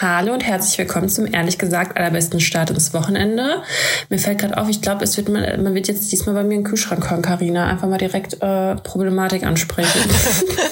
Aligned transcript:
Hallo 0.00 0.32
und 0.32 0.42
herzlich 0.42 0.78
willkommen 0.78 1.08
zum 1.08 1.26
ehrlich 1.26 1.58
gesagt 1.58 1.96
allerbesten 1.96 2.38
Start 2.38 2.70
ins 2.70 2.94
Wochenende. 2.94 3.64
Mir 4.08 4.20
fällt 4.20 4.38
gerade 4.38 4.56
auf, 4.56 4.68
ich 4.68 4.80
glaube, 4.80 5.02
es 5.02 5.16
wird 5.16 5.28
man, 5.28 5.42
man 5.64 5.74
wird 5.74 5.88
jetzt 5.88 6.12
diesmal 6.12 6.36
bei 6.36 6.44
mir 6.44 6.54
in 6.54 6.60
den 6.60 6.68
Kühlschrank 6.68 7.10
hören, 7.10 7.20
Karina. 7.20 7.66
Einfach 7.66 7.88
mal 7.88 7.98
direkt 7.98 8.40
äh, 8.40 8.76
Problematik 8.76 9.42
ansprechen. 9.42 9.98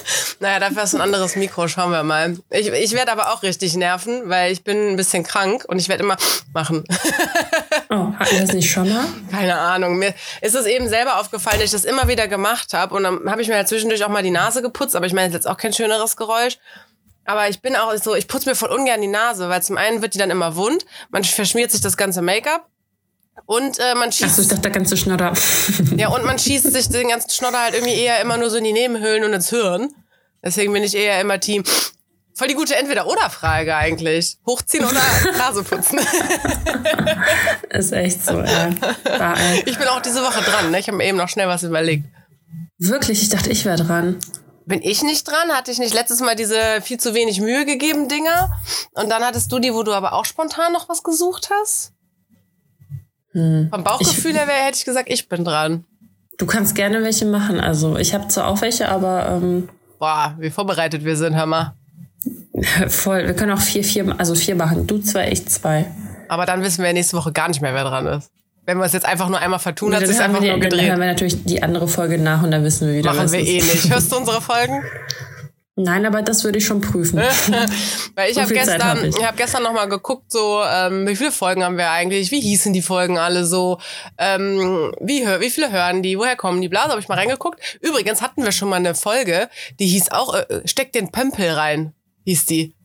naja, 0.39 0.61
dafür 0.61 0.85
ist 0.85 0.95
ein 0.95 1.01
anderes 1.01 1.35
Mikro, 1.35 1.67
schauen 1.67 1.91
wir 1.91 2.05
mal. 2.05 2.37
Ich, 2.51 2.69
ich 2.69 2.93
werde 2.93 3.11
aber 3.11 3.33
auch 3.33 3.43
richtig 3.43 3.75
nerven, 3.75 4.29
weil 4.29 4.53
ich 4.53 4.63
bin 4.63 4.91
ein 4.91 4.97
bisschen 4.97 5.25
krank 5.25 5.65
und 5.67 5.81
ich 5.81 5.89
werde 5.89 6.05
immer 6.05 6.17
machen. 6.55 6.85
oh, 7.91 8.13
hatten 8.17 8.31
wir 8.31 8.41
das 8.43 8.53
nicht 8.53 8.71
schon 8.71 8.89
mal? 8.89 9.07
Keine 9.33 9.59
Ahnung. 9.59 9.99
Mir 9.99 10.15
ist 10.41 10.55
es 10.55 10.67
eben 10.67 10.89
selber 10.89 11.19
aufgefallen, 11.19 11.57
dass 11.57 11.65
ich 11.65 11.73
das 11.73 11.85
immer 11.85 12.07
wieder 12.07 12.29
gemacht 12.29 12.75
habe 12.75 12.95
und 12.95 13.03
dann 13.03 13.29
habe 13.29 13.43
ich 13.43 13.49
mir 13.49 13.57
halt 13.57 13.67
zwischendurch 13.67 14.05
auch 14.05 14.09
mal 14.09 14.23
die 14.23 14.31
Nase 14.31 14.63
geputzt, 14.63 14.95
aber 14.95 15.07
ich 15.07 15.13
meine, 15.13 15.35
jetzt 15.35 15.49
auch 15.49 15.57
kein 15.57 15.73
schöneres 15.73 16.17
Geräusch. 16.17 16.59
Aber 17.27 17.49
ich 17.49 17.61
bin 17.61 17.77
auch 17.77 17.95
so, 17.97 18.15
ich 18.15 18.29
putze 18.29 18.49
mir 18.49 18.55
voll 18.55 18.71
ungern 18.71 19.01
die 19.01 19.09
Nase, 19.09 19.49
weil 19.49 19.63
zum 19.63 19.77
einen 19.77 20.01
wird 20.01 20.15
die 20.15 20.19
dann 20.19 20.31
immer 20.31 20.57
wund, 20.57 20.87
man 21.11 21.25
verschmiert 21.25 21.73
sich 21.73 21.81
das 21.81 21.97
ganze 21.97 22.23
Make-up 22.23 22.69
und 23.45 23.79
äh, 23.79 23.95
man 23.95 24.13
schießt. 24.13 24.31
Achso, 24.31 24.43
ich 24.43 24.49
dachte, 24.49 24.63
der 24.63 24.71
ganze 24.71 24.97
Schnodder. 24.97 25.35
ja, 25.97 26.09
und 26.09 26.25
man 26.25 26.39
schießt 26.39 26.73
sich 26.73 26.89
den 26.89 27.09
ganzen 27.09 27.31
Schnodder 27.31 27.61
halt 27.61 27.75
irgendwie 27.75 27.95
eher 27.95 28.21
immer 28.21 28.37
nur 28.37 28.49
so 28.49 28.57
in 28.57 28.65
die 28.65 28.73
Nebenhöhlen 28.73 29.25
und 29.25 29.33
ins 29.33 29.51
Hirn. 29.51 29.93
Deswegen 30.43 30.73
bin 30.73 30.85
ich 30.85 30.95
eher 30.95 31.21
immer 31.21 31.41
Team. 31.41 31.65
Voll 32.35 32.49
die 32.49 32.55
gute 32.55 32.77
Entweder-Oder-Frage 32.77 33.75
eigentlich. 33.75 34.37
Hochziehen 34.47 34.85
oder 34.85 35.01
Nase 35.39 35.65
putzen. 35.65 35.99
Ist 37.71 37.93
echt 37.93 38.25
so, 38.25 38.41
ey. 38.41 38.75
Ich 39.65 39.79
bin 39.79 39.89
auch 39.89 40.03
diese 40.03 40.23
Woche 40.23 40.43
dran, 40.43 40.71
ne? 40.71 40.79
Ich 40.79 40.87
habe 40.87 40.99
mir 40.99 41.07
eben 41.07 41.17
noch 41.17 41.31
schnell 41.31 41.49
was 41.49 41.63
überlegt. 41.63 42.05
Wirklich? 42.79 43.23
Ich 43.23 43.31
dachte, 43.31 43.51
ich 43.51 43.65
wäre 43.65 43.77
dran. 43.83 44.19
Bin 44.67 44.83
ich 44.83 45.03
nicht 45.03 45.27
dran? 45.29 45.51
Hatte 45.53 45.71
ich 45.71 45.79
nicht 45.79 45.95
letztes 45.95 46.21
Mal 46.21 46.35
diese 46.35 46.81
viel 46.83 46.99
zu 46.99 47.15
wenig 47.15 47.41
Mühe 47.41 47.65
gegeben 47.65 48.09
Dinger? 48.09 48.51
Und 48.95 49.09
dann 49.09 49.23
hattest 49.23 49.51
du 49.53 49.61
die, 49.61 49.73
wo 49.73 49.85
du 49.85 49.93
aber 49.93 50.13
auch 50.13 50.25
spontan 50.25 50.73
noch 50.73 50.89
was 50.89 51.05
gesucht 51.05 51.51
hast? 51.53 51.93
Hm. 53.31 53.69
Vom 53.71 53.85
Bauchgefühl 53.85 54.35
her 54.35 54.49
wäre, 54.49 54.59
hätte 54.59 54.79
ich 54.79 54.85
gesagt, 54.85 55.09
ich 55.09 55.29
bin 55.29 55.45
dran. 55.45 55.85
Du 56.37 56.47
kannst 56.47 56.75
gerne 56.75 57.03
welche 57.05 57.27
machen. 57.27 57.61
Also 57.61 57.97
ich 57.97 58.13
habe 58.13 58.27
zwar 58.27 58.49
auch 58.49 58.61
welche, 58.61 58.89
aber 58.89 59.29
ähm 59.29 59.69
Boah, 60.01 60.35
wie 60.39 60.51
vorbereitet 60.51 61.05
wir 61.05 61.17
sind, 61.17 61.37
hör 61.37 61.47
mal. 61.47 61.75
Voll. 62.89 63.25
Wir 63.25 63.35
können 63.35 63.53
auch 63.53 63.61
vier, 63.61 63.85
vier, 63.85 64.19
also 64.19 64.35
vier 64.35 64.57
machen. 64.57 64.87
Du 64.89 64.99
zwei, 64.99 65.31
ich 65.31 65.47
zwei. 65.47 65.87
Aber 66.29 66.45
dann 66.45 66.63
wissen 66.63 66.83
wir 66.83 66.93
nächste 66.93 67.17
Woche 67.17 67.33
gar 67.33 67.47
nicht 67.49 67.61
mehr, 67.61 67.73
wer 67.73 67.85
dran 67.85 68.07
ist. 68.07 68.33
Wenn 68.67 68.79
wir 68.79 68.85
es 68.85 68.93
jetzt 68.93 69.07
einfach 69.07 69.29
nur 69.29 69.39
einmal 69.39 69.61
vertun, 69.61 69.95
hat 69.95 70.03
es 70.03 70.19
einfach 70.21 70.41
die, 70.41 70.49
nur 70.49 70.59
gedreht. 70.59 70.81
Dann 70.81 70.89
hören 70.89 71.01
wir 71.01 71.07
natürlich 71.07 71.45
die 71.45 71.63
andere 71.63 71.87
Folge 71.89 72.19
nach 72.19 72.43
und 72.43 72.51
dann 72.51 72.65
wissen 72.65 72.89
wir 72.89 72.97
wieder. 72.97 73.15
Machen 73.15 73.33
wir 73.33 73.41
eh 73.41 73.63
nicht. 73.63 73.91
Hörst 73.91 74.13
du 74.13 74.17
unsere 74.17 74.43
Folgen? 74.43 74.83
Nein, 75.79 76.07
aber 76.07 76.23
das 76.23 76.43
würde 76.43 76.59
ich 76.59 76.65
schon 76.65 76.81
prüfen. 76.81 77.19
Weil 78.15 78.31
ich 78.31 78.37
so 78.37 78.41
habe 78.41 78.55
gestern, 78.55 78.83
hab 78.83 79.03
ich. 79.03 79.15
ich 79.15 79.25
habe 79.25 79.37
gestern 79.37 79.63
noch 79.63 79.75
mal 79.75 79.85
geguckt, 79.87 80.33
so 80.33 80.63
ähm, 80.65 81.07
wie 81.07 81.15
viele 81.15 81.31
Folgen 81.31 81.63
haben 81.63 81.77
wir 81.77 81.91
eigentlich? 81.91 82.31
Wie 82.31 82.41
hießen 82.41 82.73
die 82.73 82.81
Folgen 82.81 83.19
alle 83.19 83.45
so? 83.45 83.79
Ähm, 84.17 84.93
wie 85.01 85.27
wie 85.27 85.51
viele 85.51 85.71
hören 85.71 86.03
die? 86.03 86.19
Woher 86.19 86.35
kommen 86.35 86.63
die? 86.63 86.69
Blase 86.69 86.91
habe 86.91 87.01
ich 87.01 87.09
mal 87.09 87.17
reingeguckt. 87.17 87.61
Übrigens 87.83 88.23
hatten 88.23 88.43
wir 88.43 88.53
schon 88.53 88.71
mal 88.71 88.77
eine 88.77 88.95
Folge, 88.95 89.49
die 89.79 89.87
hieß 89.87 90.13
auch 90.13 90.35
äh, 90.35 90.63
steck 90.65 90.93
den 90.93 91.13
Pömpel 91.13 91.51
rein, 91.51 91.93
hieß 92.25 92.47
die. 92.47 92.76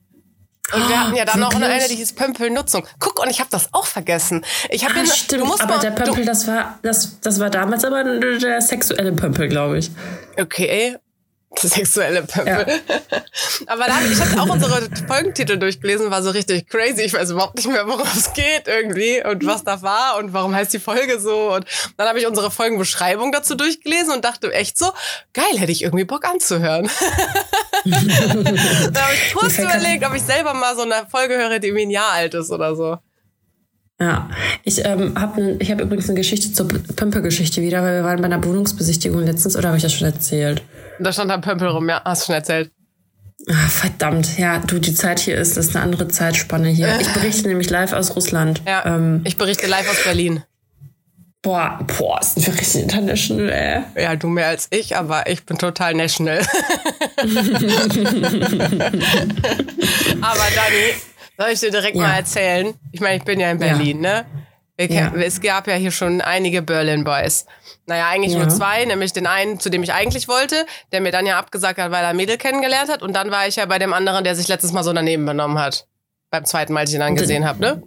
Und 0.73 0.89
wir 0.89 0.99
hatten 0.99 1.15
ja 1.15 1.25
dann 1.25 1.39
noch 1.39 1.53
eine, 1.53 1.87
die 1.87 1.95
hieß 1.95 2.13
Pömpelnutzung. 2.13 2.85
Guck, 2.99 3.21
und 3.21 3.29
ich 3.29 3.39
habe 3.39 3.49
das 3.49 3.69
auch 3.73 3.85
vergessen. 3.85 4.45
Ich 4.69 4.85
habe 4.85 4.99
ah, 4.99 5.05
stimmt, 5.05 5.61
aber 5.61 5.75
mal, 5.75 5.79
der 5.79 5.91
Pömpel, 5.91 6.25
das 6.25 6.47
war 6.47 6.79
das, 6.81 7.19
das 7.21 7.39
war 7.39 7.49
damals 7.49 7.83
aber 7.83 8.03
der 8.03 8.61
sexuelle 8.61 9.11
Pömpel, 9.11 9.47
glaube 9.47 9.77
ich. 9.77 9.91
Okay, 10.39 10.97
Sexuelle 11.57 12.23
Pömpel. 12.23 12.67
Ja. 12.67 13.19
Aber 13.67 13.85
dann, 13.85 14.11
ich 14.11 14.19
habe 14.19 14.41
auch 14.41 14.53
unsere 14.53 14.89
Folgentitel 15.05 15.57
durchgelesen, 15.57 16.09
war 16.09 16.23
so 16.23 16.29
richtig 16.29 16.67
crazy. 16.67 17.01
Ich 17.01 17.13
weiß 17.13 17.31
überhaupt 17.31 17.55
nicht 17.55 17.67
mehr, 17.67 17.85
worum 17.87 18.07
es 18.15 18.33
geht 18.33 18.67
irgendwie 18.67 19.23
und 19.23 19.45
was 19.45 19.63
da 19.63 19.81
war 19.81 20.17
und 20.17 20.33
warum 20.33 20.55
heißt 20.55 20.73
die 20.73 20.79
Folge 20.79 21.19
so. 21.19 21.53
Und 21.53 21.65
dann 21.97 22.07
habe 22.07 22.19
ich 22.19 22.27
unsere 22.27 22.51
Folgenbeschreibung 22.51 23.31
dazu 23.31 23.55
durchgelesen 23.55 24.13
und 24.13 24.25
dachte 24.25 24.51
echt 24.53 24.77
so, 24.77 24.91
geil, 25.33 25.57
hätte 25.57 25.71
ich 25.71 25.83
irgendwie 25.83 26.05
Bock 26.05 26.25
anzuhören. 26.25 26.89
da 27.85 29.01
habe 29.01 29.13
ich 29.13 29.33
kurz 29.33 29.57
überlegt, 29.57 30.05
ob 30.05 30.15
ich 30.15 30.23
selber 30.23 30.53
mal 30.53 30.75
so 30.75 30.83
eine 30.83 31.05
Folge 31.09 31.35
höre, 31.35 31.59
die 31.59 31.67
irgendwie 31.67 31.85
ein 31.85 31.91
Jahr 31.91 32.11
alt 32.11 32.33
ist 32.33 32.51
oder 32.51 32.75
so. 32.75 32.97
Ja, 34.01 34.27
ich 34.63 34.83
ähm, 34.83 35.13
habe 35.15 35.57
ich 35.59 35.69
hab 35.69 35.79
übrigens 35.79 36.09
eine 36.09 36.17
Geschichte 36.17 36.51
zur 36.51 36.67
Pömpelgeschichte 36.67 37.61
wieder, 37.61 37.83
weil 37.83 37.97
wir 37.97 38.03
waren 38.03 38.19
bei 38.19 38.25
einer 38.25 38.43
Wohnungsbesichtigung 38.43 39.23
letztens, 39.23 39.55
oder 39.55 39.67
habe 39.67 39.77
ich 39.77 39.83
das 39.83 39.93
schon 39.93 40.07
erzählt? 40.07 40.63
Da 40.99 41.13
stand 41.13 41.29
da 41.29 41.37
Pömpel 41.37 41.67
rum, 41.67 41.87
ja, 41.87 42.01
hast 42.03 42.23
du 42.23 42.25
schon 42.25 42.35
erzählt. 42.35 42.71
Ah, 43.47 43.67
verdammt, 43.67 44.39
ja, 44.39 44.57
du, 44.57 44.79
die 44.79 44.95
Zeit 44.95 45.19
hier 45.19 45.37
ist, 45.37 45.55
das 45.55 45.67
ist 45.67 45.75
eine 45.75 45.85
andere 45.85 46.07
Zeitspanne 46.07 46.69
hier. 46.69 46.99
Ich 46.99 47.13
berichte 47.13 47.47
nämlich 47.47 47.69
live 47.69 47.93
aus 47.93 48.15
Russland. 48.15 48.63
Ja, 48.65 48.83
ähm, 48.87 49.21
ich 49.23 49.37
berichte 49.37 49.67
live 49.67 49.87
aus 49.87 50.03
Berlin. 50.03 50.41
Boah, 51.43 51.85
boah, 51.97 52.23
sind 52.23 52.47
wir 52.47 52.55
richtig 52.55 52.81
international, 52.81 53.49
ey. 53.49 54.03
Ja, 54.03 54.15
du 54.15 54.29
mehr 54.29 54.47
als 54.47 54.67
ich, 54.71 54.97
aber 54.97 55.29
ich 55.29 55.45
bin 55.45 55.59
total 55.59 55.93
national. 55.93 56.39
aber 57.19 57.29
Dani, 60.55 60.95
soll 61.41 61.51
ich 61.51 61.59
dir 61.59 61.71
direkt 61.71 61.95
ja. 61.95 62.03
mal 62.03 62.15
erzählen? 62.15 62.73
Ich 62.91 63.01
meine, 63.01 63.17
ich 63.17 63.23
bin 63.23 63.39
ja 63.39 63.51
in 63.51 63.57
Berlin, 63.57 64.03
ja. 64.03 64.23
ne? 64.23 64.25
Ja. 64.89 65.13
Es 65.13 65.41
gab 65.41 65.67
ja 65.67 65.75
hier 65.75 65.91
schon 65.91 66.21
einige 66.21 66.61
Berlin 66.63 67.03
Boys. 67.03 67.45
Naja, 67.85 68.07
eigentlich 68.09 68.33
ja. 68.33 68.39
nur 68.39 68.49
zwei, 68.49 68.85
nämlich 68.85 69.13
den 69.13 69.27
einen, 69.27 69.59
zu 69.59 69.69
dem 69.69 69.83
ich 69.83 69.93
eigentlich 69.93 70.27
wollte, 70.27 70.65
der 70.91 71.01
mir 71.01 71.11
dann 71.11 71.25
ja 71.27 71.37
abgesagt 71.37 71.79
hat, 71.79 71.91
weil 71.91 72.03
er 72.03 72.13
Mädel 72.13 72.37
kennengelernt 72.37 72.89
hat. 72.89 73.03
Und 73.03 73.13
dann 73.13 73.29
war 73.29 73.47
ich 73.47 73.57
ja 73.57 73.65
bei 73.65 73.77
dem 73.77 73.93
anderen, 73.93 74.23
der 74.23 74.35
sich 74.35 74.47
letztes 74.47 74.71
Mal 74.71 74.83
so 74.83 74.91
daneben 74.91 75.25
benommen 75.25 75.59
hat. 75.59 75.87
Beim 76.31 76.45
zweiten 76.45 76.73
Mal, 76.73 76.81
als 76.81 76.89
ich 76.89 76.95
ihn 76.95 77.01
angesehen 77.01 77.45
habe, 77.45 77.59
ne? 77.59 77.83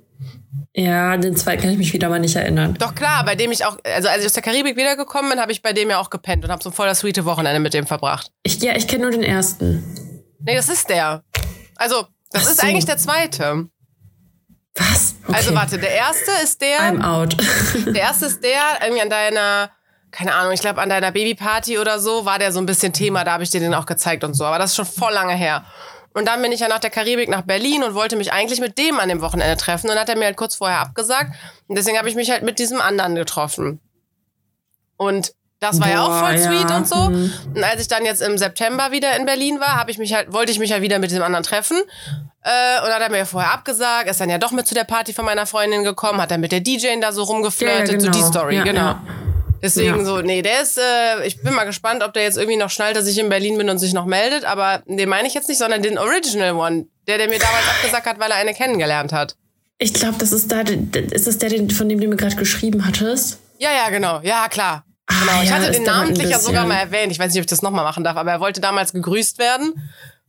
Ja, 0.73 1.17
den 1.17 1.37
zweiten 1.37 1.63
kann 1.63 1.71
ich 1.71 1.79
mich 1.79 1.93
wieder 1.93 2.09
mal 2.09 2.21
nicht 2.21 2.37
erinnern. 2.37 2.75
Doch 2.79 2.95
klar, 2.95 3.25
bei 3.25 3.35
dem 3.35 3.51
ich 3.51 3.65
auch, 3.65 3.77
also 3.85 4.09
als 4.09 4.21
ich 4.21 4.27
aus 4.27 4.33
der 4.33 4.43
Karibik 4.43 4.77
wiedergekommen 4.77 5.31
bin, 5.31 5.41
habe 5.41 5.53
ich 5.53 5.63
bei 5.63 5.73
dem 5.73 5.91
ja 5.91 5.99
auch 5.99 6.11
gepennt 6.11 6.45
und 6.45 6.51
habe 6.51 6.63
so 6.63 6.71
voll 6.71 6.87
das 6.87 7.01
sweete 7.01 7.25
Wochenende 7.25 7.61
mit 7.61 7.75
dem 7.75 7.87
verbracht. 7.87 8.31
Ich, 8.43 8.61
ja, 8.61 8.77
ich 8.77 8.87
kenne 8.87 9.03
nur 9.03 9.11
den 9.11 9.23
ersten. 9.23 9.83
Nee, 10.41 10.55
das 10.55 10.69
ist 10.69 10.89
der. 10.91 11.25
Also, 11.77 12.07
das 12.35 12.47
Ach 12.47 12.51
ist 12.51 12.61
so. 12.61 12.67
eigentlich 12.67 12.85
der 12.85 12.99
zweite. 12.99 13.69
Was? 14.75 15.15
Okay. 15.23 15.37
Also 15.37 15.55
warte, 15.55 15.79
der 15.79 15.93
erste 15.93 16.33
ist 16.43 16.61
der. 16.61 16.81
I'm 16.81 17.03
out. 17.03 17.37
der 17.87 18.03
erste 18.03 18.27
ist 18.27 18.43
der, 18.43 18.83
irgendwie 18.83 19.03
an 19.03 19.09
deiner, 19.09 19.71
keine 20.11 20.35
Ahnung, 20.35 20.53
ich 20.53 20.61
glaube 20.61 20.83
an 20.83 20.89
deiner 20.89 21.13
Babyparty 21.13 21.79
oder 21.79 22.01
so, 22.01 22.25
war 22.25 22.41
der 22.41 22.51
so 22.51 22.59
ein 22.59 22.67
bisschen 22.67 22.93
Thema, 22.93 23.23
da 23.23 23.35
habe 23.35 23.45
ich 23.45 23.51
dir 23.51 23.61
den 23.61 23.73
auch 23.73 23.87
gezeigt 23.87 24.25
und 24.25 24.35
so. 24.35 24.45
Aber 24.45 24.59
das 24.59 24.71
ist 24.71 24.77
schon 24.77 24.87
voll 24.87 25.13
lange 25.13 25.35
her. 25.35 25.65
Und 26.13 26.27
dann 26.27 26.43
bin 26.43 26.51
ich 26.51 26.59
ja 26.59 26.67
nach 26.67 26.81
der 26.81 26.91
Karibik 26.91 27.29
nach 27.29 27.43
Berlin 27.43 27.85
und 27.85 27.95
wollte 27.95 28.17
mich 28.17 28.33
eigentlich 28.33 28.61
mit 28.61 28.79
dem 28.79 28.99
an 28.99 29.09
dem 29.09 29.21
Wochenende 29.21 29.57
treffen. 29.57 29.87
Und 29.87 29.95
dann 29.95 30.01
hat 30.01 30.09
er 30.09 30.17
mir 30.17 30.25
halt 30.25 30.37
kurz 30.37 30.57
vorher 30.57 30.81
abgesagt. 30.81 31.33
Und 31.69 31.77
deswegen 31.77 31.99
habe 31.99 32.09
ich 32.09 32.17
mich 32.17 32.31
halt 32.31 32.43
mit 32.43 32.59
diesem 32.59 32.81
anderen 32.81 33.15
getroffen. 33.15 33.81
Und 34.97 35.35
das 35.65 35.81
war 35.81 35.89
Boah, 35.89 35.95
ja 35.95 36.03
auch 36.03 36.19
voll 36.21 36.39
sweet 36.39 36.71
ja. 36.71 36.77
und 36.77 36.89
so. 36.89 36.97
Mhm. 36.97 37.33
Und 37.55 37.65
als 37.65 37.81
ich 37.81 37.89
dann 37.89 38.05
jetzt 38.05 38.23
im 38.23 38.39
September 38.39 38.93
wieder 38.93 39.17
in 39.17 39.27
Berlin 39.27 39.61
war, 39.61 39.77
habe 39.77 39.91
ich 39.91 39.99
mich 39.99 40.15
halt, 40.15 40.33
wollte 40.33 40.53
ich 40.53 40.59
mich 40.59 40.73
halt 40.73 40.83
wieder 40.83 40.99
mit 40.99 41.11
diesem 41.11 41.23
anderen 41.23 41.45
treffen. 41.45 41.77
Äh, 42.43 42.83
und 42.83 42.89
dann 42.89 42.95
hat 42.95 43.03
er 43.03 43.11
mir 43.11 43.25
vorher 43.25 43.53
abgesagt, 43.53 44.09
ist 44.09 44.21
dann 44.21 44.31
ja 44.31 44.39
doch 44.39 44.53
mit 44.53 44.67
zu 44.67 44.75
der 44.75 44.85
Party 44.85 45.15
von 45.15 45.25
meiner 45.25 45.47
Freundin 45.47 45.83
gekommen, 45.83 46.21
hat 46.21 46.31
dann 46.31 46.41
mit 46.41 46.53
der 46.53 46.61
DJ 46.61 46.89
da 47.01 47.13
so 47.13 47.23
rumgeflirtet, 47.23 47.89
ja, 47.89 47.97
genau. 47.97 48.05
so 48.05 48.11
die 48.11 48.19
genau. 48.19 48.31
Story, 48.31 48.57
ja, 48.57 48.65
genau. 48.65 48.95
Deswegen 49.63 50.05
so, 50.05 50.21
nee, 50.21 50.43
der 50.43 50.61
ist, 50.61 50.77
äh, 50.77 51.27
ich 51.27 51.43
bin 51.43 51.55
mal 51.55 51.65
gespannt, 51.65 52.03
ob 52.03 52.13
der 52.13 52.25
jetzt 52.25 52.37
irgendwie 52.37 52.59
noch 52.59 52.69
schnallt, 52.69 52.97
dass 52.97 53.07
ich 53.07 53.19
in 53.19 53.31
Berlin 53.31 53.57
bin 53.57 53.71
und 53.71 53.79
sich 53.79 53.95
noch 53.95 54.05
meldet, 54.05 54.45
aber 54.45 54.83
den 54.87 55.09
meine 55.09 55.27
ich 55.27 55.33
jetzt 55.33 55.49
nicht, 55.49 55.57
sondern 55.57 55.81
den 55.81 55.97
Original 55.97 56.53
One, 56.53 56.87
der, 57.09 57.17
der 57.17 57.29
mir 57.29 57.39
damals 57.39 57.67
abgesagt 57.71 58.07
hat, 58.07 58.19
weil 58.19 58.31
er 58.31 58.37
eine 58.37 58.53
kennengelernt 58.53 59.15
hat. 59.15 59.37
Ich 59.79 59.95
glaube, 59.95 60.17
das 60.19 60.33
ist 60.33 60.53
da, 60.53 60.61
ist 60.61 61.27
das 61.27 61.39
der, 61.39 61.51
von 61.71 61.89
dem 61.89 61.99
du 61.99 62.09
mir 62.09 62.17
gerade 62.17 62.37
geschrieben 62.37 62.87
hattest? 62.87 63.39
Ja, 63.59 63.71
ja, 63.73 63.89
genau. 63.89 64.21
Ja, 64.23 64.49
klar. 64.49 64.85
Ah, 65.25 65.31
genau. 65.31 65.43
Ich 65.43 65.49
ja, 65.51 65.57
hatte 65.57 65.71
den 65.71 65.83
namentlich 65.83 66.31
ja 66.31 66.39
sogar 66.39 66.67
mal 66.67 66.77
erwähnt. 66.77 67.13
Ich 67.13 67.19
weiß 67.19 67.33
nicht, 67.33 67.41
ob 67.41 67.45
ich 67.45 67.51
das 67.51 67.63
nochmal 67.63 67.85
machen 67.85 68.05
darf, 68.05 68.17
aber 68.17 68.33
er 68.33 68.41
wollte 68.41 68.61
damals 68.61 68.93
gegrüßt 68.93 69.39
werden. 69.39 69.75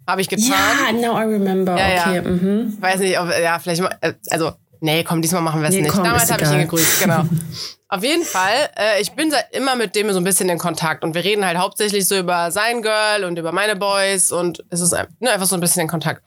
Habe 0.07 0.21
ich 0.21 0.29
getan. 0.29 0.47
Ja, 0.49 0.91
now 0.91 1.19
I 1.19 1.23
remember. 1.23 1.77
Ja, 1.77 2.01
okay. 2.01 2.15
Ja. 2.15 2.21
Mhm. 2.21 2.77
Weiß 2.79 2.99
nicht, 2.99 3.19
ob, 3.19 3.29
ja, 3.29 3.57
vielleicht, 3.59 3.81
äh, 4.01 4.13
also, 4.29 4.53
nee, 4.79 5.03
komm, 5.03 5.21
diesmal 5.21 5.41
machen 5.41 5.61
wir 5.61 5.69
es 5.69 5.75
nee, 5.75 5.81
nicht. 5.81 5.91
Komm, 5.91 6.03
damals 6.03 6.31
habe 6.31 6.43
ich 6.43 6.51
ihn 6.51 6.59
gegrüßt, 6.59 7.01
genau. 7.01 7.23
Auf 7.87 8.03
jeden 8.03 8.23
Fall, 8.23 8.69
äh, 8.77 9.01
ich 9.01 9.11
bin 9.11 9.31
immer 9.51 9.75
mit 9.75 9.95
dem 9.95 10.11
so 10.11 10.17
ein 10.19 10.23
bisschen 10.23 10.49
in 10.49 10.57
Kontakt 10.57 11.03
und 11.03 11.13
wir 11.15 11.23
reden 11.23 11.45
halt 11.45 11.57
hauptsächlich 11.57 12.07
so 12.07 12.17
über 12.17 12.51
sein 12.51 12.81
Girl 12.81 13.23
und 13.25 13.37
über 13.37 13.51
meine 13.51 13.75
Boys 13.75 14.31
und 14.31 14.63
es 14.69 14.81
ist 14.81 14.91
ne, 14.91 15.31
einfach 15.31 15.45
so 15.45 15.55
ein 15.55 15.61
bisschen 15.61 15.83
in 15.83 15.87
Kontakt. 15.87 16.21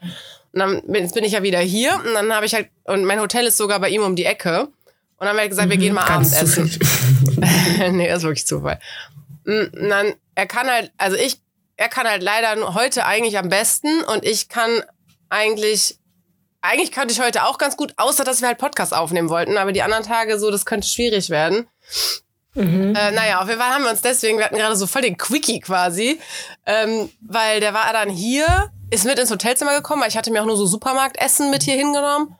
Und 0.52 0.60
dann 0.60 0.82
bin, 0.86 1.02
jetzt 1.02 1.14
bin 1.14 1.24
ich 1.24 1.32
ja 1.32 1.42
wieder 1.42 1.58
hier 1.58 1.94
und 1.94 2.14
dann 2.14 2.32
habe 2.32 2.46
ich 2.46 2.54
halt, 2.54 2.68
und 2.84 3.04
mein 3.04 3.20
Hotel 3.20 3.46
ist 3.46 3.56
sogar 3.56 3.80
bei 3.80 3.90
ihm 3.90 4.02
um 4.02 4.16
die 4.16 4.24
Ecke. 4.24 4.62
Und 5.20 5.26
dann 5.26 5.30
haben 5.30 5.36
wir 5.36 5.48
gesagt, 5.48 5.66
mhm, 5.66 5.72
wir 5.72 5.78
gehen 5.78 5.94
mal 5.94 6.04
Abendessen. 6.04 6.70
nee, 7.92 8.08
das 8.08 8.18
ist 8.18 8.24
wirklich 8.24 8.46
Zufall. 8.46 8.80
Und 9.44 9.70
dann, 9.88 10.14
er 10.34 10.46
kann 10.46 10.68
halt, 10.68 10.92
also 10.98 11.16
ich, 11.16 11.40
er 11.76 11.88
kann 11.88 12.06
halt 12.06 12.22
leider 12.22 12.74
heute 12.74 13.06
eigentlich 13.06 13.38
am 13.38 13.48
besten 13.48 14.02
und 14.04 14.24
ich 14.24 14.48
kann 14.48 14.82
eigentlich, 15.28 15.98
eigentlich 16.60 16.92
könnte 16.92 17.12
ich 17.12 17.20
heute 17.20 17.44
auch 17.44 17.58
ganz 17.58 17.76
gut, 17.76 17.94
außer 17.96 18.24
dass 18.24 18.40
wir 18.40 18.48
halt 18.48 18.58
Podcast 18.58 18.94
aufnehmen 18.94 19.28
wollten, 19.28 19.56
aber 19.56 19.72
die 19.72 19.82
anderen 19.82 20.04
Tage 20.04 20.38
so, 20.38 20.50
das 20.50 20.66
könnte 20.66 20.88
schwierig 20.88 21.30
werden. 21.30 21.66
Mhm. 22.54 22.94
Äh, 22.94 23.12
naja, 23.12 23.40
auf 23.40 23.48
jeden 23.48 23.60
Fall 23.60 23.70
haben 23.70 23.84
wir 23.84 23.90
uns 23.90 24.02
deswegen, 24.02 24.38
wir 24.38 24.44
hatten 24.44 24.56
gerade 24.56 24.76
so 24.76 24.86
voll 24.86 25.02
den 25.02 25.16
Quickie 25.16 25.60
quasi, 25.60 26.18
ähm, 26.66 27.10
weil 27.20 27.60
der 27.60 27.74
war 27.74 27.92
dann 27.92 28.10
hier 28.10 28.72
ist 28.90 29.04
mit 29.04 29.18
ins 29.18 29.30
Hotelzimmer 29.30 29.74
gekommen, 29.74 30.02
weil 30.02 30.08
ich 30.08 30.16
hatte 30.16 30.30
mir 30.30 30.42
auch 30.42 30.46
nur 30.46 30.56
so 30.56 30.66
Supermarktessen 30.66 31.50
mit 31.50 31.62
hier 31.62 31.76
hingenommen. 31.76 32.36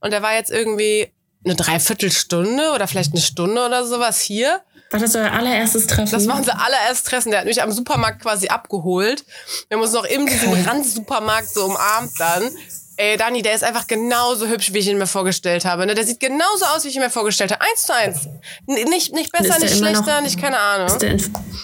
Und 0.00 0.12
der 0.12 0.22
war 0.22 0.34
jetzt 0.34 0.50
irgendwie 0.50 1.10
eine 1.46 1.54
Dreiviertelstunde 1.54 2.72
oder 2.74 2.86
vielleicht 2.86 3.12
eine 3.12 3.22
Stunde 3.22 3.64
oder 3.64 3.86
sowas 3.86 4.20
hier. 4.20 4.60
War 4.90 5.00
das 5.00 5.16
euer 5.16 5.32
allererstes 5.32 5.86
Treffen? 5.86 6.12
Das 6.12 6.28
war 6.28 6.36
unser 6.36 6.60
allererstes 6.60 7.04
Treffen. 7.04 7.30
Der 7.30 7.40
hat 7.40 7.46
mich 7.46 7.62
am 7.62 7.72
Supermarkt 7.72 8.22
quasi 8.22 8.48
abgeholt. 8.48 9.24
Wir 9.68 9.76
haben 9.76 9.82
uns 9.82 9.92
noch 9.92 10.04
in 10.04 10.26
diesem 10.26 10.52
Randsupermarkt 10.52 11.48
so 11.48 11.64
umarmt 11.64 12.12
dann. 12.18 12.50
Ey, 12.98 13.16
Dani, 13.16 13.42
der 13.42 13.54
ist 13.54 13.62
einfach 13.62 13.86
genauso 13.86 14.46
hübsch, 14.46 14.72
wie 14.72 14.78
ich 14.78 14.88
ihn 14.88 14.96
mir 14.96 15.06
vorgestellt 15.06 15.64
habe. 15.64 15.86
Ne? 15.86 15.94
Der 15.94 16.04
sieht 16.04 16.20
genauso 16.20 16.64
aus, 16.64 16.84
wie 16.84 16.88
ich 16.88 16.96
ihn 16.96 17.02
mir 17.02 17.10
vorgestellt 17.10 17.52
habe. 17.52 17.60
Eins 17.60 17.82
zu 17.82 17.94
eins. 17.94 18.26
N 18.66 18.88
nicht, 18.88 19.12
nicht 19.12 19.32
besser, 19.32 19.58
nicht 19.58 19.76
schlechter, 19.76 20.16
noch, 20.16 20.22
nicht 20.22 20.40
keine 20.40 20.58
Ahnung. 20.58 20.86
Ist 20.86 21.02
der 21.02 21.16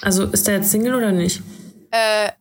also 0.02 0.24
ist 0.24 0.46
der 0.46 0.56
jetzt 0.56 0.70
Single 0.70 0.94
oder 0.94 1.12
nicht? 1.12 1.40
Äh, 1.90 2.32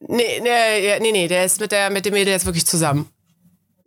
nee, 0.00 0.40
nee, 0.40 0.98
nee, 1.00 1.12
nee, 1.12 1.26
der 1.26 1.46
ist 1.46 1.58
mit, 1.58 1.72
der, 1.72 1.90
mit 1.90 2.04
dem 2.04 2.12
Mädel 2.12 2.32
jetzt 2.32 2.46
wirklich 2.46 2.66
zusammen. 2.66 3.10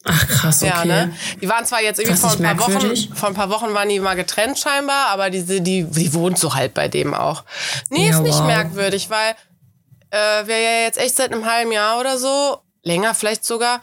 Ach 0.06 0.28
krass, 0.28 0.63
okay. 0.63 0.72
Ja, 0.72 0.86
ne? 0.86 1.13
Die 1.42 1.50
waren 1.50 1.66
zwar 1.66 1.81
jetzt 1.81 2.00
irgendwie 2.00 2.18
vor 2.19 2.31
ein 2.31 2.57
paar 2.57 2.60
Wochen, 2.60 3.16
vor 3.16 3.30
ein 3.30 3.36
paar 3.36 3.50
Wochen 3.50 3.74
waren 3.74 3.90
die 3.90 4.00
mal 4.00 4.16
getrennt 4.16 4.57
scheinbar, 4.57 5.07
aber 5.10 5.30
diese, 5.30 5.62
die, 5.62 5.84
die 5.84 6.13
wohnt 6.13 6.40
so 6.40 6.56
halt 6.56 6.74
bei 6.74 6.88
dem 6.88 7.13
auch. 7.13 7.44
Nee, 7.90 8.07
ja, 8.07 8.16
ist 8.16 8.22
nicht 8.22 8.40
wow. 8.40 8.48
merkwürdig, 8.48 9.10
weil 9.10 9.36
äh, 10.12 10.48
wir 10.48 10.57
ja 10.57 10.84
jetzt 10.84 10.98
echt 10.98 11.18
seit 11.18 11.34
einem 11.34 11.46
halben 11.46 11.72
Jahr 11.72 12.00
oder 12.00 12.18
so, 12.18 12.60
länger 12.84 13.13
vielleicht 13.13 13.46
sogar, 13.46 13.81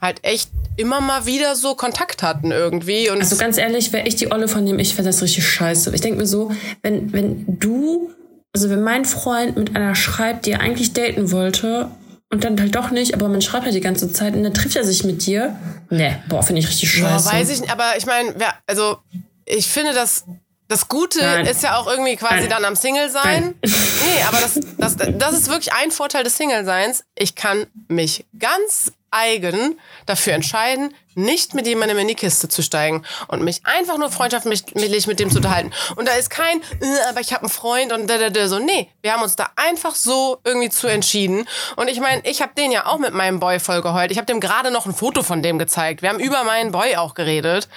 halt 0.00 0.24
echt 0.24 0.50
immer 0.76 1.00
mal 1.00 1.26
wieder 1.26 1.54
so 1.54 1.74
Kontakt 1.74 2.22
hatten 2.22 2.50
irgendwie. 2.50 3.10
Und 3.10 3.20
also 3.20 3.36
ganz 3.36 3.58
ehrlich, 3.58 3.92
wäre 3.92 4.06
ich 4.06 4.16
die 4.16 4.30
Olle 4.30 4.48
von 4.48 4.64
dem, 4.64 4.78
ich 4.78 4.94
fände 4.94 5.10
das 5.10 5.22
richtig 5.22 5.46
scheiße. 5.46 5.94
Ich 5.94 6.00
denke 6.00 6.20
mir 6.20 6.26
so, 6.26 6.50
wenn, 6.82 7.12
wenn 7.12 7.58
du, 7.58 8.12
also 8.54 8.70
wenn 8.70 8.82
mein 8.82 9.04
Freund 9.04 9.56
mit 9.56 9.76
einer 9.76 9.94
schreibt, 9.94 10.46
die 10.46 10.52
er 10.52 10.60
eigentlich 10.60 10.92
daten 10.92 11.30
wollte 11.30 11.90
und 12.30 12.44
dann 12.44 12.60
halt 12.60 12.74
doch 12.74 12.90
nicht, 12.90 13.14
aber 13.14 13.28
man 13.28 13.40
schreibt 13.40 13.64
halt 13.64 13.74
die 13.74 13.80
ganze 13.80 14.12
Zeit 14.12 14.34
und 14.34 14.42
dann 14.42 14.54
trifft 14.54 14.76
er 14.76 14.84
sich 14.84 15.04
mit 15.04 15.24
dir. 15.24 15.56
Ne, 15.90 16.22
boah, 16.28 16.42
finde 16.42 16.60
ich 16.60 16.68
richtig 16.68 16.90
scheiße. 16.90 17.28
Boah, 17.28 17.32
weiß 17.32 17.50
ich 17.50 17.60
nicht, 17.60 17.72
aber 17.72 17.96
ich 17.96 18.06
meine, 18.06 18.34
also 18.66 18.98
ich 19.46 19.66
finde 19.66 19.94
das 19.94 20.24
das 20.68 20.86
Gute 20.88 21.20
Nein. 21.20 21.46
ist 21.46 21.62
ja 21.62 21.78
auch 21.78 21.86
irgendwie 21.86 22.16
quasi 22.16 22.40
Nein. 22.40 22.50
dann 22.50 22.64
am 22.66 22.76
Single 22.76 23.08
sein. 23.08 23.24
Nein. 23.24 23.54
Nee, 23.62 24.22
aber 24.28 24.38
das, 24.38 24.60
das, 24.76 24.96
das 25.16 25.32
ist 25.32 25.48
wirklich 25.48 25.72
ein 25.72 25.90
Vorteil 25.90 26.24
des 26.24 26.36
Single-Seins. 26.36 27.04
Ich 27.14 27.34
kann 27.34 27.66
mich 27.88 28.26
ganz 28.38 28.92
eigen 29.10 29.78
dafür 30.06 30.34
entscheiden, 30.34 30.94
nicht 31.14 31.54
mit 31.54 31.66
jemandem 31.66 31.98
in 31.98 32.08
die 32.08 32.14
Kiste 32.14 32.48
zu 32.48 32.62
steigen 32.62 33.04
und 33.26 33.42
mich 33.42 33.60
einfach 33.64 33.98
nur 33.98 34.10
freundschaftlich 34.10 35.06
mit 35.06 35.18
dem 35.20 35.30
zu 35.30 35.38
unterhalten. 35.38 35.72
Und 35.96 36.06
da 36.06 36.12
ist 36.12 36.30
kein, 36.30 36.60
äh, 36.80 37.08
aber 37.08 37.20
ich 37.20 37.32
habe 37.32 37.42
einen 37.42 37.50
Freund 37.50 37.92
und 37.92 38.08
da, 38.08 38.18
da, 38.18 38.30
da, 38.30 38.48
so. 38.48 38.58
Nee, 38.58 38.88
wir 39.02 39.12
haben 39.12 39.22
uns 39.22 39.36
da 39.36 39.50
einfach 39.56 39.94
so 39.94 40.38
irgendwie 40.44 40.70
zu 40.70 40.86
entschieden. 40.86 41.46
Und 41.76 41.88
ich 41.88 42.00
meine, 42.00 42.22
ich 42.24 42.40
habe 42.40 42.52
den 42.56 42.70
ja 42.70 42.86
auch 42.86 42.98
mit 42.98 43.14
meinem 43.14 43.40
Boy 43.40 43.58
voll 43.58 43.82
geheult. 43.82 44.10
Ich 44.10 44.18
habe 44.18 44.26
dem 44.26 44.40
gerade 44.40 44.70
noch 44.70 44.86
ein 44.86 44.94
Foto 44.94 45.22
von 45.22 45.42
dem 45.42 45.58
gezeigt. 45.58 46.02
Wir 46.02 46.10
haben 46.10 46.20
über 46.20 46.44
meinen 46.44 46.70
Boy 46.70 46.96
auch 46.96 47.14
geredet. 47.14 47.68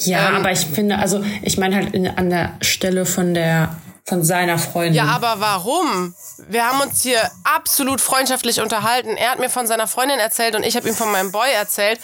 Ja, 0.00 0.28
ähm, 0.28 0.36
aber 0.36 0.52
ich 0.52 0.60
finde, 0.60 0.98
also 0.98 1.24
ich 1.42 1.58
meine 1.58 1.76
halt 1.76 1.94
in, 1.94 2.08
an 2.08 2.30
der 2.30 2.56
Stelle 2.60 3.06
von 3.06 3.34
der 3.34 3.76
von 4.04 4.24
seiner 4.24 4.58
Freundin. 4.58 4.94
Ja, 4.94 5.06
aber 5.06 5.36
warum? 5.38 6.14
Wir 6.48 6.66
haben 6.66 6.80
uns 6.80 7.02
hier 7.02 7.20
absolut 7.44 8.00
freundschaftlich 8.00 8.60
unterhalten. 8.60 9.16
Er 9.16 9.32
hat 9.32 9.38
mir 9.38 9.50
von 9.50 9.66
seiner 9.66 9.86
Freundin 9.86 10.18
erzählt 10.18 10.54
und 10.54 10.64
ich 10.64 10.76
habe 10.76 10.88
ihm 10.88 10.94
von 10.94 11.10
meinem 11.12 11.32
Boy 11.32 11.50
erzählt. 11.52 12.00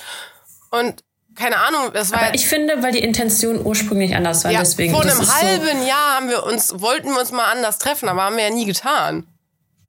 Und 0.70 1.02
keine 1.34 1.58
Ahnung, 1.58 1.90
das 1.92 2.12
war. 2.12 2.22
Aber 2.22 2.34
ich 2.34 2.46
finde, 2.46 2.82
weil 2.82 2.92
die 2.92 3.00
Intention 3.00 3.64
ursprünglich 3.64 4.14
anders 4.16 4.44
war. 4.44 4.50
Ja, 4.50 4.60
deswegen, 4.60 4.92
vor 4.92 5.02
einem 5.02 5.18
halben 5.18 5.80
so 5.80 5.86
Jahr 5.86 6.16
haben 6.16 6.28
wir 6.28 6.44
uns, 6.44 6.80
wollten 6.80 7.10
wir 7.10 7.20
uns 7.20 7.30
mal 7.30 7.44
anders 7.44 7.78
treffen, 7.78 8.08
aber 8.08 8.22
haben 8.22 8.36
wir 8.36 8.44
ja 8.44 8.50
nie 8.50 8.64
getan. 8.64 9.26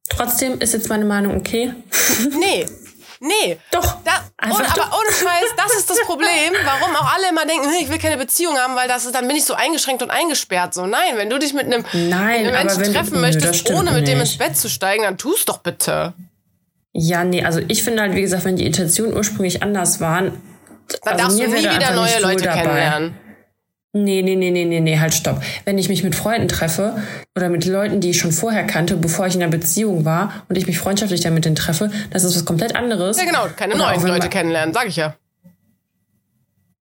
Trotzdem 0.09 0.59
ist 0.59 0.73
jetzt 0.73 0.89
meine 0.89 1.05
Meinung 1.05 1.37
okay. 1.37 1.73
Nee, 2.37 2.65
Nee. 3.19 3.57
Doch. 3.71 3.97
Da, 4.03 4.23
ohne, 4.45 4.65
aber 4.65 4.97
ohne 4.97 5.11
Scheiß, 5.11 5.49
das 5.55 5.75
ist 5.75 5.89
das 5.89 5.99
Problem, 6.01 6.53
warum 6.65 6.95
auch 6.95 7.13
alle 7.13 7.29
immer 7.29 7.45
denken, 7.45 7.67
ich 7.81 7.89
will 7.89 7.97
keine 7.97 8.17
Beziehung 8.17 8.57
haben, 8.57 8.75
weil 8.75 8.87
das 8.87 9.05
ist, 9.05 9.15
dann 9.15 9.27
bin 9.27 9.35
ich 9.35 9.45
so 9.45 9.53
eingeschränkt 9.53 10.03
und 10.03 10.11
eingesperrt. 10.11 10.73
So, 10.73 10.85
nein, 10.85 11.15
wenn 11.15 11.29
du 11.29 11.39
dich 11.39 11.53
mit 11.53 11.65
einem, 11.65 11.85
nein, 11.93 12.47
einem 12.47 12.51
Menschen 12.51 12.81
wenn, 12.81 12.93
treffen 12.93 13.21
möchtest, 13.21 13.69
ohne 13.71 13.91
mit 13.91 14.01
nicht. 14.01 14.13
dem 14.13 14.19
ins 14.19 14.37
Bett 14.37 14.57
zu 14.57 14.69
steigen, 14.69 15.03
dann 15.03 15.17
tust 15.17 15.49
doch 15.49 15.59
bitte. 15.59 16.13
Ja, 16.93 17.23
nee, 17.23 17.43
also 17.43 17.61
ich 17.67 17.83
finde 17.83 18.01
halt, 18.01 18.15
wie 18.15 18.21
gesagt, 18.21 18.45
wenn 18.45 18.55
die 18.55 18.65
Intentionen 18.65 19.15
ursprünglich 19.15 19.61
anders 19.61 19.99
waren, 20.01 20.41
dann 21.03 21.19
also 21.19 21.37
darfst 21.37 21.39
du 21.39 21.47
nie 21.47 21.75
wieder 21.75 21.91
neue 21.91 22.19
Leute 22.19 22.47
kennenlernen. 22.47 23.26
Nee, 23.93 24.21
nee, 24.21 24.35
nee, 24.35 24.51
nee, 24.51 24.65
nee, 24.65 24.79
nee, 24.79 24.99
halt 24.99 25.13
stopp. 25.13 25.41
Wenn 25.65 25.77
ich 25.77 25.89
mich 25.89 26.03
mit 26.03 26.13
Freunden 26.13 26.47
treffe 26.47 27.01
oder 27.35 27.49
mit 27.49 27.65
Leuten, 27.65 28.01
die 28.01 28.11
ich 28.11 28.19
schon 28.19 28.31
vorher 28.31 28.65
kannte, 28.65 28.95
bevor 28.97 29.27
ich 29.27 29.35
in 29.35 29.41
einer 29.41 29.51
Beziehung 29.51 30.05
war 30.05 30.43
und 30.49 30.57
ich 30.57 30.67
mich 30.67 30.77
freundschaftlich 30.77 31.21
damit 31.21 31.45
denen 31.45 31.55
treffe, 31.55 31.89
das 32.11 32.23
ist 32.23 32.35
was 32.35 32.45
komplett 32.45 32.75
anderes. 32.75 33.17
Ja, 33.17 33.25
genau, 33.25 33.47
keine 33.55 33.75
oder 33.75 33.91
neuen 33.91 34.05
Leute 34.05 34.29
kennenlernen, 34.29 34.73
sag 34.73 34.87
ich 34.87 34.97
ja. 34.97 35.15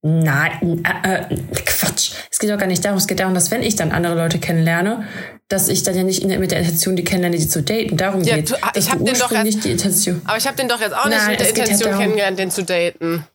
Nein, 0.02 0.84
äh, 0.84 1.14
äh, 1.14 1.36
Quatsch. 1.64 2.12
Es 2.30 2.38
geht 2.38 2.50
doch 2.50 2.58
gar 2.58 2.66
nicht 2.66 2.84
darum. 2.84 2.98
Es 2.98 3.08
geht 3.08 3.18
darum, 3.18 3.34
dass 3.34 3.50
wenn 3.50 3.62
ich 3.62 3.74
dann 3.74 3.90
andere 3.90 4.14
Leute 4.14 4.38
kennenlerne, 4.38 5.04
dass 5.48 5.68
ich 5.68 5.82
dann 5.82 5.96
ja 5.96 6.04
nicht 6.04 6.24
mit 6.24 6.50
der 6.50 6.60
Intention 6.60 6.94
die 6.94 7.02
kennenlerne, 7.02 7.36
die 7.38 7.48
zu 7.48 7.62
daten. 7.62 7.96
Darum 7.96 8.22
ja, 8.22 8.36
geht. 8.36 8.50
Du, 8.50 8.54
ich 8.74 8.90
habe 8.90 9.02
den 9.02 9.18
doch 9.18 9.32
jetzt, 9.32 9.64
die 9.64 9.72
Intention. 9.72 10.22
Aber 10.24 10.36
ich 10.36 10.46
habe 10.46 10.56
den 10.56 10.68
doch 10.68 10.80
jetzt 10.80 10.94
auch 10.94 11.06
nicht 11.06 11.18
Nein, 11.18 11.30
mit 11.30 11.40
der 11.40 11.48
Intention 11.48 11.90
halt 11.90 12.00
kennengelernt, 12.00 12.38
den 12.38 12.50
zu 12.50 12.62
daten. 12.62 13.26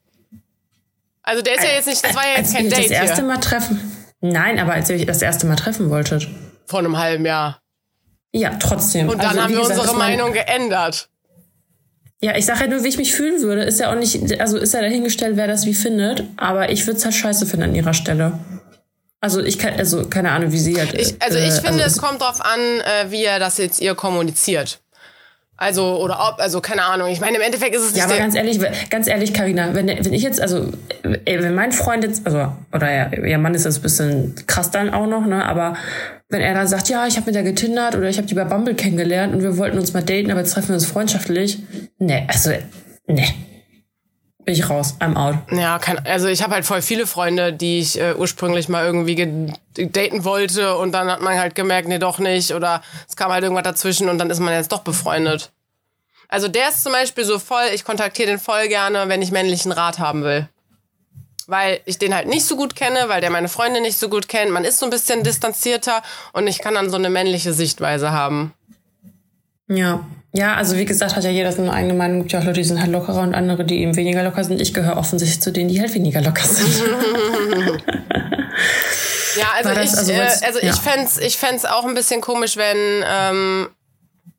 Also 1.23 1.41
der 1.41 1.55
ist 1.55 1.63
ja 1.63 1.71
jetzt 1.71 1.87
nicht, 1.87 2.03
das 2.03 2.15
war 2.15 2.23
ja 2.23 2.37
jetzt 2.37 2.55
kein 2.55 2.69
Date. 2.69 2.85
Das 2.85 2.91
erste 2.91 3.15
hier. 3.17 3.25
Mal 3.25 3.37
treffen. 3.37 3.79
Nein, 4.21 4.59
aber 4.59 4.73
als 4.73 4.89
ihr 4.89 5.05
das 5.05 5.21
erste 5.21 5.45
Mal 5.47 5.55
treffen 5.55 5.89
wolltet. 5.89 6.27
Vor 6.65 6.79
einem 6.79 6.97
halben 6.97 7.25
Jahr. 7.25 7.61
Ja, 8.33 8.55
trotzdem. 8.57 9.09
Und 9.09 9.19
dann 9.19 9.29
also, 9.29 9.41
haben 9.41 9.53
wir 9.53 9.61
gesagt, 9.61 9.79
unsere 9.79 9.97
Meinung 9.97 10.33
geändert. 10.33 11.09
Ja, 12.21 12.35
ich 12.37 12.45
sage 12.45 12.61
ja 12.61 12.67
nur, 12.67 12.83
wie 12.83 12.87
ich 12.87 12.97
mich 12.97 13.13
fühlen 13.13 13.41
würde. 13.41 13.63
Ist 13.63 13.79
ja 13.79 13.91
auch 13.91 13.95
nicht, 13.95 14.39
also 14.39 14.57
ist 14.57 14.73
ja 14.73 14.81
dahingestellt, 14.81 15.37
wer 15.37 15.47
das 15.47 15.65
wie 15.65 15.73
findet. 15.73 16.23
Aber 16.37 16.69
ich 16.69 16.85
würde 16.85 16.97
es 16.97 17.05
halt 17.05 17.15
scheiße 17.15 17.45
finden 17.45 17.69
an 17.69 17.75
ihrer 17.75 17.93
Stelle. 17.93 18.39
Also 19.21 19.41
ich 19.41 19.59
kann, 19.59 19.73
also 19.75 20.07
keine 20.07 20.31
Ahnung, 20.31 20.51
wie 20.51 20.59
sie 20.59 20.79
halt. 20.79 20.93
Ich, 20.93 21.21
also 21.21 21.37
ich 21.37 21.45
äh, 21.45 21.51
finde, 21.51 21.83
also 21.83 21.85
es 21.85 21.97
kommt 21.97 22.21
drauf 22.21 22.41
an, 22.41 22.59
äh, 22.59 23.09
wie 23.11 23.23
er 23.23 23.39
das 23.39 23.57
jetzt 23.57 23.81
ihr 23.81 23.95
kommuniziert. 23.95 24.80
Also, 25.61 26.01
oder 26.01 26.17
ob, 26.27 26.41
also 26.41 26.59
keine 26.59 26.83
Ahnung. 26.85 27.09
Ich 27.09 27.21
meine, 27.21 27.35
im 27.35 27.43
Endeffekt 27.43 27.75
ist 27.75 27.83
es 27.83 27.93
nicht. 27.93 27.99
Ja, 27.99 28.05
aber 28.05 28.17
ganz 28.17 28.33
ehrlich, 28.33 28.59
ganz 28.89 29.05
ehrlich, 29.05 29.31
Karina, 29.31 29.75
wenn, 29.75 29.87
wenn 29.89 30.11
ich 30.11 30.23
jetzt, 30.23 30.41
also, 30.41 30.71
wenn 31.03 31.53
mein 31.53 31.71
Freund 31.71 32.03
jetzt, 32.03 32.25
also, 32.25 32.51
oder 32.73 32.91
ja, 32.91 33.13
ihr 33.13 33.37
Mann 33.37 33.53
ist 33.53 33.65
jetzt 33.65 33.77
ein 33.77 33.81
bisschen 33.83 34.35
krass 34.47 34.71
dann 34.71 34.91
auch 34.91 35.05
noch, 35.05 35.23
ne, 35.23 35.45
aber 35.45 35.75
wenn 36.29 36.41
er 36.41 36.55
dann 36.55 36.67
sagt, 36.67 36.89
ja, 36.89 37.05
ich 37.05 37.15
habe 37.15 37.27
mit 37.27 37.35
der 37.35 37.43
getindert 37.43 37.95
oder 37.95 38.09
ich 38.09 38.17
habe 38.17 38.25
die 38.25 38.33
bei 38.33 38.43
Bumble 38.43 38.73
kennengelernt 38.73 39.35
und 39.35 39.43
wir 39.43 39.55
wollten 39.59 39.77
uns 39.77 39.93
mal 39.93 40.01
daten, 40.01 40.31
aber 40.31 40.39
jetzt 40.39 40.53
treffen 40.53 40.69
wir 40.69 40.75
uns 40.75 40.87
freundschaftlich. 40.87 41.59
Nee, 41.99 42.25
also, 42.27 42.53
nee. 43.05 43.27
Bin 44.43 44.55
ich 44.55 44.69
raus, 44.69 44.95
I'm 44.99 45.15
out. 45.15 45.35
Ja, 45.51 45.77
kann, 45.77 45.99
also 46.05 46.27
ich 46.27 46.41
habe 46.41 46.55
halt 46.55 46.65
voll 46.65 46.81
viele 46.81 47.05
Freunde, 47.05 47.53
die 47.53 47.79
ich 47.79 47.99
äh, 47.99 48.15
ursprünglich 48.15 48.69
mal 48.69 48.85
irgendwie 48.85 49.53
daten 49.75 50.23
wollte 50.23 50.77
und 50.77 50.93
dann 50.93 51.11
hat 51.11 51.21
man 51.21 51.37
halt 51.37 51.53
gemerkt, 51.53 51.87
nee, 51.87 51.99
doch 51.99 52.17
nicht 52.17 52.53
oder 52.53 52.81
es 53.07 53.15
kam 53.15 53.31
halt 53.31 53.43
irgendwas 53.43 53.63
dazwischen 53.63 54.09
und 54.09 54.17
dann 54.17 54.31
ist 54.31 54.39
man 54.39 54.53
jetzt 54.53 54.71
doch 54.71 54.81
befreundet. 54.81 55.51
Also 56.27 56.47
der 56.47 56.69
ist 56.69 56.81
zum 56.81 56.93
Beispiel 56.93 57.23
so 57.23 57.37
voll, 57.37 57.65
ich 57.73 57.83
kontaktiere 57.83 58.29
den 58.29 58.39
voll 58.39 58.67
gerne, 58.67 59.07
wenn 59.09 59.21
ich 59.21 59.31
männlichen 59.31 59.71
Rat 59.71 59.99
haben 59.99 60.23
will. 60.23 60.47
Weil 61.45 61.81
ich 61.85 61.99
den 61.99 62.15
halt 62.15 62.27
nicht 62.27 62.45
so 62.45 62.55
gut 62.55 62.75
kenne, 62.75 63.09
weil 63.09 63.21
der 63.21 63.29
meine 63.29 63.49
Freunde 63.49 63.81
nicht 63.81 63.97
so 63.97 64.09
gut 64.09 64.29
kennt. 64.29 64.51
Man 64.51 64.63
ist 64.63 64.79
so 64.79 64.85
ein 64.85 64.91
bisschen 64.91 65.23
distanzierter 65.23 66.01
und 66.33 66.47
ich 66.47 66.59
kann 66.59 66.73
dann 66.73 66.89
so 66.89 66.95
eine 66.95 67.09
männliche 67.09 67.53
Sichtweise 67.53 68.11
haben. 68.11 68.53
Ja. 69.67 70.05
Ja, 70.33 70.55
also 70.55 70.77
wie 70.77 70.85
gesagt, 70.85 71.15
hat 71.15 71.23
ja 71.25 71.29
jeder 71.29 71.51
seine 71.51 71.73
eigene 71.73 71.93
Meinung. 71.93 72.19
Es 72.19 72.23
gibt 72.23 72.31
ja 72.33 72.39
auch 72.39 72.43
Leute, 72.45 72.61
die 72.61 72.67
sind 72.67 72.79
halt 72.79 72.91
lockerer 72.91 73.21
und 73.21 73.35
andere, 73.35 73.65
die 73.65 73.81
eben 73.81 73.95
weniger 73.97 74.23
locker 74.23 74.43
sind. 74.45 74.61
Ich 74.61 74.73
gehöre 74.73 74.97
offensichtlich 74.97 75.41
zu 75.41 75.51
denen, 75.51 75.69
die 75.69 75.81
halt 75.81 75.93
weniger 75.93 76.21
locker 76.21 76.43
sind. 76.43 76.69
ja, 79.35 79.47
also 79.57 79.73
das, 79.73 79.91
ich, 79.91 79.97
also, 79.97 80.11
äh, 80.13 80.45
also 80.45 80.59
ja. 80.59 80.73
ich 80.73 80.79
fände 80.79 81.09
ich 81.21 81.37
fänd's 81.37 81.65
auch 81.65 81.85
ein 81.85 81.93
bisschen 81.95 82.21
komisch, 82.21 82.55
wenn 82.55 82.77
ähm, 83.05 83.69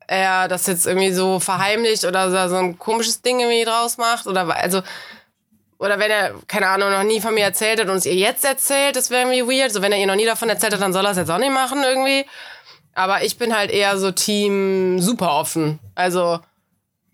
er 0.07 0.47
das 0.47 0.65
jetzt 0.65 0.87
irgendwie 0.87 1.11
so 1.11 1.39
verheimlicht 1.39 2.05
oder 2.05 2.49
so 2.49 2.55
ein 2.55 2.79
komisches 2.79 3.21
Ding 3.21 3.39
irgendwie 3.39 3.63
draus 3.63 3.97
macht. 3.97 4.25
Oder 4.25 4.55
also 4.55 4.81
oder 5.77 5.99
wenn 5.99 6.09
er, 6.09 6.33
keine 6.47 6.69
Ahnung, 6.69 6.91
noch 6.91 7.03
nie 7.03 7.19
von 7.19 7.33
mir 7.33 7.43
erzählt 7.43 7.81
hat 7.81 7.89
und 7.89 7.97
es 7.97 8.05
ihr 8.05 8.15
jetzt 8.15 8.45
erzählt, 8.45 8.95
das 8.95 9.09
wäre 9.09 9.29
irgendwie 9.29 9.59
weird. 9.59 9.71
So, 9.71 9.81
wenn 9.81 9.91
er 9.91 9.99
ihr 9.99 10.07
noch 10.07 10.15
nie 10.15 10.25
davon 10.25 10.49
erzählt 10.49 10.73
hat, 10.73 10.81
dann 10.81 10.93
soll 10.93 11.05
er 11.05 11.11
es 11.11 11.17
jetzt 11.17 11.29
auch 11.29 11.37
nicht 11.37 11.51
machen 11.51 11.83
irgendwie. 11.83 12.25
Aber 12.95 13.23
ich 13.23 13.37
bin 13.37 13.55
halt 13.55 13.71
eher 13.71 13.97
so 13.97 14.11
Team 14.11 14.99
super 14.99 15.33
offen. 15.33 15.79
Also 15.95 16.39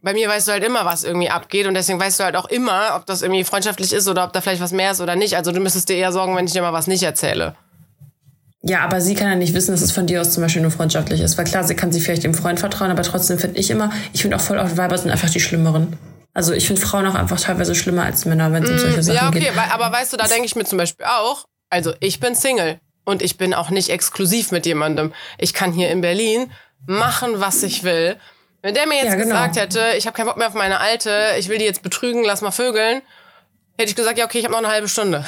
bei 0.02 0.14
mir 0.14 0.30
weißt 0.30 0.48
du 0.48 0.52
halt 0.54 0.64
immer, 0.64 0.86
was 0.86 1.04
irgendwie 1.04 1.30
abgeht 1.30 1.68
und 1.68 1.74
deswegen 1.74 2.00
weißt 2.00 2.20
du 2.20 2.24
halt 2.24 2.36
auch 2.36 2.46
immer, 2.46 2.96
ob 2.96 3.06
das 3.06 3.22
irgendwie 3.22 3.44
freundschaftlich 3.44 3.94
ist 3.94 4.08
oder 4.08 4.24
ob 4.24 4.34
da 4.34 4.42
vielleicht 4.42 4.62
was 4.62 4.72
mehr 4.72 4.92
ist 4.92 5.02
oder 5.02 5.16
nicht. 5.16 5.36
Also 5.36 5.52
du 5.52 5.60
müsstest 5.60 5.90
dir 5.90 5.96
eher 5.96 6.12
sorgen, 6.12 6.36
wenn 6.36 6.46
ich 6.46 6.54
dir 6.54 6.62
mal 6.62 6.74
was 6.74 6.88
nicht 6.88 7.04
erzähle. 7.04 7.56
Ja, 8.62 8.82
aber 8.82 9.00
sie 9.00 9.16
kann 9.16 9.30
ja 9.30 9.36
nicht 9.36 9.54
wissen, 9.54 9.72
dass 9.72 9.82
es 9.82 9.92
von 9.92 10.06
dir 10.06 10.20
aus 10.20 10.32
zum 10.32 10.44
Beispiel 10.44 10.62
nur 10.62 10.72
freundschaftlich 10.72 11.22
ist. 11.22 11.38
Weil 11.38 11.46
klar, 11.46 11.64
sie 11.64 11.76
kann 11.76 11.92
sich 11.92 12.04
vielleicht 12.04 12.24
dem 12.24 12.34
Freund 12.34 12.60
vertrauen, 12.60 12.92
aber 12.92 13.04
trotzdem 13.04 13.40
finde 13.40 13.58
ich 13.58 13.70
immer, 13.70 13.92
ich 14.12 14.22
finde 14.22 14.36
auch 14.36 14.42
voll 14.42 14.58
oft 14.58 14.76
Weiber 14.76 14.98
sind 14.98 15.12
einfach 15.12 15.30
die 15.30 15.40
Schlimmeren. 15.40 15.98
Also 16.34 16.54
ich 16.54 16.68
finde 16.68 16.82
Frauen 16.82 17.08
auch 17.08 17.16
einfach 17.16 17.40
teilweise 17.40 17.74
schlimmer 17.74 18.04
als 18.04 18.26
Männer, 18.26 18.52
wenn 18.52 18.64
es 18.64 18.70
mm, 18.70 18.74
um 18.74 18.80
solche 18.80 19.04
Sachen 19.04 19.32
geht. 19.32 19.44
Ja, 19.44 19.52
okay, 19.52 19.62
geht. 19.62 19.74
aber 19.74 19.92
weißt 19.92 20.14
du, 20.14 20.18
da 20.18 20.28
denke 20.28 20.46
ich 20.46 20.56
mir 20.56 20.66
zum 20.66 20.78
Beispiel 20.78 21.06
auch, 21.06 21.46
also 21.70 21.94
ich 22.00 22.20
bin 22.20 22.36
Single. 22.36 22.80
Und 23.10 23.24
ich 23.24 23.38
bin 23.38 23.56
auch 23.56 23.72
nicht 23.72 23.90
exklusiv 23.90 24.52
mit 24.52 24.68
jemandem. 24.68 25.14
Ich 25.40 25.56
kann 25.56 25.72
hier 25.74 25.90
in 25.90 26.02
Berlin 26.02 26.52
machen, 26.86 27.40
was 27.40 27.64
ich 27.64 27.84
will. 27.84 28.18
Wenn 28.62 28.76
der 28.76 28.86
mir 28.86 28.98
jetzt 28.98 29.06
Ja, 29.06 29.16
genau. 29.16 29.26
gesagt 29.30 29.56
hätte, 29.56 29.94
ich 29.98 30.06
habe 30.06 30.16
keinen 30.16 30.28
Bock 30.28 30.38
mehr 30.38 30.48
auf 30.48 30.54
meine 30.54 30.80
alte, 30.80 31.34
ich 31.40 31.50
will 31.50 31.58
die 31.58 31.66
jetzt 31.66 31.82
betrügen, 31.82 32.24
lass 32.24 32.42
mal 32.42 32.52
vögeln, 32.52 33.02
hätte 33.80 33.90
ich 33.90 33.96
gesagt, 33.96 34.20
ja, 34.20 34.26
okay, 34.26 34.38
ich 34.38 34.44
habe 34.46 34.52
noch 34.52 34.60
eine 34.60 34.68
halbe 34.68 34.88
Stunde. 34.88 35.26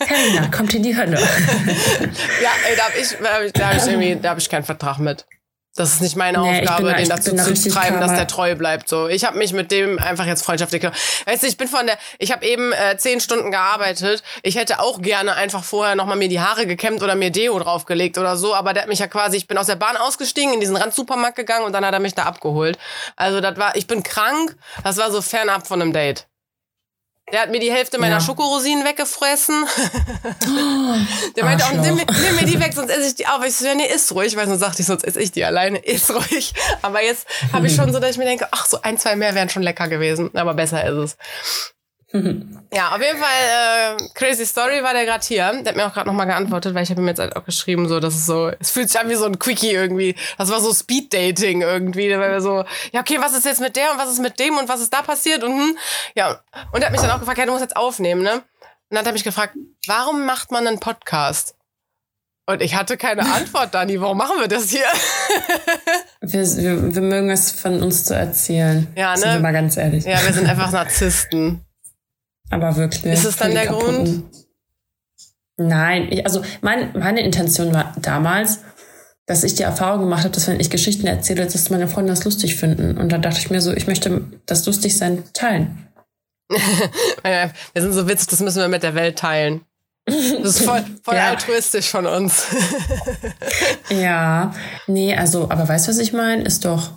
Carina, 0.00 0.48
kommt 0.50 0.74
in 0.74 0.82
die 0.82 0.96
Hölle. 0.96 1.16
Ja, 2.42 2.50
ey, 2.68 2.76
da 2.76 2.84
habe 2.86 2.98
ich, 3.00 3.08
da 3.22 3.34
hab 3.34 3.42
ich, 3.42 3.52
da 3.52 3.68
hab 3.68 3.76
ich 3.76 3.86
irgendwie, 3.86 4.16
da 4.20 4.30
habe 4.30 4.40
ich 4.40 4.48
keinen 4.48 4.64
Vertrag 4.64 4.98
mit. 4.98 5.26
Das 5.76 5.92
ist 5.92 6.00
nicht 6.00 6.16
meine 6.16 6.40
Nee, 6.40 6.60
Aufgabe, 6.60 6.90
da- 6.90 6.94
den 6.96 7.08
dazu 7.08 7.36
zu 7.36 7.68
treiben, 7.70 8.00
dass 8.00 8.12
der 8.14 8.26
treu 8.26 8.54
bleibt. 8.54 8.88
So, 8.88 9.08
ich 9.08 9.24
habe 9.24 9.36
mich 9.38 9.52
mit 9.52 9.70
dem 9.70 9.98
einfach 9.98 10.24
jetzt 10.26 10.42
freundschaftlich. 10.44 10.82
Weißt 11.26 11.42
du, 11.42 11.46
ich 11.46 11.56
bin 11.58 11.68
von 11.68 11.86
der, 11.86 11.98
ich 12.18 12.32
habe 12.32 12.46
eben 12.46 12.72
äh, 12.72 12.96
zehn 12.96 13.20
Stunden 13.20 13.50
gearbeitet. 13.50 14.22
Ich 14.42 14.56
hätte 14.56 14.80
auch 14.80 15.02
gerne 15.02 15.34
einfach 15.36 15.62
vorher 15.62 15.94
noch 15.94 16.06
mal 16.06 16.16
mir 16.16 16.28
die 16.28 16.40
Haare 16.40 16.66
gekämmt 16.66 17.02
oder 17.02 17.14
mir 17.14 17.30
Deo 17.30 17.58
draufgelegt 17.58 18.16
oder 18.18 18.36
so. 18.36 18.54
Aber 18.54 18.72
der 18.72 18.82
hat 18.84 18.88
mich 18.88 19.00
ja 19.00 19.06
quasi, 19.06 19.36
ich 19.36 19.46
bin 19.46 19.58
aus 19.58 19.66
der 19.66 19.76
Bahn 19.76 19.96
ausgestiegen, 19.96 20.54
in 20.54 20.60
diesen 20.60 20.76
Randsupermarkt 20.76 21.36
gegangen 21.36 21.66
und 21.66 21.72
dann 21.72 21.84
hat 21.84 21.92
er 21.92 22.00
mich 22.00 22.14
da 22.14 22.22
abgeholt. 22.24 22.78
Also 23.16 23.40
das 23.40 23.56
war, 23.58 23.76
ich 23.76 23.86
bin 23.86 24.02
krank. 24.02 24.56
Das 24.82 24.96
war 24.96 25.10
so 25.10 25.20
fernab 25.20 25.66
von 25.66 25.82
einem 25.82 25.92
Date. 25.92 26.26
Der 27.32 27.40
hat 27.42 27.50
mir 27.50 27.58
die 27.58 27.72
Hälfte 27.72 27.98
meiner 27.98 28.16
Ja. 28.16 28.20
Schokorosinen 28.20 28.84
weggefressen. 28.84 29.66
Der 31.36 31.44
meinte 31.44 31.64
auch, 31.64 31.72
nimm, 31.72 31.96
mir- 31.96 32.06
nimm 32.06 32.36
mir 32.36 32.44
die 32.46 32.60
weg, 32.60 32.72
sonst 32.72 32.90
esse 32.90 33.08
ich 33.08 33.14
die 33.16 33.26
auf. 33.26 33.44
Ich 33.44 33.56
so, 33.56 33.66
ja, 33.66 33.74
nee, 33.74 33.86
iss 33.92 34.14
ruhig. 34.14 34.36
Weil 34.36 34.46
sonst 34.46 34.60
sagte 34.60 34.82
ich, 34.82 34.86
sonst 34.86 35.02
esse 35.04 35.20
ich 35.20 35.32
die 35.32 35.44
alleine. 35.44 35.78
Iss 35.84 36.08
ruhig. 36.10 36.54
Aber 36.82 37.02
jetzt 37.02 37.26
habe 37.52 37.66
ich 37.66 37.74
schon 37.74 37.92
so, 37.92 37.98
dass 37.98 38.12
ich 38.12 38.18
mir 38.18 38.26
denke, 38.26 38.46
ach, 38.52 38.66
so 38.66 38.80
ein, 38.82 38.96
zwei 38.96 39.16
mehr 39.16 39.34
wären 39.34 39.48
schon 39.48 39.62
lecker 39.64 39.88
gewesen. 39.88 40.30
Aber 40.36 40.54
besser 40.54 40.84
ist 40.84 40.94
es. 41.14 41.16
Ja, 42.72 42.94
auf 42.94 43.00
jeden 43.00 43.18
Fall, 43.18 43.96
äh, 43.98 44.08
crazy 44.14 44.44
story 44.44 44.82
war 44.82 44.92
der 44.92 45.04
gerade 45.04 45.24
hier. 45.24 45.50
Der 45.62 45.70
hat 45.70 45.76
mir 45.76 45.86
auch 45.86 45.92
gerade 45.94 46.08
nochmal 46.08 46.26
geantwortet, 46.26 46.74
weil 46.74 46.82
ich 46.82 46.90
habe 46.90 47.00
ihm 47.00 47.08
jetzt 47.08 47.18
halt 47.18 47.36
auch 47.36 47.44
geschrieben, 47.44 47.88
so, 47.88 48.00
dass 48.00 48.14
es 48.14 48.26
so, 48.26 48.50
es 48.58 48.70
fühlt 48.70 48.90
sich 48.90 49.00
an 49.00 49.08
wie 49.08 49.14
so 49.14 49.24
ein 49.24 49.38
Quickie 49.38 49.70
irgendwie. 49.70 50.14
Das 50.36 50.50
war 50.50 50.60
so 50.60 50.74
Speed-Dating 50.74 51.62
irgendwie. 51.62 52.08
Da 52.08 52.18
war 52.18 52.30
wir 52.30 52.40
so, 52.40 52.64
ja, 52.92 53.00
okay, 53.00 53.18
was 53.20 53.34
ist 53.34 53.44
jetzt 53.44 53.60
mit 53.60 53.76
der 53.76 53.92
und 53.92 53.98
was 53.98 54.10
ist 54.10 54.20
mit 54.20 54.38
dem 54.40 54.58
und 54.58 54.68
was 54.68 54.80
ist 54.80 54.92
da 54.92 55.02
passiert 55.02 55.44
und 55.44 55.52
hm. 55.52 55.78
Ja, 56.14 56.40
und 56.72 56.80
er 56.80 56.86
hat 56.86 56.92
mich 56.92 57.00
dann 57.00 57.10
auch 57.10 57.20
gefragt, 57.20 57.38
ja, 57.38 57.46
du 57.46 57.52
musst 57.52 57.62
jetzt 57.62 57.76
aufnehmen, 57.76 58.22
ne? 58.22 58.34
Und 58.34 58.42
dann 58.90 58.98
hat 59.00 59.06
er 59.06 59.12
mich 59.12 59.24
gefragt, 59.24 59.54
warum 59.86 60.26
macht 60.26 60.52
man 60.52 60.66
einen 60.66 60.80
Podcast? 60.80 61.56
Und 62.46 62.62
ich 62.62 62.76
hatte 62.76 62.96
keine 62.96 63.22
Antwort, 63.34 63.74
Dani. 63.74 64.00
Warum 64.00 64.18
machen 64.18 64.38
wir 64.38 64.48
das 64.48 64.70
hier? 64.70 64.86
Wir, 66.22 66.40
wir, 66.40 66.94
wir 66.96 67.02
mögen 67.02 67.30
es 67.30 67.52
von 67.52 67.80
uns 67.82 68.04
zu 68.04 68.16
erzählen. 68.16 68.88
Ja, 68.96 69.12
ne? 69.12 69.18
Sind 69.18 69.32
wir 69.34 69.40
mal 69.40 69.52
ganz 69.52 69.76
ehrlich. 69.76 70.04
Ja, 70.04 70.20
wir 70.24 70.32
sind 70.32 70.48
einfach 70.48 70.72
Narzissten. 70.72 71.64
Aber 72.50 72.76
wirklich. 72.76 73.12
Ist 73.12 73.24
es 73.24 73.36
dann 73.36 73.52
der 73.52 73.66
kaputten. 73.66 74.24
Nein, 75.58 76.08
ich, 76.10 76.24
also 76.24 76.42
mein, 76.60 76.92
meine 76.98 77.20
Intention 77.22 77.72
war 77.72 77.94
damals, 78.00 78.60
dass 79.26 79.42
ich 79.42 79.54
die 79.54 79.62
Erfahrung 79.62 80.00
gemacht 80.00 80.24
habe, 80.24 80.34
dass 80.34 80.46
wenn 80.46 80.60
ich 80.60 80.70
Geschichten 80.70 81.06
erzähle, 81.06 81.46
dass 81.46 81.70
meine 81.70 81.88
Freunde 81.88 82.10
das 82.12 82.24
lustig 82.24 82.56
finden. 82.56 82.96
Und 82.98 83.10
dann 83.10 83.22
dachte 83.22 83.38
ich 83.38 83.50
mir 83.50 83.60
so, 83.60 83.72
ich 83.72 83.86
möchte 83.86 84.22
das 84.46 84.66
Lustigsein 84.66 85.24
teilen. 85.32 85.88
Wir 86.48 87.50
sind 87.82 87.92
so 87.92 88.06
witzig, 88.08 88.28
das 88.28 88.40
müssen 88.40 88.60
wir 88.60 88.68
mit 88.68 88.84
der 88.84 88.94
Welt 88.94 89.18
teilen. 89.18 89.62
Das 90.04 90.14
ist 90.14 90.60
voll, 90.64 90.84
voll 91.02 91.16
Ja. 91.16 91.30
altruistisch 91.30 91.88
von 91.90 92.06
uns. 92.06 92.44
Ja, 93.90 94.52
nee, 94.86 95.14
also, 95.16 95.44
aber 95.50 95.68
weißt 95.68 95.86
du, 95.86 95.90
was 95.90 95.98
ich 95.98 96.12
meine? 96.12 96.42
Ist 96.44 96.64
doch, 96.64 96.90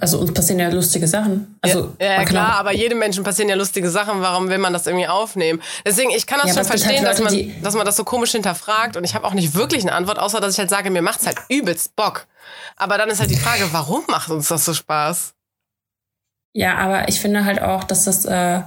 also 0.00 0.18
uns 0.18 0.32
passieren 0.32 0.60
ja 0.60 0.68
lustige 0.68 1.06
Sachen. 1.08 1.58
Also, 1.60 1.94
ja, 2.00 2.12
ja, 2.12 2.24
klar, 2.24 2.54
auch- 2.54 2.60
aber 2.60 2.72
jedem 2.72 2.98
Menschen 2.98 3.24
passieren 3.24 3.48
ja 3.48 3.56
lustige 3.56 3.90
Sachen. 3.90 4.20
Warum 4.20 4.48
will 4.48 4.58
man 4.58 4.72
das 4.72 4.86
irgendwie 4.86 5.08
aufnehmen? 5.08 5.60
Deswegen, 5.84 6.10
ich 6.10 6.26
kann 6.26 6.38
das 6.42 6.48
Ja, 6.48 6.54
schon 6.54 6.62
gibt 6.62 6.80
verstehen, 6.80 7.04
halt 7.06 7.18
dass, 7.18 7.24
man, 7.24 7.34
Leute, 7.34 7.50
dass 7.62 7.74
man 7.74 7.86
das 7.86 7.96
so 7.96 8.04
komisch 8.04 8.32
hinterfragt. 8.32 8.96
Und 8.96 9.04
ich 9.04 9.14
habe 9.14 9.26
auch 9.26 9.34
nicht 9.34 9.54
wirklich 9.54 9.82
eine 9.82 9.92
Antwort, 9.92 10.18
außer 10.18 10.40
dass 10.40 10.52
ich 10.54 10.58
halt 10.58 10.70
sage, 10.70 10.90
mir 10.90 11.02
macht's 11.02 11.26
halt 11.26 11.36
übelst 11.48 11.96
Bock. 11.96 12.26
Aber 12.76 12.96
dann 12.98 13.08
ist 13.08 13.20
halt 13.20 13.30
die 13.30 13.36
Frage, 13.36 13.68
warum 13.72 14.02
macht 14.08 14.30
uns 14.30 14.48
das 14.48 14.64
so 14.64 14.74
Spaß? 14.74 15.34
Ja, 16.54 16.76
aber 16.76 17.08
ich 17.08 17.20
finde 17.20 17.44
halt 17.44 17.62
auch, 17.62 17.84
dass 17.84 18.04
das, 18.04 18.24
äh, 18.24 18.60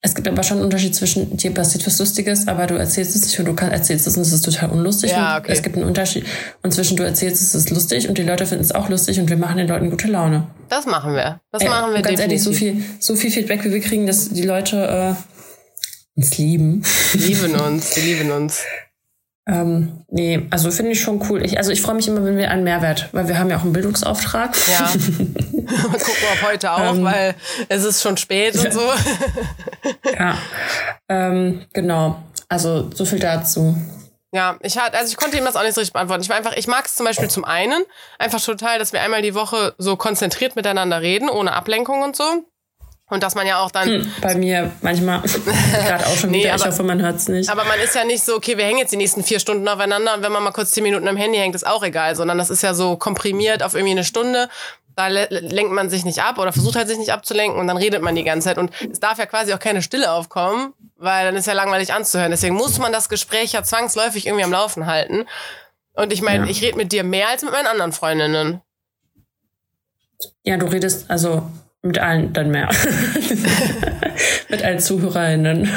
es 0.00 0.14
gibt 0.14 0.28
aber 0.28 0.44
schon 0.44 0.58
einen 0.58 0.64
Unterschied 0.64 0.94
zwischen 0.94 1.36
dir 1.36 1.52
passiert 1.52 1.84
was 1.84 1.98
Lustiges, 1.98 2.46
aber 2.46 2.68
du 2.68 2.76
erzählst 2.76 3.16
es 3.16 3.26
nicht 3.26 3.38
und 3.40 3.46
du 3.46 3.54
kann, 3.54 3.72
erzählst 3.72 4.06
es 4.06 4.16
und 4.16 4.22
es 4.22 4.32
ist 4.32 4.44
total 4.44 4.70
unlustig. 4.70 5.10
Ja, 5.10 5.38
okay. 5.38 5.50
Es 5.50 5.62
gibt 5.62 5.76
einen 5.76 5.86
Unterschied. 5.86 6.24
Und 6.62 6.72
zwischen 6.72 6.96
du 6.96 7.02
erzählst 7.02 7.42
es 7.42 7.54
ist 7.54 7.70
lustig 7.70 8.08
und 8.08 8.16
die 8.16 8.22
Leute 8.22 8.46
finden 8.46 8.62
es 8.62 8.72
auch 8.72 8.88
lustig 8.88 9.18
und 9.18 9.28
wir 9.28 9.36
machen 9.36 9.56
den 9.56 9.66
Leuten 9.66 9.90
gute 9.90 10.06
Laune. 10.06 10.46
Das 10.68 10.86
machen 10.86 11.14
wir. 11.14 11.40
Das 11.50 11.62
Ey, 11.62 11.68
machen 11.68 11.94
wir 11.94 12.02
ganz 12.02 12.20
ehrlich, 12.20 12.42
so 12.42 12.50
definitiv. 12.50 12.86
viel, 12.86 12.96
so 13.00 13.16
viel 13.16 13.30
Feedback, 13.32 13.64
wie 13.64 13.72
wir 13.72 13.80
kriegen, 13.80 14.06
dass 14.06 14.28
die 14.28 14.42
Leute 14.42 15.16
äh, 15.16 16.18
uns 16.18 16.38
lieben. 16.38 16.84
Wir 17.12 17.26
lieben 17.26 17.54
uns, 17.56 17.96
wir 17.96 18.02
lieben 18.04 18.30
uns. 18.30 18.62
Ähm, 19.48 20.04
nee, 20.08 20.46
also 20.50 20.70
finde 20.70 20.92
ich 20.92 21.00
schon 21.00 21.26
cool. 21.30 21.42
Ich, 21.44 21.56
also 21.56 21.70
ich 21.70 21.80
freue 21.80 21.94
mich 21.94 22.06
immer, 22.06 22.22
wenn 22.22 22.36
wir 22.36 22.50
einen 22.50 22.64
Mehrwert, 22.64 23.08
weil 23.12 23.28
wir 23.28 23.38
haben 23.38 23.48
ja 23.48 23.56
auch 23.56 23.62
einen 23.62 23.72
Bildungsauftrag. 23.72 24.54
Ja. 24.70 24.80
Mal 24.90 25.98
gucken, 25.98 26.24
ob 26.34 26.48
heute 26.50 26.70
auch, 26.70 26.94
Ähm. 26.94 27.04
weil 27.04 27.34
es 27.68 27.84
ist 27.84 28.02
schon 28.02 28.18
spät 28.18 28.56
und 28.56 28.72
so. 28.72 28.82
ja. 30.18 30.36
Ähm, 31.08 31.62
genau. 31.72 32.22
Also 32.48 32.90
so 32.94 33.06
viel 33.06 33.18
dazu. 33.18 33.74
Ja, 34.32 34.58
ich 34.60 34.76
hatte, 34.76 34.98
also 34.98 35.10
ich 35.10 35.16
konnte 35.16 35.38
ihm 35.38 35.44
das 35.46 35.56
auch 35.56 35.62
nicht 35.62 35.74
so 35.74 35.80
richtig 35.80 35.94
beantworten. 35.94 36.22
Ich 36.22 36.28
war 36.28 36.36
einfach, 36.36 36.54
ich 36.54 36.66
mag 36.66 36.84
es 36.84 36.94
zum 36.94 37.06
Beispiel 37.06 37.30
zum 37.30 37.46
einen 37.46 37.82
einfach 38.18 38.42
total, 38.42 38.78
dass 38.78 38.92
wir 38.92 39.00
einmal 39.00 39.22
die 39.22 39.34
Woche 39.34 39.74
so 39.78 39.96
konzentriert 39.96 40.56
miteinander 40.56 41.00
reden, 41.00 41.30
ohne 41.30 41.54
Ablenkung 41.54 42.02
und 42.02 42.14
so. 42.16 42.44
Und 43.10 43.22
dass 43.22 43.34
man 43.34 43.46
ja 43.46 43.60
auch 43.60 43.70
dann, 43.70 44.12
Bei 44.20 44.34
mir 44.34 44.70
manchmal 44.82 45.22
gerade 45.72 46.06
auch 46.06 46.14
schon 46.16 46.30
Nee, 46.30 46.40
wieder. 46.40 46.54
ich 46.56 46.62
aber- 46.62 46.70
hoffe, 46.72 46.82
man 46.82 47.00
hört 47.02 47.16
es 47.16 47.28
nicht. 47.28 47.48
aber 47.48 47.64
man 47.64 47.78
ist 47.80 47.94
ja 47.94 48.04
nicht 48.04 48.22
so, 48.24 48.36
okay, 48.36 48.56
wir 48.58 48.64
hängen 48.66 48.78
jetzt 48.78 48.92
die 48.92 48.96
nächsten 48.98 49.22
vier 49.24 49.40
Stunden 49.40 49.66
aufeinander 49.66 50.14
und 50.14 50.22
wenn 50.22 50.32
man 50.32 50.42
mal 50.42 50.50
kurz 50.52 50.72
zehn 50.72 50.82
Minuten 50.82 51.08
am 51.08 51.16
Handy 51.16 51.38
hängt, 51.38 51.54
ist 51.54 51.66
auch 51.66 51.82
egal, 51.82 52.16
sondern 52.16 52.36
das 52.38 52.50
ist 52.50 52.62
ja 52.62 52.74
so 52.74 52.96
komprimiert 52.96 53.62
auf 53.62 53.74
irgendwie 53.74 53.92
eine 53.92 54.04
Stunde. 54.04 54.48
Da 54.94 55.06
le- 55.06 55.28
lenkt 55.30 55.70
man 55.72 55.88
sich 55.88 56.04
nicht 56.04 56.22
ab 56.22 56.38
oder 56.38 56.52
versucht 56.52 56.74
halt 56.76 56.88
sich 56.88 56.98
nicht 56.98 57.12
abzulenken 57.12 57.58
und 57.58 57.66
dann 57.68 57.76
redet 57.76 58.02
man 58.02 58.14
die 58.16 58.24
ganze 58.24 58.48
Zeit. 58.48 58.58
Und 58.58 58.72
es 58.90 58.98
darf 59.00 59.16
ja 59.18 59.26
quasi 59.26 59.54
auch 59.54 59.58
keine 59.60 59.80
Stille 59.80 60.10
aufkommen, 60.12 60.74
weil 60.96 61.24
dann 61.24 61.36
ist 61.36 61.46
ja 61.46 61.52
langweilig 61.52 61.92
anzuhören. 61.94 62.30
Deswegen 62.32 62.56
muss 62.56 62.78
man 62.78 62.92
das 62.92 63.08
Gespräch 63.08 63.52
ja 63.52 63.62
zwangsläufig 63.62 64.26
irgendwie 64.26 64.44
am 64.44 64.50
Laufen 64.52 64.86
halten. 64.86 65.24
Und 65.94 66.12
ich 66.12 66.20
meine, 66.20 66.44
Ja. 66.44 66.50
ich 66.50 66.60
rede 66.62 66.76
mit 66.76 66.90
dir 66.92 67.04
mehr 67.04 67.28
als 67.28 67.42
mit 67.42 67.52
meinen 67.52 67.68
anderen 67.68 67.92
Freundinnen. 67.92 68.60
Ja, 70.42 70.56
du 70.56 70.66
redest 70.66 71.08
also 71.10 71.48
mit 71.82 71.98
allen 71.98 72.32
dann 72.32 72.50
mehr. 72.50 72.68
mit 74.48 74.64
allen 74.64 74.80
ZuhörerInnen. 74.80 75.68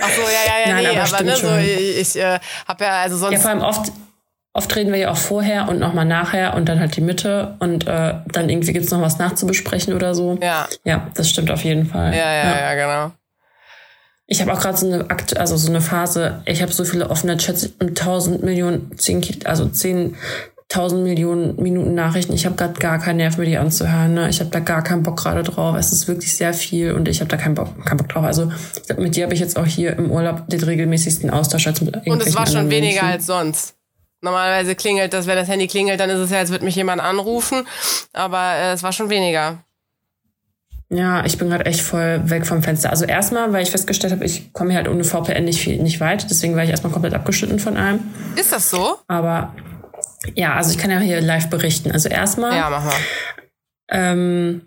Ach 0.00 0.08
so, 0.10 0.22
ja, 0.22 0.28
ja, 0.46 0.66
ja, 0.66 0.74
Nein, 0.74 0.84
nee, 0.84 0.98
aber 0.98 1.14
aber, 1.14 1.24
ne, 1.24 1.36
so, 1.36 1.56
ich, 1.56 1.98
ich 2.00 2.16
äh, 2.22 2.38
habe 2.66 2.84
ja, 2.84 3.00
also 3.02 3.16
sonst. 3.16 3.34
Ja, 3.34 3.38
vor 3.40 3.50
allem 3.50 3.62
oft, 3.62 3.92
oft 4.54 4.74
reden 4.74 4.92
wir 4.92 4.98
ja 4.98 5.10
auch 5.10 5.16
vorher 5.16 5.68
und 5.68 5.78
nochmal 5.78 6.06
nachher 6.06 6.54
und 6.54 6.68
dann 6.68 6.80
halt 6.80 6.96
die 6.96 7.02
Mitte 7.02 7.56
und 7.58 7.86
äh, 7.86 8.14
dann 8.32 8.48
irgendwie 8.48 8.72
gibt's 8.72 8.90
noch 8.90 9.02
was 9.02 9.18
nachzubesprechen 9.18 9.92
oder 9.92 10.14
so. 10.14 10.38
ja, 10.40 10.66
Ja, 10.84 11.08
das 11.14 11.28
stimmt 11.28 11.50
auf 11.50 11.62
jeden 11.64 11.86
Fall. 11.86 12.14
ja, 12.14 12.32
ja, 12.32 12.60
ja, 12.60 12.74
genau. 12.74 13.12
Ich 14.26 14.40
habe 14.40 14.54
auch 14.54 14.60
gerade 14.60 14.78
so 14.78 14.90
eine 14.90 15.10
Akt, 15.10 15.36
also 15.36 15.56
so 15.58 15.68
eine 15.68 15.82
Phase, 15.82 16.42
ich 16.46 16.62
habe 16.62 16.72
so 16.72 16.84
viele 16.84 17.10
offene 17.10 17.36
Chats 17.36 17.68
mit 17.78 17.98
tausend 17.98 18.42
Millionen, 18.42 18.96
zehn, 18.96 19.22
also 19.44 19.68
zehntausend 20.74 21.04
Millionen 21.04 21.56
Minuten 21.62 21.94
Nachrichten. 21.94 22.32
Ich 22.32 22.46
habe 22.46 22.56
gerade 22.56 22.74
gar 22.74 22.98
keinen 22.98 23.18
Nerv 23.18 23.38
mehr, 23.38 23.46
die 23.46 23.56
anzuhören. 23.56 24.14
Ne? 24.14 24.28
Ich 24.28 24.40
habe 24.40 24.50
da 24.50 24.58
gar 24.58 24.82
keinen 24.82 25.04
Bock 25.04 25.16
gerade 25.16 25.44
drauf. 25.44 25.76
Es 25.76 25.92
ist 25.92 26.08
wirklich 26.08 26.36
sehr 26.36 26.52
viel 26.52 26.92
und 26.92 27.06
ich 27.08 27.20
habe 27.20 27.30
da 27.30 27.36
keinen 27.36 27.54
Bock, 27.54 27.84
keinen 27.84 27.98
Bock 27.98 28.08
drauf. 28.08 28.24
Also 28.24 28.50
glaub, 28.86 28.98
mit 28.98 29.14
dir 29.14 29.24
habe 29.24 29.34
ich 29.34 29.40
jetzt 29.40 29.56
auch 29.56 29.66
hier 29.66 29.96
im 29.96 30.10
Urlaub 30.10 30.48
den 30.48 30.62
regelmäßigsten 30.62 31.30
Austausch 31.30 31.66
als 31.68 31.80
mit 31.80 31.94
Und 32.06 32.22
es 32.22 32.34
war 32.34 32.46
schon 32.46 32.70
weniger 32.70 33.02
Menschen. 33.02 33.08
als 33.12 33.26
sonst. 33.26 33.74
Normalerweise 34.20 34.74
klingelt 34.74 35.12
das, 35.12 35.26
wenn 35.26 35.36
das 35.36 35.48
Handy 35.48 35.68
klingelt, 35.68 36.00
dann 36.00 36.10
ist 36.10 36.18
es 36.18 36.30
ja, 36.30 36.38
als 36.38 36.50
würde 36.50 36.64
mich 36.64 36.74
jemand 36.74 37.00
anrufen. 37.00 37.66
Aber 38.12 38.54
äh, 38.54 38.72
es 38.72 38.82
war 38.82 38.92
schon 38.92 39.10
weniger. 39.10 39.58
Ja, 40.90 41.24
ich 41.24 41.38
bin 41.38 41.50
gerade 41.50 41.66
echt 41.66 41.80
voll 41.80 42.22
weg 42.24 42.46
vom 42.46 42.62
Fenster. 42.62 42.90
Also 42.90 43.04
erstmal, 43.04 43.52
weil 43.52 43.62
ich 43.62 43.70
festgestellt 43.70 44.12
habe, 44.12 44.24
ich 44.24 44.52
komme 44.52 44.70
hier 44.70 44.78
halt 44.78 44.88
ohne 44.88 45.04
VPN 45.04 45.44
nicht, 45.44 45.60
viel, 45.60 45.80
nicht 45.82 46.00
weit. 46.00 46.26
Deswegen 46.30 46.56
war 46.56 46.64
ich 46.64 46.70
erstmal 46.70 46.92
komplett 46.92 47.14
abgeschnitten 47.14 47.58
von 47.58 47.76
allem. 47.76 48.00
Ist 48.36 48.52
das 48.52 48.70
so? 48.70 48.96
Aber 49.08 49.54
ja, 50.34 50.54
also 50.54 50.70
ich 50.70 50.78
kann 50.78 50.90
ja 50.90 50.98
hier 50.98 51.20
live 51.20 51.48
berichten. 51.50 51.90
Also 51.90 52.08
erstmal, 52.08 52.56
Ja, 52.56 52.70
mach 52.70 52.84
mal. 52.84 52.94
ähm, 53.90 54.62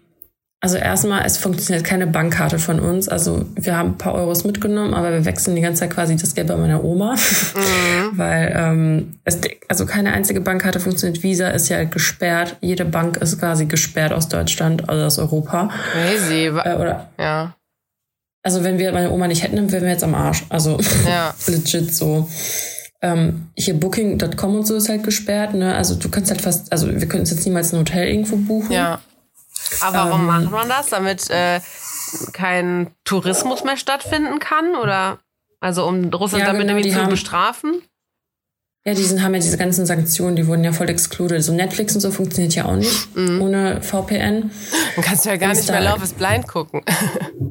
also 0.60 0.78
erstmal, 0.78 1.24
es 1.24 1.38
funktioniert 1.38 1.86
keine 1.86 2.08
Bankkarte 2.08 2.58
von 2.58 2.80
uns. 2.80 3.08
Also 3.08 3.46
wir 3.56 3.78
haben 3.78 3.90
ein 3.92 3.98
paar 3.98 4.16
Euros 4.16 4.44
mitgenommen, 4.44 4.96
aber 4.96 5.12
wir 5.12 5.26
wechseln 5.26 5.56
die 5.56 5.62
ganze 5.62 5.82
Zeit 5.82 5.92
quasi 5.92 6.16
das 6.16 6.34
Geld 6.34 6.48
bei 6.48 6.56
meiner 6.56 6.84
Oma. 6.84 7.16
Weil 8.14 8.54
ähm, 8.56 9.20
es, 9.24 9.40
also 9.68 9.86
keine 9.86 10.14
einzige 10.14 10.42
Bankkarte 10.42 10.80
funktioniert. 10.80 11.22
Visa 11.22 11.50
ist 11.50 11.70
ja 11.70 11.84
gesperrt. 11.84 12.58
Jede 12.62 12.86
Bank 12.86 13.18
ist 13.18 13.40
quasi 13.40 13.66
gesperrt 13.68 14.12
aus 14.14 14.30
Deutschland, 14.30 14.90
also 14.90 15.06
aus 15.06 15.20
Europa. 15.20 15.70
Crazy. 15.92 16.48
Äh, 16.48 16.76
oder 16.76 17.12
Ja, 17.20 17.54
also 18.48 18.64
wenn 18.64 18.80
wir 18.80 18.94
meine 18.94 19.12
Oma 19.12 19.28
nicht 19.28 19.44
hätten, 19.44 19.58
dann 19.58 19.72
wären 19.74 19.84
wir 19.84 19.92
jetzt 19.92 20.06
am 20.06 20.16
Arsch. 20.16 20.46
Also 20.50 20.80
ja. 21.06 21.36
legit 21.48 21.94
so. 21.94 22.30
Ähm, 23.02 23.50
hier 23.56 23.80
Booking.com 23.80 24.56
und 24.56 24.66
so 24.66 24.76
ist 24.76 24.90
halt 24.90 25.04
gesperrt, 25.04 25.54
ne? 25.54 25.76
Also 25.76 25.96
du 25.96 26.10
kannst 26.10 26.32
halt 26.32 26.42
fast, 26.42 26.72
also 26.72 26.88
wir 26.90 27.08
können 27.08 27.26
jetzt 27.26 27.46
niemals 27.46 27.72
ein 27.74 27.80
Hotel 27.80 28.08
irgendwo 28.08 28.38
buchen. 28.38 28.72
Ja. 28.72 29.00
Aber 29.82 29.98
warum 30.10 30.22
Ähm. 30.22 30.26
macht 30.28 30.52
man 30.52 30.68
das? 30.70 30.88
Damit 30.90 31.30
äh, 31.30 31.60
kein 32.34 32.88
Tourismus 33.04 33.64
mehr 33.64 33.78
stattfinden 33.78 34.40
kann? 34.40 34.76
Oder 34.76 35.20
also 35.60 35.86
um 35.88 36.06
Russland 36.14 36.42
Ja, 36.46 36.48
damit 36.48 36.62
genau, 36.68 36.74
irgendwie 36.78 36.92
zu 36.92 37.02
haben- 37.02 37.10
bestrafen? 37.10 37.82
Ja, 38.88 38.94
die 38.94 39.04
sind, 39.04 39.22
haben 39.22 39.34
ja 39.34 39.42
diese 39.42 39.58
ganzen 39.58 39.86
Sanktionen, 39.86 40.38
die 40.38 40.48
wurden 40.48 40.64
ja 40.64 40.72
voll 40.72 40.90
excluded. 40.90 41.44
So 41.44 41.52
Netflix 41.52 41.94
und 41.94 42.00
so 42.00 42.10
funktioniert 42.10 42.56
ja 42.56 42.64
auch 42.64 42.78
nicht 42.78 43.14
mhm. 43.18 43.42
ohne 43.42 43.82
VPN. 43.82 44.50
Dann 44.96 45.04
kannst 45.04 45.26
du 45.26 45.30
ja 45.30 45.36
gar 45.36 45.54
nicht 45.54 45.70
mehr 45.70 45.82
Love 45.82 46.06
is 46.06 46.14
Blind 46.14 46.48
gucken. 46.48 46.82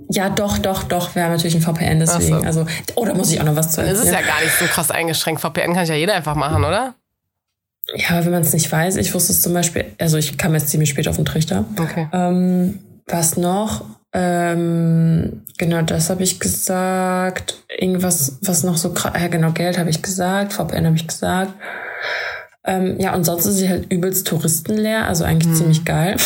Ja, 0.08 0.30
doch, 0.30 0.56
doch, 0.56 0.84
doch. 0.84 1.14
Wir 1.14 1.24
haben 1.24 1.32
natürlich 1.32 1.56
ein 1.56 1.60
VPN 1.60 1.98
deswegen. 1.98 2.40
So. 2.40 2.46
Also, 2.46 2.66
oh, 2.94 3.04
da 3.04 3.12
muss 3.12 3.30
ich 3.32 3.40
auch 3.40 3.44
noch 3.44 3.56
was 3.56 3.72
zu 3.72 3.80
erzählen. 3.82 3.96
Das 3.98 4.06
ist 4.06 4.12
ja 4.12 4.22
gar 4.22 4.40
nicht 4.40 4.56
so 4.56 4.64
krass 4.64 4.90
eingeschränkt. 4.90 5.42
VPN 5.42 5.74
kann 5.74 5.84
ja 5.84 5.94
jeder 5.94 6.14
einfach 6.14 6.36
machen, 6.36 6.64
oder? 6.64 6.94
Ja, 7.94 8.24
wenn 8.24 8.30
man 8.32 8.40
es 8.40 8.52
nicht 8.52 8.70
weiß, 8.70 8.96
ich 8.96 9.12
wusste 9.12 9.32
es 9.32 9.42
zum 9.42 9.52
Beispiel, 9.52 9.84
also 9.98 10.16
ich 10.16 10.38
kam 10.38 10.54
jetzt 10.54 10.68
ziemlich 10.68 10.88
spät 10.88 11.08
auf 11.08 11.16
den 11.16 11.26
Trichter. 11.26 11.66
Okay. 11.78 12.08
Ähm, 12.12 12.78
was 13.06 13.36
noch? 13.36 13.84
Ähm, 14.18 15.42
genau, 15.58 15.82
das 15.82 16.08
habe 16.08 16.22
ich 16.22 16.40
gesagt. 16.40 17.62
Irgendwas, 17.68 18.38
was 18.40 18.62
noch 18.62 18.78
so 18.78 18.94
krass, 18.94 19.12
ja 19.14 19.28
genau, 19.28 19.52
Geld 19.52 19.76
habe 19.76 19.90
ich 19.90 20.00
gesagt, 20.00 20.54
VPN 20.54 20.86
habe 20.86 20.96
ich 20.96 21.06
gesagt. 21.06 21.52
Ähm, 22.64 22.98
ja, 22.98 23.14
und 23.14 23.24
sonst 23.24 23.44
ist 23.44 23.58
sie 23.58 23.68
halt 23.68 23.92
übelst 23.92 24.26
touristenleer, 24.26 25.06
also 25.06 25.24
eigentlich 25.24 25.50
hm. 25.50 25.56
ziemlich 25.56 25.84
geil. 25.84 26.16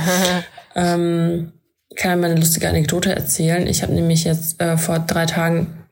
ähm, 0.74 1.52
kann 1.96 2.12
ich 2.12 2.22
mal 2.22 2.30
eine 2.30 2.40
lustige 2.40 2.66
Anekdote 2.66 3.14
erzählen. 3.14 3.66
Ich 3.66 3.82
habe 3.82 3.92
nämlich 3.92 4.24
jetzt 4.24 4.58
äh, 4.62 4.78
vor 4.78 4.98
drei 4.98 5.26
Tagen 5.26 5.84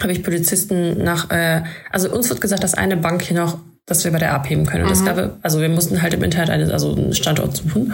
habe 0.00 0.10
ich 0.10 0.24
Polizisten 0.24 1.04
nach, 1.04 1.30
äh, 1.30 1.62
also 1.92 2.10
uns 2.10 2.28
wird 2.28 2.40
gesagt, 2.40 2.64
dass 2.64 2.74
eine 2.74 2.96
Bank 2.96 3.22
hier 3.22 3.36
noch 3.36 3.58
dass 3.86 4.04
wir 4.04 4.12
bei 4.12 4.18
der 4.18 4.32
abheben 4.32 4.64
können. 4.64 4.84
Und 4.84 4.90
das 4.90 5.00
mhm. 5.00 5.06
gab, 5.06 5.38
also 5.42 5.60
wir 5.60 5.68
mussten 5.68 6.02
halt 6.02 6.14
im 6.14 6.22
Internet 6.22 6.50
eine, 6.50 6.72
also 6.72 6.94
einen 6.94 7.14
Standort 7.14 7.56
suchen, 7.56 7.92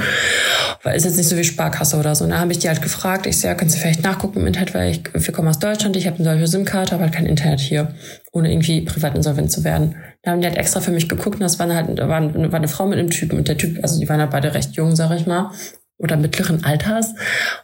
weil 0.82 0.96
es 0.96 1.04
jetzt 1.04 1.16
nicht 1.16 1.28
so 1.28 1.36
wie 1.36 1.44
Sparkasse 1.44 1.96
oder 1.96 2.14
so. 2.14 2.24
Und 2.24 2.30
da 2.30 2.40
habe 2.40 2.52
ich 2.52 2.58
die 2.58 2.68
halt 2.68 2.82
gefragt, 2.82 3.26
ich 3.26 3.38
sage, 3.38 3.54
ja, 3.54 3.58
können 3.58 3.70
Sie 3.70 3.78
vielleicht 3.78 4.02
nachgucken 4.02 4.40
im 4.40 4.46
Internet, 4.46 4.74
weil 4.74 4.90
ich, 4.90 5.02
wir 5.12 5.32
kommen 5.32 5.48
aus 5.48 5.58
Deutschland, 5.58 5.96
ich 5.96 6.06
habe 6.06 6.16
eine 6.16 6.24
solche 6.24 6.46
SIM-Karte, 6.46 6.94
aber 6.94 7.04
halt 7.04 7.14
kein 7.14 7.26
Internet 7.26 7.60
hier, 7.60 7.94
ohne 8.32 8.52
irgendwie 8.52 8.82
privat 8.82 9.16
insolvent 9.16 9.50
zu 9.50 9.64
werden. 9.64 9.96
Da 10.22 10.32
haben 10.32 10.42
die 10.42 10.46
halt 10.46 10.58
extra 10.58 10.80
für 10.80 10.90
mich 10.90 11.08
geguckt 11.08 11.36
und 11.36 11.42
das 11.42 11.58
war 11.58 11.72
halt, 11.72 11.88
war, 11.98 12.08
war 12.08 12.54
eine 12.54 12.68
Frau 12.68 12.86
mit 12.86 12.98
einem 12.98 13.10
Typen 13.10 13.38
und 13.38 13.48
der 13.48 13.56
Typ, 13.56 13.82
also 13.82 13.98
die 13.98 14.08
waren 14.08 14.20
halt 14.20 14.30
beide 14.30 14.52
recht 14.52 14.72
jung, 14.72 14.94
sag 14.94 15.10
ich 15.12 15.26
mal, 15.26 15.52
oder 15.96 16.16
mittleren 16.16 16.64
Alters. 16.64 17.14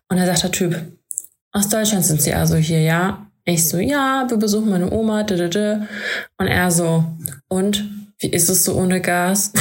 Und 0.08 0.18
da 0.18 0.24
sagt 0.24 0.44
der 0.44 0.50
Typ, 0.50 0.80
aus 1.52 1.68
Deutschland 1.68 2.06
sind 2.06 2.22
Sie 2.22 2.32
also 2.32 2.56
hier, 2.56 2.80
ja? 2.80 3.26
Ich 3.44 3.68
so, 3.68 3.76
ja, 3.76 4.24
wir 4.28 4.38
besuchen 4.38 4.70
meine 4.70 4.90
Oma, 4.90 5.20
und 5.20 6.46
er 6.46 6.70
so, 6.70 7.04
und 7.48 8.03
wie 8.24 8.30
ist 8.30 8.48
es 8.48 8.64
so 8.64 8.74
ohne 8.74 9.02
Gas? 9.02 9.52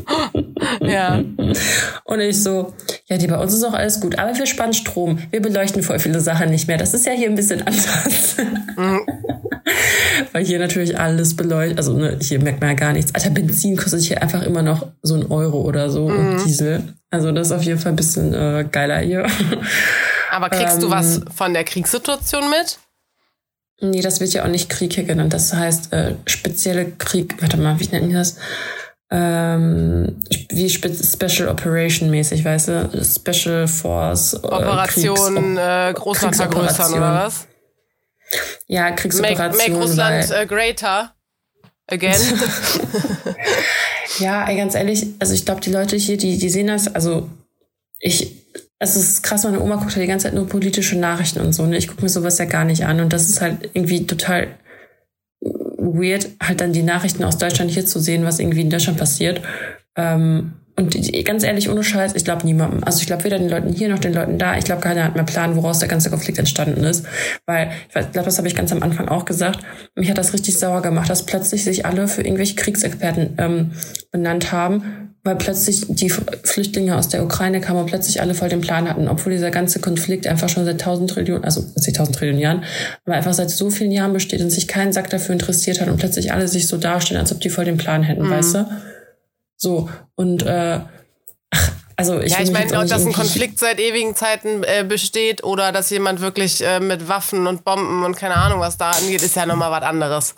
ja. 0.80 1.22
Und 2.04 2.20
ich 2.20 2.42
so, 2.42 2.74
ja, 3.06 3.18
die 3.18 3.28
bei 3.28 3.38
uns 3.38 3.54
ist 3.54 3.62
auch 3.62 3.72
alles 3.72 4.00
gut, 4.00 4.18
aber 4.18 4.36
wir 4.36 4.46
spannen 4.46 4.72
Strom. 4.72 5.20
Wir 5.30 5.40
beleuchten 5.40 5.84
voll 5.84 6.00
viele 6.00 6.18
Sachen 6.18 6.50
nicht 6.50 6.66
mehr. 6.66 6.76
Das 6.76 6.92
ist 6.92 7.06
ja 7.06 7.12
hier 7.12 7.28
ein 7.28 7.36
bisschen 7.36 7.62
anders. 7.62 8.36
Mhm. 8.76 9.00
Weil 10.32 10.44
hier 10.44 10.58
natürlich 10.58 10.98
alles 10.98 11.36
beleuchtet, 11.36 11.78
also 11.78 11.96
ne, 11.96 12.18
hier 12.20 12.42
merkt 12.42 12.60
man 12.60 12.70
ja 12.70 12.74
gar 12.76 12.92
nichts. 12.92 13.14
Alter, 13.14 13.30
Benzin 13.30 13.76
kostet 13.76 14.02
hier 14.02 14.20
einfach 14.20 14.42
immer 14.42 14.62
noch 14.62 14.88
so 15.02 15.14
ein 15.14 15.30
Euro 15.30 15.60
oder 15.60 15.88
so 15.88 16.08
mhm. 16.08 16.18
und 16.18 16.44
Diesel. 16.44 16.82
Also 17.10 17.30
das 17.30 17.48
ist 17.48 17.52
auf 17.52 17.62
jeden 17.62 17.78
Fall 17.78 17.92
ein 17.92 17.96
bisschen 17.96 18.34
äh, 18.34 18.66
geiler 18.70 18.98
hier. 18.98 19.24
Aber 20.32 20.50
kriegst 20.50 20.76
ähm, 20.76 20.80
du 20.80 20.90
was 20.90 21.20
von 21.32 21.54
der 21.54 21.62
Kriegssituation 21.62 22.50
mit? 22.50 22.80
Nee, 23.80 24.00
das 24.00 24.20
wird 24.20 24.32
ja 24.32 24.44
auch 24.44 24.48
nicht 24.48 24.70
Krieg 24.70 24.94
hier 24.94 25.04
genannt. 25.04 25.32
Das 25.32 25.52
heißt 25.52 25.92
äh, 25.92 26.14
spezielle 26.26 26.92
Krieg. 26.92 27.40
Warte 27.40 27.58
mal, 27.58 27.78
wie 27.78 27.86
nennen 27.88 28.08
die 28.08 28.14
das? 28.14 28.36
Ähm, 29.10 30.16
wie 30.48 30.68
Special 30.68 31.48
Operation 31.48 32.10
mäßig, 32.10 32.44
weißt 32.44 32.68
du? 32.68 33.04
Special 33.04 33.68
Force. 33.68 34.34
Äh, 34.34 34.38
Operation 34.38 35.56
äh, 35.58 35.94
vergrößern 35.94 36.94
oder 36.94 37.26
was? 37.26 37.46
Ja, 38.66 38.90
Kriegsoperation. 38.90 39.56
Make, 39.56 39.70
make 39.70 39.80
Russland 39.80 40.30
uh, 40.30 40.46
greater 40.46 41.14
again. 41.86 42.20
ja, 44.18 44.48
ey, 44.48 44.56
ganz 44.56 44.74
ehrlich, 44.74 45.06
also 45.18 45.34
ich 45.34 45.44
glaube, 45.44 45.60
die 45.60 45.70
Leute 45.70 45.96
hier, 45.96 46.16
die, 46.16 46.38
die 46.38 46.48
sehen 46.48 46.66
das, 46.66 46.92
also 46.92 47.28
ich, 48.00 48.45
es 48.78 48.96
ist 48.96 49.22
krass, 49.22 49.44
meine 49.44 49.60
Oma 49.60 49.76
guckt 49.76 49.94
halt 49.94 50.02
die 50.02 50.08
ganze 50.08 50.24
Zeit 50.24 50.34
nur 50.34 50.48
politische 50.48 50.98
Nachrichten 50.98 51.40
und 51.40 51.52
so. 51.52 51.64
Ne? 51.66 51.76
Ich 51.76 51.88
gucke 51.88 52.02
mir 52.02 52.08
sowas 52.08 52.38
ja 52.38 52.44
gar 52.44 52.64
nicht 52.64 52.84
an. 52.84 53.00
Und 53.00 53.12
das 53.12 53.28
ist 53.28 53.40
halt 53.40 53.70
irgendwie 53.72 54.06
total 54.06 54.48
weird, 55.40 56.28
halt 56.42 56.60
dann 56.60 56.72
die 56.72 56.82
Nachrichten 56.82 57.24
aus 57.24 57.38
Deutschland 57.38 57.70
hier 57.70 57.86
zu 57.86 58.00
sehen, 58.00 58.24
was 58.24 58.38
irgendwie 58.38 58.60
in 58.60 58.70
Deutschland 58.70 58.98
passiert. 58.98 59.40
Ähm, 59.96 60.52
und 60.78 61.24
ganz 61.24 61.42
ehrlich, 61.42 61.70
ohne 61.70 61.82
Scheiß, 61.82 62.14
ich 62.16 62.24
glaube 62.24 62.44
niemandem. 62.44 62.84
Also 62.84 63.00
ich 63.00 63.06
glaube 63.06 63.24
weder 63.24 63.38
den 63.38 63.48
Leuten 63.48 63.72
hier 63.72 63.88
noch 63.88 63.98
den 63.98 64.12
Leuten 64.12 64.38
da. 64.38 64.58
Ich 64.58 64.66
glaube, 64.66 64.82
keiner 64.82 65.04
hat 65.04 65.14
mehr 65.14 65.24
Plan, 65.24 65.56
woraus 65.56 65.78
der 65.78 65.88
ganze 65.88 66.10
Konflikt 66.10 66.38
entstanden 66.38 66.84
ist. 66.84 67.06
Weil, 67.46 67.70
ich 67.88 68.12
glaube, 68.12 68.26
das 68.26 68.36
habe 68.36 68.46
ich 68.46 68.54
ganz 68.54 68.72
am 68.72 68.82
Anfang 68.82 69.08
auch 69.08 69.24
gesagt. 69.24 69.60
Mich 69.94 70.10
hat 70.10 70.18
das 70.18 70.34
richtig 70.34 70.58
sauer 70.58 70.82
gemacht, 70.82 71.08
dass 71.08 71.24
plötzlich 71.24 71.64
sich 71.64 71.86
alle 71.86 72.08
für 72.08 72.20
irgendwelche 72.20 72.56
Kriegsexperten 72.56 73.36
ähm, 73.38 73.70
benannt 74.12 74.52
haben, 74.52 75.05
weil 75.26 75.36
plötzlich 75.36 75.84
die 75.88 76.08
Flüchtlinge 76.08 76.96
aus 76.96 77.08
der 77.08 77.24
Ukraine 77.24 77.60
kamen 77.60 77.80
und 77.80 77.86
plötzlich 77.86 78.20
alle 78.20 78.34
voll 78.34 78.48
den 78.48 78.60
Plan 78.60 78.88
hatten, 78.88 79.08
obwohl 79.08 79.32
dieser 79.32 79.50
ganze 79.50 79.80
Konflikt 79.80 80.26
einfach 80.26 80.48
schon 80.48 80.64
seit 80.64 80.80
tausend 80.80 81.10
Trillionen, 81.10 81.44
also 81.44 81.64
nicht 81.74 81.96
tausend 81.96 82.16
Trillionen 82.16 82.40
Jahren, 82.40 82.64
aber 83.04 83.16
einfach 83.16 83.34
seit 83.34 83.50
so 83.50 83.68
vielen 83.70 83.90
Jahren 83.90 84.12
besteht 84.12 84.40
und 84.40 84.50
sich 84.50 84.68
kein 84.68 84.92
Sack 84.92 85.10
dafür 85.10 85.32
interessiert 85.32 85.80
hat 85.80 85.88
und 85.88 85.96
plötzlich 85.98 86.32
alle 86.32 86.46
sich 86.46 86.68
so 86.68 86.76
darstellen, 86.76 87.20
als 87.20 87.32
ob 87.32 87.40
die 87.40 87.50
voll 87.50 87.64
den 87.64 87.76
Plan 87.76 88.04
hätten, 88.04 88.26
mhm. 88.26 88.30
weißt 88.30 88.54
du? 88.54 88.68
So, 89.56 89.90
und 90.14 90.44
äh, 90.44 90.80
ach, 91.50 91.72
also 91.96 92.20
ich 92.20 92.32
Ja, 92.32 92.42
ich 92.42 92.52
meine, 92.52 92.70
dass 92.86 93.04
ein 93.04 93.12
Konflikt 93.12 93.58
seit 93.58 93.80
ewigen 93.80 94.14
Zeiten 94.14 94.62
äh, 94.62 94.84
besteht 94.84 95.42
oder 95.42 95.72
dass 95.72 95.90
jemand 95.90 96.20
wirklich 96.20 96.64
äh, 96.64 96.78
mit 96.78 97.08
Waffen 97.08 97.48
und 97.48 97.64
Bomben 97.64 98.04
und 98.04 98.16
keine 98.16 98.36
Ahnung, 98.36 98.60
was 98.60 98.78
da 98.78 98.92
angeht, 98.92 99.22
ist 99.22 99.34
ja 99.34 99.44
nochmal 99.44 99.72
was 99.72 99.82
anderes. 99.82 100.34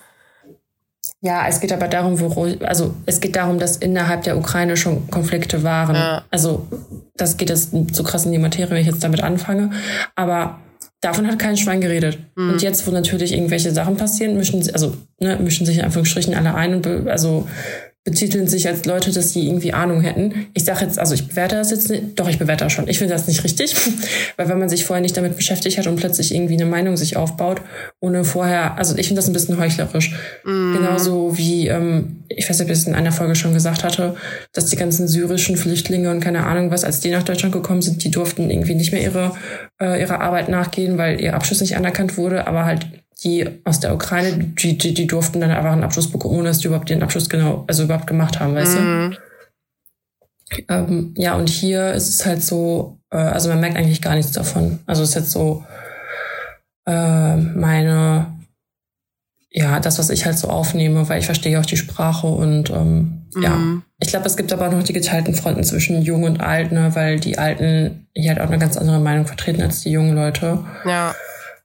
Ja, 1.21 1.47
es 1.49 1.61
geht 1.61 1.73
aber 1.73 1.89
darum, 1.89 2.21
wo, 2.21 2.47
also 2.65 2.95
es 3.07 3.21
geht 3.21 3.35
darum, 3.35 3.59
dass 3.59 3.77
innerhalb 3.77 4.23
der 4.23 4.39
Ukraine 4.39 4.77
schon 4.77 5.11
Konflikte 5.11 5.65
waren. 5.65 5.97
Ja. 5.97 6.25
Also 6.31 6.69
das 7.17 7.37
geht 7.37 7.51
jetzt 7.51 7.73
so 7.93 8.05
krass 8.05 8.25
in 8.25 8.33
die 8.33 8.39
Materie, 8.39 8.71
wenn 8.71 8.77
ich 8.81 8.87
jetzt 8.87 9.03
damit 9.03 9.23
anfange. 9.23 9.71
Aber 10.15 10.61
davon 11.01 11.27
hat 11.27 11.41
kein 11.41 11.57
Schwein 11.57 11.81
geredet. 11.81 12.19
Mhm. 12.37 12.51
Und 12.51 12.63
jetzt, 12.63 12.87
wo 12.87 12.93
natürlich 12.93 13.33
irgendwelche 13.33 13.73
Sachen 13.73 13.97
passieren, 13.97 14.37
mischen 14.37 14.63
sie, 14.63 14.73
also 14.73 14.95
ne, 15.19 15.37
mischen 15.37 15.67
sich 15.67 15.79
in 15.79 15.85
Anführungsstrichen 15.85 16.35
alle 16.35 16.55
ein 16.55 16.75
und 16.75 16.87
also 17.09 17.49
betiteln 18.09 18.47
sich 18.47 18.67
als 18.67 18.87
Leute, 18.87 19.13
dass 19.13 19.35
sie 19.35 19.47
irgendwie 19.47 19.75
Ahnung 19.75 20.01
hätten. 20.01 20.47
Ich 20.55 20.65
sage 20.65 20.83
jetzt, 20.83 20.99
also 20.99 21.13
ich 21.13 21.29
bewerte 21.29 21.57
das 21.57 21.71
jetzt 21.71 21.91
nicht, 21.91 22.19
doch 22.19 22.27
ich 22.27 22.39
bewerte 22.39 22.65
das 22.65 22.73
schon. 22.73 22.89
Ich 22.89 22.97
finde 22.97 23.13
das 23.13 23.27
nicht 23.27 23.45
richtig, 23.45 23.77
weil 24.39 24.49
wenn 24.49 24.59
man 24.59 24.71
sich 24.71 24.87
vorher 24.87 25.03
nicht 25.03 25.15
damit 25.15 25.37
beschäftigt 25.37 25.77
hat 25.77 25.87
und 25.87 25.97
plötzlich 25.97 26.35
irgendwie 26.35 26.55
eine 26.55 26.65
Meinung 26.65 26.97
sich 26.97 27.19
aufbaut, 27.19 27.61
ohne 28.01 28.25
vorher, 28.25 28.79
also 28.79 28.97
ich 28.97 29.09
finde 29.09 29.19
das 29.19 29.29
ein 29.29 29.35
bisschen 29.35 29.59
heuchlerisch. 29.59 30.15
Mm. 30.45 30.73
Genauso 30.73 31.37
wie, 31.37 31.69
ähm, 31.69 32.25
ich 32.29 32.49
weiß 32.49 32.59
nicht, 32.59 32.67
ob 32.67 32.73
ich 32.73 32.79
es 32.79 32.87
in 32.87 32.95
einer 32.95 33.13
Folge 33.13 33.35
schon 33.35 33.53
gesagt 33.53 33.85
hatte, 33.85 34.17
dass 34.55 34.67
die 34.67 34.77
ganzen 34.77 35.07
syrischen 35.07 35.59
Flüchtlinge 35.59 36.11
und 36.11 36.21
keine 36.21 36.47
Ahnung 36.47 36.71
was, 36.71 36.85
als 36.85 37.01
die 37.01 37.11
nach 37.11 37.25
Deutschland 37.25 37.53
gekommen 37.53 37.83
sind, 37.83 38.03
die 38.05 38.11
durften 38.11 38.49
irgendwie 38.49 38.75
nicht 38.75 38.93
mehr 38.93 39.03
ihre, 39.03 39.35
äh, 39.83 40.01
ihre 40.01 40.21
Arbeit 40.21 40.49
nachgehen, 40.49 40.97
weil 40.97 41.21
ihr 41.21 41.35
Abschluss 41.35 41.61
nicht 41.61 41.77
anerkannt 41.77 42.17
wurde, 42.17 42.47
aber 42.47 42.65
halt 42.65 42.87
die 43.25 43.61
aus 43.65 43.81
der 43.81 43.95
Ukraine, 43.95 44.39
die, 44.39 44.79
die, 44.79 44.95
die 44.95 45.07
durften 45.07 45.41
dann 45.41 45.51
einfach 45.51 45.73
einen 45.73 45.83
Abschluss 45.83 46.11
bekommen, 46.11 46.37
ohne 46.37 46.49
dass 46.49 46.59
die 46.59 46.69
überhaupt 46.69 46.89
den 46.89 47.03
Abschluss 47.03 47.29
genau, 47.29 47.65
also 47.67 47.85
überhaupt 47.85 48.07
gemacht 48.07 48.39
haben, 48.39 48.55
weißt 48.55 48.79
mhm. 48.79 49.11
du? 49.11 49.19
Ähm, 50.69 51.15
ja, 51.17 51.35
und 51.35 51.49
hier 51.49 51.93
ist 51.93 52.09
es 52.09 52.25
halt 52.25 52.43
so, 52.43 52.99
äh, 53.11 53.17
also 53.17 53.49
man 53.49 53.61
merkt 53.61 53.77
eigentlich 53.77 54.01
gar 54.01 54.15
nichts 54.15 54.33
davon. 54.33 54.79
Also 54.87 55.03
es 55.03 55.11
ist 55.11 55.15
jetzt 55.17 55.31
so 55.33 55.65
äh, 56.87 57.37
meine, 57.37 58.33
ja, 59.51 59.81
das, 59.81 59.99
was 59.99 60.11
ich 60.11 60.25
halt 60.25 60.39
so 60.39 60.49
aufnehme, 60.49 61.09
weil 61.09 61.19
ich 61.19 61.27
verstehe 61.27 61.59
auch 61.59 61.67
die 61.67 61.77
Sprache 61.77 62.29
und 62.29 62.71
ähm, 62.71 63.27
mhm. 63.35 63.43
ja. 63.43 63.59
Ich 64.01 64.09
glaube, 64.09 64.27
es 64.27 64.37
gibt 64.37 64.53
aber 64.53 64.69
noch 64.69 64.85
die 64.85 64.93
geteilten 64.93 65.35
Fronten 65.35 65.65
zwischen 65.65 66.03
Jung 66.03 66.23
und 66.23 66.41
Alt, 66.41 66.71
ne, 66.71 66.95
weil 66.95 67.19
die 67.19 67.37
Alten 67.37 68.07
hier 68.15 68.31
halt 68.31 68.41
auch 68.41 68.47
eine 68.47 68.59
ganz 68.59 68.77
andere 68.77 69.01
Meinung 69.01 69.27
vertreten 69.27 69.61
als 69.61 69.81
die 69.81 69.91
jungen 69.91 70.15
Leute. 70.15 70.65
Ja. 70.85 71.15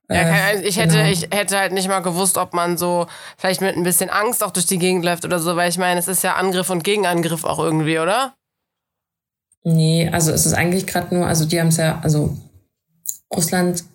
Ja, 0.10 0.18
äh, 0.18 0.62
ich 0.62 0.78
hätte, 0.78 0.98
genau. 0.98 1.10
ich 1.10 1.30
hätte 1.32 1.58
halt 1.58 1.72
nicht 1.72 1.88
mal 1.88 2.02
gewusst, 2.02 2.38
ob 2.38 2.54
man 2.54 2.78
so 2.78 3.08
vielleicht 3.38 3.62
mit 3.62 3.76
ein 3.76 3.84
bisschen 3.84 4.10
Angst 4.10 4.44
auch 4.44 4.52
durch 4.52 4.66
die 4.66 4.78
Gegend 4.78 5.06
läuft 5.06 5.26
oder 5.26 5.40
so, 5.40 5.56
weil 5.56 5.70
ich 5.70 5.78
meine, 5.78 6.00
es 6.00 6.08
ist 6.08 6.24
ja 6.24 6.36
Angriff 6.36 6.70
und 6.70 6.84
Gegenangriff 6.84 7.46
auch 7.46 7.60
irgendwie, 7.60 8.00
oder? 8.00 8.34
Nee, 9.64 10.10
also 10.12 10.32
es 10.32 10.46
ist 10.46 10.54
eigentlich 10.54 10.88
gerade 10.88 11.16
nur, 11.16 11.26
also 11.26 11.46
die 11.46 11.60
haben 11.60 11.70
es 11.70 11.78
ja, 11.78 12.00
also 12.04 12.38
Russland 13.34 13.86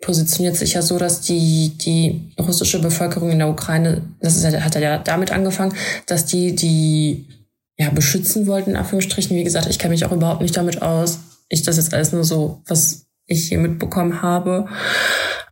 positioniert 0.00 0.56
sich 0.56 0.74
ja 0.74 0.82
so, 0.82 0.96
dass 0.96 1.22
die, 1.22 1.76
die 1.76 2.32
russische 2.38 2.80
Bevölkerung 2.80 3.30
in 3.30 3.38
der 3.38 3.48
Ukraine, 3.48 4.02
das 4.20 4.36
ist 4.36 4.44
ja, 4.44 4.60
hat 4.60 4.74
ja 4.76 4.98
damit 4.98 5.32
angefangen, 5.32 5.74
dass 6.06 6.24
die, 6.24 6.54
die 6.54 7.26
ja, 7.76 7.90
beschützen 7.90 8.46
wollten, 8.46 8.70
in 8.70 8.76
Anführungsstrichen. 8.76 9.36
Wie 9.36 9.44
gesagt, 9.44 9.68
ich 9.68 9.78
kenne 9.78 9.92
mich 9.92 10.04
auch 10.04 10.12
überhaupt 10.12 10.42
nicht 10.42 10.56
damit 10.56 10.82
aus. 10.82 11.20
Ich 11.48 11.62
das 11.62 11.76
jetzt 11.76 11.94
alles 11.94 12.12
nur 12.12 12.24
so, 12.24 12.62
was 12.66 13.06
ich 13.26 13.48
hier 13.48 13.58
mitbekommen 13.58 14.22
habe. 14.22 14.66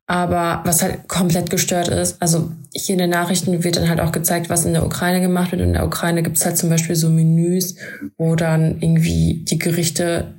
Aber 0.08 0.62
was 0.64 0.82
halt 0.82 1.08
komplett 1.08 1.50
gestört 1.50 1.88
ist, 1.88 2.22
also 2.22 2.52
hier 2.72 2.92
in 2.92 3.00
den 3.00 3.10
Nachrichten 3.10 3.64
wird 3.64 3.76
dann 3.76 3.88
halt 3.88 4.00
auch 4.00 4.12
gezeigt, 4.12 4.48
was 4.48 4.64
in 4.64 4.72
der 4.72 4.86
Ukraine 4.86 5.20
gemacht 5.20 5.50
wird. 5.50 5.62
In 5.62 5.72
der 5.72 5.84
Ukraine 5.84 6.22
gibt's 6.22 6.44
halt 6.44 6.56
zum 6.56 6.70
Beispiel 6.70 6.94
so 6.94 7.10
Menüs, 7.10 7.74
wo 8.16 8.36
dann 8.36 8.80
irgendwie 8.80 9.44
die 9.44 9.58
Gerichte 9.58 10.32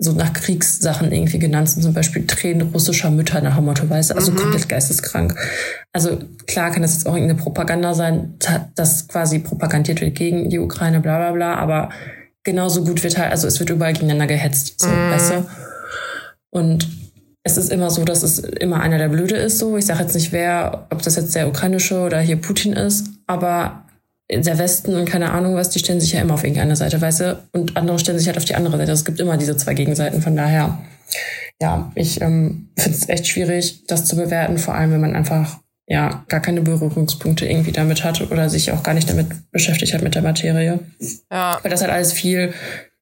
so 0.00 0.12
nach 0.12 0.32
Kriegssachen 0.32 1.10
irgendwie 1.10 1.40
genannt 1.40 1.68
sind, 1.68 1.82
zum 1.82 1.92
Beispiel 1.92 2.24
Tränen 2.26 2.70
russischer 2.70 3.10
Mütter 3.10 3.40
nach 3.40 3.56
dem 3.56 3.64
Motto, 3.64 3.90
weißt 3.90 4.14
also 4.14 4.30
mhm. 4.30 4.36
komplett 4.36 4.68
geisteskrank. 4.68 5.34
Also 5.92 6.20
klar 6.46 6.70
kann 6.70 6.82
das 6.82 6.94
jetzt 6.94 7.08
auch 7.08 7.14
irgendeine 7.14 7.40
Propaganda 7.40 7.94
sein, 7.94 8.34
dass 8.76 9.08
quasi 9.08 9.40
propagandiert 9.40 10.00
wird 10.00 10.14
gegen 10.14 10.50
die 10.50 10.60
Ukraine, 10.60 11.00
bla 11.00 11.18
bla 11.18 11.32
bla, 11.32 11.54
aber 11.56 11.88
genauso 12.44 12.84
gut 12.84 13.02
wird 13.02 13.18
halt, 13.18 13.32
also 13.32 13.48
es 13.48 13.58
wird 13.58 13.70
überall 13.70 13.92
gegeneinander 13.92 14.28
gehetzt, 14.28 14.78
so, 14.78 14.86
mhm. 14.86 15.10
weißt 15.10 15.32
du? 15.32 15.46
Und 16.50 16.88
es 17.44 17.56
ist 17.56 17.70
immer 17.70 17.90
so, 17.90 18.04
dass 18.04 18.22
es 18.22 18.38
immer 18.38 18.80
einer 18.80 18.98
der 18.98 19.08
Blöde 19.08 19.36
ist, 19.36 19.58
so. 19.58 19.76
Ich 19.76 19.86
sage 19.86 20.02
jetzt 20.02 20.14
nicht 20.14 20.32
wer, 20.32 20.86
ob 20.90 21.02
das 21.02 21.16
jetzt 21.16 21.34
der 21.34 21.48
ukrainische 21.48 22.00
oder 22.00 22.20
hier 22.20 22.36
Putin 22.36 22.72
ist, 22.72 23.06
aber 23.26 23.84
der 24.30 24.58
Westen 24.58 24.94
und 24.94 25.08
keine 25.08 25.32
Ahnung 25.32 25.54
was, 25.54 25.70
die 25.70 25.78
stellen 25.78 26.00
sich 26.00 26.12
ja 26.12 26.20
immer 26.20 26.34
auf 26.34 26.44
irgendeine 26.44 26.76
Seite, 26.76 27.00
weißt 27.00 27.20
du? 27.20 27.42
Und 27.52 27.76
andere 27.76 27.98
stellen 27.98 28.18
sich 28.18 28.26
halt 28.26 28.36
auf 28.36 28.44
die 28.44 28.54
andere 28.54 28.76
Seite. 28.76 28.92
Es 28.92 29.04
gibt 29.04 29.20
immer 29.20 29.38
diese 29.38 29.56
zwei 29.56 29.74
Gegenseiten. 29.74 30.20
Von 30.20 30.36
daher, 30.36 30.78
ja, 31.60 31.90
ich 31.94 32.20
ähm, 32.20 32.68
finde 32.76 32.98
es 32.98 33.08
echt 33.08 33.26
schwierig, 33.26 33.86
das 33.86 34.04
zu 34.04 34.16
bewerten, 34.16 34.58
vor 34.58 34.74
allem 34.74 34.92
wenn 34.92 35.00
man 35.00 35.16
einfach 35.16 35.58
ja 35.86 36.24
gar 36.28 36.40
keine 36.40 36.60
Berührungspunkte 36.60 37.46
irgendwie 37.46 37.72
damit 37.72 38.04
hat 38.04 38.30
oder 38.30 38.50
sich 38.50 38.70
auch 38.72 38.82
gar 38.82 38.92
nicht 38.92 39.08
damit 39.08 39.28
beschäftigt 39.50 39.94
hat 39.94 40.02
mit 40.02 40.14
der 40.14 40.22
Materie. 40.22 40.80
Ja. 41.30 41.58
Weil 41.62 41.70
das 41.70 41.80
halt 41.80 41.90
alles 41.90 42.12
viel 42.12 42.52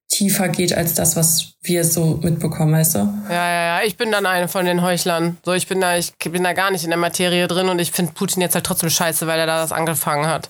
tiefer 0.09 0.49
geht 0.49 0.73
als 0.73 0.93
das, 0.93 1.15
was 1.15 1.53
wir 1.61 1.83
so 1.83 2.19
mitbekommen, 2.21 2.73
weißt 2.73 2.95
du? 2.95 2.99
Ja, 3.29 3.33
ja, 3.33 3.63
ja. 3.79 3.81
Ich 3.83 3.97
bin 3.97 4.11
dann 4.11 4.25
eine 4.25 4.47
von 4.47 4.65
den 4.65 4.81
Heuchlern. 4.81 5.37
So, 5.43 5.53
ich 5.53 5.67
bin 5.67 5.81
da, 5.81 5.97
ich 5.97 6.13
bin 6.17 6.43
da 6.43 6.53
gar 6.53 6.71
nicht 6.71 6.83
in 6.83 6.89
der 6.89 6.97
Materie 6.97 7.47
drin 7.47 7.69
und 7.69 7.79
ich 7.79 7.91
finde 7.91 8.13
Putin 8.13 8.41
jetzt 8.41 8.55
halt 8.55 8.65
trotzdem 8.65 8.89
scheiße, 8.89 9.27
weil 9.27 9.39
er 9.39 9.45
da 9.45 9.61
das 9.61 9.71
angefangen 9.71 10.27
hat. 10.27 10.49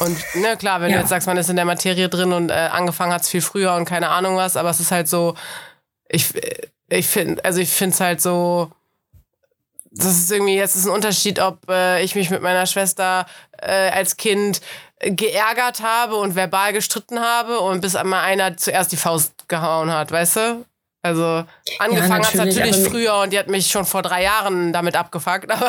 Und 0.00 0.18
ne, 0.34 0.56
klar, 0.56 0.80
wenn 0.80 0.90
ja. 0.90 0.96
du 0.96 1.00
jetzt 1.00 1.10
sagst, 1.10 1.26
man 1.26 1.36
ist 1.36 1.48
in 1.48 1.56
der 1.56 1.64
Materie 1.64 2.08
drin 2.08 2.32
und 2.32 2.50
äh, 2.50 2.54
angefangen 2.54 3.12
hat 3.12 3.22
es 3.22 3.28
viel 3.28 3.40
früher 3.40 3.74
und 3.74 3.86
keine 3.86 4.08
Ahnung 4.08 4.36
was, 4.36 4.56
aber 4.56 4.70
es 4.70 4.80
ist 4.80 4.90
halt 4.90 5.08
so, 5.08 5.34
ich, 6.08 6.26
ich 6.88 7.06
finde, 7.06 7.44
also 7.44 7.60
ich 7.60 7.70
finde 7.70 7.94
es 7.94 8.00
halt 8.00 8.20
so, 8.20 8.70
das 9.90 10.18
ist 10.18 10.30
irgendwie, 10.30 10.56
jetzt 10.56 10.76
ist 10.76 10.86
ein 10.86 10.92
Unterschied, 10.92 11.40
ob 11.40 11.68
äh, 11.68 12.02
ich 12.02 12.14
mich 12.14 12.30
mit 12.30 12.42
meiner 12.42 12.66
Schwester 12.66 13.26
äh, 13.58 13.90
als 13.90 14.16
Kind 14.16 14.60
geärgert 15.00 15.82
habe 15.82 16.16
und 16.16 16.34
verbal 16.34 16.72
gestritten 16.72 17.20
habe 17.20 17.60
und 17.60 17.80
bis 17.80 17.96
einmal 17.96 18.20
einer 18.20 18.56
zuerst 18.56 18.92
die 18.92 18.96
Faust 18.96 19.48
gehauen 19.48 19.90
hat, 19.92 20.12
weißt 20.12 20.36
du? 20.36 20.64
Also 21.02 21.44
angefangen 21.78 22.10
ja, 22.10 22.28
hat 22.28 22.34
es 22.34 22.34
natürlich 22.34 22.76
früher 22.88 23.20
und 23.22 23.32
die 23.32 23.38
hat 23.38 23.48
mich 23.48 23.68
schon 23.68 23.86
vor 23.86 24.02
drei 24.02 24.22
Jahren 24.22 24.74
damit 24.74 24.96
abgefuckt, 24.96 25.50
aber. 25.50 25.68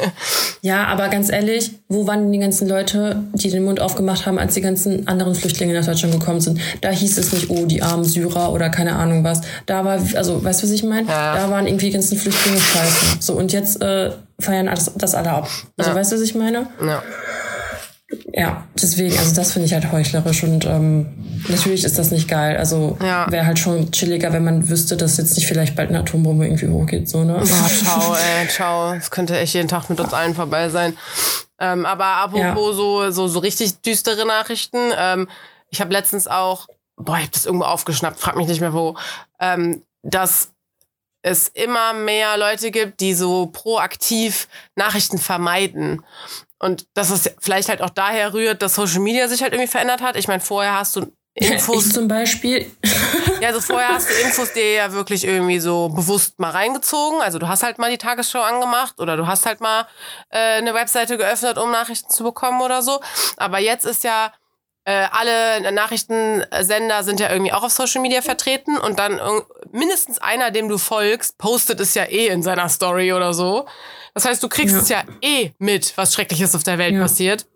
ja, 0.62 0.84
aber 0.88 1.08
ganz 1.08 1.30
ehrlich, 1.30 1.70
wo 1.88 2.06
waren 2.06 2.24
denn 2.24 2.32
die 2.32 2.38
ganzen 2.38 2.68
Leute, 2.68 3.24
die 3.32 3.48
den 3.48 3.64
Mund 3.64 3.80
aufgemacht 3.80 4.26
haben, 4.26 4.38
als 4.38 4.52
die 4.52 4.60
ganzen 4.60 5.08
anderen 5.08 5.34
Flüchtlinge 5.34 5.72
nach 5.72 5.86
Deutschland 5.86 6.12
gekommen 6.12 6.42
sind? 6.42 6.60
Da 6.82 6.90
hieß 6.90 7.16
es 7.16 7.32
nicht, 7.32 7.48
oh, 7.48 7.64
die 7.64 7.82
armen 7.82 8.04
Syrer 8.04 8.52
oder 8.52 8.68
keine 8.68 8.96
Ahnung 8.96 9.24
was. 9.24 9.40
Da 9.64 9.86
war, 9.86 10.00
also, 10.14 10.44
weißt 10.44 10.62
du, 10.62 10.66
was 10.66 10.72
ich 10.72 10.82
meine? 10.82 11.08
Ja. 11.08 11.36
Da 11.36 11.50
waren 11.50 11.66
irgendwie 11.66 11.86
die 11.86 11.92
ganzen 11.92 12.18
Flüchtlinge 12.18 12.60
scheiße. 12.60 13.16
So, 13.20 13.34
und 13.34 13.54
jetzt 13.54 13.80
äh, 13.80 14.10
feiern 14.38 14.66
das, 14.66 14.92
das 14.94 15.14
alle 15.14 15.30
ab. 15.30 15.48
Also, 15.78 15.92
ja. 15.92 15.96
weißt 15.96 16.12
du, 16.12 16.16
was 16.16 16.22
ich 16.22 16.34
meine? 16.34 16.66
Ja. 16.84 17.02
Ja, 18.32 18.66
deswegen, 18.74 19.16
also 19.18 19.34
das 19.34 19.52
finde 19.52 19.66
ich 19.66 19.74
halt 19.74 19.92
heuchlerisch 19.92 20.42
und 20.42 20.64
ähm, 20.64 21.42
natürlich 21.48 21.84
ist 21.84 21.98
das 21.98 22.10
nicht 22.10 22.26
geil. 22.26 22.56
Also 22.56 22.96
ja. 23.02 23.30
wäre 23.30 23.44
halt 23.44 23.58
schon 23.58 23.90
chilliger, 23.92 24.32
wenn 24.32 24.44
man 24.44 24.68
wüsste, 24.70 24.96
dass 24.96 25.18
jetzt 25.18 25.36
nicht 25.36 25.46
vielleicht 25.46 25.76
bald 25.76 25.90
eine 25.90 26.00
Atombombe 26.00 26.46
irgendwie 26.46 26.68
hochgeht, 26.68 27.08
so, 27.08 27.22
ne? 27.24 27.38
Oh, 27.38 27.44
ciao, 27.44 28.14
ey, 28.14 28.48
ciao. 28.48 28.92
Es 28.94 29.10
könnte 29.10 29.38
echt 29.38 29.52
jeden 29.52 29.68
Tag 29.68 29.90
mit 29.90 30.00
uns 30.00 30.14
allen 30.14 30.34
vorbei 30.34 30.70
sein. 30.70 30.96
Ähm, 31.60 31.84
aber 31.84 32.04
apropos 32.04 32.70
ja. 32.70 32.72
so, 32.72 33.10
so, 33.10 33.28
so 33.28 33.38
richtig 33.40 33.80
düstere 33.82 34.24
Nachrichten, 34.24 34.90
ähm, 34.96 35.28
ich 35.68 35.82
habe 35.82 35.92
letztens 35.92 36.28
auch, 36.28 36.66
boah, 36.96 37.16
ich 37.16 37.24
habe 37.24 37.32
das 37.32 37.44
irgendwo 37.44 37.66
aufgeschnappt, 37.66 38.18
frag 38.18 38.36
mich 38.36 38.48
nicht 38.48 38.60
mehr 38.60 38.72
wo, 38.72 38.96
ähm, 39.38 39.82
dass 40.02 40.52
es 41.22 41.48
immer 41.48 41.92
mehr 41.92 42.38
Leute 42.38 42.70
gibt, 42.70 43.00
die 43.00 43.12
so 43.12 43.46
proaktiv 43.46 44.48
Nachrichten 44.76 45.18
vermeiden. 45.18 46.02
Und 46.58 46.86
dass 46.94 47.10
es 47.10 47.30
vielleicht 47.40 47.68
halt 47.68 47.82
auch 47.82 47.90
daher 47.90 48.34
rührt, 48.34 48.62
dass 48.62 48.74
Social 48.74 49.00
Media 49.00 49.28
sich 49.28 49.42
halt 49.42 49.52
irgendwie 49.52 49.70
verändert 49.70 50.02
hat. 50.02 50.16
Ich 50.16 50.28
meine, 50.28 50.40
vorher 50.40 50.74
hast 50.74 50.96
du 50.96 51.12
Infos. 51.34 51.86
Ich 51.86 51.92
zum 51.92 52.08
Beispiel. 52.08 52.70
Ja, 53.40 53.48
also 53.48 53.60
vorher 53.60 53.90
hast 53.90 54.10
du 54.10 54.14
Infos 54.14 54.52
dir 54.52 54.72
ja 54.72 54.92
wirklich 54.92 55.24
irgendwie 55.24 55.60
so 55.60 55.88
bewusst 55.88 56.40
mal 56.40 56.50
reingezogen. 56.50 57.20
Also 57.20 57.38
du 57.38 57.46
hast 57.46 57.62
halt 57.62 57.78
mal 57.78 57.90
die 57.90 57.98
Tagesschau 57.98 58.40
angemacht 58.40 58.98
oder 58.98 59.16
du 59.16 59.28
hast 59.28 59.46
halt 59.46 59.60
mal 59.60 59.86
äh, 60.30 60.56
eine 60.56 60.74
Webseite 60.74 61.16
geöffnet, 61.16 61.56
um 61.56 61.70
Nachrichten 61.70 62.10
zu 62.10 62.24
bekommen 62.24 62.60
oder 62.60 62.82
so. 62.82 63.00
Aber 63.36 63.60
jetzt 63.60 63.86
ist 63.86 64.02
ja 64.02 64.32
äh, 64.84 65.06
alle 65.12 65.70
Nachrichtensender 65.70 67.04
sind 67.04 67.20
ja 67.20 67.30
irgendwie 67.30 67.52
auch 67.52 67.62
auf 67.62 67.72
Social 67.72 68.00
Media 68.00 68.22
vertreten 68.22 68.78
und 68.78 68.98
dann 68.98 69.20
mindestens 69.70 70.18
einer, 70.18 70.50
dem 70.50 70.68
du 70.68 70.78
folgst, 70.78 71.38
postet 71.38 71.78
es 71.78 71.94
ja 71.94 72.04
eh 72.04 72.28
in 72.28 72.42
seiner 72.42 72.68
Story 72.68 73.12
oder 73.12 73.34
so. 73.34 73.66
Das 74.14 74.24
heißt, 74.24 74.42
du 74.42 74.48
kriegst 74.48 74.74
ja. 74.74 74.80
es 74.80 74.88
ja 74.88 75.04
eh 75.22 75.52
mit, 75.58 75.96
was 75.96 76.14
Schreckliches 76.14 76.54
auf 76.54 76.62
der 76.62 76.78
Welt 76.78 76.94
ja. 76.94 77.00
passiert. 77.00 77.46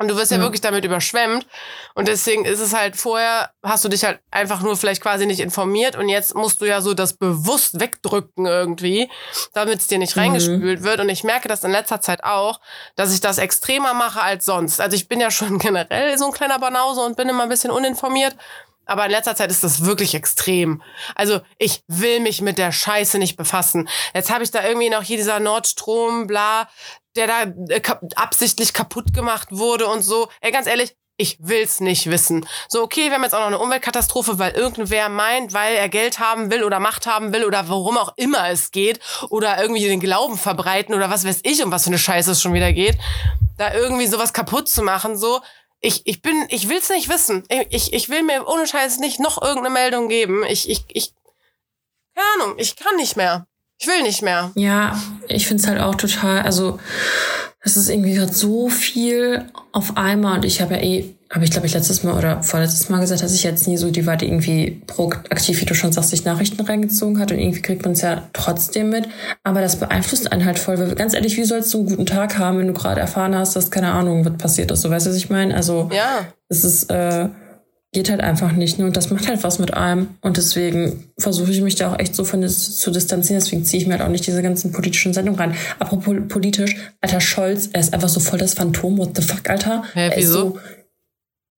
Und 0.00 0.06
du 0.06 0.16
wirst 0.16 0.30
ja. 0.30 0.36
ja. 0.36 0.44
wirklich 0.44 0.60
damit 0.60 0.84
überschwemmt. 0.84 1.44
Und 1.94 2.06
deswegen 2.06 2.44
ist 2.44 2.60
es 2.60 2.72
halt 2.72 2.96
vorher, 2.96 3.50
hast 3.64 3.84
du 3.84 3.88
dich 3.88 4.04
halt 4.04 4.20
einfach 4.30 4.62
nur 4.62 4.76
vielleicht 4.76 5.02
quasi 5.02 5.26
nicht 5.26 5.40
informiert 5.40 5.96
und 5.96 6.08
jetzt 6.08 6.36
musst 6.36 6.60
du 6.60 6.66
ja 6.66 6.80
so 6.80 6.94
das 6.94 7.14
bewusst 7.14 7.80
wegdrücken 7.80 8.46
irgendwie, 8.46 9.10
damit 9.54 9.80
es 9.80 9.88
dir 9.88 9.98
nicht 9.98 10.14
mhm. 10.14 10.22
reingespült 10.22 10.84
wird. 10.84 11.00
Und 11.00 11.08
ich 11.08 11.24
merke 11.24 11.48
das 11.48 11.64
in 11.64 11.72
letzter 11.72 12.00
Zeit 12.00 12.22
auch, 12.22 12.60
dass 12.94 13.12
ich 13.12 13.20
das 13.20 13.38
extremer 13.38 13.92
mache 13.92 14.22
als 14.22 14.44
sonst. 14.44 14.80
Also 14.80 14.94
ich 14.94 15.08
bin 15.08 15.18
ja 15.18 15.32
schon 15.32 15.58
generell 15.58 16.16
so 16.16 16.26
ein 16.26 16.32
kleiner 16.32 16.60
Banause 16.60 17.00
und 17.00 17.16
bin 17.16 17.28
immer 17.28 17.42
ein 17.42 17.48
bisschen 17.48 17.72
uninformiert. 17.72 18.36
Aber 18.88 19.04
in 19.04 19.10
letzter 19.10 19.36
Zeit 19.36 19.50
ist 19.50 19.62
das 19.62 19.84
wirklich 19.84 20.14
extrem. 20.14 20.82
Also 21.14 21.40
ich 21.58 21.82
will 21.86 22.20
mich 22.20 22.40
mit 22.40 22.58
der 22.58 22.72
Scheiße 22.72 23.18
nicht 23.18 23.36
befassen. 23.36 23.88
Jetzt 24.14 24.30
habe 24.30 24.42
ich 24.42 24.50
da 24.50 24.66
irgendwie 24.66 24.90
noch 24.90 25.02
hier 25.02 25.18
dieser 25.18 25.40
Nordstrom, 25.40 26.26
bla, 26.26 26.68
der 27.14 27.26
da 27.26 27.42
äh, 27.68 27.82
absichtlich 28.16 28.72
kaputt 28.72 29.12
gemacht 29.12 29.48
wurde 29.50 29.86
und 29.86 30.02
so. 30.02 30.28
Ey, 30.40 30.52
ganz 30.52 30.66
ehrlich, 30.66 30.96
ich 31.18 31.36
will's 31.40 31.80
nicht 31.80 32.08
wissen. 32.08 32.46
So, 32.68 32.82
okay, 32.82 33.08
wir 33.08 33.14
haben 33.14 33.24
jetzt 33.24 33.34
auch 33.34 33.40
noch 33.40 33.48
eine 33.48 33.58
Umweltkatastrophe, 33.58 34.38
weil 34.38 34.52
irgendwer 34.52 35.08
meint, 35.08 35.52
weil 35.52 35.74
er 35.74 35.88
Geld 35.88 36.20
haben 36.20 36.50
will 36.50 36.62
oder 36.62 36.78
Macht 36.78 37.06
haben 37.06 37.32
will 37.32 37.44
oder 37.44 37.68
worum 37.68 37.98
auch 37.98 38.12
immer 38.16 38.48
es 38.48 38.70
geht 38.70 39.00
oder 39.28 39.60
irgendwie 39.60 39.84
den 39.84 40.00
Glauben 40.00 40.38
verbreiten 40.38 40.94
oder 40.94 41.10
was 41.10 41.26
weiß 41.26 41.40
ich, 41.42 41.62
um 41.62 41.72
was 41.72 41.84
für 41.84 41.90
eine 41.90 41.98
Scheiße 41.98 42.30
es 42.30 42.40
schon 42.40 42.54
wieder 42.54 42.72
geht, 42.72 42.96
da 43.56 43.74
irgendwie 43.74 44.06
sowas 44.06 44.32
kaputt 44.32 44.68
zu 44.68 44.82
machen, 44.82 45.18
so 45.18 45.40
ich, 45.80 46.06
ich 46.06 46.22
bin, 46.22 46.46
ich 46.48 46.68
will's 46.68 46.90
nicht 46.90 47.08
wissen. 47.08 47.44
Ich, 47.70 47.92
ich 47.92 48.08
will 48.08 48.22
mir 48.22 48.46
ohne 48.48 48.66
Scheiß 48.66 48.98
nicht 48.98 49.20
noch 49.20 49.40
irgendeine 49.40 49.70
Meldung 49.70 50.08
geben. 50.08 50.44
Ich, 50.44 50.68
ich, 50.68 50.84
ich, 50.88 51.12
keine 52.14 52.44
Ahnung, 52.44 52.58
ich 52.58 52.76
kann 52.76 52.96
nicht 52.96 53.16
mehr. 53.16 53.46
Ich 53.78 53.86
will 53.86 54.02
nicht 54.02 54.22
mehr. 54.22 54.50
Ja, 54.56 55.00
ich 55.28 55.46
find's 55.46 55.66
halt 55.66 55.80
auch 55.80 55.94
total, 55.94 56.42
also 56.42 56.78
es 57.62 57.76
ist 57.76 57.88
irgendwie 57.88 58.14
gerade 58.14 58.32
so 58.32 58.68
viel 58.68 59.44
auf 59.72 59.96
einmal 59.96 60.36
und 60.36 60.44
ich 60.44 60.60
habe 60.60 60.74
ja 60.74 60.82
eh, 60.82 61.14
habe 61.30 61.44
ich 61.44 61.50
glaube 61.50 61.66
ich 61.66 61.74
letztes 61.74 62.02
Mal 62.02 62.16
oder 62.16 62.42
vorletztes 62.42 62.88
Mal 62.88 63.00
gesagt, 63.00 63.22
dass 63.22 63.34
ich 63.34 63.42
jetzt 63.42 63.68
nie 63.68 63.76
so 63.76 63.90
die 63.90 64.06
Warte 64.06 64.24
irgendwie 64.24 64.82
proaktiv, 64.86 65.60
wie 65.60 65.66
du 65.66 65.74
schon 65.74 65.92
sagst, 65.92 66.10
sich 66.10 66.24
Nachrichten 66.24 66.62
reingezogen 66.62 67.20
hat 67.20 67.30
und 67.30 67.38
irgendwie 67.38 67.60
kriegt 67.60 67.84
man 67.84 67.92
es 67.92 68.00
ja 68.00 68.22
trotzdem 68.32 68.90
mit. 68.90 69.08
Aber 69.44 69.60
das 69.60 69.76
beeinflusst 69.76 70.32
einen 70.32 70.44
halt 70.44 70.58
voll. 70.58 70.78
Weil, 70.78 70.94
ganz 70.94 71.14
ehrlich, 71.14 71.36
wie 71.36 71.44
sollst 71.44 71.72
du 71.74 71.78
einen 71.78 71.88
guten 71.88 72.06
Tag 72.06 72.38
haben, 72.38 72.58
wenn 72.58 72.68
du 72.68 72.72
gerade 72.72 73.00
erfahren 73.00 73.34
hast, 73.36 73.54
dass 73.56 73.70
keine 73.70 73.92
Ahnung, 73.92 74.24
was 74.24 74.38
passiert 74.38 74.70
ist? 74.70 74.80
So 74.80 74.90
weißt 74.90 75.06
du, 75.06 75.10
was 75.10 75.16
ich 75.16 75.28
meine? 75.28 75.54
Also 75.54 75.90
ja. 75.92 76.20
es 76.48 76.64
ist 76.64 76.90
äh, 76.90 77.28
geht 77.92 78.10
halt 78.10 78.20
einfach 78.20 78.52
nicht. 78.52 78.78
Ne? 78.78 78.84
Und 78.84 78.96
das 78.96 79.10
macht 79.10 79.28
halt 79.28 79.42
was 79.44 79.58
mit 79.58 79.74
einem. 79.74 80.08
Und 80.20 80.36
deswegen 80.36 81.10
versuche 81.18 81.50
ich 81.50 81.62
mich 81.62 81.74
da 81.76 81.92
auch 81.92 81.98
echt 81.98 82.14
so 82.14 82.24
von 82.24 82.46
zu 82.46 82.90
distanzieren. 82.90 83.40
Deswegen 83.40 83.64
ziehe 83.64 83.80
ich 83.80 83.86
mir 83.86 83.94
halt 83.94 84.02
auch 84.02 84.10
nicht 84.10 84.26
diese 84.26 84.42
ganzen 84.42 84.72
politischen 84.72 85.14
Sendungen 85.14 85.40
rein. 85.40 85.54
Apropos 85.78 86.14
politisch, 86.28 86.76
Alter 87.00 87.20
Scholz, 87.20 87.70
er 87.72 87.80
ist 87.80 87.94
einfach 87.94 88.08
so 88.10 88.20
voll 88.20 88.38
das 88.38 88.54
Phantom. 88.54 88.98
What 88.98 89.16
the 89.16 89.22
fuck, 89.22 89.48
Alter? 89.48 89.84
Hä, 89.94 90.10
wieso? 90.16 90.32
So, 90.32 90.58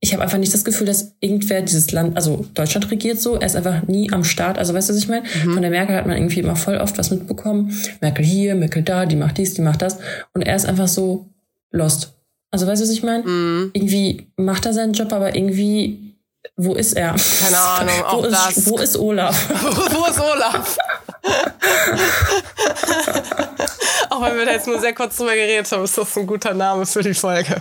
ich 0.03 0.15
habe 0.15 0.23
einfach 0.23 0.39
nicht 0.39 0.55
das 0.55 0.65
Gefühl, 0.65 0.87
dass 0.87 1.15
irgendwer 1.21 1.61
dieses 1.61 1.93
Land, 1.93 2.17
also 2.17 2.47
Deutschland 2.55 2.91
regiert 2.91 3.21
so, 3.21 3.35
er 3.35 3.47
ist 3.47 3.57
einfach 3.57 3.87
nie 3.87 4.11
am 4.13 4.25
Start. 4.25 4.57
Also 4.57 4.73
weißt 4.73 4.89
du, 4.89 4.95
was 4.95 5.03
ich 5.03 5.09
meine? 5.09 5.27
Mhm. 5.45 5.53
Von 5.53 5.63
der 5.63 5.71
Merkel 5.71 5.95
hat 5.95 6.07
man 6.07 6.17
irgendwie 6.17 6.41
immer 6.41 6.57
voll 6.57 6.79
oft 6.79 6.97
was 6.97 7.11
mitbekommen. 7.11 7.77
Merkel 8.01 8.25
hier, 8.25 8.55
Merkel 8.55 8.83
da, 8.83 9.05
die 9.05 9.17
macht 9.17 9.37
dies, 9.37 9.55
die 9.55 9.63
macht 9.63 9.83
das. 9.83 9.99
Und 10.33 10.43
er 10.43 10.57
ist 10.57 10.65
einfach 10.65 10.89
so 10.89 11.29
lost. 11.71 12.15
Also 12.51 12.67
weißt 12.67 12.81
du, 12.81 12.85
was 12.85 12.93
ich 12.93 13.03
meine? 13.03 13.25
Mhm. 13.25 13.71
Irgendwie 13.75 14.29
macht 14.37 14.65
er 14.65 14.73
seinen 14.73 14.95
Job, 14.95 15.13
aber 15.13 15.37
irgendwie 15.37 16.10
wo 16.57 16.75
ist 16.75 16.95
er? 16.95 17.15
Keine 17.43 17.59
Ahnung, 17.59 18.03
auch 18.05 18.23
wo 18.23 18.27
ist, 18.27 18.33
das. 18.33 18.67
Wo 18.67 18.79
ist 18.79 18.97
Olaf? 18.97 19.49
wo, 19.51 20.07
ist 20.07 20.21
Olaf? 20.21 20.79
auch 24.11 24.23
wenn 24.23 24.37
wir 24.37 24.47
da 24.47 24.53
jetzt 24.53 24.67
nur 24.67 24.81
sehr 24.81 24.95
kurz 24.95 25.17
drüber 25.17 25.35
geredet 25.35 25.71
haben, 25.73 25.85
ist 25.85 25.97
das 25.97 26.17
ein 26.17 26.27
guter 26.27 26.55
Name 26.55 26.85
für 26.87 27.03
die 27.03 27.15
Folge. 27.15 27.61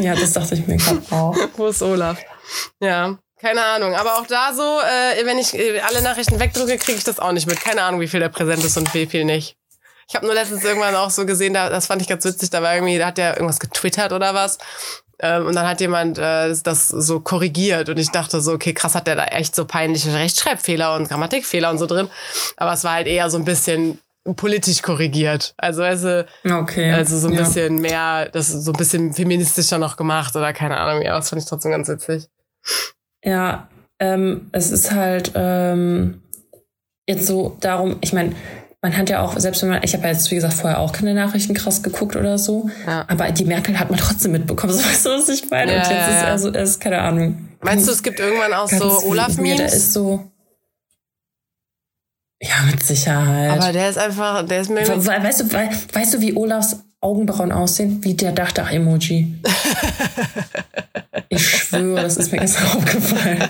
ja, 0.00 0.14
das 0.14 0.32
dachte 0.32 0.54
ich 0.54 0.66
mir 0.66 0.76
gerade 0.76 1.02
auch. 1.10 1.36
wo 1.56 1.68
ist 1.68 1.82
Olaf? 1.82 2.18
Ja. 2.80 3.16
Keine 3.38 3.62
Ahnung, 3.62 3.94
aber 3.94 4.16
auch 4.16 4.26
da 4.26 4.54
so, 4.54 4.62
äh, 4.62 5.26
wenn 5.26 5.38
ich 5.38 5.52
äh, 5.54 5.80
alle 5.80 6.00
Nachrichten 6.00 6.40
wegdrücke, 6.40 6.78
kriege 6.78 6.96
ich 6.96 7.04
das 7.04 7.20
auch 7.20 7.32
nicht 7.32 7.46
mit. 7.46 7.60
Keine 7.60 7.82
Ahnung, 7.82 8.00
wie 8.00 8.08
viel 8.08 8.20
der 8.20 8.30
präsent 8.30 8.64
ist 8.64 8.78
und 8.78 8.94
wie 8.94 9.04
viel 9.06 9.26
nicht. 9.26 9.58
Ich 10.08 10.14
habe 10.14 10.24
nur 10.24 10.34
letztens 10.34 10.64
irgendwann 10.64 10.94
auch 10.94 11.10
so 11.10 11.26
gesehen, 11.26 11.52
da, 11.52 11.68
das 11.68 11.86
fand 11.86 12.00
ich 12.00 12.08
ganz 12.08 12.24
witzig, 12.24 12.48
da 12.50 12.62
war 12.62 12.74
irgendwie, 12.74 12.96
da 12.96 13.06
hat 13.06 13.18
der 13.18 13.34
irgendwas 13.34 13.58
getwittert 13.58 14.12
oder 14.12 14.34
was. 14.34 14.56
Ähm, 15.20 15.46
und 15.46 15.54
dann 15.54 15.66
hat 15.66 15.80
jemand 15.80 16.18
äh, 16.18 16.54
das 16.62 16.88
so 16.88 17.20
korrigiert 17.20 17.88
und 17.88 17.98
ich 17.98 18.10
dachte 18.10 18.40
so, 18.40 18.52
okay, 18.52 18.74
krass, 18.74 18.94
hat 18.94 19.06
der 19.06 19.16
da 19.16 19.24
echt 19.24 19.54
so 19.54 19.64
peinliche 19.64 20.12
Rechtschreibfehler 20.12 20.94
und 20.94 21.08
Grammatikfehler 21.08 21.70
und 21.70 21.78
so 21.78 21.86
drin. 21.86 22.08
Aber 22.56 22.72
es 22.74 22.84
war 22.84 22.92
halt 22.94 23.06
eher 23.06 23.30
so 23.30 23.38
ein 23.38 23.44
bisschen 23.44 23.98
politisch 24.36 24.82
korrigiert. 24.82 25.54
Also, 25.56 25.82
also, 25.82 26.24
Okay. 26.44 26.92
also 26.92 27.16
so 27.18 27.28
ein 27.28 27.34
ja. 27.34 27.40
bisschen 27.40 27.76
mehr, 27.76 28.28
das 28.30 28.50
ist 28.50 28.64
so 28.64 28.72
ein 28.72 28.76
bisschen 28.76 29.14
feministischer 29.14 29.78
noch 29.78 29.96
gemacht 29.96 30.34
oder 30.36 30.52
keine 30.52 30.76
Ahnung. 30.78 31.02
Ja, 31.02 31.16
das 31.16 31.30
fand 31.30 31.42
ich 31.42 31.48
trotzdem 31.48 31.70
ganz 31.70 31.88
witzig. 31.88 32.28
Ja, 33.24 33.68
ähm, 33.98 34.48
es 34.52 34.70
ist 34.70 34.90
halt 34.90 35.32
ähm, 35.34 36.22
jetzt 37.08 37.26
so 37.26 37.56
darum, 37.60 37.96
ich 38.00 38.12
meine, 38.12 38.34
man 38.86 38.96
hat 38.96 39.10
ja 39.10 39.20
auch, 39.20 39.36
selbst 39.36 39.62
wenn 39.62 39.70
man, 39.70 39.82
ich 39.82 39.92
habe 39.94 40.04
ja 40.04 40.10
jetzt, 40.12 40.30
wie 40.30 40.36
gesagt, 40.36 40.54
vorher 40.54 40.78
auch 40.78 40.92
keine 40.92 41.12
Nachrichten 41.12 41.54
krass 41.54 41.82
geguckt 41.82 42.14
oder 42.14 42.38
so, 42.38 42.70
Ja. 42.86 43.04
aber 43.08 43.32
die 43.32 43.44
Merkel 43.44 43.78
hat 43.80 43.90
man 43.90 43.98
trotzdem 43.98 44.30
mitbekommen, 44.32 44.72
so 44.78 44.78
weißt 44.84 45.06
du, 45.06 45.10
was 45.10 45.28
ich 45.28 45.50
meine? 45.50 45.72
Ja, 45.74 45.78
Und 45.82 45.90
jetzt 45.90 46.08
ist 46.08 46.22
ja. 46.22 46.24
also, 46.28 46.48
ist 46.50 46.80
keine 46.80 47.00
Ahnung. 47.00 47.48
Meinst 47.62 47.88
du, 47.88 47.92
es 47.92 48.02
gibt 48.02 48.20
irgendwann 48.20 48.52
auch 48.52 48.68
so 48.68 49.02
Olaf-Memes? 49.08 49.56
Der 49.56 49.66
ist 49.72 49.92
so. 49.92 50.30
Ja, 52.40 52.62
mit 52.70 52.82
Sicherheit. 52.82 53.58
Aber 53.60 53.72
der 53.72 53.88
ist 53.88 53.98
einfach, 53.98 54.46
der 54.46 54.60
ist 54.60 54.70
mir. 54.70 54.86
We 54.86 55.04
we 55.04 55.06
weißt, 55.06 55.40
du, 55.40 55.50
we 55.52 55.68
weißt 55.92 56.14
du, 56.14 56.20
wie 56.20 56.36
Olafs 56.36 56.76
Augenbrauen 57.00 57.52
aussehen? 57.52 58.02
Wie 58.02 58.14
der 58.14 58.32
Dachdach-Emoji. 58.32 59.34
ich 61.28 61.46
schwöre, 61.48 62.02
das 62.02 62.16
ist 62.16 62.32
mir 62.32 62.38
gestern 62.38 62.66
aufgefallen. 62.76 63.48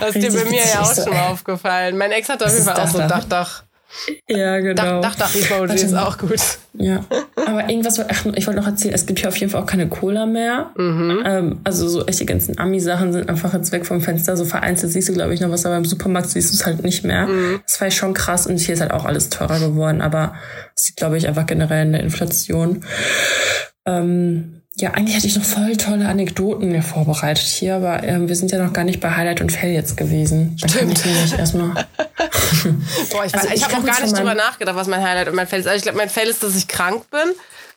Das 0.00 0.14
ist 0.14 0.22
dir 0.22 0.32
bei 0.32 0.50
mir 0.50 0.62
ja 0.64 0.82
auch 0.82 0.92
so, 0.92 1.04
schon 1.04 1.12
ey. 1.12 1.20
aufgefallen. 1.20 1.96
Mein 1.96 2.12
Ex 2.12 2.28
hat 2.28 2.42
auf 2.42 2.52
jeden 2.52 2.64
Fall 2.64 2.80
auch 2.80 2.88
so 2.88 2.98
Dachdach. 2.98 3.64
Ja, 4.28 4.58
genau. 4.60 5.00
Dach, 5.00 5.14
Dachdach-Emoji 5.14 5.68
Warte 5.68 5.84
ist 5.84 5.94
auch 5.94 6.18
gut. 6.18 6.40
Ja, 6.74 7.04
aber 7.34 7.68
irgendwas, 7.68 7.98
ach, 7.98 8.26
ich 8.34 8.46
wollte 8.46 8.60
noch 8.60 8.66
erzählen, 8.66 8.94
es 8.94 9.06
gibt 9.06 9.18
hier 9.20 9.28
auf 9.28 9.36
jeden 9.36 9.50
Fall 9.50 9.62
auch 9.62 9.66
keine 9.66 9.88
Cola 9.88 10.26
mehr. 10.26 10.70
Mhm. 10.76 11.22
Ähm, 11.24 11.60
also 11.64 11.88
so 11.88 12.06
echt 12.06 12.20
die 12.20 12.26
ganzen 12.26 12.58
Ami-Sachen 12.58 13.12
sind 13.12 13.28
einfach 13.28 13.54
jetzt 13.54 13.72
weg 13.72 13.86
vom 13.86 14.00
Fenster. 14.00 14.36
So 14.36 14.44
vereinzelt 14.44 14.92
siehst 14.92 15.08
du, 15.08 15.14
glaube 15.14 15.34
ich, 15.34 15.40
noch 15.40 15.50
was, 15.50 15.66
aber 15.66 15.76
im 15.76 15.84
Supermarkt 15.84 16.30
siehst 16.30 16.52
du 16.52 16.56
es 16.56 16.66
halt 16.66 16.84
nicht 16.84 17.04
mehr. 17.04 17.26
Mhm. 17.26 17.60
Das 17.66 17.80
war 17.80 17.90
schon 17.90 18.14
krass 18.14 18.46
und 18.46 18.58
hier 18.58 18.74
ist 18.74 18.80
halt 18.80 18.92
auch 18.92 19.04
alles 19.04 19.30
teurer 19.30 19.58
geworden, 19.58 20.02
aber 20.02 20.34
es 20.76 20.88
liegt, 20.88 20.98
glaube 20.98 21.16
ich, 21.16 21.26
einfach 21.26 21.46
generell 21.46 21.86
in 21.86 21.92
der 21.92 22.02
Inflation. 22.02 22.84
Ähm, 23.86 24.57
ja, 24.80 24.92
eigentlich 24.92 25.16
hätte 25.16 25.26
ich 25.26 25.36
noch 25.36 25.44
voll 25.44 25.76
tolle 25.76 26.06
Anekdoten 26.08 26.70
mir 26.70 26.82
vorbereitet 26.82 27.44
hier, 27.44 27.76
aber 27.76 28.02
ähm, 28.04 28.28
wir 28.28 28.36
sind 28.36 28.52
ja 28.52 28.62
noch 28.64 28.72
gar 28.72 28.84
nicht 28.84 29.00
bei 29.00 29.10
Highlight 29.14 29.40
und 29.40 29.50
Fail 29.50 29.72
jetzt 29.72 29.96
gewesen. 29.96 30.56
Da 30.60 30.68
kann 30.68 30.90
ich 30.90 31.38
erstmal. 31.38 31.70
Boah, 33.10 33.24
ich, 33.24 33.34
Also 33.34 33.48
ich 33.48 33.54
ich 33.54 33.64
habe 33.64 33.76
auch 33.76 33.84
gar 33.84 34.00
nicht 34.00 34.16
drüber 34.16 34.34
nachgedacht, 34.34 34.76
was 34.76 34.86
mein 34.86 35.02
Highlight 35.02 35.28
und 35.28 35.34
mein 35.34 35.46
Fail 35.46 35.60
ist. 35.60 35.66
Also 35.66 35.76
ich 35.76 35.82
glaube, 35.82 35.98
mein 35.98 36.08
Fail 36.10 36.28
ist, 36.28 36.42
dass 36.42 36.54
ich 36.56 36.68
krank 36.68 37.10
bin. 37.10 37.20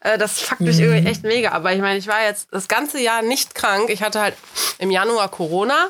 Äh, 0.02 0.18
Das 0.18 0.40
fuckt 0.42 0.62
mich 0.62 0.78
Mhm. 0.78 0.84
irgendwie 0.84 1.10
echt 1.10 1.24
mega. 1.24 1.52
Aber 1.52 1.74
ich 1.74 1.80
meine, 1.82 1.98
ich 1.98 2.08
war 2.08 2.24
jetzt 2.26 2.48
das 2.52 2.68
ganze 2.68 3.00
Jahr 3.02 3.22
nicht 3.22 3.56
krank. 3.56 3.90
Ich 3.90 4.02
hatte 4.04 4.20
halt 4.22 4.36
im 4.80 4.92
Januar 4.92 5.30
Corona. 5.30 5.88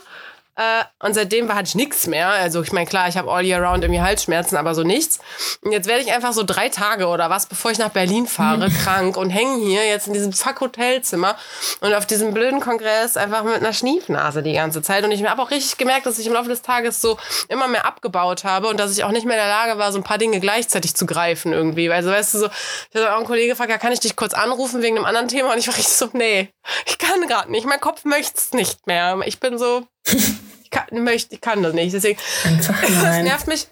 Äh, 0.61 0.83
und 1.03 1.15
seitdem 1.15 1.47
war 1.47 1.55
hatte 1.55 1.69
ich 1.69 1.75
nichts 1.75 2.05
mehr. 2.05 2.29
Also 2.29 2.61
ich 2.61 2.71
meine, 2.71 2.85
klar, 2.85 3.07
ich 3.07 3.17
habe 3.17 3.31
all 3.31 3.43
year 3.43 3.63
round 3.63 3.83
irgendwie 3.83 4.01
Halsschmerzen, 4.01 4.57
aber 4.57 4.75
so 4.75 4.83
nichts. 4.83 5.19
Und 5.63 5.71
jetzt 5.71 5.87
werde 5.87 6.03
ich 6.03 6.11
einfach 6.11 6.33
so 6.33 6.43
drei 6.43 6.69
Tage 6.69 7.07
oder 7.07 7.31
was, 7.31 7.47
bevor 7.47 7.71
ich 7.71 7.79
nach 7.79 7.89
Berlin 7.89 8.27
fahre, 8.27 8.69
krank 8.69 9.17
und 9.17 9.31
hänge 9.31 9.57
hier 9.65 9.87
jetzt 9.87 10.07
in 10.07 10.13
diesem 10.13 10.33
fuck 10.33 10.61
Hotelzimmer 10.61 11.35
und 11.79 11.93
auf 11.95 12.05
diesem 12.05 12.33
blöden 12.33 12.59
Kongress 12.59 13.17
einfach 13.17 13.43
mit 13.43 13.55
einer 13.55 13.73
Schniefnase 13.73 14.43
die 14.43 14.53
ganze 14.53 14.83
Zeit. 14.83 15.03
Und 15.03 15.11
ich 15.11 15.23
habe 15.23 15.41
auch 15.41 15.49
richtig 15.49 15.77
gemerkt, 15.77 16.05
dass 16.05 16.19
ich 16.19 16.27
im 16.27 16.33
Laufe 16.33 16.49
des 16.49 16.61
Tages 16.61 17.01
so 17.01 17.17
immer 17.47 17.67
mehr 17.67 17.85
abgebaut 17.85 18.43
habe 18.43 18.67
und 18.67 18.79
dass 18.79 18.91
ich 18.91 19.03
auch 19.03 19.11
nicht 19.11 19.25
mehr 19.25 19.37
in 19.37 19.41
der 19.41 19.49
Lage 19.49 19.79
war, 19.79 19.91
so 19.91 19.97
ein 19.97 20.03
paar 20.03 20.19
Dinge 20.19 20.39
gleichzeitig 20.39 20.95
zu 20.95 21.07
greifen 21.07 21.53
irgendwie. 21.53 21.91
Also 21.91 22.11
weißt 22.11 22.35
du 22.35 22.39
so, 22.39 22.45
ich 22.45 22.95
hatte 22.95 23.11
auch 23.11 23.17
einen 23.17 23.25
Kollege 23.25 23.49
gefragt, 23.49 23.71
ja, 23.71 23.79
kann 23.79 23.93
ich 23.93 23.99
dich 23.99 24.15
kurz 24.15 24.35
anrufen 24.35 24.83
wegen 24.83 24.97
einem 24.97 25.05
anderen 25.05 25.27
Thema? 25.27 25.53
Und 25.53 25.57
ich 25.57 25.67
war 25.67 25.75
richtig 25.75 25.95
so, 25.95 26.09
nee, 26.13 26.49
ich 26.85 26.99
kann 26.99 27.27
gerade 27.27 27.51
nicht. 27.51 27.65
Mein 27.65 27.79
Kopf 27.79 28.05
möchte 28.05 28.37
es 28.37 28.53
nicht 28.53 28.85
mehr. 28.85 29.17
Ich 29.25 29.39
bin 29.39 29.57
so, 29.57 29.87
kann, 30.71 31.03
möchte, 31.03 31.35
ich 31.35 31.41
kann 31.41 31.61
das 31.61 31.73
nicht. 31.73 31.93
Deswegen, 31.93 32.19
Einfach 32.43 32.81
das 32.81 32.91
nein. 32.91 33.23
nervt 33.25 33.47
mich. 33.47 33.67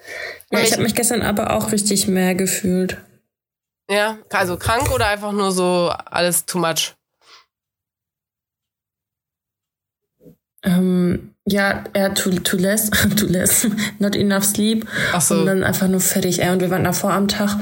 Ja, 0.52 0.60
ich 0.60 0.72
habe 0.74 0.84
mich 0.84 0.94
gestern 0.96 1.22
aber 1.24 1.52
auch 1.56 1.72
richtig 1.72 2.08
mehr 2.08 2.36
gefühlt. 2.36 2.98
ja, 3.90 4.20
also 4.32 4.58
krank 4.58 4.92
oder 4.92 5.08
einfach 5.08 5.32
nur 5.32 5.52
so 5.52 5.92
alles 6.06 6.46
too 6.46 6.60
much? 6.60 6.94
Ähm, 10.64 11.34
ja, 11.52 11.84
er 11.94 12.14
too, 12.14 12.30
too 12.32 12.58
less, 12.58 12.90
too 13.16 13.26
less, 13.28 13.68
not 14.00 14.16
enough 14.16 14.44
sleep. 14.44 14.86
Ach 15.14 15.22
so. 15.22 15.36
Und 15.40 15.46
dann 15.48 15.64
einfach 15.64 15.88
nur 15.88 16.00
fertig. 16.00 16.42
Ey, 16.42 16.50
und 16.52 16.62
wir 16.62 16.70
waren 16.70 16.84
davor 16.84 17.12
am 17.14 17.28
Tag, 17.28 17.58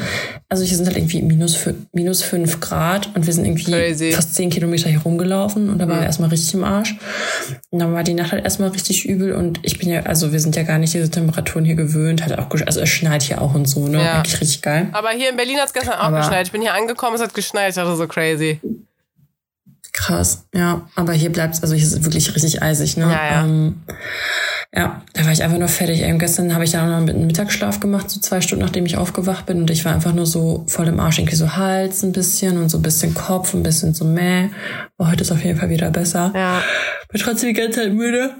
also 0.49 0.63
hier 0.63 0.75
sind 0.77 0.85
halt 0.87 0.97
irgendwie 0.97 1.21
minus, 1.21 1.55
fü- 1.57 1.75
minus 1.93 2.21
fünf 2.23 2.59
Grad 2.59 3.09
und 3.15 3.25
wir 3.25 3.33
sind 3.33 3.45
irgendwie 3.45 3.63
Crazy. 3.71 4.11
fast 4.11 4.35
zehn 4.35 4.49
Kilometer 4.49 4.89
hier 4.89 4.99
rumgelaufen 5.01 5.69
und 5.69 5.79
da 5.79 5.87
war 5.87 5.95
Mhm. 5.95 6.01
er 6.01 6.05
erstmal 6.07 6.29
richtig 6.29 6.53
im 6.53 6.63
Arsch. 6.63 6.95
Und 7.69 7.79
dann 7.79 7.93
war 7.93 8.03
die 8.03 8.13
Nacht 8.13 8.31
halt 8.31 8.43
erstmal 8.43 8.69
richtig 8.69 9.05
übel 9.07 9.33
und 9.33 9.59
ich 9.63 9.79
bin 9.79 9.89
ja, 9.89 10.01
also 10.03 10.31
wir 10.31 10.39
sind 10.39 10.55
ja 10.55 10.63
gar 10.63 10.77
nicht 10.77 10.93
diese 10.93 11.09
Temperaturen 11.09 11.65
hier 11.65 11.75
gewöhnt, 11.75 12.23
hat 12.25 12.37
auch, 12.37 12.49
also 12.65 12.81
es 12.81 12.89
schneit 12.89 13.23
hier 13.23 13.41
auch 13.41 13.53
und 13.55 13.67
so, 13.67 13.87
ne? 13.87 14.03
Ja. 14.03 14.15
Eigentlich 14.17 14.41
richtig 14.41 14.61
geil. 14.61 14.87
Aber 14.91 15.09
hier 15.09 15.29
in 15.29 15.37
Berlin 15.37 15.57
hat 15.57 15.67
es 15.67 15.73
gestern 15.73 15.93
auch 15.93 16.03
Aber- 16.05 16.17
geschneit. 16.19 16.45
Ich 16.47 16.51
bin 16.51 16.61
hier 16.61 16.73
angekommen, 16.73 17.15
es 17.15 17.21
hat 17.21 17.33
geschneit. 17.33 17.69
Ich 17.69 17.75
dachte 17.75 17.95
so 17.95 18.07
crazy. 18.07 18.59
Krass, 19.97 20.45
ja. 20.53 20.87
Aber 20.95 21.13
hier 21.13 21.31
bleibt's, 21.31 21.63
also 21.63 21.73
hier 21.73 21.83
ist 21.83 21.91
es 21.91 22.03
wirklich 22.03 22.33
richtig 22.33 22.61
eisig, 22.61 22.97
ne? 22.97 23.05
Ja, 23.05 23.31
ja. 23.31 23.43
Ähm, 23.43 23.81
ja, 24.71 25.01
da 25.13 25.25
war 25.25 25.31
ich 25.31 25.41
einfach 25.41 25.57
nur 25.57 25.67
fertig. 25.69 26.03
Ey, 26.03 26.11
und 26.11 26.19
gestern 26.19 26.53
habe 26.53 26.63
ich 26.63 26.71
dann 26.71 26.85
auch 26.85 26.99
noch 26.99 27.13
einen 27.13 27.25
Mittagsschlaf 27.25 27.79
gemacht, 27.79 28.07
so 28.09 28.19
zwei 28.19 28.39
Stunden, 28.41 28.63
nachdem 28.63 28.85
ich 28.85 28.95
aufgewacht 28.95 29.47
bin. 29.47 29.61
Und 29.61 29.71
ich 29.71 29.85
war 29.85 29.93
einfach 29.93 30.13
nur 30.13 30.27
so 30.27 30.65
voll 30.67 30.87
im 30.87 30.99
Arsch, 30.99 31.17
irgendwie 31.17 31.35
so 31.35 31.55
Hals 31.55 32.03
ein 32.03 32.11
bisschen 32.11 32.57
und 32.59 32.69
so 32.69 32.77
ein 32.77 32.83
bisschen 32.83 33.15
Kopf, 33.15 33.55
ein 33.55 33.63
bisschen 33.63 33.95
so 33.95 34.05
mäh. 34.05 34.49
Aber 34.97 35.09
heute 35.09 35.23
ist 35.23 35.31
auf 35.31 35.43
jeden 35.43 35.59
Fall 35.59 35.69
wieder 35.69 35.89
besser. 35.89 36.31
Ja. 36.35 36.61
Bin 37.09 37.19
trotzdem 37.19 37.49
die 37.49 37.59
ganze 37.59 37.79
Zeit 37.79 37.93
müde. 37.93 38.35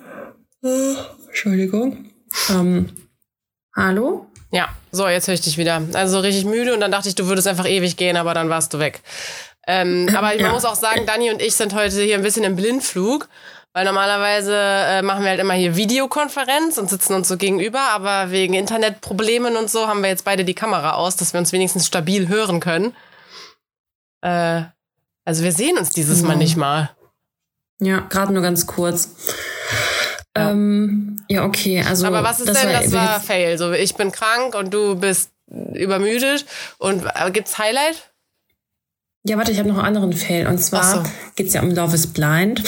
Oh, 0.62 0.96
Entschuldigung. 1.28 2.06
Ähm, 2.52 2.90
hallo? 3.76 4.28
Ja, 4.52 4.70
so, 4.92 5.08
jetzt 5.08 5.28
höre 5.28 5.34
ich 5.34 5.42
dich 5.42 5.58
wieder. 5.58 5.82
Also 5.94 6.14
so 6.14 6.20
richtig 6.20 6.46
müde 6.46 6.74
und 6.74 6.80
dann 6.80 6.92
dachte 6.92 7.10
ich, 7.10 7.16
du 7.16 7.28
würdest 7.28 7.48
einfach 7.48 7.68
ewig 7.68 7.98
gehen, 7.98 8.16
aber 8.16 8.34
dann 8.34 8.50
warst 8.50 8.74
du 8.74 8.80
weg. 8.80 9.02
Ähm, 9.68 10.08
aber 10.16 10.28
man 10.30 10.40
Ja. 10.40 10.52
muss 10.52 10.66
auch 10.66 10.76
sagen, 10.76 11.06
Dani 11.06 11.30
und 11.30 11.42
ich 11.42 11.56
sind 11.56 11.74
heute 11.76 12.02
hier 12.02 12.16
ein 12.16 12.24
bisschen 12.24 12.44
im 12.46 12.56
Blindflug, 12.56 13.28
weil 13.74 13.86
normalerweise 13.86 14.56
äh, 14.56 15.02
machen 15.04 15.24
wir 15.24 15.30
halt 15.32 15.40
immer 15.40 15.54
hier 15.54 15.76
Videokonferenz 15.76 16.78
und 16.78 16.90
sitzen 16.90 17.14
uns 17.14 17.28
so 17.28 17.38
gegenüber, 17.38 17.82
aber 17.82 18.32
wegen 18.32 18.54
Internetproblemen 18.56 19.56
und 19.58 19.70
so 19.70 19.88
haben 19.88 20.02
wir 20.02 20.10
jetzt 20.10 20.24
beide 20.26 20.46
die 20.46 20.56
Kamera 20.56 20.94
aus, 20.94 21.16
dass 21.18 21.34
wir 21.34 21.40
uns 21.40 21.52
wenigstens 21.52 21.86
stabil 21.86 22.28
hören 22.28 22.60
können. 22.60 22.96
Äh, 24.22 24.64
also 25.26 25.44
wir 25.44 25.52
sehen 25.52 25.78
uns 25.78 25.92
dieses 25.92 26.22
Mal 26.22 26.30
Genau. 26.30 26.40
nicht 26.40 26.56
mal. 26.58 26.90
Ja, 27.80 28.00
gerade 28.00 28.34
nur 28.34 28.42
ganz 28.42 28.66
kurz. 28.66 29.10
Ja, 30.36 30.52
ähm, 30.52 31.24
ja 31.30 31.44
okay. 31.44 31.84
Also, 31.88 32.08
aber 32.08 32.24
was 32.24 32.40
ist 32.40 32.48
denn, 32.48 32.72
das 32.72 32.92
war 32.92 33.06
war 33.06 33.16
jetzt- 33.18 33.28
Fail? 33.28 33.58
So, 33.58 33.72
ich 33.74 33.94
bin 33.96 34.12
krank 34.12 34.56
und 34.56 34.74
du 34.74 34.96
bist 34.96 35.32
übermüdet 35.74 36.46
und 36.80 37.04
äh, 37.06 37.30
gibt's 37.32 37.58
Highlight? 37.60 38.12
Ja, 39.28 39.38
warte, 39.38 39.52
ich 39.52 39.60
habe 39.60 39.68
noch 39.68 39.78
einen 39.78 39.88
anderen 39.88 40.14
Fail. 40.14 40.48
Und 40.48 40.58
zwar 40.60 41.04
so. 41.04 41.12
geht's 41.36 41.54
ja 41.54 41.62
um 41.62 41.72
Love 41.72 41.94
is 41.96 42.08
Blind. 42.08 42.64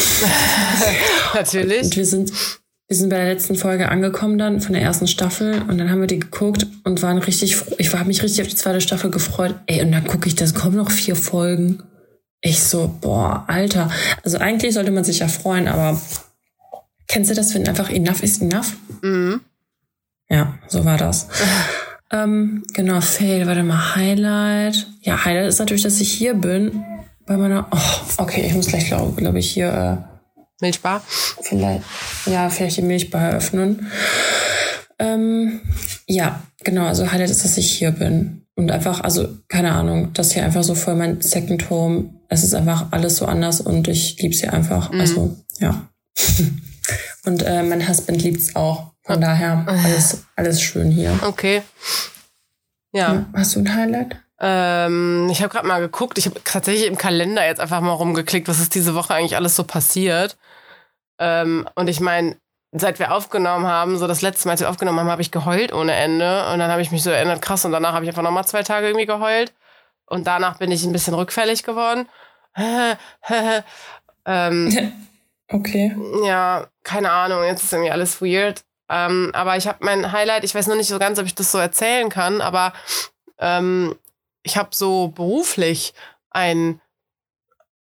Natürlich. 1.33 1.83
Und 1.83 1.95
wir 1.95 2.05
sind, 2.05 2.33
wir 2.87 2.97
sind 2.97 3.09
bei 3.09 3.17
der 3.17 3.27
letzten 3.27 3.55
Folge 3.55 3.87
angekommen 3.87 4.37
dann 4.37 4.59
von 4.59 4.73
der 4.73 4.81
ersten 4.81 5.07
Staffel 5.07 5.61
und 5.69 5.77
dann 5.77 5.89
haben 5.89 6.01
wir 6.01 6.07
die 6.07 6.19
geguckt 6.19 6.67
und 6.83 7.01
waren 7.01 7.17
richtig, 7.17 7.55
ich 7.77 7.93
habe 7.93 8.05
mich 8.05 8.21
richtig 8.23 8.41
auf 8.41 8.49
die 8.49 8.55
zweite 8.55 8.81
Staffel 8.81 9.09
gefreut. 9.09 9.55
Ey, 9.67 9.81
und 9.81 9.91
dann 9.93 10.05
gucke 10.05 10.27
ich, 10.27 10.35
das 10.35 10.53
kommen 10.53 10.75
noch 10.75 10.91
vier 10.91 11.15
Folgen. 11.15 11.81
Ich 12.41 12.61
so, 12.61 12.93
boah, 12.99 13.45
Alter. 13.47 13.89
Also 14.23 14.37
eigentlich 14.39 14.73
sollte 14.73 14.91
man 14.91 15.05
sich 15.05 15.19
ja 15.19 15.29
freuen, 15.29 15.67
aber 15.69 16.01
kennst 17.07 17.31
du 17.31 17.35
das, 17.35 17.53
wenn 17.53 17.67
einfach 17.67 17.89
enough 17.89 18.21
is 18.21 18.41
enough? 18.41 18.75
Mhm. 19.01 19.41
Ja, 20.29 20.59
so 20.67 20.83
war 20.83 20.97
das. 20.97 21.27
ähm, 22.11 22.63
genau, 22.73 23.01
Fail, 23.01 23.45
warte 23.45 23.63
mal, 23.63 23.95
Highlight. 23.95 24.87
Ja, 25.01 25.23
Highlight 25.25 25.47
ist 25.47 25.59
natürlich, 25.59 25.83
dass 25.83 26.01
ich 26.01 26.11
hier 26.11 26.33
bin. 26.33 26.83
Bei 27.25 27.37
meiner, 27.37 27.67
oh, 27.71 28.21
okay, 28.23 28.43
ich 28.47 28.53
muss 28.53 28.67
gleich, 28.67 28.87
glaube 28.87 29.13
glaub 29.21 29.35
ich, 29.35 29.51
hier 29.51 29.71
äh, 29.71 30.41
Milchbar. 30.61 31.03
vielleicht, 31.41 31.83
ja, 32.25 32.49
vielleicht 32.49 32.77
die 32.77 32.81
Milchbar 32.81 33.33
öffnen. 33.33 33.87
Ähm, 34.97 35.61
ja, 36.07 36.41
genau, 36.63 36.85
also 36.85 37.11
Highlight 37.11 37.29
ist, 37.29 37.45
dass 37.45 37.57
ich 37.57 37.71
hier 37.71 37.91
bin. 37.91 38.45
Und 38.55 38.71
einfach, 38.71 39.01
also, 39.01 39.29
keine 39.47 39.71
Ahnung, 39.71 40.11
das 40.13 40.33
hier 40.33 40.43
einfach 40.43 40.63
so 40.63 40.75
voll 40.75 40.95
mein 40.95 41.21
Second 41.21 41.69
Home. 41.69 42.09
Es 42.27 42.43
ist 42.43 42.53
einfach 42.53 42.87
alles 42.91 43.15
so 43.17 43.25
anders 43.25 43.61
und 43.61 43.87
ich 43.87 44.19
lieb's 44.21 44.39
hier 44.39 44.51
einfach. 44.51 44.91
Also, 44.91 45.37
ja. 45.59 45.89
und 47.25 47.43
äh, 47.43 47.63
mein 47.63 47.87
Husband 47.87 48.21
liebt's 48.21 48.55
auch. 48.55 48.91
Von 49.03 49.21
daher, 49.21 49.65
alles, 49.67 50.23
alles 50.35 50.61
schön 50.61 50.91
hier. 50.91 51.17
Okay. 51.23 51.63
Ja. 52.91 53.13
Ja. 53.13 53.25
Hast 53.33 53.55
du 53.55 53.59
ein 53.59 53.75
Highlight? 53.75 54.17
Ähm, 54.39 55.27
ich 55.31 55.41
habe 55.41 55.51
gerade 55.51 55.67
mal 55.67 55.79
geguckt. 55.79 56.17
Ich 56.17 56.25
habe 56.25 56.39
tatsächlich 56.43 56.87
im 56.87 56.97
Kalender 56.97 57.45
jetzt 57.45 57.59
einfach 57.59 57.81
mal 57.81 57.91
rumgeklickt, 57.91 58.47
was 58.47 58.59
ist 58.59 58.75
diese 58.75 58.95
Woche 58.95 59.13
eigentlich 59.13 59.35
alles 59.35 59.55
so 59.55 59.63
passiert. 59.63 60.37
Ähm, 61.17 61.67
und 61.75 61.89
ich 61.89 61.99
meine, 61.99 62.37
seit 62.71 62.99
wir 62.99 63.11
aufgenommen 63.13 63.67
haben, 63.67 63.97
so 63.97 64.07
das 64.07 64.21
letzte 64.21 64.47
Mal, 64.47 64.53
als 64.53 64.61
wir 64.61 64.69
aufgenommen 64.69 64.99
haben, 64.99 65.09
habe 65.09 65.21
ich 65.21 65.31
geheult 65.31 65.73
ohne 65.73 65.93
Ende. 65.93 66.51
Und 66.51 66.59
dann 66.59 66.71
habe 66.71 66.81
ich 66.81 66.91
mich 66.91 67.03
so 67.03 67.09
erinnert, 67.09 67.41
krass. 67.41 67.65
Und 67.65 67.71
danach 67.71 67.93
habe 67.93 68.05
ich 68.05 68.09
einfach 68.09 68.23
nochmal 68.23 68.45
zwei 68.45 68.63
Tage 68.63 68.87
irgendwie 68.87 69.05
geheult. 69.05 69.53
Und 70.05 70.27
danach 70.27 70.57
bin 70.57 70.71
ich 70.71 70.83
ein 70.85 70.91
bisschen 70.91 71.13
rückfällig 71.13 71.63
geworden. 71.63 72.07
ähm, 74.25 74.93
okay. 75.49 75.95
Ja, 76.23 76.67
keine 76.83 77.11
Ahnung, 77.11 77.43
jetzt 77.43 77.63
ist 77.63 77.73
irgendwie 77.73 77.91
alles 77.91 78.21
weird. 78.21 78.63
Ähm, 78.89 79.31
aber 79.33 79.55
ich 79.57 79.67
habe 79.67 79.77
mein 79.81 80.11
Highlight, 80.11 80.43
ich 80.43 80.55
weiß 80.55 80.67
noch 80.67 80.75
nicht 80.75 80.87
so 80.87 80.97
ganz, 80.97 81.19
ob 81.19 81.25
ich 81.25 81.35
das 81.35 81.51
so 81.51 81.59
erzählen 81.59 82.09
kann, 82.09 82.41
aber 82.41 82.73
ähm, 83.37 83.95
ich 84.41 84.57
habe 84.57 84.69
so 84.73 85.09
beruflich 85.09 85.93
ein, 86.31 86.81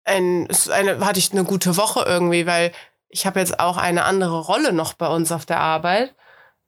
ein, 0.05 0.47
eine, 0.71 1.05
hatte 1.05 1.19
ich 1.19 1.31
eine 1.33 1.43
gute 1.43 1.75
Woche 1.75 2.05
irgendwie, 2.07 2.45
weil 2.45 2.71
ich 3.09 3.25
habe 3.25 3.39
jetzt 3.39 3.59
auch 3.59 3.77
eine 3.77 4.05
andere 4.05 4.39
Rolle 4.39 4.71
noch 4.73 4.93
bei 4.93 5.07
uns 5.07 5.31
auf 5.31 5.45
der 5.45 5.59
Arbeit 5.59 6.15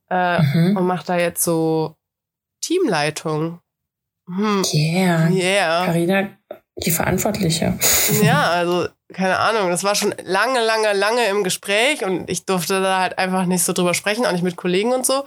äh, 0.09 0.41
mhm. 0.41 0.77
und 0.77 0.85
mache 0.85 1.05
da 1.05 1.17
jetzt 1.17 1.43
so 1.43 1.95
Teamleitung. 2.61 3.61
Hm. 4.27 4.63
Yeah. 4.73 5.29
Yeah. 5.29 5.85
Carina, 5.85 6.29
die 6.77 6.91
Verantwortliche. 6.91 7.77
Ja, 8.21 8.49
also 8.49 8.87
keine 9.13 9.39
Ahnung, 9.39 9.69
das 9.69 9.83
war 9.83 9.95
schon 9.95 10.15
lange, 10.23 10.63
lange, 10.63 10.93
lange 10.93 11.25
im 11.27 11.43
Gespräch 11.43 12.03
und 12.03 12.29
ich 12.29 12.45
durfte 12.45 12.81
da 12.81 12.99
halt 12.99 13.17
einfach 13.17 13.45
nicht 13.45 13.63
so 13.63 13.73
drüber 13.73 13.93
sprechen, 13.93 14.25
auch 14.25 14.31
nicht 14.31 14.43
mit 14.43 14.55
Kollegen 14.55 14.93
und 14.93 15.05
so. 15.05 15.25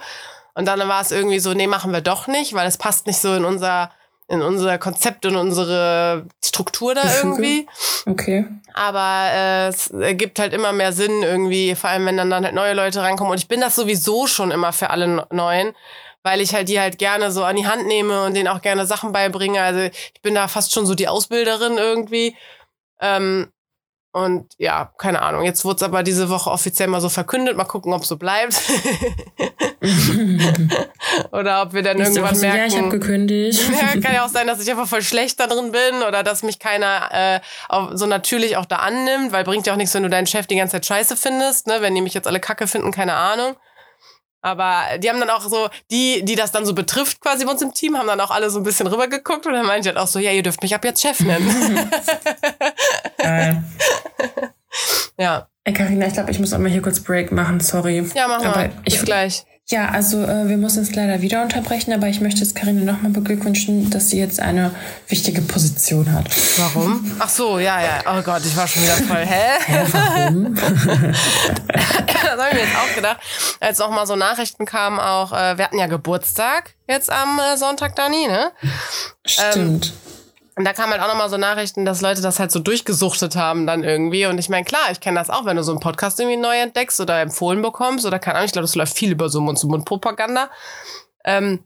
Und 0.53 0.67
dann 0.67 0.79
war 0.87 1.01
es 1.01 1.11
irgendwie 1.11 1.39
so, 1.39 1.53
nee, 1.53 1.67
machen 1.67 1.93
wir 1.93 2.01
doch 2.01 2.27
nicht, 2.27 2.53
weil 2.53 2.67
es 2.67 2.77
passt 2.77 3.07
nicht 3.07 3.19
so 3.19 3.33
in 3.33 3.45
unser 3.45 3.91
in 4.29 4.43
unser 4.43 4.77
Konzept 4.77 5.25
und 5.25 5.35
unsere 5.35 6.27
Struktur 6.43 6.93
da 6.93 7.01
irgendwie. 7.17 7.67
Okay. 8.05 8.45
Aber 8.73 9.31
äh, 9.33 9.67
es 9.69 9.89
ergibt 9.89 10.37
halt 10.37 10.53
immer 10.53 10.71
mehr 10.71 10.93
Sinn 10.93 11.23
irgendwie, 11.23 11.73
vor 11.73 11.89
allem 11.89 12.05
wenn 12.05 12.15
dann, 12.15 12.29
dann 12.29 12.45
halt 12.45 12.53
neue 12.53 12.75
Leute 12.75 13.01
reinkommen. 13.01 13.31
Und 13.31 13.39
ich 13.39 13.47
bin 13.47 13.59
das 13.59 13.75
sowieso 13.75 14.27
schon 14.27 14.51
immer 14.51 14.71
für 14.71 14.91
alle 14.91 15.25
Neuen, 15.31 15.73
weil 16.21 16.41
ich 16.41 16.53
halt 16.53 16.69
die 16.69 16.79
halt 16.79 16.99
gerne 16.99 17.31
so 17.31 17.43
an 17.43 17.55
die 17.55 17.65
Hand 17.65 17.87
nehme 17.87 18.23
und 18.23 18.35
denen 18.35 18.49
auch 18.49 18.61
gerne 18.61 18.85
Sachen 18.85 19.11
beibringe. 19.11 19.63
Also 19.63 19.79
ich 19.79 20.21
bin 20.21 20.35
da 20.35 20.47
fast 20.47 20.73
schon 20.73 20.85
so 20.85 20.93
die 20.93 21.07
Ausbilderin 21.07 21.79
irgendwie. 21.79 22.35
Ähm, 23.01 23.51
und 24.11 24.55
ja, 24.57 24.91
keine 24.97 25.21
Ahnung. 25.21 25.43
Jetzt 25.43 25.63
wurde 25.65 25.75
es 25.75 25.83
aber 25.83 26.01
diese 26.01 26.29
Woche 26.29 26.49
offiziell 26.49 26.87
mal 26.87 26.99
so 26.99 27.09
verkündet. 27.09 27.55
Mal 27.55 27.65
gucken, 27.65 27.93
ob 27.93 28.03
so 28.05 28.17
bleibt. 28.17 28.59
oder 31.31 31.61
ob 31.61 31.73
wir 31.73 31.83
dann 31.83 31.97
Nächste 31.97 32.19
irgendwann 32.19 32.39
merken. 32.41 32.57
Ja, 32.57 32.65
ich 32.65 32.77
habe 32.77 32.89
gekündigt. 32.89 33.61
ja, 33.71 34.01
kann 34.01 34.15
ja 34.15 34.25
auch 34.25 34.29
sein, 34.29 34.47
dass 34.47 34.59
ich 34.61 34.71
einfach 34.71 34.87
voll 34.87 35.03
schlecht 35.03 35.39
da 35.39 35.45
drin 35.45 35.71
bin 35.71 36.01
oder 36.07 36.23
dass 36.23 36.41
mich 36.41 36.57
keiner 36.57 37.09
äh, 37.11 37.39
auch 37.67 37.91
so 37.93 38.07
natürlich 38.07 38.57
auch 38.57 38.65
da 38.65 38.77
annimmt, 38.77 39.31
weil 39.31 39.43
bringt 39.43 39.67
ja 39.67 39.73
auch 39.73 39.77
nichts, 39.77 39.93
wenn 39.93 40.03
du 40.03 40.09
deinen 40.09 40.25
Chef 40.25 40.47
die 40.47 40.55
ganze 40.55 40.73
Zeit 40.73 40.87
scheiße 40.87 41.15
findest. 41.15 41.67
Ne? 41.67 41.77
Wenn 41.81 41.93
die 41.93 42.01
mich 42.01 42.15
jetzt 42.15 42.27
alle 42.27 42.39
kacke 42.39 42.65
finden, 42.65 42.91
keine 42.91 43.13
Ahnung. 43.13 43.55
Aber 44.41 44.83
die 44.99 45.09
haben 45.09 45.19
dann 45.19 45.29
auch 45.29 45.41
so, 45.41 45.69
die, 45.91 46.23
die 46.23 46.35
das 46.35 46.53
dann 46.53 46.65
so 46.65 46.73
betrifft 46.73 47.19
quasi 47.19 47.43
bei 47.43 47.51
uns 47.51 47.61
im 47.61 47.73
Team, 47.73 47.97
haben 47.97 48.07
dann 48.07 48.21
auch 48.21 48.31
alle 48.31 48.49
so 48.49 48.59
ein 48.59 48.63
bisschen 48.63 48.87
rübergeguckt 48.87 49.45
und 49.45 49.53
dann 49.53 49.65
meinte 49.65 49.89
ich 49.89 49.95
halt 49.95 50.01
auch 50.01 50.07
so, 50.07 50.17
ja, 50.17 50.31
ihr 50.31 50.43
dürft 50.43 50.61
mich 50.63 50.73
ab 50.73 50.85
jetzt 50.85 51.01
Chef 51.01 51.19
nennen. 51.19 51.91
Geil. 53.17 53.63
Ja. 55.17 55.47
Ey, 55.63 55.73
Carina, 55.73 56.07
ich 56.07 56.13
glaube, 56.13 56.31
ich 56.31 56.39
muss 56.39 56.53
auch 56.53 56.57
mal 56.57 56.69
hier 56.69 56.81
kurz 56.81 56.99
Break 56.99 57.31
machen, 57.31 57.59
sorry. 57.59 58.03
Ja, 58.15 58.27
mach 58.27 58.43
mal. 58.43 58.71
Ich, 58.85 58.95
Bis 58.95 59.05
gleich. 59.05 59.45
Ja, 59.71 59.89
also 59.89 60.23
äh, 60.23 60.47
wir 60.47 60.57
müssen 60.57 60.79
uns 60.79 60.95
leider 60.95 61.21
wieder 61.21 61.43
unterbrechen, 61.43 61.93
aber 61.93 62.07
ich 62.07 62.21
möchte 62.21 62.41
es 62.41 62.55
Karine 62.55 62.81
nochmal 62.81 63.11
beglückwünschen, 63.11 63.91
dass 63.91 64.09
sie 64.09 64.17
jetzt 64.17 64.39
eine 64.39 64.71
wichtige 65.09 65.43
Position 65.43 66.11
hat. 66.11 66.25
Warum? 66.57 67.15
Ach 67.19 67.29
so, 67.29 67.59
ja, 67.59 67.79
ja. 67.79 67.99
Oh 68.07 68.23
Gott, 68.23 68.43
ich 68.43 68.57
war 68.57 68.67
schon 68.67 68.81
wieder 68.81 68.95
voll. 68.95 69.23
Hä? 69.23 69.59
Hä 69.67 69.85
warum? 69.91 70.55
das 70.55 70.63
habe 72.31 72.47
ich 72.49 72.53
mir 72.53 72.61
jetzt 72.61 72.77
auch 72.77 72.95
gedacht, 72.95 73.19
als 73.59 73.79
auch 73.79 73.91
mal 73.91 74.07
so 74.07 74.15
Nachrichten 74.15 74.65
kamen, 74.65 74.99
auch, 74.99 75.33
äh, 75.33 75.59
wir 75.59 75.65
hatten 75.65 75.77
ja 75.77 75.85
Geburtstag 75.85 76.73
jetzt 76.87 77.11
am 77.11 77.39
äh, 77.39 77.55
Sonntag, 77.55 77.95
Dani, 77.95 78.27
ne? 78.27 78.51
Stimmt. 79.23 79.85
Ähm, 79.85 80.18
und 80.59 80.65
da 80.65 80.73
kamen 80.73 80.91
halt 80.91 81.01
auch 81.01 81.07
nochmal 81.07 81.29
so 81.29 81.37
Nachrichten, 81.37 81.85
dass 81.85 82.01
Leute 82.01 82.21
das 82.21 82.37
halt 82.37 82.51
so 82.51 82.59
durchgesuchtet 82.59 83.37
haben 83.37 83.65
dann 83.65 83.85
irgendwie. 83.85 84.25
Und 84.25 84.39
ich 84.39 84.49
meine, 84.49 84.65
klar, 84.65 84.91
ich 84.91 84.99
kenne 84.99 85.17
das 85.17 85.29
auch, 85.29 85.45
wenn 85.45 85.55
du 85.55 85.63
so 85.63 85.71
einen 85.71 85.79
Podcast 85.79 86.19
irgendwie 86.19 86.35
neu 86.35 86.53
entdeckst 86.53 86.99
oder 86.99 87.21
empfohlen 87.21 87.61
bekommst 87.61 88.05
oder 88.05 88.19
keine 88.19 88.35
Ahnung, 88.35 88.47
ich 88.47 88.51
glaube, 88.51 88.65
das 88.65 88.75
läuft 88.75 88.93
viel 88.93 89.13
über 89.13 89.29
so 89.29 89.39
Mund-zu-Mund-Propaganda. 89.39 90.49
Ähm, 91.23 91.63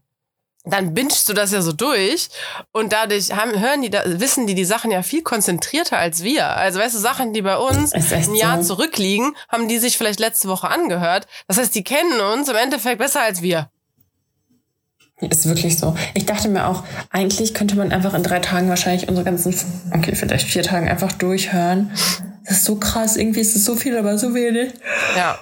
dann 0.63 0.93
bingst 0.93 1.27
du 1.27 1.34
das 1.34 1.51
ja 1.51 1.63
so 1.63 1.73
durch 1.73 2.29
und 2.71 2.93
dadurch 2.93 3.36
haben, 3.36 3.60
hören 3.60 3.82
die, 3.82 3.89
da, 3.89 4.03
wissen 4.06 4.45
die 4.45 4.53
die 4.53 4.63
Sachen 4.63 4.91
ja 4.91 5.01
viel 5.01 5.23
konzentrierter 5.23 5.97
als 5.97 6.21
wir. 6.21 6.56
Also 6.56 6.79
weißt 6.79 6.93
du, 6.93 6.99
Sachen, 6.99 7.34
die 7.34 7.41
bei 7.41 7.58
uns 7.58 7.93
ein 7.93 8.36
Jahr 8.36 8.62
so. 8.62 8.75
zurückliegen, 8.75 9.36
haben 9.49 9.67
die 9.67 9.79
sich 9.79 9.97
vielleicht 9.97 10.19
letzte 10.19 10.49
Woche 10.49 10.69
angehört. 10.69 11.25
Das 11.47 11.58
heißt, 11.58 11.73
die 11.73 11.84
kennen 11.84 12.21
uns 12.21 12.47
im 12.47 12.56
Endeffekt 12.56 12.99
besser 12.99 13.21
als 13.21 13.41
wir. 13.41 13.71
Ist 15.21 15.47
wirklich 15.47 15.78
so. 15.78 15.95
Ich 16.15 16.26
dachte 16.26 16.49
mir 16.49 16.67
auch, 16.67 16.84
eigentlich 17.10 17.54
könnte 17.54 17.76
man 17.76 17.91
einfach 17.91 18.13
in 18.13 18.23
drei 18.23 18.39
Tagen 18.39 18.67
wahrscheinlich 18.67 19.08
unsere 19.08 19.23
ganzen, 19.23 19.56
okay, 19.93 20.15
vielleicht 20.15 20.47
vier 20.47 20.63
Tagen 20.63 20.89
einfach 20.89 21.13
durchhören. 21.13 21.91
Das 22.45 22.58
ist 22.58 22.65
so 22.65 22.76
krass. 22.76 23.15
Irgendwie 23.15 23.39
ist 23.39 23.56
es 23.56 23.63
so 23.63 23.76
viel, 23.76 23.97
aber 23.97 24.17
so 24.17 24.34
wenig. 24.34 24.73
Ja. 25.15 25.39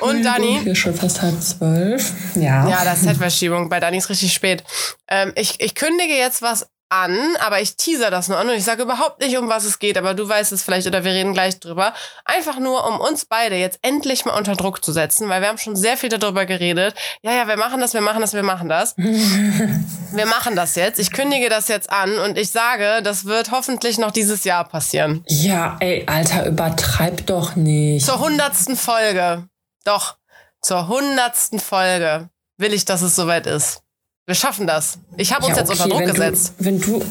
Und 0.00 0.22
Dani? 0.24 0.60
Hier 0.62 0.74
schon 0.74 0.94
fast 0.94 1.20
halb 1.20 1.38
zwölf. 1.42 2.12
Ja. 2.34 2.68
Ja, 2.68 2.84
das 2.84 3.00
ist 3.00 3.04
Zeitverschiebung. 3.04 3.68
Bei 3.68 3.78
Dani 3.78 3.98
ist 3.98 4.08
richtig 4.08 4.32
spät. 4.32 4.64
Ähm, 5.08 5.32
ich, 5.34 5.60
ich 5.60 5.74
kündige 5.74 6.14
jetzt 6.14 6.40
was 6.40 6.66
an, 6.94 7.36
aber 7.40 7.60
ich 7.60 7.76
teaser 7.76 8.10
das 8.10 8.28
nur 8.28 8.38
an 8.38 8.48
und 8.48 8.54
ich 8.54 8.64
sage 8.64 8.82
überhaupt 8.82 9.20
nicht, 9.20 9.36
um 9.36 9.48
was 9.48 9.64
es 9.64 9.78
geht, 9.78 9.98
aber 9.98 10.14
du 10.14 10.28
weißt 10.28 10.52
es 10.52 10.62
vielleicht 10.62 10.86
oder 10.86 11.02
wir 11.02 11.12
reden 11.12 11.32
gleich 11.32 11.58
drüber. 11.58 11.92
Einfach 12.24 12.58
nur, 12.58 12.86
um 12.86 13.00
uns 13.00 13.24
beide 13.24 13.56
jetzt 13.56 13.78
endlich 13.82 14.24
mal 14.24 14.36
unter 14.36 14.54
Druck 14.54 14.84
zu 14.84 14.92
setzen, 14.92 15.28
weil 15.28 15.40
wir 15.40 15.48
haben 15.48 15.58
schon 15.58 15.76
sehr 15.76 15.96
viel 15.96 16.08
darüber 16.08 16.46
geredet. 16.46 16.94
Ja, 17.22 17.32
ja, 17.32 17.48
wir 17.48 17.56
machen 17.56 17.80
das, 17.80 17.94
wir 17.94 18.00
machen 18.00 18.20
das, 18.20 18.32
wir 18.32 18.42
machen 18.42 18.68
das. 18.68 18.96
wir 18.96 20.26
machen 20.26 20.54
das 20.54 20.76
jetzt. 20.76 21.00
Ich 21.00 21.12
kündige 21.12 21.48
das 21.48 21.68
jetzt 21.68 21.90
an 21.90 22.18
und 22.18 22.38
ich 22.38 22.50
sage, 22.50 23.02
das 23.02 23.24
wird 23.24 23.50
hoffentlich 23.50 23.98
noch 23.98 24.12
dieses 24.12 24.44
Jahr 24.44 24.64
passieren. 24.64 25.24
Ja, 25.26 25.76
ey, 25.80 26.04
Alter, 26.06 26.46
übertreib 26.46 27.26
doch 27.26 27.56
nicht. 27.56 28.06
Zur 28.06 28.20
hundertsten 28.20 28.76
Folge. 28.76 29.48
Doch, 29.84 30.16
zur 30.62 30.88
hundertsten 30.88 31.58
Folge 31.58 32.30
will 32.56 32.72
ich, 32.72 32.84
dass 32.84 33.02
es 33.02 33.16
soweit 33.16 33.46
ist. 33.46 33.83
Wir 34.26 34.34
schaffen 34.34 34.66
das. 34.66 34.98
Ich 35.16 35.32
habe 35.32 35.46
uns 35.46 35.56
ja, 35.56 35.62
okay, 35.62 35.72
jetzt 35.72 35.80
unter 35.82 35.94
Druck 35.94 36.00
wenn 36.00 36.14
gesetzt. 36.14 36.54
Du, 36.58 36.64
wenn 36.64 36.80
du. 36.80 37.04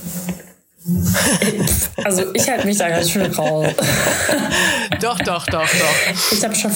Also 2.04 2.34
ich 2.34 2.50
halte 2.50 2.68
mich 2.68 2.78
da 2.78 2.90
ganz 2.90 3.10
schön 3.10 3.32
raus. 3.32 3.68
doch, 5.00 5.18
doch, 5.20 5.46
doch, 5.46 5.70
doch. 5.70 6.32
Ich 6.32 6.44
habe 6.44 6.54
schon. 6.54 6.74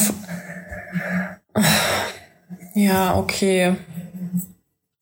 Ja, 2.73 3.17
okay. 3.17 3.75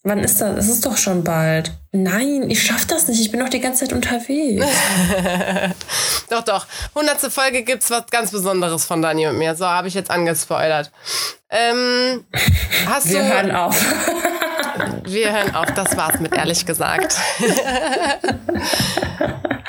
Wann 0.07 0.19
ist 0.19 0.39
das? 0.39 0.57
Es 0.57 0.69
ist 0.69 0.85
doch 0.85 0.97
schon 0.97 1.23
bald. 1.23 1.71
Nein, 1.91 2.49
ich 2.49 2.63
schaff 2.63 2.85
das 2.85 3.07
nicht. 3.07 3.21
Ich 3.21 3.31
bin 3.31 3.39
doch 3.39 3.49
die 3.49 3.59
ganze 3.59 3.85
Zeit 3.85 3.93
unterwegs. 3.93 4.65
doch, 6.29 6.43
doch. 6.43 6.67
Hundertste 6.95 7.29
Folge 7.29 7.63
gibt's 7.63 7.89
was 7.91 8.05
ganz 8.11 8.31
Besonderes 8.31 8.85
von 8.85 9.01
Dani 9.01 9.27
und 9.27 9.37
mir. 9.37 9.55
So 9.55 9.67
habe 9.67 9.87
ich 9.87 9.93
jetzt 9.93 10.09
angespoilert. 10.09 10.91
Ähm, 11.49 12.23
hast 12.87 13.09
Wir 13.09 13.19
du, 13.19 13.25
hören 13.25 13.51
auf. 13.51 13.83
Wir 15.03 15.31
hören 15.31 15.55
auf, 15.55 15.71
das 15.73 15.95
war's 15.97 16.19
mit 16.19 16.35
ehrlich 16.35 16.65
gesagt. 16.65 17.17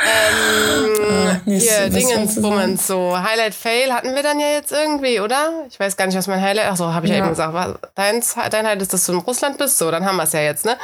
ähm, 0.07 1.41
hier, 1.45 1.91
Dingens, 1.91 2.41
Bummens, 2.41 2.87
so 2.87 3.17
Highlight 3.19 3.55
Fail 3.55 3.93
hatten 3.93 4.15
wir 4.15 4.23
dann 4.23 4.41
ja 4.41 4.49
jetzt 4.49 4.73
irgendwie, 4.73 5.21
oder? 5.21 5.65
Ich 5.69 5.79
weiß 5.79 5.97
gar 5.97 6.07
nicht, 6.07 6.17
was 6.17 6.27
mein 6.27 6.41
Highlight, 6.41 6.67
ach 6.71 6.77
so, 6.77 6.93
habe 6.93 7.07
ich 7.07 7.13
ja. 7.13 7.19
eben 7.19 7.29
gesagt. 7.29 7.81
Dein, 7.95 8.23
dein 8.51 8.67
Highlight 8.67 8.83
ist, 8.83 8.93
dass 8.93 9.07
du 9.07 9.13
in 9.13 9.19
Russland 9.19 9.59
bist, 9.59 9.79
so, 9.79 9.91
dann 9.91 10.05
haben 10.05 10.17
wir 10.17 10.25
es 10.25 10.33
ja 10.33 10.41
jetzt, 10.41 10.65
ne? 10.65 10.77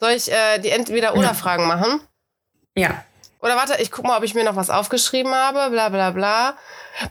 Soll 0.00 0.10
ich 0.10 0.30
äh, 0.30 0.58
die 0.58 0.70
Entweder-Oder-Fragen 0.70 1.66
machen? 1.66 2.00
Ja. 2.76 3.04
Oder 3.40 3.56
warte, 3.56 3.80
ich 3.80 3.90
guck 3.90 4.04
mal, 4.04 4.16
ob 4.16 4.24
ich 4.24 4.34
mir 4.34 4.44
noch 4.44 4.56
was 4.56 4.68
aufgeschrieben 4.68 5.32
habe, 5.32 5.70
bla 5.70 5.88
bla 5.90 6.10
bla. 6.10 6.56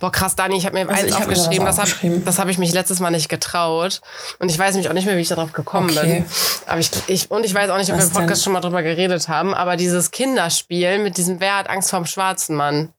Boah, 0.01 0.11
krass, 0.11 0.35
Dani, 0.35 0.57
ich 0.57 0.65
habe 0.65 0.75
mir 0.75 0.89
also 0.89 1.01
eins 1.01 1.15
aufgeschrieben. 1.15 1.65
das 1.65 1.77
habe 1.77 2.19
das 2.25 2.39
hab 2.39 2.49
ich 2.49 2.57
mich 2.57 2.73
letztes 2.73 2.99
Mal 2.99 3.11
nicht 3.11 3.29
getraut. 3.29 4.01
Und 4.39 4.49
ich 4.49 4.59
weiß 4.59 4.73
nämlich 4.73 4.89
auch 4.89 4.93
nicht 4.93 5.05
mehr, 5.05 5.15
wie 5.15 5.21
ich 5.21 5.29
darauf 5.29 5.53
gekommen 5.53 5.89
okay. 5.89 6.25
bin. 6.25 6.25
Aber 6.65 6.79
ich, 6.79 6.91
ich, 7.07 7.31
und 7.31 7.45
ich 7.45 7.53
weiß 7.53 7.69
auch 7.69 7.77
nicht, 7.77 7.91
ob 7.91 7.97
was 7.97 8.05
wir 8.05 8.07
im 8.07 8.13
Podcast 8.13 8.41
denn? 8.41 8.43
schon 8.43 8.53
mal 8.53 8.59
drüber 8.59 8.83
geredet 8.83 9.29
haben. 9.29 9.53
Aber 9.53 9.77
dieses 9.77 10.11
Kinderspiel 10.11 10.99
mit 10.99 11.15
diesem 11.15 11.39
Wer 11.39 11.57
hat 11.57 11.69
Angst 11.69 11.89
vorm 11.89 12.05
schwarzen 12.05 12.57
Mann. 12.57 12.93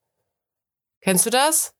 Kennst 1.02 1.26
du 1.26 1.30
das? 1.30 1.74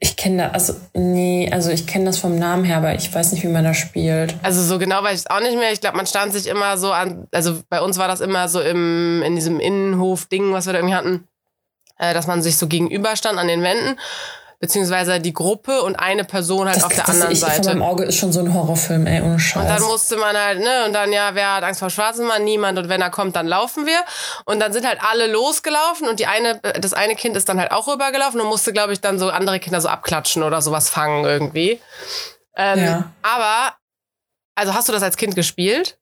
Ich 0.00 0.16
kenne 0.16 0.44
das, 0.44 0.70
also, 0.70 0.80
nee, 0.94 1.50
also 1.50 1.70
ich 1.70 1.86
kenne 1.86 2.04
das 2.04 2.18
vom 2.18 2.38
Namen 2.38 2.64
her, 2.64 2.76
aber 2.76 2.94
ich 2.94 3.12
weiß 3.12 3.32
nicht, 3.32 3.42
wie 3.42 3.48
man 3.48 3.64
das 3.64 3.76
spielt. 3.76 4.36
Also 4.42 4.62
so 4.62 4.78
genau 4.78 5.02
weiß 5.02 5.14
ich 5.14 5.26
es 5.26 5.30
auch 5.30 5.40
nicht 5.40 5.56
mehr. 5.56 5.72
Ich 5.72 5.80
glaube, 5.80 5.96
man 5.96 6.06
stand 6.06 6.32
sich 6.32 6.46
immer 6.46 6.78
so 6.78 6.92
an, 6.92 7.26
also 7.32 7.58
bei 7.68 7.80
uns 7.80 7.98
war 7.98 8.06
das 8.06 8.20
immer 8.20 8.48
so 8.48 8.60
im, 8.60 9.22
in 9.24 9.34
diesem 9.34 9.58
Innenhof-Ding, 9.58 10.52
was 10.52 10.66
wir 10.66 10.72
da 10.72 10.78
irgendwie 10.78 10.94
hatten, 10.94 11.28
äh, 11.98 12.14
dass 12.14 12.28
man 12.28 12.42
sich 12.42 12.56
so 12.58 12.68
gegenüberstand 12.68 13.38
an 13.38 13.48
den 13.48 13.62
Wänden 13.62 13.98
beziehungsweise 14.60 15.20
die 15.20 15.32
Gruppe 15.32 15.82
und 15.82 15.96
eine 15.96 16.24
Person 16.24 16.66
halt 16.66 16.76
das, 16.76 16.84
auf 16.84 16.92
der 16.92 17.04
das, 17.04 17.10
anderen 17.10 17.32
ich, 17.32 17.40
Seite. 17.40 17.70
Von 17.70 17.78
meinem 17.78 17.82
Auge 17.82 18.04
ist 18.04 18.16
schon 18.16 18.32
so 18.32 18.40
ein 18.40 18.52
Horrorfilm, 18.52 19.06
ey, 19.06 19.22
ohne 19.22 19.38
Scheiß. 19.38 19.62
Und 19.62 19.68
dann 19.68 19.82
musste 19.82 20.16
man 20.16 20.36
halt, 20.36 20.58
ne, 20.58 20.84
und 20.86 20.92
dann, 20.92 21.12
ja, 21.12 21.34
wer 21.34 21.54
hat 21.56 21.64
Angst 21.64 21.80
vor 21.80 21.90
schwarzen 21.90 22.26
Mann? 22.26 22.42
Niemand. 22.42 22.78
Und 22.78 22.88
wenn 22.88 23.00
er 23.00 23.10
kommt, 23.10 23.36
dann 23.36 23.46
laufen 23.46 23.86
wir. 23.86 24.00
Und 24.46 24.58
dann 24.58 24.72
sind 24.72 24.86
halt 24.86 24.98
alle 25.02 25.28
losgelaufen 25.28 26.08
und 26.08 26.18
die 26.18 26.26
eine, 26.26 26.60
das 26.80 26.92
eine 26.92 27.14
Kind 27.14 27.36
ist 27.36 27.48
dann 27.48 27.60
halt 27.60 27.70
auch 27.70 27.86
rübergelaufen 27.86 28.40
und 28.40 28.48
musste, 28.48 28.72
glaube 28.72 28.92
ich, 28.92 29.00
dann 29.00 29.18
so 29.18 29.30
andere 29.30 29.60
Kinder 29.60 29.80
so 29.80 29.88
abklatschen 29.88 30.42
oder 30.42 30.60
sowas 30.60 30.88
fangen 30.90 31.24
irgendwie. 31.24 31.80
Ähm, 32.56 32.84
ja. 32.84 33.12
Aber, 33.22 33.74
also 34.56 34.74
hast 34.74 34.88
du 34.88 34.92
das 34.92 35.04
als 35.04 35.16
Kind 35.16 35.36
gespielt? 35.36 35.98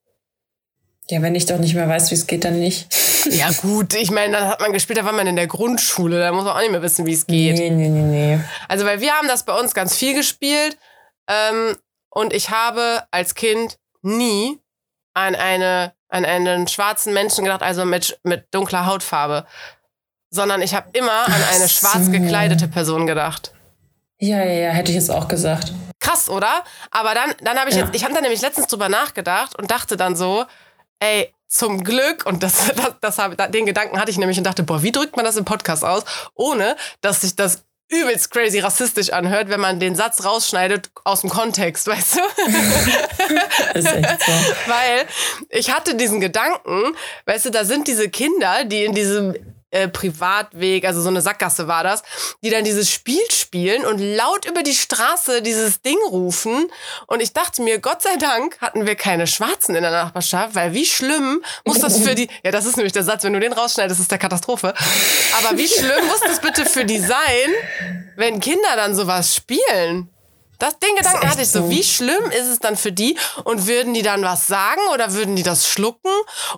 Ja, 1.10 1.22
wenn 1.22 1.34
ich 1.34 1.46
doch 1.46 1.58
nicht 1.58 1.74
mehr 1.74 1.88
weiß, 1.88 2.10
wie 2.10 2.14
es 2.16 2.26
geht, 2.26 2.44
dann 2.44 2.58
nicht. 2.58 2.88
Ja, 3.30 3.50
gut, 3.62 3.94
ich 3.94 4.10
meine, 4.10 4.32
dann 4.36 4.48
hat 4.48 4.60
man 4.60 4.72
gespielt, 4.72 4.98
da 4.98 5.04
war 5.04 5.12
man 5.12 5.26
in 5.26 5.36
der 5.36 5.46
Grundschule, 5.46 6.18
da 6.18 6.32
muss 6.32 6.44
man 6.44 6.54
auch 6.56 6.60
nicht 6.60 6.72
mehr 6.72 6.82
wissen, 6.82 7.06
wie 7.06 7.12
es 7.14 7.26
geht. 7.26 7.56
Nee, 7.56 7.70
nee, 7.70 7.88
nee, 7.88 8.02
nee. 8.36 8.40
Also, 8.68 8.84
weil 8.84 9.00
wir 9.00 9.12
haben 9.12 9.28
das 9.28 9.44
bei 9.44 9.52
uns 9.58 9.72
ganz 9.74 9.94
viel 9.96 10.14
gespielt 10.14 10.76
ähm, 11.28 11.76
und 12.10 12.32
ich 12.32 12.50
habe 12.50 13.04
als 13.10 13.34
Kind 13.34 13.78
nie 14.02 14.58
an 15.14 15.34
eine 15.34 15.94
an 16.08 16.24
einen 16.24 16.68
schwarzen 16.68 17.12
Menschen 17.12 17.42
gedacht, 17.44 17.62
also 17.62 17.84
mit, 17.84 18.18
mit 18.22 18.46
dunkler 18.54 18.86
Hautfarbe, 18.86 19.44
sondern 20.30 20.62
ich 20.62 20.72
habe 20.72 20.88
immer 20.92 21.26
an 21.26 21.42
eine 21.52 21.68
schwarz 21.68 22.10
gekleidete 22.12 22.68
Person 22.68 23.08
gedacht. 23.08 23.52
Ja, 24.20 24.38
ja, 24.38 24.52
ja, 24.52 24.70
hätte 24.70 24.92
ich 24.92 24.96
jetzt 24.96 25.10
auch 25.10 25.26
gesagt. 25.26 25.72
Krass, 25.98 26.28
oder? 26.30 26.62
Aber 26.92 27.12
dann, 27.14 27.34
dann 27.42 27.58
habe 27.58 27.70
ich 27.70 27.76
Ja. 27.76 27.84
jetzt, 27.84 27.94
ich 27.96 28.04
habe 28.04 28.14
da 28.14 28.20
nämlich 28.20 28.40
letztens 28.40 28.68
drüber 28.68 28.88
nachgedacht 28.88 29.58
und 29.58 29.70
dachte 29.72 29.96
dann 29.96 30.14
so, 30.14 30.44
ey, 31.00 31.32
zum 31.48 31.84
Glück, 31.84 32.26
und 32.26 32.42
das, 32.42 32.66
das, 32.76 32.94
das 33.00 33.18
hab, 33.18 33.52
den 33.52 33.66
Gedanken 33.66 33.98
hatte 33.98 34.10
ich 34.10 34.18
nämlich 34.18 34.38
und 34.38 34.44
dachte, 34.44 34.62
boah, 34.62 34.82
wie 34.82 34.92
drückt 34.92 35.16
man 35.16 35.24
das 35.24 35.36
im 35.36 35.44
Podcast 35.44 35.84
aus, 35.84 36.04
ohne 36.34 36.76
dass 37.00 37.20
sich 37.20 37.36
das 37.36 37.64
übelst 37.88 38.32
crazy 38.32 38.58
rassistisch 38.58 39.12
anhört, 39.12 39.48
wenn 39.48 39.60
man 39.60 39.78
den 39.78 39.94
Satz 39.94 40.24
rausschneidet 40.24 40.90
aus 41.04 41.20
dem 41.20 41.30
Kontext, 41.30 41.86
weißt 41.86 42.16
du? 42.16 43.78
Ist 43.78 43.86
echt 43.86 44.22
so. 44.22 44.32
Weil 44.66 45.06
ich 45.50 45.70
hatte 45.70 45.94
diesen 45.94 46.20
Gedanken, 46.20 46.96
weißt 47.26 47.46
du, 47.46 47.50
da 47.50 47.64
sind 47.64 47.86
diese 47.86 48.08
Kinder, 48.08 48.64
die 48.64 48.84
in 48.84 48.92
diesem 48.92 49.34
äh, 49.70 49.88
Privatweg, 49.88 50.84
also 50.84 51.00
so 51.00 51.08
eine 51.08 51.20
Sackgasse 51.20 51.66
war 51.68 51.82
das, 51.82 52.02
die 52.42 52.50
dann 52.50 52.64
dieses 52.64 52.90
Spiel 52.90 53.22
spielen 53.30 53.84
und 53.84 53.98
laut 53.98 54.44
über 54.44 54.62
die 54.62 54.74
Straße 54.74 55.42
dieses 55.42 55.82
Ding 55.82 55.98
rufen. 56.08 56.70
Und 57.06 57.20
ich 57.20 57.32
dachte 57.32 57.62
mir, 57.62 57.78
Gott 57.78 58.02
sei 58.02 58.16
Dank 58.16 58.60
hatten 58.60 58.86
wir 58.86 58.94
keine 58.94 59.26
Schwarzen 59.26 59.74
in 59.74 59.82
der 59.82 59.90
Nachbarschaft, 59.90 60.54
weil 60.54 60.72
wie 60.72 60.86
schlimm 60.86 61.42
muss 61.64 61.80
das 61.80 61.98
für 61.98 62.14
die, 62.14 62.28
ja, 62.44 62.50
das 62.50 62.66
ist 62.66 62.76
nämlich 62.76 62.92
der 62.92 63.04
Satz, 63.04 63.24
wenn 63.24 63.32
du 63.32 63.40
den 63.40 63.52
rausschneidest, 63.52 64.00
ist 64.00 64.10
der 64.10 64.18
Katastrophe. 64.18 64.74
Aber 65.38 65.58
wie 65.58 65.68
schlimm 65.68 66.06
muss 66.06 66.20
das 66.20 66.40
bitte 66.40 66.64
für 66.64 66.84
die 66.84 66.98
sein, 66.98 67.16
wenn 68.16 68.40
Kinder 68.40 68.76
dann 68.76 68.94
sowas 68.94 69.34
spielen? 69.34 70.10
Das, 70.58 70.78
den 70.78 70.96
Gedanken 70.96 71.28
hatte 71.28 71.42
ich 71.42 71.50
so. 71.50 71.62
so. 71.62 71.70
Wie 71.70 71.82
schlimm 71.82 72.30
ist 72.30 72.46
es 72.46 72.58
dann 72.58 72.76
für 72.76 72.92
die? 72.92 73.16
Und 73.44 73.66
würden 73.66 73.94
die 73.94 74.02
dann 74.02 74.22
was 74.22 74.46
sagen 74.46 74.80
oder 74.92 75.12
würden 75.12 75.36
die 75.36 75.42
das 75.42 75.68
schlucken? 75.68 76.10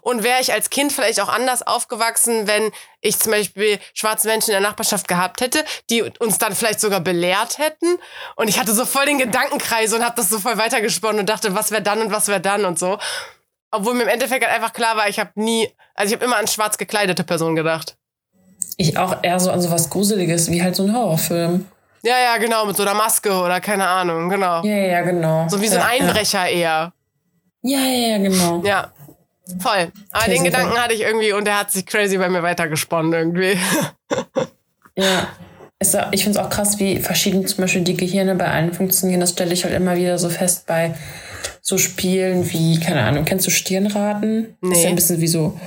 Und 0.03 0.23
wäre 0.23 0.41
ich 0.41 0.53
als 0.53 0.71
Kind 0.71 0.93
vielleicht 0.93 1.21
auch 1.21 1.29
anders 1.29 1.67
aufgewachsen, 1.67 2.47
wenn 2.47 2.71
ich 3.01 3.19
zum 3.19 3.33
Beispiel 3.33 3.79
schwarze 3.95 4.29
Menschen 4.29 4.51
in 4.51 4.61
der 4.61 4.69
Nachbarschaft 4.69 5.09
gehabt 5.09 5.41
hätte, 5.41 5.65
die 5.91 6.03
uns 6.03 6.39
dann 6.39 6.55
vielleicht 6.55 6.81
sogar 6.81 7.01
belehrt 7.01 7.59
hätten? 7.59 7.99
Und 8.37 8.49
ich 8.49 8.59
hatte 8.59 8.75
so 8.75 8.85
voll 8.85 9.07
den 9.07 9.19
Gedankenkreis 9.19 9.93
und 9.93 10.05
habe 10.05 10.17
das 10.17 10.31
so 10.31 10.39
voll 10.39 10.59
weitergesponnen 10.59 11.21
und 11.21 11.29
dachte, 11.29 11.55
was 11.55 11.71
wäre 11.71 11.83
dann 11.83 12.01
und 12.01 12.13
was 12.13 12.29
wäre 12.29 12.41
dann 12.41 12.65
und 12.65 12.79
so. 12.79 12.99
Obwohl 13.71 13.95
mir 13.95 14.05
im 14.05 14.09
Endeffekt 14.09 14.45
halt 14.45 14.55
einfach 14.55 14.73
klar 14.73 14.97
war, 14.97 15.09
ich 15.09 15.19
habe 15.19 15.31
nie, 15.35 15.69
also 15.95 16.13
ich 16.13 16.17
habe 16.17 16.25
immer 16.25 16.37
an 16.37 16.47
schwarz 16.47 16.79
gekleidete 16.79 17.25
Personen 17.25 17.57
gedacht. 17.57 17.97
Ich 18.77 18.97
auch 18.97 19.23
eher 19.23 19.41
so 19.41 19.51
an 19.51 19.61
sowas 19.61 19.91
Gruseliges, 19.91 20.51
wie 20.51 20.63
halt 20.63 20.77
so 20.77 20.85
ein 20.85 20.95
Horrorfilm. 20.95 21.67
Ja, 22.03 22.19
ja, 22.19 22.37
genau, 22.39 22.67
mit 22.67 22.77
so 22.77 22.83
einer 22.83 22.95
Maske 22.95 23.33
oder 23.33 23.61
keine 23.61 23.87
Ahnung, 23.87 24.29
genau. 24.29 24.63
Ja, 24.65 24.77
ja, 24.77 25.01
genau. 25.03 25.49
So 25.49 25.61
wie 25.61 25.69
so 25.69 25.79
ein 25.79 25.83
Einbrecher 25.83 26.49
eher. 26.49 26.93
Ja, 27.63 27.79
ja, 27.79 28.09
ja, 28.09 28.19
genau. 28.19 28.63
Ja, 28.65 28.93
voll. 29.61 29.91
Aber 30.13 30.31
den. 30.31 30.45
Gedanken 30.45 30.79
hatte 30.79 30.95
ich 30.95 31.03
irgendwie 31.03 31.33
und 31.33 31.45
der 31.45 31.59
hat 31.59 31.71
sich 31.71 31.85
crazy 31.85 32.17
bei 32.19 32.29
mir 32.29 32.43
weitergesponnen 32.43 33.13
irgendwie. 33.13 33.59
Ja. 34.97 35.29
Ich 36.11 36.25
finde 36.25 36.41
es 36.41 36.45
auch 36.45 36.51
krass, 36.51 36.81
wie 36.81 36.99
verschieden 36.99 37.47
zum 37.47 37.63
Beispiel 37.63 37.83
die 37.83 37.97
Gehirne 37.97 38.35
bei 38.35 38.49
allen 38.49 38.73
funktionieren. 38.73 39.21
Das 39.21 39.31
stelle 39.31 39.53
ich 39.53 39.63
halt 39.63 39.75
immer 39.75 39.95
wieder 39.97 40.19
so 40.19 40.29
fest 40.29 40.67
bei 40.67 40.95
so 41.69 41.77
Spielen 41.77 42.51
wie, 42.51 42.81
keine 42.81 43.03
Ahnung, 43.03 43.25
kennst 43.27 43.47
du 43.47 43.51
Stirnraten? 43.51 44.57
Das 44.63 44.71
ist 44.71 44.77
Nee. 44.79 44.83
ja 44.85 44.89
ein 44.89 44.95
bisschen 44.97 45.21
wie 45.21 45.27
so, 45.29 45.61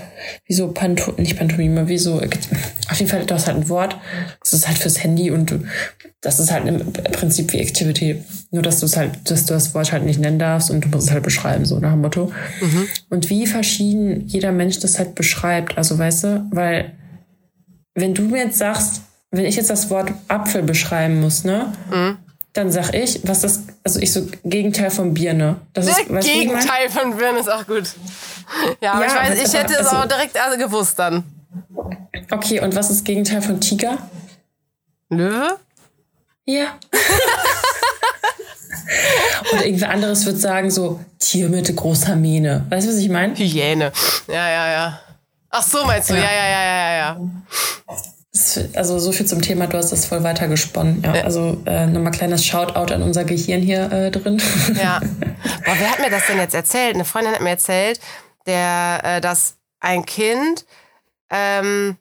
wie 0.45 0.54
so 0.54 0.72
Panto, 0.72 1.14
nicht 1.18 1.38
Pantomime, 1.38 1.88
wie 1.88 1.97
so, 1.99 2.16
auf 2.16 2.97
jeden 2.99 3.08
Fall, 3.10 3.24
du 3.26 3.34
hast 3.36 3.45
halt 3.45 3.58
ein 3.58 3.70
Wort, 3.70 3.95
das 4.41 4.54
ist 4.54 4.68
halt 4.68 4.80
fürs 4.80 5.04
Handy 5.04 5.30
und 5.30 5.52
du, 5.52 5.64
das 6.22 6.39
ist 6.39 6.52
halt 6.52 6.66
im 6.68 6.91
Prinzip 6.91 7.54
wie 7.54 7.60
Activity. 7.60 8.24
Nur, 8.49 8.64
dass 8.64 8.80
du 8.80 8.86
es 8.88 8.97
halt, 8.97 9.30
dass 9.30 9.45
du 9.45 9.54
das 9.54 9.74
Wort 9.76 9.91
halt 9.91 10.04
nicht 10.04 10.20
nennen 10.20 10.39
darfst 10.39 10.72
und 10.72 10.86
du 10.86 10.89
musst 10.89 11.08
es 11.08 11.14
halt 11.14 11.24
beschreiben, 11.24 11.66
so 11.66 11.80
nach 11.80 11.91
dem 11.91 12.02
Motto. 12.02 12.32
Und 13.10 13.30
wie 13.30 13.45
verschieden 13.47 14.26
jeder 14.28 14.52
Mensch 14.52 14.80
das 14.80 14.97
halt 14.99 15.14
beschreibt. 15.16 15.78
Also, 15.78 15.97
weißt 15.97 16.24
du, 16.24 16.45
weil, 16.52 16.93
wenn 17.95 18.14
du 18.14 18.24
mir 18.24 18.43
jetzt 18.45 18.58
sagst, 18.58 19.02
wenn 19.32 19.45
ich 19.45 19.56
jetzt 19.56 19.70
das 19.70 19.89
Wort 19.89 20.12
Apfel 20.28 20.64
beschreiben 20.64 21.22
muss, 21.22 21.43
ne? 21.43 21.72
Dann 22.54 22.72
sag 22.72 22.93
ich, 22.93 23.22
was 23.24 23.41
das, 23.41 23.62
also 23.84 23.99
ich 23.99 24.12
so 24.12 24.28
Gegenteil 24.43 24.91
von 24.91 25.14
Birne. 25.14 25.58
Das 25.74 25.86
ist, 25.88 25.91
weißt 25.97 26.02
ich 26.04 26.10
mein? 26.10 26.22
Gegenteil 26.24 26.89
von 26.89 27.16
Birne 27.16 27.39
ist 27.39 27.49
auch 27.49 27.66
gut. 27.66 27.86
Ja, 28.82 28.93
aber 28.93 29.06
Ja, 29.06 29.08
ich 29.08 29.14
weiß, 29.16 29.26
aber 29.28 29.36
ich 29.36 29.43
es 29.43 29.54
hätte 29.54 29.74
ist 29.74 29.80
es 29.82 29.88
aber- 29.88 30.04
auch 30.04 30.08
direkt 30.08 30.38
also 30.39 30.58
gewusst 30.58 30.99
dann. 30.99 31.24
Okay, 32.30 32.60
und 32.60 32.76
was 32.76 32.89
ist 32.89 33.06
Gegenteil 33.06 33.41
von 33.41 33.60
Tiger? 33.62 33.97
Löwe? 35.10 35.58
Ja. 36.45 36.78
Oder 39.54 39.66
irgendwer 39.66 39.89
anderes 39.89 40.26
wird 40.26 40.38
sagen 40.39 40.70
so 40.72 40.99
Tier 41.20 41.49
mit 41.49 41.74
großer 41.76 42.16
Mähne. 42.16 42.66
Weißt 42.70 42.88
du, 42.88 42.91
was 42.91 42.97
ich 42.97 43.10
meine? 43.10 43.36
Hyäne. 43.36 43.91
Ja, 44.28 44.49
ja, 44.49 44.72
ja. 44.72 44.99
Ach 45.49 45.64
so, 45.64 45.84
meinst 45.86 46.10
du? 46.10 46.14
Ja, 46.16 46.22
Ja. 46.22 46.32
ja, 46.32 46.49
ja, 46.49 46.64
ja, 46.64 46.97
ja. 46.97 47.18
Das- 47.88 48.11
Also 48.76 48.98
so 48.98 49.12
viel 49.12 49.26
zum 49.26 49.42
Thema, 49.42 49.68
du 49.68 49.78
hast 49.78 49.92
das 49.92 50.06
voll 50.06 50.24
weiter 50.24 50.48
gesponnen. 50.48 51.04
Ja, 51.04 51.24
Also 51.26 51.62
äh, 51.66 51.86
nochmal 51.86 52.14
kleines 52.14 52.46
Shoutout 52.46 52.94
an 52.94 53.02
unser 53.02 53.26
Gehirn 53.26 53.62
hier 53.62 53.92
äh, 53.92 54.10
drin. 54.10 54.42
Ja. 54.82 55.00
Boah, 55.66 55.76
wer 55.78 55.92
hat 55.92 56.00
mir 56.00 56.10
das 56.10 56.28
denn 56.28 56.38
jetzt 56.38 56.56
erzählt? 56.56 56.96
Eine 56.96 57.04
Freundin 57.04 57.34
hat 57.34 57.42
mir 57.42 57.50
erzählt, 57.50 58.00
der, 58.46 59.02
äh, 59.04 59.22
dass 59.22 59.56
ein 59.82 60.06
Kind 60.06 60.66
ähm, 61.30 61.98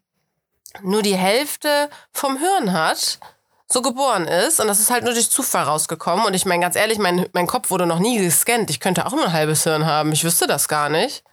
nur 0.83 1.03
die 1.03 1.16
Hälfte 1.16 1.89
vom 2.12 2.39
Hirn 2.39 2.72
hat, 2.72 3.18
so 3.66 3.83
geboren 3.83 4.28
ist. 4.28 4.61
Und 4.61 4.68
das 4.68 4.78
ist 4.78 4.91
halt 4.91 5.03
nur 5.03 5.14
durch 5.14 5.31
Zufall 5.31 5.64
rausgekommen. 5.64 6.26
Und 6.26 6.35
ich 6.35 6.47
meine, 6.47 6.62
ganz 6.62 6.76
ehrlich, 6.76 6.99
mein, 6.99 7.26
mein 7.33 7.49
Kopf 7.49 7.70
wurde 7.70 7.87
noch 7.87 7.99
nie 7.99 8.18
gescannt. 8.18 8.70
Ich 8.70 8.78
könnte 8.78 9.05
auch 9.05 9.12
nur 9.12 9.24
ein 9.24 9.33
halbes 9.33 9.64
Hirn 9.64 9.85
haben. 9.85 10.12
Ich 10.12 10.22
wüsste 10.22 10.47
das 10.47 10.68
gar 10.68 10.89
nicht. 10.91 11.24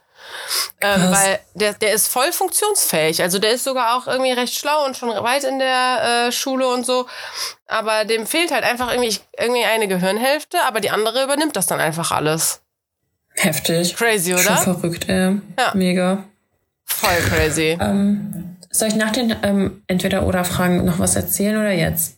Ähm, 0.82 1.12
weil 1.12 1.40
der, 1.56 1.74
der 1.74 1.94
ist 1.94 2.08
voll 2.08 2.32
funktionsfähig. 2.32 3.22
Also 3.22 3.40
der 3.40 3.52
ist 3.52 3.64
sogar 3.64 3.96
auch 3.98 4.08
irgendwie 4.08 4.32
recht 4.32 4.54
schlau 4.54 4.86
und 4.86 4.96
schon 4.96 5.10
weit 5.10 5.44
in 5.44 5.60
der 5.60 6.28
äh, 6.28 6.32
Schule 6.32 6.68
und 6.68 6.86
so. 6.86 7.08
Aber 7.68 8.06
dem 8.06 8.28
fehlt 8.28 8.52
halt 8.52 8.64
einfach 8.64 8.92
irgendwie, 8.92 9.18
irgendwie 9.38 9.64
eine 9.66 9.88
Gehirnhälfte, 9.88 10.58
aber 10.66 10.80
die 10.80 10.90
andere 10.90 11.24
übernimmt 11.24 11.56
das 11.56 11.68
dann 11.68 11.80
einfach 11.80 12.12
alles. 12.12 12.62
Heftig. 13.36 13.96
Crazy, 13.96 14.32
Schon 14.38 14.42
oder? 14.46 14.58
verrückt, 14.58 15.10
äh, 15.10 15.32
Ja. 15.32 15.72
Mega. 15.74 16.24
Voll 16.86 17.18
crazy. 17.30 17.78
Ähm, 17.80 18.58
soll 18.70 18.88
ich 18.90 18.96
nach 18.96 19.12
den 19.12 19.36
ähm, 19.44 19.84
Entweder-Oder-Fragen 19.88 20.86
noch 20.86 21.00
was 21.00 21.16
erzählen 21.16 21.58
oder 21.58 21.72
jetzt? 21.72 22.17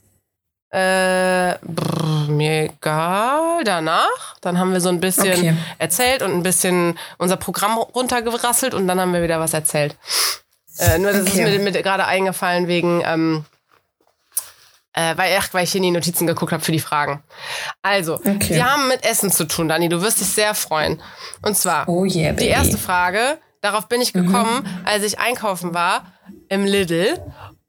Äh, 0.71 1.55
brr, 1.63 2.27
mir 2.29 2.65
egal. 2.65 3.63
Danach. 3.63 4.37
Dann 4.41 4.59
haben 4.59 4.71
wir 4.73 4.81
so 4.81 4.89
ein 4.89 4.99
bisschen 4.99 5.31
Okay. 5.31 5.53
erzählt 5.79 6.21
und 6.21 6.31
ein 6.31 6.43
bisschen 6.43 6.97
unser 7.17 7.37
Programm 7.37 7.77
runtergerasselt 7.77 8.73
und 8.73 8.87
dann 8.87 8.99
haben 8.99 9.13
wir 9.13 9.23
wieder 9.23 9.39
was 9.39 9.53
erzählt. 9.53 9.97
Äh, 10.77 10.99
nur 10.99 11.11
das 11.11 11.21
Okay. 11.21 11.43
ist 11.43 11.59
mir, 11.59 11.59
mir 11.59 11.71
gerade 11.81 12.05
eingefallen 12.05 12.67
wegen, 12.67 13.01
ähm, 13.03 13.45
äh, 14.93 15.17
weil, 15.17 15.35
ach, 15.39 15.49
weil 15.53 15.63
ich 15.63 15.71
hier 15.71 15.79
in 15.79 15.83
die 15.83 15.91
Notizen 15.91 16.27
geguckt 16.27 16.51
habe 16.51 16.63
für 16.63 16.71
die 16.71 16.79
Fragen. 16.79 17.23
Also, 17.81 18.15
Okay. 18.15 18.37
die 18.53 18.63
haben 18.63 18.87
mit 18.87 19.03
Essen 19.03 19.31
zu 19.31 19.45
tun, 19.45 19.67
Dani. 19.69 19.89
Du 19.89 20.01
wirst 20.01 20.19
dich 20.21 20.27
sehr 20.27 20.53
freuen. 20.55 21.01
Und 21.41 21.57
zwar, 21.57 21.87
Oh 21.89 22.05
yeah, 22.05 22.31
die 22.33 22.47
erste 22.47 22.77
Frage, 22.77 23.39
darauf 23.61 23.87
bin 23.87 24.01
ich 24.01 24.13
gekommen, 24.13 24.61
Mhm. 24.63 24.85
als 24.85 25.03
ich 25.03 25.19
einkaufen 25.19 25.73
war 25.73 26.13
im 26.47 26.65
Lidl 26.65 27.19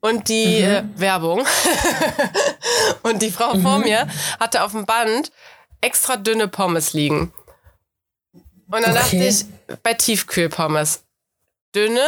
und 0.00 0.28
die 0.28 0.62
Mhm. 0.62 0.64
äh, 0.70 0.82
Werbung 0.96 1.46
und 3.02 3.22
die 3.22 3.30
Frau 3.30 3.58
vor 3.58 3.78
mir 3.78 4.06
hatte 4.38 4.62
auf 4.62 4.72
dem 4.72 4.86
Band 4.86 5.30
extra 5.80 6.16
dünne 6.16 6.48
Pommes 6.48 6.92
liegen. 6.92 7.32
Und 8.32 8.82
dann 8.86 8.94
dachte 8.94 9.16
Okay. 9.16 9.28
ich, 9.28 9.44
bei 9.82 9.94
Tiefkühlpommes, 9.94 11.02
dünne 11.74 12.06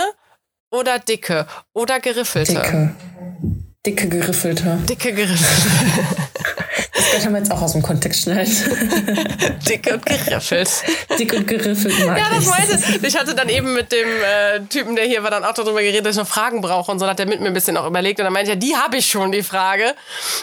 oder 0.71 0.99
dicke 0.99 1.47
oder 1.73 1.99
geriffelte? 2.01 2.53
Dicke. 2.55 2.95
Dicke 3.85 4.09
geriffelte. 4.09 4.79
Dicke 4.89 5.13
geriffelte. 5.13 5.71
Das 7.13 7.23
können 7.23 7.35
wir 7.35 7.41
jetzt 7.41 7.51
auch 7.53 7.61
aus 7.63 7.73
dem 7.73 7.83
Kontext 7.83 8.23
schneiden. 8.23 8.53
Dicke 9.69 9.95
und 9.95 10.07
geriffelt. 10.07 10.71
Dick 11.19 11.33
und 11.35 11.47
geriffelt 11.47 12.07
mag 12.07 12.19
Ja, 12.19 12.25
das 12.35 12.45
ich. 12.45 12.51
meinte 12.51 13.07
ich. 13.07 13.17
hatte 13.19 13.35
dann 13.35 13.49
eben 13.49 13.75
mit 13.75 13.93
dem 13.93 14.09
äh, 14.09 14.61
Typen, 14.69 14.97
der 14.97 15.05
hier 15.05 15.23
war, 15.23 15.31
dann 15.31 15.45
auch 15.45 15.53
darüber 15.55 15.81
geredet, 15.83 16.07
dass 16.07 16.17
ich 16.17 16.21
noch 16.23 16.29
Fragen 16.29 16.61
brauche 16.61 16.91
und 16.91 16.99
so. 16.99 17.05
Dann 17.05 17.11
hat 17.13 17.21
er 17.21 17.27
mit 17.27 17.41
mir 17.41 17.49
ein 17.49 17.53
bisschen 17.55 17.77
auch 17.77 17.87
überlegt 17.87 18.19
und 18.21 18.25
dann 18.25 18.33
meinte 18.33 18.53
er, 18.53 18.57
die 18.57 18.77
habe 18.77 18.97
ich 18.97 19.07
schon, 19.07 19.31
die 19.33 19.43
Frage. 19.43 19.95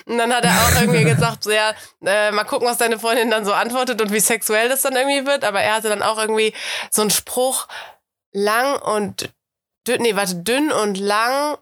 Und 0.05 0.17
dann 0.17 0.33
hat 0.33 0.45
er 0.45 0.51
auch 0.51 0.81
irgendwie 0.81 1.03
gesagt, 1.03 1.43
so, 1.43 1.51
ja, 1.51 1.73
äh, 2.05 2.31
mal 2.31 2.43
gucken, 2.43 2.67
was 2.67 2.77
deine 2.77 2.99
Freundin 2.99 3.31
dann 3.31 3.45
so 3.45 3.53
antwortet 3.53 4.01
und 4.01 4.13
wie 4.13 4.19
sexuell 4.19 4.69
das 4.69 4.81
dann 4.81 4.95
irgendwie 4.95 5.25
wird. 5.25 5.43
Aber 5.43 5.61
er 5.61 5.75
hatte 5.75 5.89
dann 5.89 6.01
auch 6.03 6.17
irgendwie 6.19 6.53
so 6.91 7.01
einen 7.01 7.11
Spruch, 7.11 7.67
lang 8.31 8.79
und 8.81 9.29
dünn, 9.87 10.01
nee, 10.03 10.15
warte, 10.15 10.35
dünn 10.35 10.71
und 10.71 10.97
lang 10.99 11.57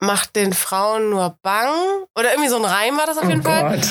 macht 0.00 0.34
den 0.34 0.52
Frauen 0.52 1.10
nur 1.10 1.38
bang. 1.42 1.70
Oder 2.18 2.32
irgendwie 2.32 2.48
so 2.48 2.56
ein 2.56 2.64
Reim 2.64 2.96
war 2.96 3.06
das 3.06 3.18
auf 3.18 3.24
Oh 3.24 3.28
jeden 3.28 3.42
Fall 3.42 3.76
Gott. 3.78 3.88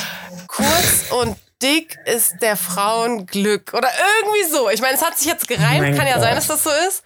Kurz 0.56 1.12
und 1.22 1.36
dick 1.62 1.97
ist 2.06 2.36
der 2.41 2.56
Frauenglück. 2.58 3.74
Oder 3.74 3.88
irgendwie 4.24 4.52
so. 4.52 4.70
Ich 4.72 4.82
meine, 4.82 4.95
es 4.95 5.04
hat 5.06 5.18
sich 5.18 5.28
jetzt 5.28 5.47
gereimt. 5.47 5.82
Mein 5.82 5.95
Kann 5.95 6.08
ja 6.08 6.14
Gott. 6.16 6.24
sein, 6.24 6.36
dass 6.36 6.47
das 6.47 6.64
so 6.64 6.70
ist. 6.88 7.04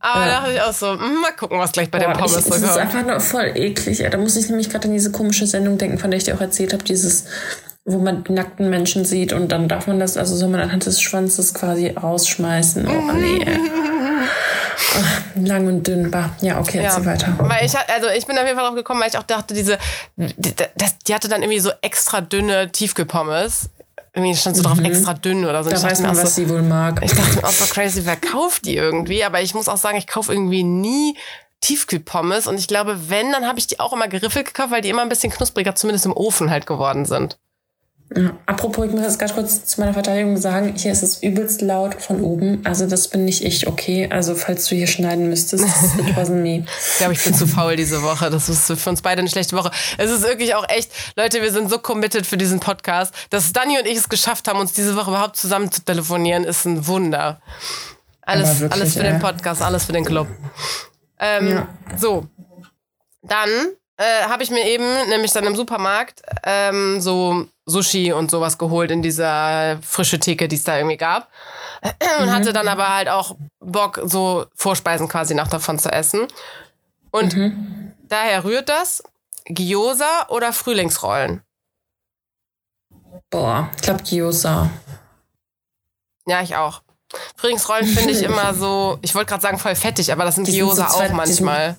Aber 0.00 0.20
Ja. 0.22 0.26
da 0.26 0.40
dachte 0.40 0.52
ich 0.54 0.60
auch 0.60 0.72
so, 0.72 0.90
hm, 0.92 1.20
mal 1.20 1.32
gucken, 1.32 1.58
was 1.58 1.70
gleich 1.72 1.90
bei 1.90 1.98
den 1.98 2.06
Boah, 2.12 2.14
ich, 2.14 2.18
Pommes 2.32 2.44
so 2.44 2.50
das 2.50 2.62
ist 2.62 2.68
kommt. 2.68 2.78
einfach 2.80 3.02
nur 3.06 3.20
voll 3.20 3.52
eklig. 3.54 4.04
Da 4.10 4.18
muss 4.18 4.36
ich 4.36 4.48
nämlich 4.48 4.70
gerade 4.70 4.88
an 4.88 4.92
diese 4.94 5.12
komische 5.12 5.46
Sendung 5.46 5.78
denken, 5.78 5.98
von 5.98 6.10
der 6.10 6.18
ich 6.18 6.24
dir 6.24 6.34
auch 6.34 6.40
erzählt 6.40 6.72
habe, 6.72 6.82
dieses, 6.82 7.26
wo 7.84 7.98
man 7.98 8.24
nackten 8.28 8.68
Menschen 8.70 9.04
sieht 9.04 9.32
und 9.32 9.52
dann 9.52 9.68
darf 9.68 9.86
man 9.86 10.00
das, 10.00 10.16
also 10.16 10.34
soll 10.34 10.48
man 10.48 10.60
anhand 10.60 10.84
des 10.86 11.00
Schwanzes 11.00 11.54
quasi 11.54 11.88
rausschmeißen. 11.90 12.88
Oh 12.88 13.12
nee. 13.12 13.46
lang 15.36 15.66
und 15.66 15.86
dünn. 15.86 16.10
Bah. 16.10 16.30
Ja, 16.40 16.58
okay, 16.58 16.82
jetzt 16.82 17.04
weiter. 17.04 17.34
Weil 17.38 17.64
ich, 17.64 17.74
also 17.76 18.08
ich 18.08 18.26
bin 18.26 18.38
auf 18.38 18.44
jeden 18.44 18.56
Fall 18.56 18.66
drauf 18.66 18.74
gekommen, 18.74 19.00
weil 19.00 19.08
ich 19.08 19.18
auch 19.18 19.22
dachte, 19.22 19.54
diese, 19.54 19.78
die, 20.16 20.54
das, 20.76 20.98
die 21.06 21.14
hatte 21.14 21.28
dann 21.28 21.42
irgendwie 21.42 21.60
so 21.60 21.70
extra 21.82 22.20
dünne 22.20 22.70
Tiefkühlpommes. 22.70 23.70
Irgendwie 24.14 24.34
stand 24.34 24.56
so 24.56 24.62
drauf 24.62 24.78
extra 24.82 25.12
dünn 25.12 25.44
oder 25.44 25.62
so. 25.62 25.68
Mhm. 25.68 25.74
Da 25.74 25.80
ich 25.80 25.84
weiß 25.84 26.00
man, 26.00 26.16
was 26.16 26.34
so, 26.34 26.42
sie 26.42 26.48
wohl 26.48 26.62
mag. 26.62 27.00
ich 27.02 27.12
dachte 27.12 27.36
mir 27.36 27.44
auch 27.44 27.50
so 27.50 27.66
crazy, 27.66 28.06
wer 28.06 28.16
kauft 28.16 28.64
die 28.64 28.76
irgendwie? 28.76 29.22
Aber 29.24 29.42
ich 29.42 29.52
muss 29.52 29.68
auch 29.68 29.76
sagen, 29.76 29.98
ich 29.98 30.06
kaufe 30.06 30.32
irgendwie 30.32 30.62
nie 30.62 31.16
Tiefkühlpommes. 31.60 32.46
Und 32.46 32.58
ich 32.58 32.66
glaube, 32.66 33.10
wenn, 33.10 33.32
dann 33.32 33.46
habe 33.46 33.58
ich 33.58 33.66
die 33.66 33.78
auch 33.78 33.92
immer 33.92 34.08
geriffelt 34.08 34.46
gekauft, 34.46 34.70
weil 34.70 34.80
die 34.80 34.88
immer 34.88 35.02
ein 35.02 35.08
bisschen 35.08 35.32
knuspriger, 35.32 35.74
zumindest 35.74 36.06
im 36.06 36.12
Ofen 36.12 36.50
halt 36.50 36.66
geworden 36.66 37.04
sind. 37.04 37.38
Ja. 38.14 38.36
Apropos, 38.46 38.86
ich 38.86 38.92
muss 38.92 39.02
jetzt 39.02 39.18
ganz 39.18 39.34
kurz 39.34 39.64
zu 39.64 39.80
meiner 39.80 39.92
Verteidigung 39.92 40.36
sagen, 40.36 40.74
hier 40.76 40.92
ist 40.92 41.02
es 41.02 41.22
übelst 41.22 41.60
laut 41.60 42.00
von 42.00 42.22
oben. 42.22 42.60
Also 42.64 42.86
das 42.86 43.08
bin 43.08 43.24
nicht 43.24 43.44
ich, 43.44 43.66
okay? 43.66 44.08
Also 44.10 44.36
falls 44.36 44.68
du 44.68 44.76
hier 44.76 44.86
schneiden 44.86 45.28
müsstest, 45.28 45.64
it 45.98 46.16
wasn't 46.16 46.42
me. 46.42 46.64
Ich 46.92 46.98
glaube, 46.98 47.14
ich 47.14 47.24
bin 47.24 47.34
zu 47.34 47.48
faul 47.48 47.74
diese 47.74 48.02
Woche. 48.02 48.30
Das 48.30 48.48
ist 48.48 48.72
für 48.72 48.90
uns 48.90 49.02
beide 49.02 49.20
eine 49.20 49.28
schlechte 49.28 49.56
Woche. 49.56 49.72
Es 49.98 50.10
ist 50.10 50.22
wirklich 50.22 50.54
auch 50.54 50.68
echt, 50.68 50.92
Leute, 51.16 51.42
wir 51.42 51.50
sind 51.50 51.68
so 51.68 51.78
committed 51.78 52.26
für 52.26 52.36
diesen 52.36 52.60
Podcast, 52.60 53.12
dass 53.30 53.52
Dani 53.52 53.78
und 53.78 53.86
ich 53.86 53.98
es 53.98 54.08
geschafft 54.08 54.46
haben, 54.46 54.60
uns 54.60 54.72
diese 54.72 54.94
Woche 54.94 55.10
überhaupt 55.10 55.36
zusammen 55.36 55.72
zu 55.72 55.84
telefonieren, 55.84 56.44
ist 56.44 56.64
ein 56.64 56.86
Wunder. 56.86 57.40
Alles, 58.22 58.60
wirklich, 58.60 58.72
alles 58.72 58.94
für 58.94 59.04
ey. 59.04 59.12
den 59.12 59.20
Podcast, 59.20 59.62
alles 59.62 59.84
für 59.84 59.92
den 59.92 60.04
Club. 60.04 60.28
Ähm, 61.18 61.48
Ja. 61.48 61.68
So, 61.96 62.26
dann 63.22 63.48
äh, 63.96 64.24
habe 64.28 64.42
ich 64.42 64.50
mir 64.50 64.66
eben, 64.66 65.08
nämlich 65.08 65.32
dann 65.32 65.44
im 65.44 65.56
Supermarkt, 65.56 66.22
ähm, 66.44 67.00
so 67.00 67.46
Sushi 67.64 68.12
und 68.12 68.30
sowas 68.30 68.58
geholt 68.58 68.90
in 68.90 69.02
dieser 69.02 69.78
frische 69.82 70.20
Theke, 70.20 70.48
die 70.48 70.56
es 70.56 70.64
da 70.64 70.76
irgendwie 70.76 70.96
gab. 70.98 71.30
Und 72.20 72.32
hatte 72.32 72.52
dann 72.52 72.68
aber 72.68 72.94
halt 72.94 73.08
auch 73.08 73.36
Bock, 73.60 74.00
so 74.04 74.46
Vorspeisen 74.54 75.08
quasi 75.08 75.34
nach 75.34 75.48
davon 75.48 75.78
zu 75.78 75.90
essen. 75.90 76.26
Und 77.10 77.36
daher 78.08 78.44
rührt 78.44 78.68
das 78.68 79.02
Gyoza 79.46 80.26
oder 80.28 80.52
Frühlingsrollen. 80.52 81.42
Boah, 83.30 83.70
ich 83.76 83.82
glaube 83.82 84.02
Gyoza. 84.02 84.70
Ja, 86.26 86.42
ich 86.42 86.56
auch. 86.56 86.82
Frühlingsrollen 87.36 87.86
finde 87.86 88.10
ich 88.10 88.22
immer 88.24 88.52
so, 88.54 88.98
ich 89.02 89.14
wollte 89.14 89.30
gerade 89.30 89.42
sagen 89.42 89.58
voll 89.58 89.74
fettig, 89.74 90.12
aber 90.12 90.24
das 90.24 90.34
sind 90.34 90.48
Die 90.48 90.58
Gyoza 90.58 90.88
so 90.88 90.98
auch 90.98 91.10
manchmal. 91.10 91.76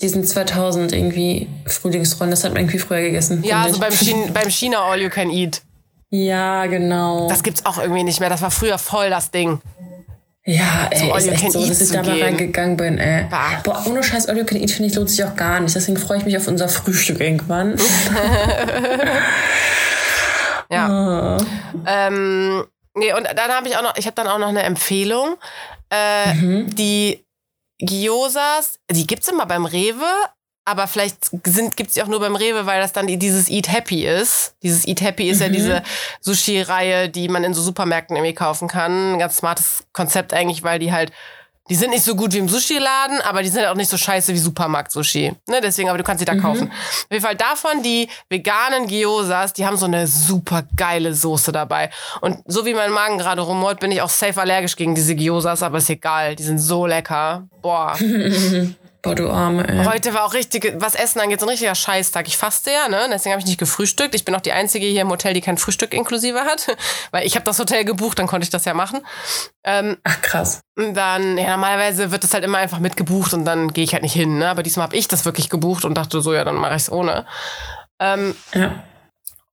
Diesen 0.00 0.24
2000 0.24 0.92
irgendwie 0.92 1.48
Frühlingsrollen, 1.66 2.30
das 2.30 2.44
hat 2.44 2.52
man 2.54 2.62
irgendwie 2.62 2.78
früher 2.78 3.02
gegessen. 3.02 3.42
Ja, 3.44 3.62
finde 3.64 3.74
so 3.74 3.80
beim. 3.80 3.92
China, 3.92 4.26
beim 4.32 4.48
China 4.50 4.78
All 4.84 5.00
You 5.00 5.10
Can 5.10 5.30
Eat. 5.30 5.62
Ja, 6.10 6.66
genau. 6.66 7.28
Das 7.28 7.42
gibt's 7.42 7.64
auch 7.66 7.78
irgendwie 7.78 8.02
nicht 8.04 8.18
mehr. 8.20 8.28
Das 8.30 8.42
war 8.42 8.50
früher 8.50 8.78
voll 8.78 9.10
das 9.10 9.30
Ding. 9.30 9.60
ja, 10.44 10.88
ey, 10.90 11.10
All 11.12 11.18
ist 11.20 11.28
echt 11.28 11.52
so, 11.52 11.64
dass 11.66 11.80
ich 11.80 11.90
da 11.92 12.02
mal 12.02 12.20
reingegangen 12.20 12.76
bin, 12.76 12.98
ey. 12.98 13.26
Bah. 13.30 13.60
Boah, 13.62 13.84
ohne 13.86 14.02
Scheiß, 14.02 14.26
All 14.28 14.36
You 14.38 14.44
Can 14.44 14.58
Eat, 14.60 14.70
finde 14.70 14.88
ich, 14.90 14.96
lohnt 14.96 15.10
sich 15.10 15.22
auch 15.22 15.36
gar 15.36 15.60
nicht. 15.60 15.76
Deswegen 15.76 15.96
freue 15.98 16.18
ich 16.18 16.24
mich 16.24 16.36
auf 16.36 16.48
unser 16.48 16.68
Frühstück 16.68 17.20
irgendwann. 17.20 17.76
Ja. 20.72 20.86
Ah. 20.88 21.36
Ähm, 21.84 22.64
nee, 22.94 23.12
und 23.12 23.24
dann 23.26 23.50
habe 23.50 23.68
ich 23.68 23.76
auch 23.76 23.82
noch, 23.82 23.96
ich 23.96 24.06
habe 24.06 24.14
dann 24.14 24.28
auch 24.28 24.38
noch 24.38 24.48
eine 24.48 24.62
Empfehlung. 24.62 25.34
Äh, 25.90 26.34
Mhm. 26.34 26.74
Die 26.76 27.24
Gyosas, 27.80 28.78
die 28.90 29.06
gibt's 29.06 29.28
immer 29.28 29.46
beim 29.46 29.64
Rewe, 29.64 30.06
aber 30.64 30.86
vielleicht 30.86 31.30
sind, 31.46 31.76
gibt's 31.76 31.94
die 31.94 32.02
auch 32.02 32.06
nur 32.06 32.20
beim 32.20 32.36
Rewe, 32.36 32.66
weil 32.66 32.80
das 32.80 32.92
dann 32.92 33.06
die, 33.06 33.18
dieses 33.18 33.48
Eat 33.48 33.72
Happy 33.72 34.06
ist. 34.06 34.54
Dieses 34.62 34.86
Eat 34.86 35.00
Happy 35.00 35.28
ist 35.28 35.40
ja 35.40 35.48
Mhm. 35.48 35.52
diese 35.52 35.82
Sushi-Reihe, 36.20 37.08
die 37.08 37.28
man 37.28 37.44
in 37.44 37.54
so 37.54 37.62
Supermärkten 37.62 38.16
irgendwie 38.16 38.34
kaufen 38.34 38.68
kann. 38.68 39.14
Ein 39.14 39.18
ganz 39.18 39.38
smartes 39.38 39.84
Konzept 39.92 40.32
eigentlich, 40.34 40.62
weil 40.62 40.78
die 40.78 40.92
halt, 40.92 41.12
die 41.70 41.76
sind 41.76 41.90
nicht 41.90 42.04
so 42.04 42.16
gut 42.16 42.32
wie 42.34 42.38
im 42.38 42.48
Sushi-Laden, 42.48 43.20
aber 43.20 43.42
die 43.42 43.48
sind 43.48 43.64
auch 43.64 43.76
nicht 43.76 43.88
so 43.88 43.96
scheiße 43.96 44.34
wie 44.34 44.38
Supermarkt-Sushi. 44.38 45.32
Ne, 45.48 45.60
deswegen, 45.62 45.88
aber 45.88 45.98
du 45.98 46.04
kannst 46.04 46.18
sie 46.18 46.24
da 46.24 46.34
kaufen. 46.34 46.68
Auf 46.70 47.06
jeden 47.10 47.24
Fall 47.24 47.36
davon 47.36 47.82
die 47.84 48.08
veganen 48.28 48.88
Gyosas, 48.88 49.52
die 49.52 49.64
haben 49.64 49.76
so 49.76 49.86
eine 49.86 50.08
super 50.08 50.64
geile 50.76 51.14
Soße 51.14 51.52
dabei. 51.52 51.90
Und 52.20 52.38
so 52.46 52.66
wie 52.66 52.74
mein 52.74 52.90
Magen 52.90 53.18
gerade 53.18 53.40
rumort, 53.40 53.78
bin 53.78 53.92
ich 53.92 54.02
auch 54.02 54.10
safe 54.10 54.40
allergisch 54.40 54.74
gegen 54.74 54.96
diese 54.96 55.14
Gyosas, 55.14 55.62
aber 55.62 55.78
ist 55.78 55.88
egal. 55.90 56.34
Die 56.34 56.42
sind 56.42 56.58
so 56.58 56.86
lecker. 56.86 57.46
Boah. 57.62 57.96
Boah, 59.02 59.14
du 59.14 59.30
Arme, 59.30 59.66
ey. 59.66 59.84
Heute 59.86 60.12
war 60.12 60.24
auch 60.24 60.34
richtig, 60.34 60.74
was 60.76 60.94
Essen 60.94 61.20
angeht, 61.20 61.40
so 61.40 61.46
ein 61.46 61.50
richtiger 61.50 61.74
Scheißtag. 61.74 62.28
Ich 62.28 62.36
faste 62.36 62.70
ja, 62.70 62.88
ne? 62.88 63.08
Deswegen 63.10 63.32
habe 63.32 63.40
ich 63.40 63.46
nicht 63.46 63.58
gefrühstückt. 63.58 64.14
Ich 64.14 64.26
bin 64.26 64.34
auch 64.34 64.42
die 64.42 64.52
Einzige 64.52 64.84
hier 64.86 65.00
im 65.00 65.08
Hotel, 65.08 65.32
die 65.32 65.40
kein 65.40 65.56
Frühstück 65.56 65.94
inklusive 65.94 66.40
hat. 66.40 66.66
Weil 67.10 67.26
ich 67.26 67.34
habe 67.34 67.44
das 67.46 67.58
Hotel 67.58 67.84
gebucht, 67.86 68.18
dann 68.18 68.26
konnte 68.26 68.44
ich 68.44 68.50
das 68.50 68.66
ja 68.66 68.74
machen. 68.74 69.00
Ähm, 69.64 69.96
Ach, 70.04 70.20
krass. 70.20 70.60
dann, 70.76 71.38
ja, 71.38 71.50
normalerweise 71.50 72.10
wird 72.10 72.24
das 72.24 72.34
halt 72.34 72.44
immer 72.44 72.58
einfach 72.58 72.78
mitgebucht 72.78 73.32
und 73.32 73.46
dann 73.46 73.72
gehe 73.72 73.84
ich 73.84 73.94
halt 73.94 74.02
nicht 74.02 74.12
hin, 74.12 74.38
ne? 74.38 74.50
Aber 74.50 74.62
diesmal 74.62 74.84
habe 74.84 74.96
ich 74.96 75.08
das 75.08 75.24
wirklich 75.24 75.48
gebucht 75.48 75.86
und 75.86 75.94
dachte 75.94 76.20
so, 76.20 76.34
ja, 76.34 76.44
dann 76.44 76.56
mache 76.56 76.72
ich 76.76 76.82
es 76.82 76.92
ohne. 76.92 77.26
Ähm, 77.98 78.34
Ja. 78.54 78.82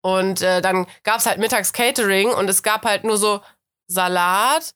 und 0.02 0.41
äh, 0.41 0.62
dann 0.62 0.88
gab's 1.04 1.26
halt 1.26 1.38
mittags 1.38 1.72
Catering 1.74 2.30
und 2.32 2.50
es 2.50 2.64
gab 2.64 2.86
halt 2.86 3.04
nur 3.06 3.18
so 3.18 3.39
Salat, 3.88 4.74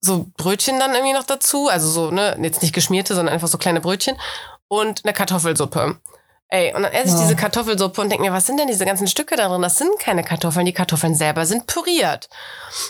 so 0.00 0.26
Brötchen 0.36 0.78
dann 0.78 0.94
irgendwie 0.94 1.12
noch 1.12 1.24
dazu. 1.24 1.68
Also 1.68 1.88
so, 1.88 2.10
ne, 2.10 2.36
jetzt 2.42 2.62
nicht 2.62 2.74
geschmierte, 2.74 3.14
sondern 3.14 3.34
einfach 3.34 3.48
so 3.48 3.58
kleine 3.58 3.80
Brötchen 3.80 4.16
und 4.68 5.04
eine 5.04 5.12
Kartoffelsuppe. 5.12 5.96
Ey, 6.52 6.74
und 6.74 6.82
dann 6.82 6.92
esse 6.92 7.08
ich 7.08 7.14
Wow. 7.14 7.20
diese 7.22 7.36
Kartoffelsuppe 7.36 8.00
und 8.00 8.08
denke 8.10 8.24
mir, 8.24 8.32
was 8.32 8.46
sind 8.46 8.58
denn 8.58 8.66
diese 8.66 8.84
ganzen 8.84 9.06
Stücke 9.06 9.36
da 9.36 9.48
drin? 9.48 9.62
Das 9.62 9.78
sind 9.78 9.90
keine 10.00 10.24
Kartoffeln, 10.24 10.66
die 10.66 10.72
Kartoffeln 10.72 11.14
selber 11.14 11.46
sind 11.46 11.66
püriert. 11.66 12.28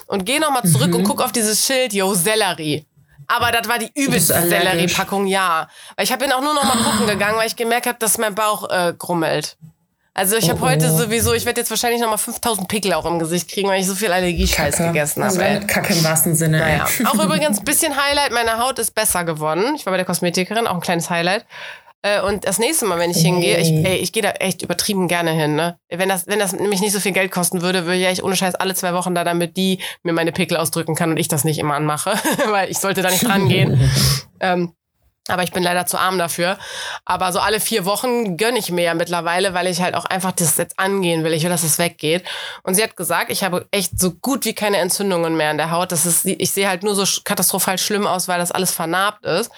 Und 0.07 0.25
gehe 0.25 0.41
nochmal 0.41 0.65
zurück 0.65 0.95
und 0.95 1.05
guck 1.05 1.21
auf 1.21 1.31
dieses 1.33 1.67
Schild, 1.67 1.93
yo, 1.93 2.15
Sellerie. 2.15 2.87
Aber 3.27 3.53
das 3.53 3.69
war 3.69 3.79
die 3.79 3.91
übelste. 3.95 4.33
Sellerie-Packung, 4.49 5.27
ja. 5.27 5.69
Weil 5.95 6.05
ich 6.05 6.11
habe 6.11 6.25
bin 6.25 6.33
auch 6.33 6.41
nur 6.41 6.55
noch 6.55 6.65
mal 6.65 6.83
gucken 6.83 7.07
gegangen, 7.07 7.37
weil 7.37 7.47
ich 7.47 7.55
gemerkt 7.55 7.87
habe, 7.87 7.99
dass 7.99 8.19
mein 8.19 8.35
Bauch 8.35 8.69
äh, 8.71 8.95
grummelt. 8.97 9.57
Also 10.21 10.37
ich 10.37 10.51
habe 10.51 10.61
Oh, 10.63 10.67
heute 10.67 10.91
oh. 10.93 10.99
sowieso, 10.99 11.33
ich 11.33 11.47
werde 11.47 11.63
jetzt 11.63 11.71
wahrscheinlich 11.71 11.99
noch 12.03 12.11
mal 12.11 12.19
5000 12.19 12.69
Pickel 12.69 12.93
auch 12.93 13.07
im 13.07 13.19
Gesicht 13.19 13.51
kriegen, 13.51 13.71
weil 13.71 13.81
ich 13.81 13.87
so 13.87 13.95
viel 13.95 14.13
Allergiescheiß 14.13 14.77
Kacke. 14.77 14.89
gegessen 14.93 15.23
Also 15.23 15.41
habe. 15.43 15.55
mit 15.61 15.69
Kacke 15.69 15.95
im 15.95 16.05
wahrsten 16.05 16.35
Sinne, 16.35 16.59
Naja. 16.59 16.87
Auch 17.07 17.15
übrigens 17.25 17.59
ein 17.59 17.65
bisschen 17.65 17.95
Highlight, 17.97 18.31
meine 18.31 18.59
Haut 18.59 18.79
ist 18.79 18.95
besser 18.95 19.25
geworden. 19.25 19.75
Ich 19.77 19.87
war 19.87 19.93
bei 19.93 19.97
der 19.97 20.05
Kosmetikerin, 20.05 20.67
auch 20.67 20.75
ein 20.75 20.81
kleines 20.81 21.09
Highlight. 21.09 21.47
Äh, 22.03 22.21
Und 22.21 22.47
das 22.47 22.59
nächste 22.59 22.85
Mal, 22.85 22.99
wenn 22.99 23.11
ich 23.11 23.17
hingehe, 23.23 23.57
ich, 23.59 23.71
ey, 23.71 23.97
ich 23.97 24.13
gehe 24.13 24.23
da 24.23 24.31
echt 24.33 24.61
übertrieben 24.61 25.09
gerne 25.09 25.31
hin. 25.31 25.55
Ne? 25.57 25.79
Wenn, 25.89 26.11
das, 26.11 26.27
wenn 26.27 26.39
das 26.39 26.53
nämlich 26.53 26.83
nicht 26.83 26.93
so 26.93 27.01
viel 27.01 27.13
Geld 27.13 27.31
kosten 27.31 27.63
würde, 27.63 27.87
würde 27.87 27.97
ich 28.01 28.07
echt 28.07 28.23
ohne 28.23 28.37
Scheiß 28.37 28.55
alle 28.57 28.75
zwei 28.75 28.93
Wochen 28.93 29.15
da, 29.15 29.25
damit 29.25 29.57
die 29.57 29.79
mir 30.03 30.13
meine 30.13 30.33
Pickel 30.33 30.59
ausdrücken 30.59 30.95
kann 30.95 31.11
und 31.11 31.17
ich 31.17 31.29
das 31.29 31.45
nicht 31.45 31.59
immer 31.59 31.75
anmache, 31.77 32.13
weil 32.51 32.71
ich 32.71 32.79
sollte 32.79 33.01
da 33.01 33.11
nicht 33.11 33.27
rangehen. 33.27 33.91
ähm, 34.41 34.73
aber 35.29 35.43
ich 35.43 35.53
bin 35.53 35.63
leider 35.63 35.87
zu 35.87 35.99
arm 35.99 36.19
dafür. 36.19 36.59
Aber 37.05 37.33
so 37.33 37.41
alle 37.41 37.61
vier 37.61 37.85
Wochen 37.85 38.37
gönne 38.37 38.59
ich 38.59 38.71
mir 38.71 38.85
ja 38.85 38.95
mittlerweile, 38.95 39.55
weil 39.55 39.67
ich 39.67 39.81
halt 39.81 39.95
auch 39.95 40.05
einfach 40.05 40.33
das 40.33 40.57
jetzt 40.57 40.79
angehen 40.79 41.25
will. 41.25 41.33
Ich 41.33 41.43
will, 41.43 41.51
dass 41.51 41.63
es 41.63 41.79
weggeht. 41.79 42.25
Und 42.63 42.75
sie 42.75 42.83
hat 42.83 42.97
gesagt, 42.97 43.31
ich 43.31 43.45
habe 43.45 43.67
echt 43.71 43.99
so 43.99 44.13
gut 44.13 44.45
wie 44.45 44.55
keine 44.55 44.79
Entzündungen 44.79 45.37
mehr 45.37 45.51
in 45.51 45.59
der 45.59 45.71
Haut. 45.71 45.93
Das 45.93 46.07
ist, 46.07 46.25
ich 46.25 46.51
sehe 46.51 46.69
halt 46.69 46.83
nur 46.83 46.95
so 46.95 47.05
katastrophal 47.25 47.79
schlimm 47.79 48.07
aus, 48.07 48.29
weil 48.29 48.39
das 48.39 48.53
alles 48.53 48.73
vernarbt 48.73 49.25
ist. 49.25 49.51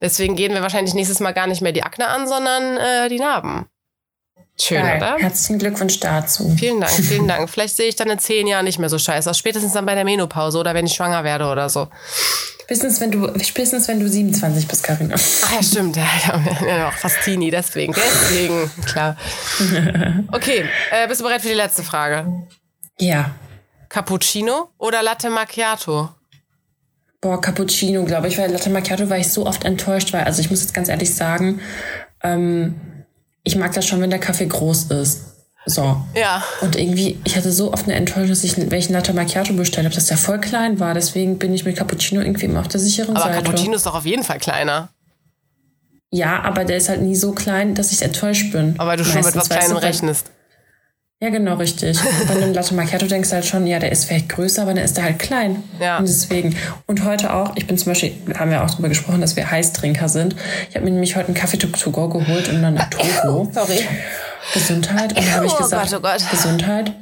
Deswegen 0.00 0.34
gehen 0.34 0.52
wir 0.52 0.62
wahrscheinlich 0.62 0.94
nächstes 0.94 1.20
Mal 1.20 1.32
gar 1.32 1.46
nicht 1.46 1.62
mehr 1.62 1.72
die 1.72 1.84
Akne 1.84 2.08
an, 2.08 2.26
sondern 2.26 2.76
äh, 2.76 3.08
die 3.08 3.20
Narben. 3.20 3.66
Schön, 4.60 4.82
Geil. 4.82 4.98
oder? 4.98 5.16
Herzlichen 5.18 5.58
Glückwunsch 5.58 5.98
dazu. 6.00 6.54
Vielen 6.58 6.80
Dank, 6.80 6.92
vielen 7.08 7.26
Dank. 7.26 7.48
Vielleicht 7.50 7.76
sehe 7.76 7.88
ich 7.88 7.96
dann 7.96 8.10
in 8.10 8.18
zehn 8.18 8.46
Jahren 8.46 8.64
nicht 8.64 8.78
mehr 8.78 8.88
so 8.88 8.98
scheiße 8.98 9.28
aus. 9.30 9.38
Spätestens 9.38 9.72
dann 9.72 9.86
bei 9.86 9.94
der 9.94 10.04
Menopause 10.04 10.58
oder 10.58 10.74
wenn 10.74 10.86
ich 10.86 10.92
schwanger 10.94 11.24
werde 11.24 11.46
oder 11.46 11.68
so. 11.68 11.88
Spätestens 12.62 13.00
wenn 13.00 13.10
du, 13.10 13.32
spätestens 13.42 13.88
wenn 13.88 13.98
du 14.00 14.08
27 14.08 14.68
bist, 14.68 14.84
Carina. 14.84 15.14
Ach 15.16 15.52
ja, 15.52 15.62
stimmt. 15.62 15.96
Ja, 15.96 16.06
ja, 16.26 16.66
ja, 16.66 16.84
noch 16.86 16.92
fast 16.92 17.22
Teenie, 17.24 17.50
deswegen. 17.50 17.92
Deswegen, 17.94 18.70
klar. 18.86 19.16
Okay, 20.32 20.64
äh, 20.90 21.08
bist 21.08 21.20
du 21.20 21.24
bereit 21.24 21.42
für 21.42 21.48
die 21.48 21.54
letzte 21.54 21.82
Frage? 21.82 22.26
Ja. 22.98 23.32
Cappuccino 23.88 24.70
oder 24.78 25.02
Latte 25.02 25.28
Macchiato? 25.28 26.10
Boah, 27.20 27.40
Cappuccino, 27.40 28.04
glaube 28.04 28.28
ich, 28.28 28.38
weil 28.38 28.50
Latte 28.50 28.70
Macchiato 28.70 29.08
war 29.10 29.18
ich 29.18 29.30
so 29.30 29.46
oft 29.46 29.64
enttäuscht, 29.64 30.12
weil, 30.12 30.24
also 30.24 30.40
ich 30.40 30.50
muss 30.50 30.60
jetzt 30.62 30.72
ganz 30.74 30.88
ehrlich 30.88 31.14
sagen, 31.14 31.60
ähm, 32.22 32.80
ich 33.44 33.56
mag 33.56 33.72
das 33.72 33.86
schon, 33.86 34.00
wenn 34.00 34.10
der 34.10 34.18
Kaffee 34.18 34.46
groß 34.46 34.84
ist. 34.84 35.20
So. 35.64 35.96
Ja. 36.14 36.42
Und 36.60 36.76
irgendwie, 36.76 37.20
ich 37.24 37.36
hatte 37.36 37.52
so 37.52 37.72
oft 37.72 37.84
eine 37.84 37.94
Enttäuschung, 37.94 38.28
dass 38.28 38.42
ich, 38.42 38.56
wenn 38.56 38.72
ich 38.78 38.86
einen 38.86 38.94
Latte 38.94 39.12
Macchiato 39.12 39.52
bestellt 39.52 39.86
habe, 39.86 39.94
dass 39.94 40.06
der 40.06 40.18
voll 40.18 40.40
klein 40.40 40.80
war. 40.80 40.94
Deswegen 40.94 41.38
bin 41.38 41.54
ich 41.54 41.64
mit 41.64 41.76
Cappuccino 41.76 42.20
irgendwie 42.20 42.46
immer 42.46 42.60
auf 42.60 42.68
der 42.68 42.80
sicheren 42.80 43.16
Aber 43.16 43.32
Seite. 43.32 43.44
Cappuccino 43.44 43.76
ist 43.76 43.86
doch 43.86 43.94
auf 43.94 44.06
jeden 44.06 44.24
Fall 44.24 44.38
kleiner. 44.38 44.90
Ja, 46.10 46.42
aber 46.42 46.64
der 46.64 46.76
ist 46.76 46.88
halt 46.88 47.00
nie 47.00 47.14
so 47.14 47.32
klein, 47.32 47.74
dass 47.74 47.92
ich 47.92 48.02
enttäuscht 48.02 48.52
bin. 48.52 48.74
Aber 48.78 48.96
du 48.96 49.04
schon 49.04 49.14
mit 49.14 49.24
Meistens, 49.24 49.50
was 49.50 49.58
Kleinem 49.58 49.76
rechnest. 49.76 50.30
Ja, 51.22 51.30
genau, 51.30 51.54
richtig. 51.54 52.00
Bei 52.26 52.34
einem 52.34 52.52
Latte 52.52 52.74
Macchiato 52.74 53.06
denkst 53.06 53.28
du 53.28 53.36
halt 53.36 53.44
schon, 53.44 53.64
ja, 53.64 53.78
der 53.78 53.92
ist 53.92 54.06
vielleicht 54.06 54.28
größer, 54.28 54.62
aber 54.62 54.74
der 54.74 54.82
ist 54.82 54.98
da 54.98 55.02
halt 55.02 55.20
klein. 55.20 55.62
Ja. 55.78 55.98
Und 55.98 56.08
deswegen. 56.08 56.56
Und 56.88 57.04
heute 57.04 57.32
auch, 57.32 57.54
ich 57.54 57.68
bin 57.68 57.78
zum 57.78 57.92
Beispiel, 57.92 58.12
haben 58.36 58.50
wir 58.50 58.64
auch 58.64 58.70
darüber 58.70 58.88
gesprochen, 58.88 59.20
dass 59.20 59.36
wir 59.36 59.48
Heißtrinker 59.48 60.08
sind. 60.08 60.34
Ich 60.68 60.74
habe 60.74 60.84
mir 60.84 60.90
nämlich 60.90 61.14
heute 61.14 61.28
einen 61.28 61.36
Kaffee 61.36 61.58
to, 61.58 61.68
go 61.92 62.08
geholt 62.08 62.48
und 62.48 62.60
dann 62.60 62.76
eine 62.76 62.90
Togo. 62.90 63.48
Sorry. 63.54 63.86
Gesundheit. 64.52 65.16
Und 65.16 65.24
da 65.24 65.32
habe 65.34 65.46
ich 65.46 65.52
Oh 65.52 65.58
gesagt, 65.58 65.90
Gott, 65.92 66.00
oh 66.00 66.02
Gott. 66.02 66.28
Gesundheit. 66.28 66.92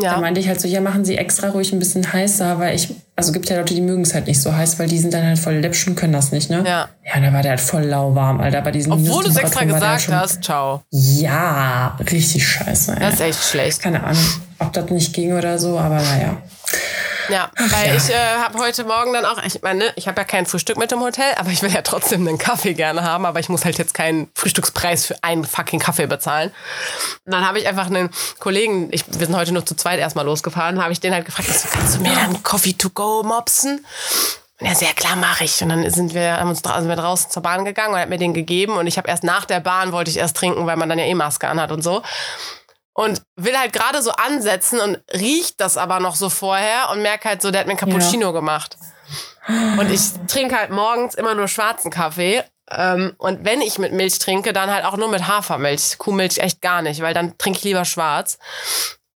Ja. 0.00 0.14
Da 0.14 0.20
meinte 0.20 0.40
ich 0.40 0.48
halt 0.48 0.60
so, 0.60 0.66
ja, 0.66 0.80
machen 0.80 1.04
Sie 1.04 1.16
extra 1.16 1.50
ruhig 1.50 1.72
ein 1.72 1.78
bisschen 1.78 2.12
heißer, 2.12 2.58
weil 2.58 2.74
ich, 2.74 2.88
also 3.14 3.30
gibt 3.30 3.48
ja 3.50 3.56
Leute, 3.58 3.74
die 3.74 3.80
mögen 3.82 4.02
es 4.02 4.14
halt 4.14 4.26
nicht 4.26 4.40
so 4.40 4.52
heiß, 4.52 4.78
weil 4.80 4.88
die 4.88 4.98
sind 4.98 5.14
dann 5.14 5.24
halt 5.24 5.38
voll 5.38 5.54
läppsch 5.56 5.86
und 5.86 5.94
können 5.94 6.12
das 6.12 6.32
nicht, 6.32 6.50
ne? 6.50 6.64
Ja. 6.66 6.88
Ja, 7.04 7.20
da 7.20 7.32
war 7.32 7.42
der 7.42 7.50
halt 7.52 7.60
voll 7.60 7.84
lauwarm, 7.84 8.40
Alter. 8.40 8.62
Bei 8.62 8.72
diesen 8.72 8.90
Obwohl 8.90 9.22
du 9.22 9.30
es 9.30 9.36
extra 9.36 9.60
der 9.64 9.74
gesagt 9.74 10.00
schon- 10.02 10.14
hast, 10.14 10.42
ciao. 10.42 10.82
Ja, 10.90 11.96
richtig 12.10 12.46
scheiße. 12.48 12.92
Ey. 12.94 13.00
Das 13.00 13.14
ist 13.14 13.20
echt 13.20 13.44
schlecht. 13.44 13.80
Keine 13.82 14.02
Ahnung, 14.02 14.24
ob 14.58 14.72
das 14.72 14.90
nicht 14.90 15.12
ging 15.12 15.34
oder 15.34 15.58
so, 15.58 15.78
aber 15.78 15.96
naja. 15.96 16.38
Ja, 17.28 17.50
weil 17.56 17.88
ja. 17.88 17.94
ich 17.94 18.10
äh, 18.10 18.38
habe 18.42 18.58
heute 18.58 18.84
Morgen 18.84 19.12
dann 19.12 19.24
auch, 19.24 19.42
ich 19.42 19.62
meine, 19.62 19.92
ich 19.96 20.08
habe 20.08 20.20
ja 20.20 20.24
kein 20.24 20.46
Frühstück 20.46 20.76
mit 20.76 20.92
im 20.92 21.00
Hotel, 21.00 21.34
aber 21.36 21.50
ich 21.50 21.62
will 21.62 21.70
ja 21.70 21.82
trotzdem 21.82 22.26
einen 22.26 22.38
Kaffee 22.38 22.74
gerne 22.74 23.02
haben, 23.02 23.26
aber 23.26 23.40
ich 23.40 23.48
muss 23.48 23.64
halt 23.64 23.78
jetzt 23.78 23.94
keinen 23.94 24.30
Frühstückspreis 24.34 25.06
für 25.06 25.16
einen 25.22 25.44
fucking 25.44 25.80
Kaffee 25.80 26.06
bezahlen. 26.06 26.50
Und 27.24 27.32
dann 27.32 27.46
habe 27.46 27.58
ich 27.58 27.66
einfach 27.66 27.86
einen 27.86 28.10
Kollegen, 28.38 28.88
ich, 28.92 29.04
wir 29.08 29.26
sind 29.26 29.36
heute 29.36 29.52
nur 29.52 29.64
zu 29.64 29.74
zweit 29.74 30.00
erstmal 30.00 30.24
losgefahren, 30.24 30.82
habe 30.82 30.92
ich 30.92 31.00
den 31.00 31.14
halt 31.14 31.24
gefragt, 31.24 31.48
so, 31.48 31.68
kannst 31.70 31.96
du 31.96 32.00
mir 32.00 32.14
dann 32.14 32.42
Coffee 32.42 32.74
to 32.74 32.90
go 32.90 33.22
mopsen? 33.22 33.84
Und 34.60 34.68
er 34.68 34.76
so, 34.76 34.84
ja 34.84 34.92
klar, 34.92 35.16
mache 35.16 35.44
ich. 35.44 35.60
Und 35.62 35.70
dann 35.70 35.90
sind 35.90 36.14
wir, 36.14 36.36
haben 36.36 36.48
uns 36.48 36.60
sind 36.60 36.88
wir 36.88 36.96
draußen 36.96 37.30
zur 37.30 37.42
Bahn 37.42 37.64
gegangen 37.64 37.90
und 37.90 37.96
er 37.96 38.02
hat 38.02 38.08
mir 38.08 38.18
den 38.18 38.32
gegeben 38.32 38.76
und 38.76 38.86
ich 38.86 38.96
habe 38.96 39.08
erst 39.08 39.24
nach 39.24 39.44
der 39.44 39.60
Bahn 39.60 39.90
wollte 39.90 40.10
ich 40.10 40.18
erst 40.18 40.36
trinken, 40.36 40.66
weil 40.66 40.76
man 40.76 40.88
dann 40.88 40.98
ja 40.98 41.04
eh 41.04 41.14
Maske 41.14 41.48
anhat 41.48 41.72
und 41.72 41.82
so 41.82 42.02
und 42.94 43.22
will 43.36 43.56
halt 43.58 43.72
gerade 43.72 44.02
so 44.02 44.12
ansetzen 44.12 44.80
und 44.80 45.00
riecht 45.12 45.60
das 45.60 45.76
aber 45.76 46.00
noch 46.00 46.16
so 46.16 46.28
vorher 46.28 46.90
und 46.90 47.02
merke 47.02 47.28
halt 47.28 47.42
so, 47.42 47.50
der 47.50 47.60
hat 47.60 47.66
mir 47.66 47.72
einen 47.72 47.80
Cappuccino 47.80 48.32
gemacht. 48.32 48.76
Und 49.48 49.90
ich 49.90 50.12
trinke 50.28 50.56
halt 50.56 50.70
morgens 50.70 51.14
immer 51.14 51.34
nur 51.34 51.48
schwarzen 51.48 51.90
Kaffee. 51.90 52.44
Ähm, 52.70 53.14
und 53.18 53.44
wenn 53.44 53.60
ich 53.60 53.78
mit 53.78 53.92
Milch 53.92 54.18
trinke, 54.18 54.52
dann 54.52 54.70
halt 54.70 54.84
auch 54.84 54.96
nur 54.96 55.08
mit 55.08 55.26
Hafermilch. 55.26 55.98
Kuhmilch 55.98 56.38
echt 56.38 56.60
gar 56.60 56.82
nicht, 56.82 57.02
weil 57.02 57.12
dann 57.12 57.36
trinke 57.38 57.58
ich 57.58 57.64
lieber 57.64 57.84
schwarz. 57.84 58.38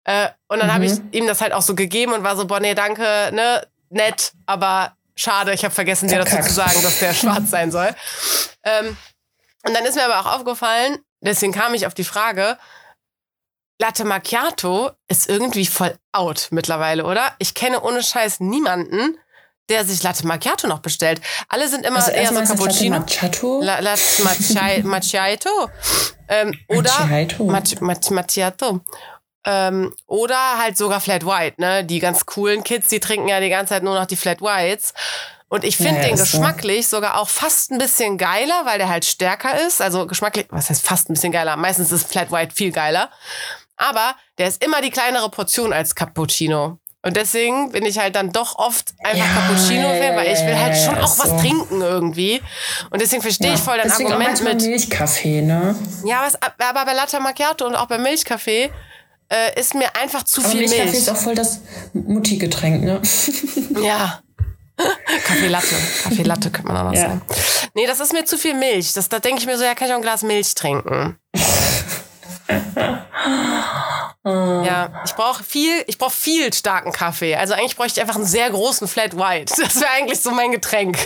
Äh, 0.03 0.29
und 0.47 0.59
dann 0.59 0.73
habe 0.73 0.85
ich 0.85 0.93
ihm 1.11 1.27
das 1.27 1.41
halt 1.41 1.53
auch 1.53 1.61
so 1.61 1.75
gegeben 1.75 2.13
und 2.13 2.23
war 2.23 2.35
so, 2.35 2.45
boah, 2.45 2.59
nee, 2.59 2.75
danke, 2.75 3.03
ne, 3.31 3.67
nett, 3.89 4.33
aber 4.45 4.93
schade, 5.15 5.53
ich 5.53 5.63
habe 5.63 5.73
vergessen, 5.73 6.07
dir 6.07 6.19
dazu 6.19 6.37
zu 6.41 6.53
sagen, 6.53 6.81
dass 6.83 6.99
der 6.99 7.13
schwarz 7.13 7.49
sein 7.49 7.71
soll. 7.71 7.95
Ähm, 8.63 8.97
und 9.65 9.73
dann 9.73 9.85
ist 9.85 9.95
mir 9.95 10.05
aber 10.05 10.19
auch 10.19 10.39
aufgefallen, 10.39 10.99
deswegen 11.21 11.53
kam 11.53 11.73
ich 11.73 11.87
auf 11.87 11.93
die 11.93 12.03
Frage, 12.03 12.57
Latte 13.79 14.05
Macchiato 14.05 14.91
ist 15.07 15.27
irgendwie 15.29 15.65
voll 15.65 15.97
out 16.13 16.47
mittlerweile, 16.51 17.05
oder? 17.05 17.33
Ich 17.39 17.53
kenne 17.53 17.81
ohne 17.81 18.01
Scheiß 18.03 18.39
niemanden, 18.39 19.17
der 19.69 19.83
sich 19.83 20.01
Latte 20.03 20.25
Macchiato 20.27 20.67
noch 20.67 20.79
bestellt. 20.79 21.19
Alle 21.49 21.67
sind 21.67 21.85
immer 21.85 21.97
Also 21.97 22.11
eher 22.11 22.29
so 22.29 22.35
das 22.35 22.49
Latte 22.49 22.61
Cappuccino. 22.61 22.99
Macchiato. 22.99 23.61
La, 23.61 23.79
Latte 23.79 24.01
Macchi- 24.23 24.83
Macchiato. 24.83 25.69
Ähm, 26.29 26.57
oder 26.69 26.91
Macchiato. 27.05 27.43
Mac, 27.45 27.81
Mac, 27.81 28.11
Macchiato. 28.11 28.79
Ähm, 29.47 29.93
oder 30.07 30.57
halt 30.57 30.77
sogar 30.77 30.99
Flat 31.01 31.25
White, 31.25 31.59
ne? 31.61 31.83
Die 31.83 31.99
ganz 31.99 32.25
coolen 32.25 32.63
Kids, 32.63 32.87
die 32.89 32.99
trinken 32.99 33.27
ja 33.27 33.39
die 33.39 33.49
ganze 33.49 33.73
Zeit 33.73 33.83
nur 33.83 33.93
noch 33.93 34.05
die 34.07 34.15
Flat 34.15 34.41
Whites. 34.41 34.93
Und 35.47 35.63
ich 35.63 35.77
finde 35.77 36.01
Ja, 36.01 36.07
den 36.07 36.15
ist 36.15 36.31
so. 36.31 36.37
geschmacklich 36.39 36.87
sogar 36.87 37.19
auch 37.19 37.29
fast 37.29 37.71
ein 37.71 37.77
bisschen 37.77 38.17
geiler, 38.17 38.65
weil 38.65 38.79
der 38.79 38.89
halt 38.89 39.05
stärker 39.05 39.59
ist. 39.67 39.81
Also 39.81 40.07
geschmacklich, 40.07 40.47
was 40.49 40.69
heißt 40.71 40.83
fast 40.85 41.09
ein 41.09 41.13
bisschen 41.13 41.31
geiler? 41.31 41.55
Meistens 41.57 41.91
ist 41.91 42.07
Flat 42.09 42.31
White 42.31 42.55
viel 42.55 42.71
geiler. 42.71 43.11
Aber 43.77 44.15
der 44.37 44.47
ist 44.47 44.63
immer 44.63 44.81
die 44.81 44.89
kleinere 44.89 45.29
Portion 45.29 45.73
als 45.73 45.95
Cappuccino. 45.95 46.79
Und 47.01 47.17
deswegen 47.17 47.71
bin 47.71 47.85
ich 47.85 47.99
halt 47.99 48.15
dann 48.15 48.31
doch 48.31 48.57
oft 48.57 48.93
einfach 49.03 49.19
Ja, 49.19 49.25
Cappuccino-Fan, 49.25 50.01
ja, 50.01 50.15
weil 50.15 50.33
ich 50.33 50.39
will 50.39 50.53
ja, 50.53 50.59
halt 50.59 50.75
ja, 50.75 50.85
schon 50.85 50.95
ja, 50.95 51.03
auch 51.03 51.13
ist 51.13 51.19
was 51.19 51.29
so. 51.29 51.37
trinken 51.37 51.81
irgendwie. 51.81 52.41
Und 52.89 52.99
deswegen 53.01 53.21
verstehe 53.21 53.53
ich 53.53 53.59
voll 53.59 53.77
dein 53.77 53.87
Deswegen 53.89 54.09
auch 54.09 54.13
Argument 54.13 54.41
manchmal 54.41 54.55
mit. 54.55 54.63
Milchkaffee, 54.65 55.41
ne? 55.43 55.75
Ja, 56.03 56.19
aber, 56.21 56.27
es, 56.29 56.35
aber 56.41 56.85
bei 56.85 56.93
Latte 56.93 57.19
Macchiato 57.19 57.65
und 57.67 57.75
auch 57.75 57.85
bei 57.85 57.99
Milchkaffee 57.99 58.71
äh, 59.29 59.59
ist 59.59 59.75
mir 59.75 59.95
einfach 59.95 60.23
zu 60.23 60.41
Aber 60.41 60.49
viel 60.49 60.61
Milchkaffee 60.61 60.85
Milch. 60.85 60.97
ist 60.97 61.09
auch 61.09 61.15
voll 61.17 61.35
das 61.35 61.59
Mutti-Getränk, 61.93 62.83
ne? 62.83 63.01
Ja. 63.83 64.21
Kaffee 65.25 65.47
Latte. 65.47 65.75
Kaffee 66.03 66.23
Latte 66.23 66.49
könnte 66.49 66.67
man 66.67 66.77
auch 66.77 66.83
noch 66.91 66.93
Ja. 66.93 67.01
sagen. 67.09 67.21
Nee, 67.75 67.85
das 67.85 67.99
ist 67.99 68.13
mir 68.13 68.25
zu 68.25 68.37
viel 68.37 68.55
Milch. 68.55 68.93
Das, 68.93 69.09
da 69.09 69.19
denke 69.19 69.39
ich 69.41 69.45
mir 69.45 69.57
so, 69.57 69.63
ja, 69.63 69.75
kann 69.75 69.87
ich 69.87 69.93
auch 69.93 69.97
ein 69.97 70.01
Glas 70.01 70.23
Milch 70.23 70.55
trinken. 70.55 71.17
Ja, 74.27 75.03
ich 75.05 75.13
brauche 75.13 75.43
viel, 75.43 75.83
ich 75.85 75.99
brauche 75.99 76.13
viel 76.13 76.51
starken 76.51 76.91
Kaffee. 76.91 77.35
Also 77.35 77.53
eigentlich 77.53 77.75
bräuchte 77.75 77.99
ich 77.99 78.01
einfach 78.01 78.15
einen 78.15 78.25
sehr 78.25 78.49
großen 78.49 78.87
Flat 78.87 79.15
White. 79.15 79.53
Das 79.61 79.75
wäre 79.75 79.91
eigentlich 79.95 80.19
so 80.19 80.31
mein 80.31 80.51
Getränk. 80.51 80.97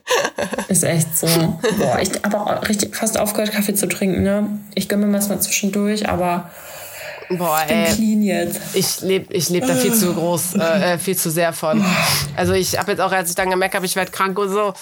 Ist 0.68 0.82
echt 0.82 1.16
so. 1.16 1.28
Boah, 1.78 2.00
ich 2.00 2.10
habe 2.24 2.40
auch 2.40 2.68
richtig 2.68 2.96
fast 2.96 3.16
aufgehört, 3.16 3.52
Kaffee 3.52 3.74
zu 3.74 3.86
trinken, 3.86 4.24
ne? 4.24 4.58
Ich 4.74 4.88
gönne 4.88 5.06
mir 5.06 5.18
das 5.18 5.28
mal 5.28 5.40
zwischendurch, 5.40 6.08
aber 6.08 6.50
Boah, 7.30 7.62
bin 7.68 7.76
ey. 7.76 7.94
clean 7.94 8.22
jetzt. 8.22 8.60
Ich 8.74 9.00
lebe 9.00 9.32
ich 9.34 9.48
leb 9.50 9.66
da 9.66 9.74
viel 9.74 9.92
zu 9.94 10.14
groß, 10.14 10.54
äh, 10.54 10.94
äh, 10.94 10.98
viel 10.98 11.16
zu 11.16 11.30
sehr 11.30 11.52
von. 11.52 11.84
Also 12.36 12.52
ich 12.54 12.78
habe 12.78 12.90
jetzt 12.92 13.00
auch, 13.00 13.12
als 13.12 13.28
ich 13.30 13.36
dann 13.36 13.50
gemerkt 13.50 13.74
habe, 13.74 13.84
ich 13.84 13.96
werde 13.96 14.10
krank 14.10 14.38
und 14.38 14.48
so, 14.48 14.72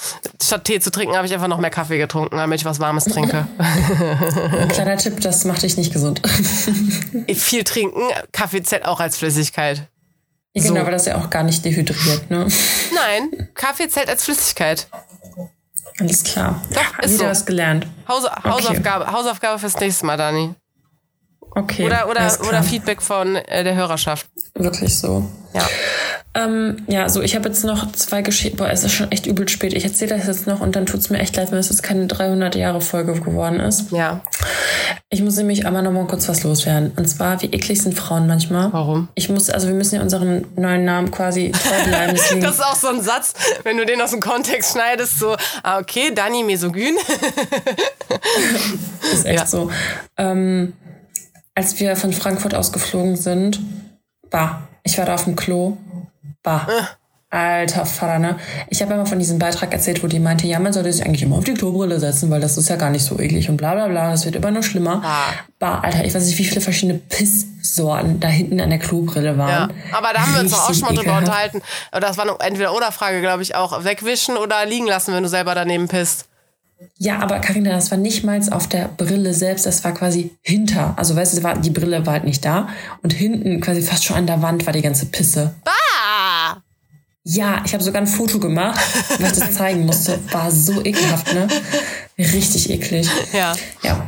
statt 0.42 0.64
Tee 0.64 0.78
zu 0.80 0.90
trinken, 0.90 1.16
habe 1.16 1.26
ich 1.26 1.34
einfach 1.34 1.48
noch 1.48 1.58
mehr 1.58 1.70
Kaffee 1.70 1.98
getrunken, 1.98 2.36
damit 2.36 2.60
ich 2.60 2.64
was 2.64 2.78
Warmes 2.78 3.04
trinke. 3.04 3.48
Ein 3.58 4.68
kleiner 4.72 4.96
Tipp, 4.96 5.20
das 5.20 5.44
macht 5.44 5.62
dich 5.62 5.76
nicht 5.76 5.92
gesund. 5.92 6.22
viel 7.34 7.64
trinken, 7.64 8.00
Kaffee 8.32 8.62
zählt 8.62 8.84
auch 8.84 9.00
als 9.00 9.16
Flüssigkeit. 9.18 9.88
Ja, 10.54 10.62
So. 10.62 10.68
genau, 10.68 10.82
aber 10.82 10.92
das 10.92 11.02
ist 11.02 11.08
ja 11.08 11.16
auch 11.16 11.28
gar 11.30 11.42
nicht 11.42 11.64
dehydriert, 11.64 12.30
ne? 12.30 12.46
Nein, 12.94 13.48
Kaffee 13.54 13.88
zählt 13.88 14.08
als 14.08 14.24
Flüssigkeit. 14.24 14.86
Alles 15.98 16.22
klar. 16.24 16.62
Doch, 16.72 16.98
ist 17.02 17.14
Wieder 17.14 17.24
so. 17.24 17.30
was 17.30 17.46
gelernt. 17.46 17.86
Hause, 18.06 18.30
Hausaufgabe, 18.44 19.10
Hausaufgabe 19.10 19.58
fürs 19.58 19.78
nächste 19.80 20.04
Mal, 20.06 20.16
Dani. 20.16 20.54
Okay. 21.56 21.86
Oder, 21.86 22.10
oder, 22.10 22.30
oder 22.46 22.62
Feedback 22.62 23.00
von 23.00 23.36
äh, 23.36 23.64
der 23.64 23.74
Hörerschaft. 23.74 24.26
Wirklich 24.54 24.98
so. 24.98 25.26
Ja. 25.54 25.66
Ähm, 26.34 26.84
ja, 26.86 27.08
so, 27.08 27.22
ich 27.22 27.34
habe 27.34 27.48
jetzt 27.48 27.64
noch 27.64 27.90
zwei 27.92 28.20
Geschichten. 28.20 28.58
Boah, 28.58 28.68
es 28.68 28.84
ist 28.84 28.92
schon 28.92 29.10
echt 29.10 29.24
übel 29.24 29.48
spät. 29.48 29.72
Ich 29.72 29.84
erzähle 29.84 30.18
das 30.18 30.26
jetzt 30.26 30.46
noch 30.46 30.60
und 30.60 30.76
dann 30.76 30.84
tut's 30.84 31.08
mir 31.08 31.18
echt 31.18 31.34
leid, 31.34 31.50
wenn 31.50 31.56
es 31.58 31.70
jetzt 31.70 31.82
keine 31.82 32.04
300-Jahre-Folge 32.08 33.14
geworden 33.22 33.58
ist. 33.58 33.90
Ja. 33.90 34.20
Ich 35.08 35.22
muss 35.22 35.36
nämlich 35.36 35.66
aber 35.66 35.80
noch 35.80 35.92
mal 35.92 36.06
kurz 36.06 36.28
was 36.28 36.42
loswerden. 36.44 36.92
Und 36.94 37.08
zwar, 37.08 37.40
wie 37.40 37.46
eklig 37.46 37.80
sind 37.80 37.94
Frauen 37.94 38.26
manchmal. 38.26 38.70
Warum? 38.74 39.08
Ich 39.14 39.30
muss, 39.30 39.48
also 39.48 39.66
wir 39.68 39.74
müssen 39.74 39.94
ja 39.94 40.02
unseren 40.02 40.46
neuen 40.56 40.84
Namen 40.84 41.10
quasi 41.10 41.52
treu 41.52 41.84
bleiben. 41.88 42.18
Das 42.42 42.56
ist 42.56 42.62
auch 42.62 42.76
so 42.76 42.88
ein 42.88 43.00
Satz, 43.00 43.32
wenn 43.62 43.78
du 43.78 43.86
den 43.86 43.98
aus 44.02 44.10
dem 44.10 44.20
Kontext 44.20 44.72
schneidest, 44.72 45.18
so, 45.18 45.36
ah, 45.62 45.78
okay, 45.78 46.12
Dani 46.14 46.42
misogyn. 46.44 46.96
ist 49.10 49.24
echt 49.24 49.38
Ja. 49.38 49.46
so. 49.46 49.70
Ähm, 50.18 50.74
als 51.56 51.80
wir 51.80 51.96
von 51.96 52.12
Frankfurt 52.12 52.54
aus 52.54 52.70
geflogen 52.70 53.16
sind, 53.16 53.60
bah, 54.30 54.62
ich 54.84 54.96
war 54.98 55.06
da 55.06 55.14
auf 55.14 55.24
dem 55.24 55.34
Klo, 55.34 55.76
bah. 56.44 56.68
Alter 57.28 57.84
Vater, 57.86 58.20
ne? 58.20 58.36
Ich 58.70 58.80
habe 58.82 58.92
ja 58.92 58.98
mal 58.98 59.04
von 59.06 59.18
diesem 59.18 59.40
Beitrag 59.40 59.72
erzählt, 59.72 60.00
wo 60.02 60.06
die 60.06 60.20
meinte, 60.20 60.46
ja, 60.46 60.60
man 60.60 60.72
sollte 60.72 60.92
sich 60.92 61.04
eigentlich 61.04 61.22
immer 61.22 61.36
auf 61.36 61.44
die 61.44 61.54
Klobrille 61.54 61.98
setzen, 61.98 62.30
weil 62.30 62.40
das 62.40 62.56
ist 62.56 62.68
ja 62.68 62.76
gar 62.76 62.90
nicht 62.90 63.04
so 63.04 63.18
eklig 63.18 63.48
und 63.50 63.56
bla 63.56 63.74
bla 63.74 63.88
bla, 63.88 64.12
das 64.12 64.24
wird 64.24 64.36
immer 64.36 64.52
nur 64.52 64.62
schlimmer. 64.62 65.02
Ah. 65.04 65.32
Bah, 65.58 65.80
Alter, 65.80 66.04
ich 66.04 66.14
weiß 66.14 66.24
nicht, 66.24 66.38
wie 66.38 66.44
viele 66.44 66.60
verschiedene 66.60 66.98
Pisssorten 67.00 68.20
da 68.20 68.28
hinten 68.28 68.60
an 68.60 68.70
der 68.70 68.78
Klobrille 68.78 69.32
Ja. 69.32 69.38
waren. 69.38 69.72
Aber 69.92 70.12
da 70.14 70.20
haben 70.20 70.34
wir 70.34 70.40
uns 70.42 70.52
doch 70.52 70.68
auch 70.70 70.72
schon 70.72 70.82
mal 70.82 70.88
Richtig 70.90 71.04
drüber 71.06 71.18
unterhalten. 71.18 71.62
Das 71.90 72.16
war 72.16 72.28
eine 72.28 72.38
Entweder-Oder-Frage, 72.38 73.20
glaube 73.20 73.42
ich, 73.42 73.56
auch. 73.56 73.84
Wegwischen 73.84 74.36
oder 74.36 74.64
liegen 74.64 74.86
lassen, 74.86 75.12
wenn 75.12 75.24
du 75.24 75.28
selber 75.28 75.54
daneben 75.56 75.88
pisst. 75.88 76.26
Ja, 76.98 77.20
aber 77.20 77.38
Carina, 77.40 77.70
das 77.70 77.90
war 77.90 77.98
nicht 77.98 78.24
mal 78.24 78.40
auf 78.50 78.68
der 78.68 78.88
Brille 78.88 79.34
selbst, 79.34 79.66
das 79.66 79.84
war 79.84 79.92
quasi 79.92 80.30
hinter. 80.42 80.94
Also 80.96 81.16
weißt 81.16 81.38
du, 81.38 81.42
war, 81.42 81.58
die 81.58 81.70
Brille 81.70 82.04
war 82.06 82.14
halt 82.14 82.24
nicht 82.24 82.44
da 82.44 82.68
und 83.02 83.12
hinten 83.12 83.60
quasi 83.60 83.82
fast 83.82 84.04
schon 84.04 84.16
an 84.16 84.26
der 84.26 84.42
Wand 84.42 84.66
war 84.66 84.72
die 84.72 84.82
ganze 84.82 85.06
Pisse. 85.06 85.54
Ah! 85.64 86.56
Ja, 87.24 87.62
ich 87.64 87.72
habe 87.74 87.82
sogar 87.82 88.00
ein 88.00 88.06
Foto 88.06 88.38
gemacht, 88.38 88.80
weil 89.18 89.32
ich 89.32 89.38
das 89.38 89.52
zeigen 89.54 89.84
musste. 89.84 90.18
War 90.30 90.50
so 90.50 90.84
ekelhaft, 90.84 91.34
ne? 91.34 91.48
Richtig 92.18 92.70
eklig. 92.70 93.08
Ja. 93.32 93.52
Ja. 93.82 94.06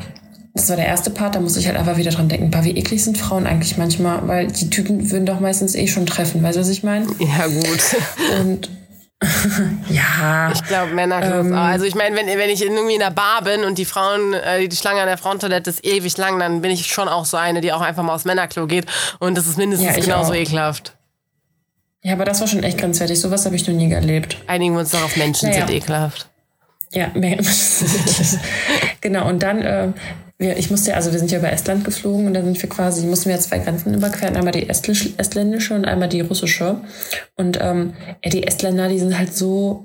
Das 0.54 0.68
war 0.68 0.76
der 0.76 0.86
erste 0.86 1.10
Part, 1.10 1.34
da 1.34 1.40
musste 1.40 1.60
ich 1.60 1.66
halt 1.66 1.76
einfach 1.76 1.96
wieder 1.96 2.10
dran 2.10 2.28
denken, 2.28 2.50
bah, 2.50 2.64
wie 2.64 2.76
eklig 2.76 3.02
sind 3.02 3.18
Frauen 3.18 3.46
eigentlich 3.46 3.76
manchmal, 3.76 4.26
weil 4.26 4.48
die 4.48 4.70
Typen 4.70 5.10
würden 5.10 5.26
doch 5.26 5.40
meistens 5.40 5.74
eh 5.74 5.86
schon 5.86 6.06
treffen, 6.06 6.42
weißt 6.42 6.56
du, 6.56 6.60
was 6.60 6.68
ich 6.68 6.82
meine? 6.82 7.06
Ja, 7.18 7.46
gut. 7.46 7.96
Und 8.40 8.70
ja, 9.88 10.52
Ich 10.52 10.62
glaube, 10.64 10.92
Männer 10.94 11.22
ähm, 11.40 11.52
auch. 11.52 11.58
Also 11.58 11.84
ich 11.84 11.94
meine, 11.96 12.14
wenn, 12.16 12.26
wenn 12.26 12.50
ich 12.50 12.62
irgendwie 12.62 12.94
in 12.94 13.00
der 13.00 13.10
Bar 13.10 13.42
bin 13.42 13.64
und 13.64 13.76
die 13.78 13.84
Frauen, 13.84 14.32
äh, 14.32 14.68
die 14.68 14.76
Schlange 14.76 15.00
an 15.00 15.06
der 15.08 15.18
Frauentoilette 15.18 15.70
ist 15.70 15.84
ewig 15.84 16.16
lang, 16.18 16.38
dann 16.38 16.60
bin 16.62 16.70
ich 16.70 16.86
schon 16.86 17.08
auch 17.08 17.24
so 17.24 17.36
eine, 17.36 17.60
die 17.60 17.72
auch 17.72 17.80
einfach 17.80 18.02
mal 18.04 18.14
aufs 18.14 18.24
Männerklo 18.24 18.66
geht. 18.68 18.86
Und 19.18 19.36
das 19.36 19.46
ist 19.46 19.58
mindestens 19.58 19.96
Ja, 19.96 20.00
genauso 20.02 20.30
auch. 20.32 20.36
ekelhaft. 20.36 20.94
ja, 22.02 22.12
aber 22.12 22.24
das 22.24 22.40
war 22.40 22.46
schon 22.46 22.62
echt 22.62 22.78
grenzwertig. 22.78 23.20
Sowas 23.20 23.44
habe 23.44 23.56
ich 23.56 23.66
noch 23.66 23.74
nie 23.74 23.90
erlebt. 23.92 24.36
Einigen 24.46 24.74
wir 24.74 24.80
uns 24.80 24.90
darauf, 24.90 25.16
Menschen 25.16 25.48
Naja. 25.50 25.66
sind 25.66 25.76
ekelhaft. 25.76 26.28
Ja, 26.92 27.10
genau. 29.00 29.28
Und 29.28 29.42
dann, 29.42 29.62
äh, 29.62 29.88
wir, 30.38 30.56
ich 30.56 30.70
musste 30.70 30.90
ja, 30.90 30.96
also 30.96 31.10
wir 31.12 31.18
sind 31.18 31.32
ja 31.32 31.38
über 31.38 31.52
Estland 31.52 31.84
geflogen 31.84 32.26
und 32.26 32.34
da 32.34 32.42
sind 32.42 32.60
wir 32.60 32.68
quasi, 32.68 33.04
mussten 33.06 33.26
wir 33.26 33.34
ja 33.34 33.40
zwei 33.40 33.58
Grenzen 33.58 33.92
überqueren, 33.92 34.36
einmal 34.36 34.52
die 34.52 34.68
Estlisch, 34.68 35.10
estländische 35.16 35.74
und 35.74 35.84
einmal 35.84 36.08
die 36.08 36.20
russische. 36.20 36.80
Und 37.36 37.58
ähm, 37.60 37.94
ja, 38.24 38.30
die 38.30 38.46
Estländer, 38.46 38.88
die 38.88 39.00
sind 39.00 39.18
halt 39.18 39.34
so, 39.34 39.84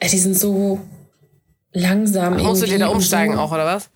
ja, 0.00 0.08
die 0.08 0.18
sind 0.18 0.38
so 0.38 0.80
langsam. 1.72 2.36
Musst 2.40 2.62
du 2.62 2.66
dir 2.66 2.78
da 2.78 2.88
umsteigen 2.88 3.34
so. 3.34 3.40
auch, 3.40 3.52
oder 3.52 3.66
was? 3.66 3.90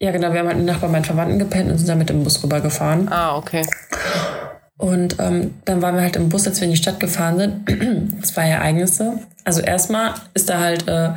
Ja, 0.00 0.10
genau, 0.10 0.32
wir 0.32 0.40
haben 0.40 0.48
halt 0.48 0.64
nach 0.64 0.78
bei 0.78 0.88
meinen 0.88 1.04
Verwandten 1.04 1.38
gepennt 1.38 1.70
und 1.70 1.78
sind 1.78 1.88
dann 1.88 1.98
mit 1.98 2.08
dem 2.08 2.24
Bus 2.24 2.42
rübergefahren. 2.42 3.08
Ah, 3.10 3.36
okay. 3.36 3.64
Und 4.76 5.16
ähm, 5.18 5.54
dann 5.64 5.82
waren 5.82 5.96
wir 5.96 6.02
halt 6.02 6.14
im 6.14 6.28
Bus, 6.28 6.46
als 6.46 6.60
wir 6.60 6.66
in 6.66 6.70
die 6.70 6.76
Stadt 6.76 7.00
gefahren 7.00 7.38
sind. 7.38 8.22
Zwei 8.24 8.48
Ereignisse. 8.48 9.18
Also 9.44 9.60
erstmal 9.60 10.14
ist 10.34 10.48
da 10.48 10.60
halt 10.60 10.86
äh, 10.86 11.10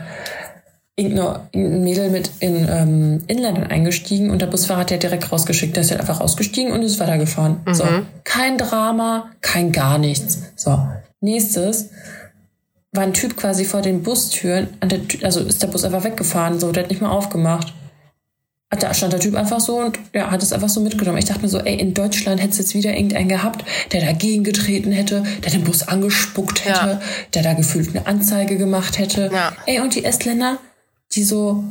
irgendein 0.96 1.84
Mädel 1.84 2.10
mit 2.10 2.30
in 2.39 2.68
ähm, 2.70 3.24
Inländern 3.28 3.68
eingestiegen 3.68 4.30
und 4.30 4.42
der 4.42 4.48
Busfahrer 4.48 4.82
hat 4.82 4.92
ja 4.92 4.98
direkt 4.98 5.32
rausgeschickt. 5.32 5.76
Der 5.76 5.82
ist 5.84 5.92
halt 5.92 6.02
einfach 6.02 6.20
rausgestiegen 6.20 6.72
und 6.74 6.82
ist 6.84 7.00
weitergefahren. 7.00 7.58
So, 7.72 7.86
kein 8.24 8.58
Drama, 8.58 9.32
kein 9.42 9.72
gar 9.72 9.98
nichts. 9.98 10.39
So, 10.56 10.78
nächstes 11.22 11.89
war 12.92 13.04
ein 13.04 13.14
Typ 13.14 13.38
quasi 13.38 13.64
vor 13.64 13.82
den 13.82 14.04
Bustüren, 14.04 14.68
an 14.82 14.89
der, 14.89 15.00
also 15.24 15.39
ist 15.39 15.64
der 15.64 15.68
Bus 15.68 15.86
einfach 15.86 16.04
weggefahren, 16.04 16.60
so, 16.60 16.72
der 16.74 16.84
hat 16.84 16.89
nicht 16.89 17.02
mehr 17.02 17.12
aufgemacht. 17.12 17.74
Da 18.80 18.94
stand 18.94 19.12
der 19.12 19.20
Typ 19.20 19.36
einfach 19.36 19.60
so 19.60 19.80
und 19.80 20.00
ja, 20.14 20.32
hat 20.32 20.42
es 20.44 20.54
einfach 20.54 20.70
so 20.70 20.80
mitgenommen. 20.80 21.18
Ich 21.18 21.26
dachte 21.26 21.42
mir 21.42 21.50
so, 21.50 21.60
ey, 21.60 21.76
in 21.76 21.94
Deutschland 21.94 22.39
hätte 22.42 22.52
es 22.52 22.58
jetzt 22.58 22.74
wieder 22.74 22.94
irgendeinen 22.94 23.28
gehabt, 23.28 23.66
der 23.92 24.00
dagegen 24.06 24.46
getreten 24.46 24.94
hätte, 24.94 25.24
der 25.44 25.52
den 25.52 25.66
Bus 25.66 25.86
angespuckt 25.88 26.64
hätte, 26.64 26.80
Ja. 26.80 27.02
der 27.34 27.44
da 27.44 27.54
gefühlt 27.54 27.89
eine 27.96 28.08
Anzeige 28.08 28.58
gemacht 28.58 28.98
hätte. 28.98 29.30
Ja. 29.34 29.52
Ey, 29.66 29.82
und 29.82 29.96
die 29.96 30.06
Estländer, 30.06 30.58
die 31.14 31.24
so 31.24 31.64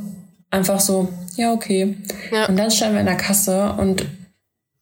einfach 0.51 0.81
so, 0.81 1.09
ja, 1.37 1.53
okay. 1.53 1.97
Ja. 2.33 2.47
Und 2.47 2.57
dann 2.57 2.71
standen 2.71 2.95
wir 2.95 3.01
in 3.01 3.07
der 3.07 3.17
Kasse 3.17 3.75
und 3.79 4.05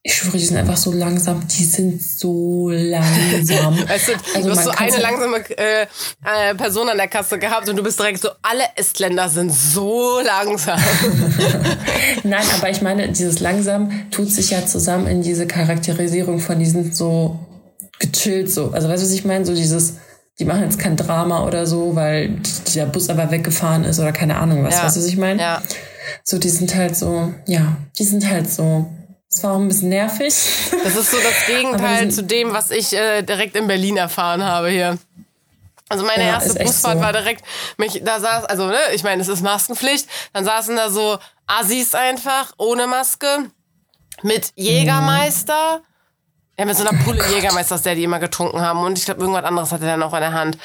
ich 0.03 0.15
schwöre, 0.15 0.39
die 0.39 0.45
sind 0.45 0.57
einfach 0.57 0.77
so 0.77 0.93
langsam. 0.93 1.47
Die 1.49 1.65
sind 1.65 2.03
so 2.03 2.71
langsam. 2.71 3.89
Weißt 3.89 4.09
du, 4.09 4.13
Also 4.35 4.49
du 4.49 4.57
hast 4.57 4.65
so 4.65 4.71
eine 4.71 4.97
langsame 4.97 5.37
äh, 5.59 5.83
äh, 5.83 6.55
Person 6.55 6.89
an 6.89 6.97
der 6.97 7.09
Kasse 7.09 7.39
gehabt 7.39 7.69
und 7.69 7.77
du 7.77 7.83
bist 7.83 7.99
direkt 7.99 8.23
so, 8.23 8.31
alle 8.41 8.65
Estländer 8.77 9.29
sind 9.29 9.53
so 9.53 10.21
langsam. 10.21 10.81
Nein, 12.23 12.47
aber 12.57 12.71
ich 12.71 12.81
meine, 12.81 13.09
dieses 13.09 13.41
langsam 13.41 14.11
tut 14.11 14.31
sich 14.31 14.51
ja 14.51 14.65
zusammen 14.65 15.09
in 15.09 15.23
diese 15.23 15.47
Charakterisierung 15.47 16.41
von 16.41 16.59
diesen 16.59 16.93
so 16.93 17.39
gechillt 17.99 18.51
so. 18.51 18.71
Also 18.71 18.89
weißt 18.89 19.03
du, 19.03 19.07
was 19.07 19.13
ich 19.13 19.25
meine? 19.25 19.45
So 19.45 19.55
dieses, 19.55 19.97
die 20.39 20.45
machen 20.45 20.63
jetzt 20.63 20.79
kein 20.79 20.97
Drama 20.97 21.45
oder 21.45 21.67
so, 21.67 21.95
weil 21.97 22.29
dieser 22.67 22.87
Bus 22.87 23.09
aber 23.09 23.31
weggefahren 23.31 23.85
ist 23.85 23.99
oder 23.99 24.13
keine 24.13 24.37
Ahnung 24.37 24.65
was. 24.65 24.75
Ja. 24.77 24.85
Weißt 24.85 24.97
du, 24.97 25.01
was 25.01 25.07
ich 25.07 25.17
meine? 25.17 25.41
ja. 25.41 25.63
So, 26.25 26.39
die 26.39 26.49
sind 26.49 26.75
halt 26.75 26.97
so, 26.97 27.35
ja, 27.47 27.77
die 27.99 28.05
sind 28.05 28.29
halt 28.29 28.51
so. 28.51 28.87
Es 29.31 29.43
war 29.43 29.53
auch 29.53 29.59
ein 29.61 29.69
bisschen 29.69 29.91
nervig. 29.91 30.35
Das 30.85 30.97
ist 30.97 31.11
so 31.11 31.17
das 31.19 31.47
Gegenteil 31.47 32.11
zu 32.11 32.23
dem, 32.23 32.53
was 32.55 32.71
ich 32.71 32.95
äh, 32.95 33.23
direkt 33.23 33.57
in 33.57 33.67
Berlin 33.67 33.97
erfahren 33.99 34.43
habe 34.45 34.71
hier. 34.71 34.97
Also 35.91 36.05
meine 36.05 36.25
Ja, 36.25 36.35
erste 36.35 36.55
Busfahrt 36.63 36.99
so. 36.99 37.01
war 37.05 37.13
direkt, 37.13 37.43
mich, 37.79 38.03
da 38.05 38.21
saß, 38.21 38.45
also 38.45 38.67
ne, 38.69 38.77
ich 38.95 39.03
meine, 39.03 39.21
es 39.23 39.29
ist 39.29 39.43
Maskenpflicht, 39.43 40.07
dann 40.33 40.45
saßen 40.45 40.77
da 40.77 40.91
so 40.91 41.19
Assis 41.47 41.95
einfach, 41.95 42.53
ohne 42.59 42.87
Maske, 42.87 43.27
mit 44.23 44.53
Jägermeister, 44.55 45.81
ja, 46.59 46.65
mit 46.65 46.77
so 46.77 46.87
einer 46.87 46.99
Pulle 47.05 47.25
Jägermeister, 47.29 47.77
aus 47.77 47.83
der 47.83 47.95
die 47.95 48.05
immer 48.05 48.19
getrunken 48.19 48.61
haben 48.61 48.81
und 48.81 48.99
ich 48.99 49.05
glaube, 49.05 49.21
irgendwas 49.21 49.45
anderes 49.45 49.73
hatte 49.73 49.87
er 49.87 49.97
noch 49.97 50.13
in 50.15 50.21
der 50.21 50.33
Hand. 50.33 50.59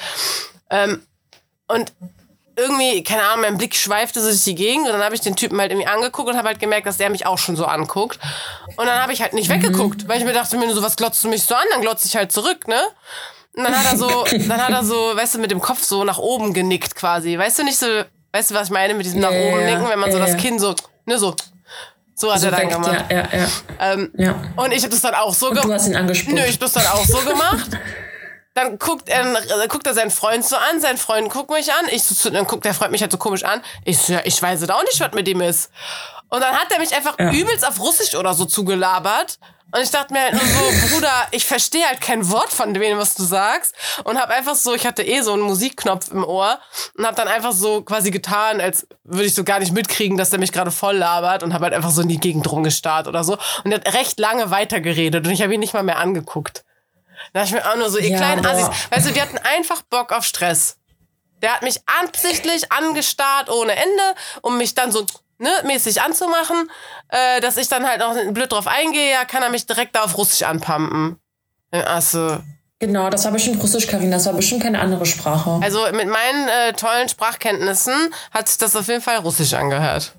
Ähm, 0.70 1.02
und 1.68 1.92
irgendwie, 2.56 3.02
keine 3.02 3.22
Ahnung, 3.24 3.42
mein 3.42 3.58
Blick 3.58 3.74
schweifte 3.74 4.20
so 4.20 4.28
durch 4.28 4.44
die 4.44 4.54
Gegend 4.54 4.86
und 4.86 4.92
dann 4.92 5.02
habe 5.02 5.14
ich 5.14 5.20
den 5.20 5.36
Typen 5.36 5.60
halt 5.60 5.72
irgendwie 5.72 5.88
angeguckt 5.88 6.28
und 6.28 6.36
habe 6.36 6.48
halt 6.48 6.60
gemerkt, 6.60 6.86
dass 6.86 6.98
der 6.98 7.10
mich 7.10 7.26
auch 7.26 7.38
schon 7.38 7.56
so 7.56 7.64
anguckt. 7.64 8.18
Und 8.76 8.86
dann 8.86 9.00
habe 9.00 9.12
ich 9.12 9.22
halt 9.22 9.32
nicht 9.32 9.48
weggeguckt, 9.48 10.08
weil 10.08 10.18
ich 10.18 10.24
mir 10.24 10.32
dachte 10.32 10.56
mir 10.56 10.72
so, 10.72 10.82
was 10.82 10.96
glotzt 10.96 11.22
du 11.24 11.28
mich 11.28 11.44
so 11.44 11.54
an? 11.54 11.64
Dann 11.72 11.80
glotze 11.80 12.06
ich 12.06 12.16
halt 12.16 12.30
zurück, 12.32 12.68
ne? 12.68 12.80
Und 13.56 13.64
dann 13.64 13.76
hat 13.76 13.92
er 13.92 13.96
so, 13.96 14.24
dann 14.48 14.62
hat 14.64 14.70
er 14.70 14.84
so, 14.84 14.94
weißt 14.94 15.34
du, 15.34 15.38
mit 15.38 15.50
dem 15.50 15.60
Kopf 15.60 15.82
so 15.82 16.04
nach 16.04 16.18
oben 16.18 16.52
genickt 16.52 16.94
quasi. 16.94 17.36
Weißt 17.38 17.58
du 17.58 17.64
nicht 17.64 17.78
so, 17.78 17.86
weißt 18.32 18.50
du, 18.50 18.54
was 18.54 18.68
ich 18.68 18.72
meine 18.72 18.94
mit 18.94 19.06
diesem 19.06 19.20
nach 19.20 19.32
Ja, 19.32 19.48
oben 19.48 19.64
nicken, 19.64 19.88
wenn 19.88 19.98
man 19.98 20.12
so 20.12 20.18
ja, 20.18 20.26
das. 20.26 20.36
Kinn 20.36 20.58
so, 20.58 20.74
ne, 21.06 21.18
so. 21.18 21.34
So 22.14 22.32
hat 22.32 22.40
So 22.40 22.46
er 22.46 22.52
dann 22.52 22.60
weg, 22.62 22.70
gemacht. 22.70 23.04
ja, 23.10 23.16
ja, 23.16 23.28
ja. 23.40 23.48
Ähm, 23.92 24.10
ja. 24.16 24.34
Und 24.56 24.72
ich 24.72 24.82
habe 24.82 24.90
das 24.90 25.00
dann 25.00 25.14
auch 25.14 25.34
so 25.34 25.48
Du 25.50 25.60
gemacht. 25.60 25.72
hast 25.80 25.88
ihn 25.88 25.96
angespuckt. 25.96 26.34
Nö, 26.36 26.42
ich 26.44 26.52
hab 26.54 26.60
das 26.60 26.72
dann 26.72 26.86
auch 26.86 27.04
so 27.04 27.18
gemacht. 27.28 27.70
Dann 28.54 28.78
guckt 28.78 29.08
er, 29.08 29.34
äh, 29.34 29.66
guckt 29.68 29.84
er 29.86 29.94
seinen 29.94 30.12
Freund 30.12 30.44
so 30.44 30.54
an, 30.56 30.80
sein 30.80 30.96
Freund 30.96 31.28
guckt 31.28 31.50
mich 31.50 31.72
an, 31.72 31.86
ich 31.90 32.04
so, 32.04 32.30
dann 32.30 32.46
guckt 32.46 32.64
der 32.64 32.72
Freund 32.72 32.92
mich 32.92 33.00
halt 33.02 33.10
so 33.10 33.18
komisch 33.18 33.42
an. 33.42 33.60
Ich 33.84 33.98
so, 33.98 34.12
ja, 34.12 34.20
ich 34.22 34.40
weiß 34.40 34.62
es 34.62 34.70
auch 34.70 34.82
nicht, 34.84 35.00
was 35.00 35.10
mit 35.12 35.26
dem 35.26 35.40
ist. 35.40 35.72
Und 36.28 36.40
dann 36.40 36.54
hat 36.54 36.70
er 36.70 36.78
mich 36.78 36.94
einfach 36.94 37.18
Ja. 37.18 37.32
übelst 37.32 37.66
auf 37.66 37.80
Russisch 37.80 38.14
oder 38.14 38.32
so 38.32 38.44
zugelabert. 38.44 39.38
Und 39.74 39.82
ich 39.82 39.90
dachte 39.90 40.12
mir 40.12 40.20
halt 40.20 40.34
nur 40.34 40.44
so, 40.44 40.88
Bruder, 40.88 41.26
ich 41.32 41.44
verstehe 41.44 41.84
halt 41.84 42.00
kein 42.00 42.30
Wort 42.30 42.50
von 42.50 42.72
dem, 42.72 42.96
was 42.96 43.14
du 43.14 43.24
sagst. 43.24 43.74
Und 44.04 44.20
hab 44.20 44.30
einfach 44.30 44.54
so, 44.54 44.72
ich 44.72 44.86
hatte 44.86 45.02
eh 45.02 45.20
so 45.20 45.32
einen 45.32 45.42
Musikknopf 45.42 46.12
im 46.12 46.22
Ohr 46.22 46.60
und 46.96 47.04
hab 47.04 47.16
dann 47.16 47.26
einfach 47.26 47.50
so 47.50 47.82
quasi 47.82 48.12
getan, 48.12 48.60
als 48.60 48.86
würde 49.02 49.24
ich 49.24 49.34
so 49.34 49.42
gar 49.42 49.58
nicht 49.58 49.72
mitkriegen, 49.72 50.16
dass 50.16 50.30
der 50.30 50.38
mich 50.38 50.52
gerade 50.52 50.70
voll 50.70 50.96
labert 50.96 51.42
und 51.42 51.52
hab 51.52 51.62
halt 51.62 51.74
einfach 51.74 51.90
so 51.90 52.02
in 52.02 52.08
die 52.08 52.20
Gegend 52.20 52.48
rumgestarrt 52.48 53.08
oder 53.08 53.24
so. 53.24 53.36
Und 53.64 53.72
er 53.72 53.80
hat 53.80 53.94
recht 53.94 54.20
lange 54.20 54.52
weitergeredet 54.52 55.26
und 55.26 55.32
ich 55.32 55.42
habe 55.42 55.52
ihn 55.52 55.60
nicht 55.60 55.74
mal 55.74 55.82
mehr 55.82 55.98
angeguckt. 55.98 56.64
Da 57.32 57.40
dachte 57.40 57.56
ich 57.56 57.64
mir 57.64 57.68
auch 57.68 57.76
nur 57.76 57.90
so, 57.90 57.98
ihr 57.98 58.10
Ja, 58.10 58.16
kleinen. 58.16 58.46
Assis. 58.46 58.68
Weißt 58.90 59.08
du, 59.08 59.12
die 59.12 59.20
hatten 59.20 59.38
einfach 59.38 59.82
Bock 59.82 60.12
auf 60.12 60.24
Stress. 60.24 60.76
Der 61.42 61.52
hat 61.52 61.62
mich 61.62 61.80
absichtlich 62.00 62.70
angestarrt 62.70 63.50
ohne 63.50 63.72
Ende, 63.72 64.14
um 64.40 64.56
mich 64.56 64.76
dann 64.76 64.92
so 64.92 65.04
ne, 65.38 65.50
mäßig 65.64 66.02
anzumachen, 66.02 66.70
äh, 67.08 67.40
dass 67.40 67.56
ich 67.56 67.68
dann 67.68 67.86
halt 67.86 68.02
auch 68.02 68.14
blöd 68.32 68.52
drauf 68.52 68.66
eingehe, 68.66 69.12
ja, 69.12 69.24
kann 69.24 69.42
er 69.42 69.50
mich 69.50 69.66
direkt 69.66 69.96
da 69.96 70.04
auf 70.04 70.16
Russisch 70.16 70.42
anpumpen. 70.42 71.16
Also, 71.70 72.38
Genau, 72.80 73.08
das 73.08 73.24
war 73.24 73.32
bestimmt 73.32 73.62
Russisch, 73.62 73.86
Karina. 73.86 74.16
Das 74.16 74.26
war 74.26 74.34
bestimmt 74.34 74.62
keine 74.62 74.78
andere 74.80 75.06
Sprache. 75.06 75.58
also 75.62 75.84
mit 75.92 76.08
meinen 76.08 76.48
äh, 76.48 76.72
tollen 76.74 77.08
Sprachkenntnissen 77.08 77.94
hat 78.30 78.48
sich 78.48 78.58
das 78.58 78.76
auf 78.76 78.88
jeden 78.88 79.00
Fall 79.00 79.16
Russisch 79.18 79.54
angehört. 79.54 80.12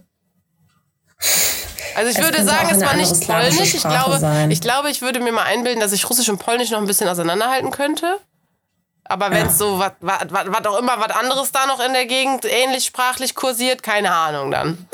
Also 1.96 2.10
ich 2.12 2.18
Es 2.18 2.24
würde 2.24 2.44
sagen, 2.44 2.70
es 2.72 2.82
war 2.82 2.96
nicht 2.96 3.28
Polnisch. 3.28 3.74
Ich 3.76 3.82
glaube, 3.82 4.20
sein. 4.20 4.52
ich 4.52 4.62
glaube, 4.62 4.90
ich 4.90 5.02
würde 5.02 5.20
mir 5.20 5.32
mal 5.32 5.44
einbilden, 5.44 5.80
dass 5.80 5.94
ich 5.94 6.10
Russisch 6.10 6.28
und 6.30 6.40
Polnisch 6.40 6.72
noch 6.72 6.80
ein 6.80 6.88
bisschen 6.88 7.08
auseinanderhalten 7.08 7.72
könnte. 7.72 8.20
Aber 9.04 9.30
wenn 9.30 9.48
es 9.48 9.58
so 9.60 9.78
was 9.78 9.92
was 10.02 10.66
auch 10.66 10.80
immer, 10.80 11.00
was 11.00 11.16
anderes 11.16 11.52
da 11.52 11.68
noch 11.68 11.80
in 11.80 11.94
der 11.94 12.06
Gegend 12.08 12.46
ähnlich 12.46 12.86
sprachlich 12.86 13.36
kursiert, 13.36 13.84
keine 13.84 14.12
Ahnung 14.12 14.50
dann. 14.50 14.90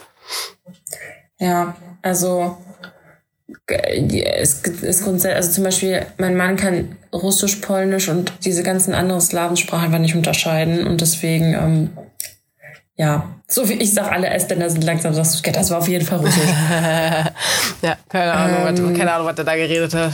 Ja, 1.40 1.76
also 2.02 2.58
es 3.68 4.62
ist 4.62 5.04
grundsätzlich, 5.04 5.36
also 5.36 5.52
zum 5.52 5.64
Beispiel, 5.64 6.06
mein 6.18 6.36
Mann 6.36 6.56
kann 6.56 6.96
Russisch, 7.14 7.58
Polnisch 7.58 8.10
und 8.10 8.32
diese 8.44 8.64
ganzen 8.64 8.94
anderen 8.94 9.22
Slawensprachen 9.22 9.86
einfach 9.86 10.00
nicht 10.00 10.16
unterscheiden 10.16 10.88
und 10.88 11.02
deswegen, 11.02 11.54
ähm, 11.54 11.90
ja, 12.96 13.36
so 13.48 13.68
wie 13.68 13.74
ich 13.74 13.94
sag, 13.94 14.12
alle 14.12 14.30
Estländer 14.30 14.70
sind 14.70 14.84
langsam, 14.84 15.14
sagst 15.14 15.46
du, 15.46 15.52
das 15.52 15.70
war 15.70 15.80
auf 15.80 15.88
jeden 15.88 16.06
Fall 16.06 16.20
Russisch. 16.20 16.44
Ja, 17.82 17.98
keine 18.10 18.34
Ahnung, 18.34 18.58
Ähm. 18.68 18.90
was, 18.92 18.98
keine 18.98 19.14
Ahnung, 19.14 19.28
was 19.28 19.36
der 19.36 19.46
da 19.46 19.56
geredet 19.56 19.94
hat. 19.96 20.14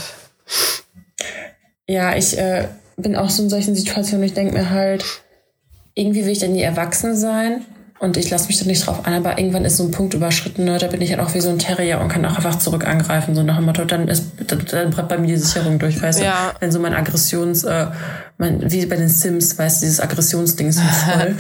ja, 1.88 2.16
ich 2.16 2.38
äh, 2.38 2.70
bin 2.96 3.16
auch 3.16 3.30
so 3.30 3.44
in 3.44 3.50
solchen 3.50 3.76
Situationen, 3.76 4.24
ich 4.24 4.34
denke 4.34 4.54
mir 4.54 4.70
halt, 4.70 5.04
irgendwie 5.96 6.24
will 6.24 6.32
ich 6.32 6.40
dann 6.40 6.54
nie 6.54 6.62
erwachsen 6.62 7.16
sein 7.18 7.66
und 8.00 8.18
ich 8.18 8.30
lasse 8.30 8.48
mich 8.48 8.60
da 8.60 8.66
nicht 8.66 8.86
drauf 8.86 9.06
an, 9.06 9.14
aber 9.14 9.38
irgendwann 9.40 9.66
ist 9.66 9.78
so 9.78 9.84
ein 9.84 9.92
Punkt 9.92 10.14
überschritten, 10.14 10.66
ne? 10.66 10.78
da 10.78 10.88
bin 10.88 11.02
ich 11.02 11.12
halt 11.12 11.20
auch 11.20 11.34
wie 11.34 11.42
so 11.42 11.50
ein 11.50 11.60
Terrier 11.60 12.00
und 12.00 12.10
kann 12.10 12.26
auch 12.26 12.36
einfach 12.36 12.60
zurück 12.60 12.86
angreifen, 12.86 13.34
so 13.36 13.44
nach 13.44 13.56
dem 13.58 13.66
Motto, 13.66 13.86
dann, 13.86 14.08
ist, 14.08 14.26
dann, 14.46 14.64
dann 14.66 14.90
brennt 14.92 15.10
bei 15.10 15.18
mir 15.18 15.28
die 15.28 15.38
Sicherung 15.38 15.80
durch, 15.80 16.02
weißt 16.02 16.20
Ja. 16.20 16.52
du? 16.54 16.62
Wenn 16.62 16.72
so 16.72 16.80
mein 16.80 16.94
Aggressions, 16.94 17.64
äh, 17.64 17.88
mein, 18.38 18.72
wie 18.72 18.86
bei 18.86 18.96
den 18.98 19.10
Sims, 19.10 19.58
weißt 19.58 19.82
du, 19.82 19.86
dieses 19.88 20.00
Aggressionsding 20.00 20.68
ist 20.68 20.80
voll. 21.06 21.36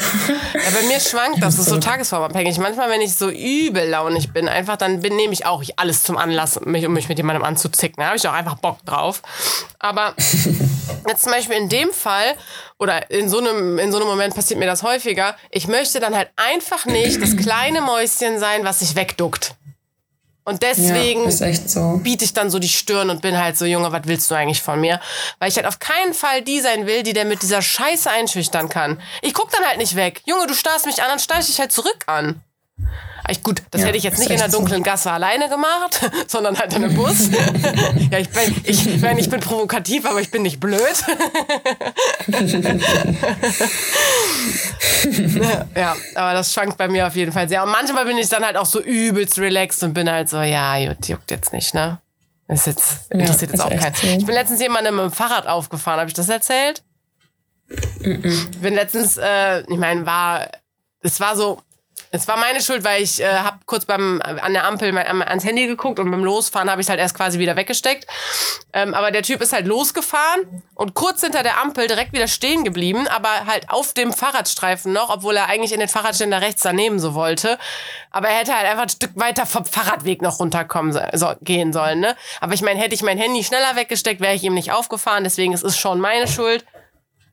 Ja, 0.53 0.60
bei 0.82 0.88
mir 0.88 0.99
schwankt 0.99 1.43
das, 1.43 1.58
das 1.58 1.68
ist 1.68 1.70
so 1.74 1.78
tagesformabhängig. 1.78 2.58
Manchmal, 2.58 2.89
wenn 2.89 3.01
ich 3.01 3.16
so 3.16 3.30
übel 3.30 3.88
launig 3.88 4.34
bin, 4.34 4.47
einfach, 4.49 4.78
dann 4.78 5.01
bin, 5.01 5.16
nehme 5.16 5.34
ich 5.34 5.45
auch 5.45 5.64
alles 5.76 6.03
zum 6.03 6.18
Anlass, 6.18 6.60
mich, 6.66 6.88
um 6.88 6.93
mich 6.93 7.08
mit 7.08 7.20
jemandem 7.20 7.43
anzuzicken. 7.43 7.97
Da 8.01 8.08
habe 8.08 8.18
ich 8.18 8.28
auch 8.28 8.34
einfach 8.34 8.55
Bock 8.55 8.84
drauf. 8.86 9.22
Aber 9.78 10.16
jetzt 11.08 11.22
zum 11.24 11.32
Beispiel 11.32 11.58
in 11.58 11.70
dem 11.70 11.91
Fall, 11.91 12.34
oder 12.80 13.09
in 13.09 13.30
so, 13.30 13.39
einem, 13.39 13.80
in 13.80 13.91
so 13.91 13.97
einem 13.97 14.07
Moment 14.07 14.36
passiert 14.36 14.59
mir 14.59 14.65
das 14.65 14.84
häufiger, 14.84 15.36
ich 15.49 15.67
möchte 15.67 15.99
dann 15.99 16.15
halt 16.15 16.30
einfach 16.36 16.86
nicht 16.86 17.21
das 17.21 17.36
kleine 17.36 17.82
Mäuschen 17.82 18.39
sein, 18.39 18.63
was 18.63 18.80
sich 18.80 18.95
wegduckt. 18.95 19.55
Und 20.47 20.63
deswegen 20.63 21.30
ja, 21.30 21.53
so. 21.53 21.99
biete 22.01 22.23
ich 22.23 22.32
dann 22.32 22.49
so 22.49 22.57
die 22.57 22.69
Stirn 22.69 23.09
und 23.09 23.21
bin 23.21 23.38
halt 23.38 23.57
so, 23.57 23.65
Junge, 23.65 23.91
was 23.91 24.03
willst 24.05 24.32
du 24.32 24.36
eigentlich 24.36 24.61
von 24.61 24.80
mir? 24.80 25.01
Weil 25.39 25.49
ich 25.49 25.57
halt 25.57 25.67
auf 25.67 25.80
keinen 25.80 26.13
Fall 26.13 26.41
die 26.41 26.61
sein 26.61 26.88
will, 26.88 27.03
die 27.03 27.11
der 27.11 27.25
mit 27.25 27.41
dieser 27.41 27.61
Scheiße 27.61 28.09
einschüchtern 28.09 28.69
kann. 28.69 29.01
Ich 29.21 29.34
guck 29.34 29.51
dann 29.51 29.65
halt 29.65 29.78
nicht 29.78 29.97
weg. 29.97 30.21
Junge, 30.25 30.47
du 30.47 30.53
starrst 30.53 30.86
mich 30.86 31.01
an, 31.03 31.09
dann 31.09 31.19
starr 31.19 31.41
ich 31.41 31.47
dich 31.47 31.59
halt 31.59 31.73
zurück 31.73 31.97
an. 32.05 32.41
Ich, 33.30 33.43
gut, 33.43 33.61
das 33.71 33.82
Ja, 33.82 33.88
hätte 33.88 33.97
ich 33.97 34.03
jetzt 34.03 34.19
nicht 34.19 34.30
in 34.30 34.36
echt 34.36 34.43
der 34.43 34.51
so. 34.51 34.59
dunklen 34.59 34.84
Gasse 34.84 35.11
alleine 35.11 35.49
gemacht, 35.49 35.99
sondern 36.28 36.57
halt 36.57 36.73
in 36.73 36.86
einem 36.86 36.95
Bus. 36.95 37.30
ja, 38.11 38.19
ich 38.19 38.30
bin, 38.30 38.55
ich, 38.63 39.01
meine, 39.01 39.19
ich 39.19 39.30
bin 39.30 39.41
provokativ, 39.41 40.05
aber 40.05 40.21
ich 40.21 40.32
bin 40.32 40.43
nicht 40.43 40.61
blöd. 40.61 40.80
ja, 45.75 45.95
aber 46.15 46.34
das 46.34 46.53
schwankt 46.53 46.78
bei 46.78 46.88
mir 46.88 47.07
auf 47.07 47.15
jeden 47.15 47.34
Fall 47.34 47.49
sehr. 47.49 47.63
Und 47.63 47.71
manchmal 47.71 48.05
bin 48.05 48.17
ich 48.17 48.30
dann 48.30 48.45
halt 48.45 48.55
auch 48.55 48.65
so 48.65 48.82
übelst 48.82 49.38
relaxed 49.39 49.84
und 49.84 49.93
bin 49.93 50.09
halt 50.09 50.30
so, 50.30 50.41
ja, 50.41 50.78
juckt 50.78 51.30
jetzt 51.30 51.51
nicht, 51.51 51.73
ne? 51.73 51.99
Ist 52.47 52.67
jetzt, 52.67 53.11
interessiert 53.11 53.51
ja, 53.51 53.57
jetzt 53.57 53.61
auch 53.61 53.69
keinen. 53.69 53.93
So. 53.93 54.07
Ich 54.07 54.25
bin 54.25 54.36
letztens 54.36 54.61
jemandem 54.61 54.95
mit 54.95 55.05
dem 55.05 55.11
Fahrrad 55.11 55.47
aufgefahren. 55.47 55.99
Habe 55.99 56.07
ich 56.07 56.13
das 56.13 56.30
erzählt? 56.30 56.82
Mm 57.99 58.05
-mm. 58.05 58.47
Ich 58.51 58.59
bin 58.59 58.73
letztens, 58.73 59.17
äh, 59.17 59.61
ich 59.61 59.78
meine, 59.78 60.05
war, 60.05 60.47
es 61.01 61.19
war 61.19 61.36
so, 61.36 61.61
es 62.12 62.28
war 62.28 62.38
meine 62.38 62.62
Schuld, 62.62 62.84
weil 62.84 63.03
ich 63.03 63.22
äh, 63.22 63.28
habe 63.28 63.58
kurz 63.66 63.86
beim 63.86 64.22
an 64.22 64.53
der 64.53 64.66
Ampel 64.66 64.91
mein, 64.91 65.05
ans 65.22 65.43
Handy 65.43 65.68
geguckt 65.68 65.99
und 65.99 66.10
beim 66.10 66.24
Losfahren 66.24 66.70
habe 66.70 66.82
ich 66.82 66.89
halt 66.89 66.99
erst 66.99 67.16
quasi 67.16 67.39
wieder 67.39 67.55
weggesteckt. 67.55 68.08
Ähm, 68.74 68.93
aber 68.93 69.12
der 69.12 69.24
Typ 69.24 69.41
ist 69.41 69.53
halt 69.53 69.68
losgefahren 69.68 70.64
und 70.76 70.93
kurz 70.93 71.22
hinter 71.22 71.43
der 71.43 71.62
Ampel 71.62 71.88
direkt 71.88 72.14
wieder 72.14 72.28
stehen 72.28 72.64
geblieben, 72.64 73.08
aber 73.08 73.45
halt 73.45 73.70
auf 73.70 73.93
dem 73.93 74.14
Fahrradstreifen 74.14 74.93
noch, 74.93 75.10
obwohl 75.10 75.36
er 75.36 75.47
eigentlich 75.47 75.74
in 75.74 75.80
den 75.80 75.89
Fahrradständer 75.89 76.41
rechts 76.41 76.62
daneben 76.64 76.99
so 76.99 77.14
wollte. 77.14 77.58
Aber 78.12 78.30
er 78.30 78.39
hätte 78.39 78.55
halt 78.55 78.68
einfach 78.68 78.84
ein 78.84 78.89
Stück 78.89 79.12
weiter 79.16 79.45
vom 79.45 79.66
Fahrradweg 79.66 80.22
noch 80.22 80.39
runterkommen 80.39 80.97
so, 81.14 81.34
gehen 81.41 81.74
sollen. 81.74 81.99
Ne? 81.99 82.16
Aber 82.39 82.53
ich 82.53 82.62
meine, 82.62 82.80
hätte 82.80 82.95
ich 82.95 83.03
mein 83.03 83.18
Handy 83.18 83.43
schneller 83.43 83.76
weggesteckt, 83.76 84.22
wäre 84.22 84.34
ich 84.34 84.43
ihm 84.43 84.53
nicht 84.53 84.72
aufgefahren. 84.72 85.24
Deswegen 85.24 85.53
ist 85.53 85.64
es 85.64 85.78
schon 85.78 85.99
meine 85.99 86.28
Schuld. 86.28 86.66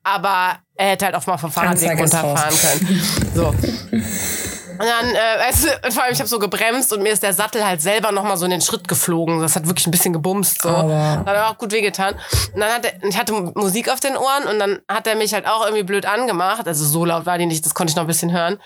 Aber 0.02 0.58
er 0.74 0.90
hätte 0.90 1.06
halt 1.06 1.14
auch 1.14 1.26
mal 1.26 1.38
vom 1.38 1.50
Fahrradweg 1.50 1.98
runterfahren 1.98 2.54
können. 2.58 3.32
So. 3.34 3.54
Und 4.78 4.86
dann, 4.86 5.14
äh, 5.14 5.48
weißt 5.48 5.64
du, 5.64 5.92
vor 5.92 6.02
allem, 6.02 6.12
ich 6.12 6.18
habe 6.18 6.28
so 6.28 6.38
gebremst 6.38 6.92
und 6.92 7.02
mir 7.02 7.12
ist 7.12 7.22
der 7.22 7.32
Sattel 7.32 7.64
halt 7.64 7.80
selber 7.80 8.12
nochmal 8.12 8.36
so 8.36 8.44
in 8.44 8.50
den 8.50 8.60
Schritt 8.60 8.88
geflogen. 8.88 9.40
Das 9.40 9.54
hat 9.54 9.66
wirklich 9.66 9.86
ein 9.86 9.90
bisschen 9.90 10.12
gebumst. 10.12 10.62
So. 10.62 10.68
Aber. 10.68 11.24
Hat 11.24 11.36
auch 11.36 11.58
gut 11.58 11.72
wehgetan. 11.72 12.14
Und 12.52 12.60
dann 12.60 12.72
hat 12.72 12.84
er, 12.84 13.02
ich 13.04 13.16
hatte 13.16 13.32
Musik 13.32 13.88
auf 13.88 14.00
den 14.00 14.16
Ohren 14.16 14.44
und 14.50 14.58
dann 14.58 14.80
hat 14.88 15.06
er 15.06 15.14
mich 15.14 15.32
halt 15.32 15.46
auch 15.46 15.64
irgendwie 15.64 15.84
blöd 15.84 16.06
angemacht. 16.06 16.66
Also 16.66 16.84
so 16.84 17.04
laut 17.04 17.26
war 17.26 17.38
die 17.38 17.46
nicht, 17.46 17.64
das 17.64 17.74
konnte 17.74 17.92
ich 17.92 17.96
noch 17.96 18.04
ein 18.04 18.08
bisschen 18.08 18.32
hören. 18.32 18.60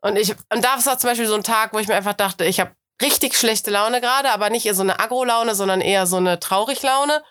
Und 0.00 0.16
ich, 0.16 0.34
und 0.52 0.64
da 0.64 0.76
war 0.84 0.98
zum 0.98 1.10
Beispiel 1.10 1.26
so 1.26 1.34
ein 1.34 1.42
Tag, 1.42 1.72
wo 1.72 1.78
ich 1.78 1.88
mir 1.88 1.94
einfach 1.94 2.14
dachte, 2.14 2.44
ich 2.44 2.60
habe 2.60 2.70
richtig 3.02 3.36
schlechte 3.36 3.70
Laune 3.70 4.00
gerade, 4.00 4.30
aber 4.30 4.50
nicht 4.50 4.66
eher 4.66 4.74
so 4.74 4.82
eine 4.82 4.98
Agro-Laune, 5.00 5.54
sondern 5.54 5.80
eher 5.80 6.06
so 6.06 6.16
eine 6.16 6.40
Traurig-Laune. 6.40 7.22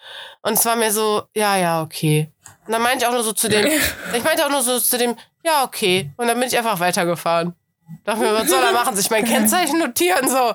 Und 0.42 0.54
es 0.54 0.66
war 0.66 0.76
mir 0.76 0.92
so, 0.92 1.24
ja, 1.36 1.58
ja, 1.58 1.82
okay. 1.82 2.32
Und 2.66 2.74
dann 2.74 2.82
meinte 2.82 3.04
ich 3.04 3.08
auch 3.08 3.14
nur 3.14 3.24
so 3.24 3.34
zu 3.34 3.50
dem, 3.50 3.66
ich 4.14 4.24
meinte 4.24 4.46
auch 4.46 4.50
nur 4.50 4.62
so 4.62 4.80
zu 4.80 4.98
dem, 4.98 5.16
ja, 5.44 5.64
okay. 5.64 6.12
Und 6.18 6.28
dann 6.28 6.40
bin 6.40 6.48
ich 6.48 6.58
einfach 6.58 6.80
weitergefahren. 6.80 7.56
Dachte 8.04 8.22
mir, 8.22 8.34
was 8.34 8.50
soll 8.50 8.64
er 8.64 8.72
machen? 8.72 8.96
Sich 8.96 9.10
mein 9.10 9.26
Kennzeichen 9.26 9.80
notieren, 9.80 10.30
so. 10.30 10.54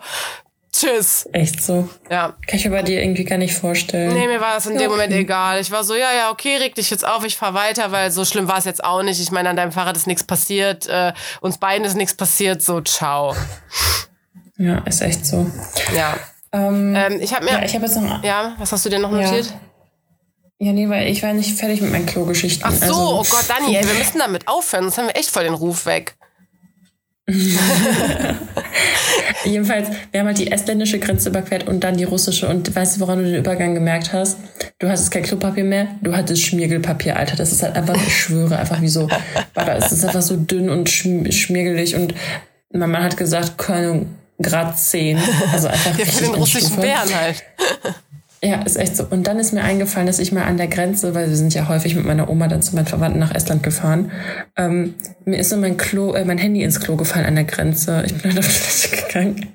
Tschüss. 0.72 1.28
Echt 1.33 1.62
so? 1.62 1.89
Ja. 2.11 2.35
Kann 2.47 2.59
ich 2.59 2.64
mir 2.64 2.70
bei 2.70 2.83
dir 2.83 3.03
irgendwie 3.03 3.24
gar 3.24 3.37
nicht 3.37 3.55
vorstellen. 3.55 4.14
Nee, 4.14 4.26
mir 4.26 4.41
war 4.41 4.55
das 4.55 4.66
in 4.66 4.78
dem 4.78 4.91
Moment 4.91 5.12
egal. 5.12 5.61
Ich 5.61 5.70
war 5.70 5.85
so, 5.85 5.95
ja, 5.95 6.12
ja, 6.16 6.30
okay, 6.30 6.57
reg 6.57 6.74
dich 6.74 6.91
jetzt 6.91 7.07
auf, 7.07 7.24
ich 7.26 7.37
fahr 7.37 7.53
weiter, 7.53 7.93
weil 7.93 8.11
so 8.11 8.24
schlimm 8.24 8.49
war 8.49 8.57
es 8.57 8.64
jetzt 8.64 8.83
auch 8.83 9.03
nicht. 9.03 9.20
Ich 9.20 9.30
meine, 9.30 9.51
an 9.51 9.57
deinem 9.57 9.72
Fahrrad 9.72 9.97
ist 9.97 10.07
nichts 10.07 10.24
passiert, 10.24 10.87
äh, 10.87 11.12
uns 11.43 11.59
beiden 11.59 11.87
ist 11.87 11.95
nichts 11.95 12.14
passiert, 12.14 12.62
so, 12.62 12.80
ciao. 12.80 13.37
Ja, 14.57 14.78
ist 14.78 15.03
echt 15.03 15.26
so. 15.26 15.51
Ja. 15.95 16.16
Ähm, 16.53 16.95
ähm, 16.95 17.20
ich 17.20 17.35
habe 17.35 17.45
mir. 17.45 17.53
Ja, 17.53 17.62
ich 17.64 17.74
habe 17.74 17.85
jetzt 17.85 18.01
noch. 18.01 18.22
Ja, 18.24 18.55
was 18.59 18.72
hast 18.72 18.85
du 18.85 18.89
denn 18.89 19.03
noch 19.03 19.11
notiert? 19.11 19.47
Ja. 19.47 19.61
Ja, 20.59 20.72
nee, 20.72 20.89
weil 20.89 21.09
ich 21.09 21.24
war 21.24 21.33
nicht 21.33 21.59
fertig 21.59 21.80
mit 21.80 21.91
meinen 21.91 22.07
Klo-Geschichten. 22.07 22.62
Ach 22.64 22.70
so, 22.70 22.85
also, 22.85 22.95
oh 22.95 23.24
Gott, 23.28 23.47
Dani, 23.49 23.76
ey, 23.76 23.85
wir 23.85 23.95
müssen 23.95 24.20
damit 24.20 24.47
aufhören, 24.47 24.85
sonst 24.85 24.99
haben 24.99 25.09
wir 25.09 25.16
echt 25.16 25.28
voll 25.28 25.43
den 25.43 25.55
Ruf 25.55 25.87
weg. 25.87 26.14
Jedenfalls, 29.45 29.89
wir 30.11 30.20
haben 30.20 30.27
halt 30.27 30.39
die 30.39 30.51
estländische 30.51 30.99
Grenze 30.99 31.29
überquert 31.29 31.68
und 31.68 31.85
dann 31.85 31.97
die 31.97 32.05
russische. 32.05 32.49
Und 32.49 32.75
weißt 32.75 32.97
du, 32.97 33.01
woran 33.01 33.18
du 33.18 33.25
den 33.25 33.37
Übergang 33.37 33.75
gemerkt 33.75 34.12
hast? 34.12 34.39
Du 34.79 34.89
hattest 34.89 35.11
kein 35.11 35.23
Klopapier 35.23 35.64
mehr, 35.64 35.87
du 36.03 36.16
hattest 36.16 36.43
Schmiergelpapier, 36.43 37.16
Alter. 37.16 37.37
Das 37.37 37.53
ist 37.53 37.62
halt 37.62 37.77
einfach, 37.77 37.95
ich 37.95 38.16
schwöre, 38.16 38.59
einfach 38.59 38.81
wie 38.81 38.89
so, 38.89 39.09
warte, 39.55 39.73
es 39.73 39.93
ist 39.93 40.05
einfach 40.05 40.23
so 40.23 40.37
dünn 40.37 40.68
und 40.68 40.91
schmiergelig. 40.91 41.95
Und 41.95 42.14
mein 42.73 42.91
Mann 42.91 43.05
hat 43.05 43.16
gesagt, 43.16 43.59
keine 43.59 44.07
Grad 44.41 44.79
10. 44.79 45.18
Also 45.53 45.68
einfach 45.68 45.99
ja, 45.99 46.05
für 46.05 46.25
den 46.25 46.35
russischen 46.35 46.77
Bären 46.77 47.14
halt. 47.14 47.45
Ja, 48.45 48.62
ist 48.62 48.76
echt 48.76 48.97
so. 48.97 49.05
Und 49.09 49.28
dann 49.28 49.38
ist 49.38 49.53
mir 49.53 49.62
eingefallen, 49.62 50.09
dass 50.09 50.18
ich 50.18 50.32
mal 50.32 50.43
an 50.43 50.57
der 50.57 50.66
Grenze, 50.66 51.14
weil 51.14 51.28
wir 51.28 51.36
sind 51.36 51.55
ja 51.55 51.68
häufig 51.68 51.95
mit 51.95 52.05
meiner 52.05 52.28
Oma 52.28 52.49
dann 52.49 52.61
zu 52.61 52.74
meinen 52.74 52.86
Verwandten 52.86 53.20
nach 53.20 53.32
Estland 53.32 53.62
gefahren, 53.62 54.11
ähm, 54.57 54.95
mir 55.24 55.38
ist 55.38 55.51
so 55.51 55.57
mein 55.57 55.76
Klo, 55.76 56.12
äh, 56.12 56.24
mein 56.24 56.38
Handy 56.38 56.64
ins 56.64 56.80
Klo 56.80 56.97
gefallen 56.97 57.24
an 57.24 57.36
der 57.36 57.45
Grenze. 57.45 58.03
Ich 58.05 58.14
bin 58.14 58.22
halt 58.34 58.40
auf 58.40 58.49
die 58.49 58.90
Toilette 58.90 59.07
gegangen 59.07 59.53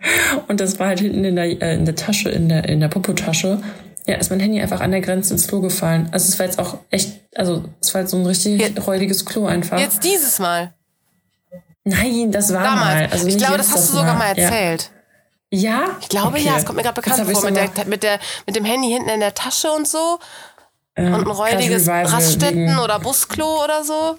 und 0.47 0.61
das 0.61 0.79
war 0.79 0.88
halt 0.88 1.01
hinten 1.01 1.25
in 1.25 1.35
der, 1.35 1.61
äh, 1.61 1.75
in 1.75 1.83
der 1.83 1.95
Tasche, 1.97 2.29
in 2.29 2.47
der, 2.47 2.69
in 2.69 2.79
der 2.79 2.88
Popotasche. 2.88 3.59
Ja, 4.05 4.15
ist 4.15 4.29
mein 4.29 4.39
Handy 4.39 4.61
einfach 4.61 4.79
an 4.79 4.91
der 4.91 5.01
Grenze 5.01 5.33
ins 5.33 5.49
Klo 5.49 5.59
gefallen. 5.59 6.07
Also 6.11 6.29
es 6.29 6.39
war 6.39 6.45
jetzt 6.45 6.57
auch 6.57 6.77
echt, 6.89 7.19
also 7.35 7.65
es 7.81 7.93
war 7.93 8.01
jetzt 8.01 8.11
so 8.11 8.17
ein 8.17 8.25
richtig 8.25 8.61
jetzt, 8.61 8.88
räudiges 8.88 9.25
Klo 9.25 9.47
einfach. 9.47 9.77
Jetzt 9.79 10.05
dieses 10.05 10.39
Mal? 10.39 10.73
Nein, 11.83 12.31
das 12.31 12.53
war 12.53 12.63
Damals. 12.63 12.93
mal. 12.93 13.09
Also 13.11 13.27
ich 13.27 13.38
glaube, 13.38 13.57
das 13.57 13.69
hast 13.73 13.91
du 13.91 13.97
sogar 13.97 14.15
mal 14.15 14.29
erzählt. 14.29 14.91
Ja. 14.93 14.96
Ja? 15.49 15.97
Ich 16.01 16.09
glaube 16.09 16.37
okay. 16.37 16.45
ja, 16.45 16.57
es 16.57 16.65
kommt 16.65 16.77
mir 16.77 16.83
gerade 16.83 16.99
bekannt 17.01 17.29
vor. 17.29 17.43
Mit, 17.43 17.55
der, 17.55 17.85
mit, 17.85 18.03
der, 18.03 18.19
mit 18.45 18.55
dem 18.55 18.65
Handy 18.65 18.89
hinten 18.89 19.09
in 19.09 19.19
der 19.19 19.33
Tasche 19.33 19.71
und 19.71 19.87
so. 19.87 20.19
Ähm, 20.95 21.13
und 21.13 21.21
ein 21.21 21.31
räudiges 21.31 21.87
Raststätten- 21.87 22.79
oder 22.79 22.99
Busklo 22.99 23.63
oder 23.63 23.83
so. 23.83 24.17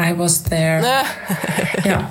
I 0.00 0.16
was 0.16 0.42
there. 0.44 0.80
Ne? 0.80 1.02
ja. 1.84 2.10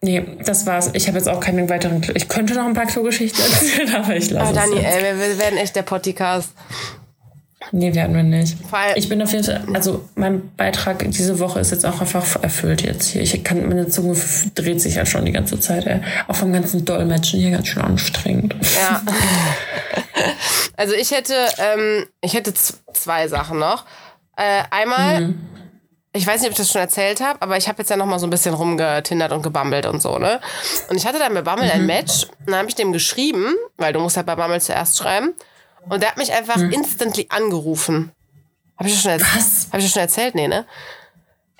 Nee, 0.00 0.36
das 0.44 0.66
war's. 0.66 0.90
Ich 0.94 1.06
habe 1.06 1.18
jetzt 1.18 1.28
auch 1.28 1.38
keine 1.38 1.68
weiteren. 1.68 2.00
Klo 2.00 2.14
ich 2.16 2.28
könnte 2.28 2.54
noch 2.54 2.64
ein 2.64 2.74
paar 2.74 2.86
Klogeschichten 2.86 3.44
erzählen, 3.44 3.94
aber 4.02 4.16
ich 4.16 4.30
lasse 4.30 4.52
oh, 4.52 4.54
Dani, 4.54 4.78
ey, 4.78 5.18
wir 5.18 5.38
werden 5.38 5.58
echt 5.58 5.76
der 5.76 5.82
Podcast. 5.82 6.50
Nee, 7.74 7.94
werden 7.94 8.14
wir 8.14 8.22
nicht. 8.22 8.58
Ich 8.96 9.08
bin 9.08 9.22
auf 9.22 9.32
jeden 9.32 9.44
Fall, 9.44 9.64
also 9.72 10.06
mein 10.14 10.54
Beitrag 10.56 11.10
diese 11.10 11.38
Woche 11.38 11.58
ist 11.58 11.70
jetzt 11.70 11.86
auch 11.86 12.02
einfach 12.02 12.42
erfüllt 12.42 12.82
jetzt 12.82 13.08
hier. 13.08 13.22
Ich 13.22 13.42
kann, 13.42 13.66
meine 13.66 13.88
Zunge 13.88 14.14
dreht 14.54 14.82
sich 14.82 14.96
ja 14.96 15.06
schon 15.06 15.24
die 15.24 15.32
ganze 15.32 15.58
Zeit, 15.58 15.86
ey. 15.86 16.02
Auch 16.28 16.36
vom 16.36 16.52
ganzen 16.52 16.84
Dolmetschen 16.84 17.40
hier 17.40 17.50
ganz 17.50 17.68
schön 17.68 17.82
anstrengend. 17.82 18.54
Ja. 18.78 19.02
also 20.76 20.92
ich 20.92 21.12
hätte, 21.12 21.34
ähm, 21.56 22.06
ich 22.20 22.34
hätte 22.34 22.52
zwei 22.52 23.26
Sachen 23.28 23.58
noch. 23.58 23.86
Äh, 24.36 24.64
einmal, 24.70 25.22
mhm. 25.22 25.40
ich 26.12 26.26
weiß 26.26 26.42
nicht, 26.42 26.48
ob 26.48 26.52
ich 26.52 26.58
das 26.58 26.70
schon 26.70 26.82
erzählt 26.82 27.22
habe, 27.22 27.40
aber 27.40 27.56
ich 27.56 27.68
habe 27.68 27.78
jetzt 27.78 27.88
ja 27.88 27.96
noch 27.96 28.06
mal 28.06 28.18
so 28.18 28.26
ein 28.26 28.30
bisschen 28.30 28.52
rumgetindert 28.52 29.32
und 29.32 29.42
gebammelt 29.42 29.86
und 29.86 30.02
so, 30.02 30.18
ne? 30.18 30.40
Und 30.90 30.96
ich 30.96 31.06
hatte 31.06 31.18
dann 31.18 31.32
mit 31.32 31.44
Bammel 31.44 31.64
mhm. 31.64 31.72
ein 31.72 31.86
Match 31.86 32.24
und 32.40 32.50
dann 32.50 32.56
habe 32.56 32.68
ich 32.68 32.74
dem 32.74 32.92
geschrieben, 32.92 33.54
weil 33.78 33.94
du 33.94 34.00
musst 34.00 34.18
halt 34.18 34.26
bei 34.26 34.36
Bammel 34.36 34.60
zuerst 34.60 34.98
schreiben. 34.98 35.32
Und 35.88 36.02
der 36.02 36.10
hat 36.10 36.16
mich 36.16 36.32
einfach 36.32 36.56
hm. 36.56 36.70
instantly 36.70 37.26
angerufen. 37.28 38.12
Hab 38.76 38.86
ich 38.86 38.94
das 38.94 39.02
schon 39.02 39.12
erzählt? 39.12 39.36
Was? 39.36 39.66
Hab 39.70 39.78
ich 39.78 39.84
das 39.84 39.92
schon 39.92 40.02
erzählt? 40.02 40.34
Nee, 40.34 40.48
ne? 40.48 40.66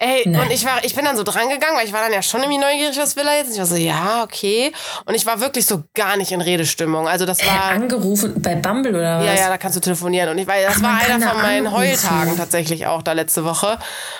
Ey, 0.05 0.25
Nein. 0.27 0.43
und 0.43 0.51
ich 0.51 0.65
war, 0.65 0.83
ich 0.83 0.97
bin 0.97 1.05
dann 1.05 1.17
so 1.17 1.23
drangegangen, 1.23 1.77
weil 1.77 1.87
ich 1.87 1.93
war 1.93 2.01
dann 2.01 2.13
ja 2.13 2.23
schon 2.23 2.41
irgendwie 2.41 2.59
neugierig, 2.59 2.99
was 2.99 3.15
will 3.15 3.25
er 3.25 3.37
jetzt? 3.37 3.47
Und 3.47 3.53
ich 3.53 3.59
war 3.61 3.67
so, 3.67 3.77
ja, 3.77 4.25
okay. 4.25 4.73
Und 5.05 5.15
ich 5.15 5.25
war 5.27 5.39
wirklich 5.39 5.65
so 5.65 5.85
gar 5.95 6.17
nicht 6.17 6.33
in 6.33 6.41
Redestimmung. 6.41 7.07
Also 7.07 7.25
das 7.25 7.39
war. 7.47 7.71
Äh, 7.71 7.75
angerufen 7.75 8.43
bei 8.43 8.57
Bumble 8.57 8.97
oder 8.97 9.19
was? 9.21 9.27
Ja, 9.27 9.35
ja, 9.35 9.49
da 9.49 9.59
kannst 9.59 9.77
du 9.77 9.81
telefonieren. 9.81 10.29
Und 10.31 10.39
ich 10.39 10.47
war, 10.49 10.57
das 10.61 10.79
Ach, 10.79 10.83
war 10.83 10.99
einer 10.99 11.25
von 11.25 11.41
meinen 11.41 11.69
anrufen. 11.69 11.87
Heultagen 11.87 12.37
tatsächlich 12.37 12.87
auch 12.89 13.03
da 13.03 13.13
letzte 13.13 13.45
Woche. 13.45 13.79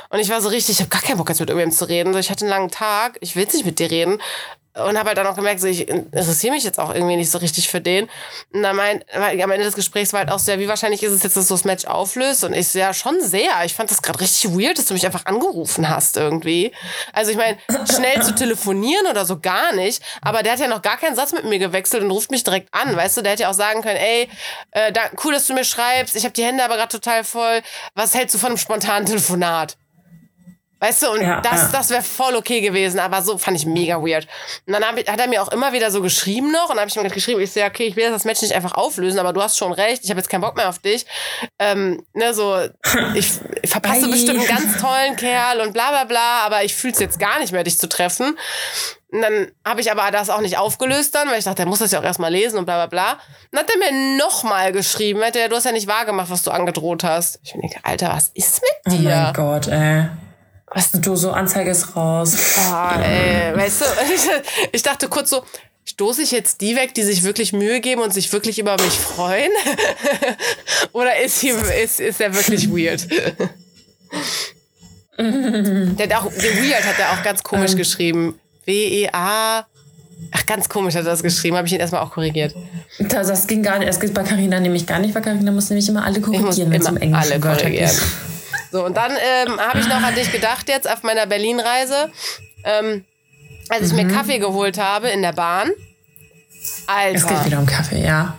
Und 0.09 0.21
ich 0.21 0.29
war 0.29 0.41
so 0.41 0.51
richtig, 0.51 0.77
ich 0.77 0.81
habe 0.83 0.91
gar 0.91 1.03
keinen 1.03 1.17
Bock 1.17 1.29
jetzt 1.29 1.41
mit 1.41 1.51
irgendwem 1.51 1.73
zu 1.73 1.89
reden. 1.89 2.13
So, 2.13 2.21
ich 2.21 2.31
hatte 2.31 2.45
einen 2.45 2.51
langen 2.51 2.71
Tag, 2.71 3.19
ich 3.21 3.35
will 3.35 3.43
jetzt 3.43 3.55
nicht 3.55 3.67
mit 3.67 3.81
dir 3.81 3.91
reden 3.91 4.21
und 4.75 4.99
habe 4.99 5.09
halt 5.09 5.19
dann 5.19 5.27
auch 5.27 5.37
gemerkt, 5.37 5.61
so, 5.61 5.67
ich 5.67 5.87
interessiere 5.89 6.55
mich 6.55 6.65
jetzt 6.65 6.79
auch 6.79 6.95
irgendwie 6.95 7.17
nicht 7.17 7.31
so 7.31 7.39
richtig 7.39 7.69
für 7.69 7.81
den. 7.81 8.09
Und 8.53 8.63
dann 8.63 8.75
meint, 8.75 9.05
am 9.13 9.51
Ende 9.51 9.65
des 9.65 9.75
Gesprächs 9.75 10.13
war 10.13 10.21
halt 10.21 10.31
auch 10.31 10.39
so, 10.39 10.51
ja, 10.51 10.59
wie 10.59 10.69
wahrscheinlich 10.69 11.03
ist 11.03 11.13
es 11.13 11.23
jetzt, 11.23 11.37
dass 11.37 11.49
du 11.49 11.55
das 11.55 11.65
Match 11.65 11.85
auflöst? 11.85 12.45
Und 12.45 12.55
ich 12.55 12.69
so, 12.69 12.79
ja, 12.79 12.95
schon 12.95 13.21
sehr. 13.21 13.51
Ich 13.65 13.75
fand 13.75 13.91
das 13.91 14.01
gerade 14.01 14.21
richtig 14.21 14.51
weird, 14.53 14.79
dass 14.79 14.87
du 14.87 14.95
mich 14.95 15.05
einfach 15.05 15.27
angerufen 15.27 15.89
hast 15.89 16.17
irgendwie. 16.17 16.73
Also 17.13 17.31
ich 17.31 17.37
meine, 17.37 17.59
schnell 17.93 18.23
zu 18.23 18.35
telefonieren 18.35 19.07
oder 19.07 19.27
so 19.27 19.39
gar 19.39 19.75
nicht. 19.75 20.03
Aber 20.23 20.43
der 20.43 20.53
hat 20.53 20.61
ja 20.61 20.69
noch 20.69 20.83
gar 20.83 20.97
keinen 20.97 21.17
Satz 21.17 21.33
mit 21.33 21.45
mir 21.45 21.59
gewechselt 21.59 22.03
und 22.03 22.11
ruft 22.11 22.31
mich 22.31 22.43
direkt 22.43 22.73
an, 22.73 22.97
weißt 22.97 23.19
du? 23.19 23.23
Der 23.23 23.33
hätte 23.33 23.43
ja 23.43 23.51
auch 23.51 23.55
sagen 23.55 23.83
können, 23.83 23.99
ey, 23.99 24.29
äh, 24.71 24.91
da, 24.93 25.03
cool, 25.23 25.35
dass 25.35 25.47
du 25.47 25.53
mir 25.53 25.65
schreibst. 25.65 26.17
Ich 26.17 26.25
habe 26.25 26.33
die 26.33 26.45
Hände 26.45 26.65
aber 26.65 26.77
gerade 26.77 26.89
total 26.89 27.25
voll. 27.25 27.61
Was 27.95 28.15
hältst 28.15 28.35
du 28.35 28.39
von 28.39 28.49
einem 28.49 28.59
spontanen 28.59 29.05
Telefonat? 29.05 29.77
Weißt 30.83 31.05
du, 31.05 31.13
und 31.13 31.23
ja, 31.23 31.41
das, 31.41 31.63
ja. 31.63 31.69
das 31.71 31.91
wäre 31.91 32.03
voll 32.03 32.35
okay 32.35 32.61
gewesen, 32.61 32.99
aber 32.99 33.23
so 33.23 33.39
fand 33.39 33.57
ich 33.57 33.67
mega 33.67 34.03
weird. 34.03 34.27
Und 34.67 34.73
dann 34.73 34.83
ich, 34.99 35.09
hat 35.09 35.21
er 35.21 35.29
mir 35.29 35.41
auch 35.41 35.53
immer 35.53 35.73
wieder 35.73 35.93
so 35.93 36.03
geschrieben 36.03 36.51
noch 36.51 36.71
und 36.71 36.71
dann 36.71 36.81
habe 36.81 36.89
ich 36.89 36.97
mir 36.97 37.09
geschrieben, 37.09 37.41
ich 37.41 37.53
so, 37.53 37.61
ja, 37.61 37.69
okay, 37.69 37.85
ich 37.85 37.95
will 37.95 38.11
das 38.11 38.25
Match 38.25 38.43
nicht 38.43 38.53
einfach 38.53 38.73
auflösen, 38.73 39.21
aber 39.21 39.33
du 39.33 39.41
hast 39.41 39.57
schon 39.57 39.71
recht, 39.71 40.03
ich 40.03 40.11
habe 40.11 40.19
jetzt 40.19 40.29
keinen 40.29 40.41
Bock 40.41 40.57
mehr 40.57 40.69
auf 40.69 40.81
dich. 40.81 41.07
Ähm, 41.61 42.05
ne, 42.15 42.35
so, 42.35 42.57
ich, 43.15 43.31
ich 43.63 43.71
verpasse 43.71 44.01
Bye. 44.01 44.11
bestimmt 44.11 44.41
einen 44.41 44.49
ganz 44.49 44.81
tollen 44.81 45.15
Kerl 45.15 45.61
und 45.61 45.73
bla 45.73 45.91
bla 45.91 46.03
bla, 46.03 46.41
aber 46.47 46.65
ich 46.65 46.75
fühle 46.75 46.95
es 46.95 46.99
jetzt 46.99 47.21
gar 47.21 47.39
nicht 47.39 47.53
mehr, 47.53 47.63
dich 47.63 47.79
zu 47.79 47.89
treffen. 47.89 48.37
Und 49.13 49.23
dann 49.23 49.53
habe 49.65 49.83
ich 49.83 49.93
aber 49.93 50.11
das 50.11 50.31
auch 50.31 50.41
nicht 50.41 50.59
aufgelöst 50.59 51.15
dann, 51.15 51.29
weil 51.29 51.39
ich 51.39 51.45
dachte, 51.45 51.59
der 51.59 51.67
muss 51.67 51.79
das 51.79 51.93
ja 51.93 52.01
auch 52.01 52.05
erstmal 52.05 52.33
lesen 52.33 52.59
und 52.59 52.65
bla 52.65 52.85
bla 52.85 52.87
bla. 52.87 53.19
Dann 53.53 53.61
hat 53.61 53.71
er 53.71 53.79
mir 53.79 54.17
nochmal 54.19 54.73
geschrieben, 54.73 55.23
hat 55.23 55.37
er, 55.37 55.49
du 55.49 55.55
hast 55.55 55.65
ja 55.65 55.71
nicht 55.71 55.87
wahrgemacht, 55.87 56.29
was 56.29 56.43
du 56.43 56.51
angedroht 56.51 57.05
hast. 57.05 57.39
Ich 57.45 57.53
denke, 57.53 57.79
Alter, 57.85 58.09
was 58.09 58.33
ist 58.35 58.63
mit 58.63 58.95
dir? 58.95 59.11
Oh 59.11 59.13
mein 59.13 59.33
Gott, 59.35 59.69
ey. 59.69 60.09
Was? 60.75 60.91
Du, 60.93 61.17
so 61.17 61.33
Anzeige 61.33 61.71
ist 61.71 61.95
raus. 61.97 62.35
Oh, 62.59 63.01
ey, 63.01 63.55
weißt 63.57 63.81
du, 63.83 63.85
ich 64.73 64.83
dachte 64.83 65.09
kurz 65.09 65.31
so, 65.31 65.45
stoße 65.85 66.23
ich 66.23 66.31
jetzt 66.31 66.61
die 66.61 66.77
weg, 66.77 66.95
die 66.95 67.03
sich 67.03 67.23
wirklich 67.25 67.53
Mühe 67.53 67.81
geben 67.81 68.01
und 68.01 68.13
sich 68.15 68.33
wirklich 68.33 68.59
über 68.59 68.77
mich 68.81 68.93
freuen? 68.99 69.51
Oder 70.93 71.21
ist, 71.21 71.41
hier, 71.41 71.57
ist, 71.83 72.01
ist 72.01 72.21
er 72.21 72.35
wirklich 72.35 72.71
weird? 72.71 73.07
der 75.19 76.07
hat 76.07 76.15
auch, 76.25 76.33
der 76.33 76.57
Weird 76.57 76.85
hat 76.85 76.99
er 76.99 77.13
auch 77.13 77.23
ganz 77.23 77.43
komisch 77.43 77.73
Ähm. 77.73 77.77
geschrieben. 77.79 78.41
W-E-A. 78.65 79.67
Ach, 80.31 80.47
ganz 80.47 80.69
komisch 80.69 80.95
hat 80.95 81.03
er 81.03 81.11
das 81.11 81.23
geschrieben, 81.23 81.57
habe 81.57 81.67
ich 81.67 81.73
ihn 81.75 81.81
erstmal 81.81 82.01
auch 82.03 82.13
korrigiert. 82.13 82.55
Das, 82.99 83.27
das 83.27 83.47
ging 83.47 83.63
gar 83.63 83.79
nicht. 83.79 83.89
Das 83.89 83.99
geht 84.01 84.15
bei 84.15 84.23
Carina 84.23 84.61
nämlich 84.61 84.87
gar 84.87 85.01
nicht, 85.01 85.15
weil 85.15 85.23
Carina 85.23 85.51
muss 85.51 85.69
nämlich 85.69 85.89
immer 85.89 86.05
alle 86.05 86.21
korrigieren, 86.21 86.71
wenn 86.71 86.81
es 86.81 86.89
um 86.89 86.97
immer 86.97 87.19
alle 87.19 87.41
korrigieren. 87.41 87.91
geht. 87.91 88.03
So, 88.73 88.85
und 88.85 88.97
dann 88.97 89.13
ähm, 89.21 89.61
habe 89.61 89.79
ich 89.81 89.87
noch 89.87 90.03
an 90.03 90.15
dich 90.15 90.33
gedacht 90.33 90.69
jetzt 90.69 90.91
auf 90.91 91.03
meiner 91.03 91.27
Berlin-Reise, 91.27 92.11
ähm, 92.65 93.05
als 93.69 93.89
ich 93.89 93.93
Mhm. 93.93 94.07
mir 94.09 94.15
Kaffee 94.15 94.39
geholt 94.39 94.79
habe 94.79 95.09
in 95.11 95.23
der 95.23 95.33
Bahn. 95.33 95.71
Es 96.63 96.87
geht 96.87 96.89
Alter, 96.89 97.45
wieder 97.45 97.59
um 97.59 97.67
Kaffee, 97.67 98.03
ja. 98.05 98.35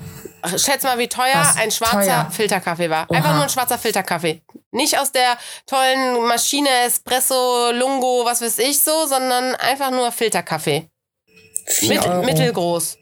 schätz 0.57 0.83
mal, 0.83 0.97
wie 0.97 1.07
teuer 1.07 1.33
Was? 1.35 1.57
ein 1.57 1.71
schwarzer 1.71 2.01
Teuer. 2.01 2.31
Filterkaffee 2.31 2.89
war. 2.89 3.05
Oha. 3.09 3.17
Einfach 3.17 3.33
nur 3.35 3.43
ein 3.43 3.49
schwarzer 3.49 3.77
Filterkaffee. 3.77 4.41
Nicht 4.71 4.97
aus 4.97 5.11
der 5.11 5.37
tollen 5.67 6.25
Maschine 6.27 6.69
Espresso, 6.87 7.69
Lungo, 7.71 8.23
was 8.25 8.41
weiß 8.41 8.57
ich 8.59 8.81
so, 8.81 9.05
sondern 9.05 9.55
einfach 9.55 9.91
nur 9.91 10.11
Filterkaffee. 10.11 10.87
Vier 11.67 11.89
Mit, 11.89 12.07
Euro. 12.07 12.23
Mittelgroß. 12.23 12.97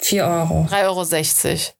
Vier 0.00 0.24
Euro. 0.26 0.66
3,60 0.70 1.46
Euro. 1.48 1.72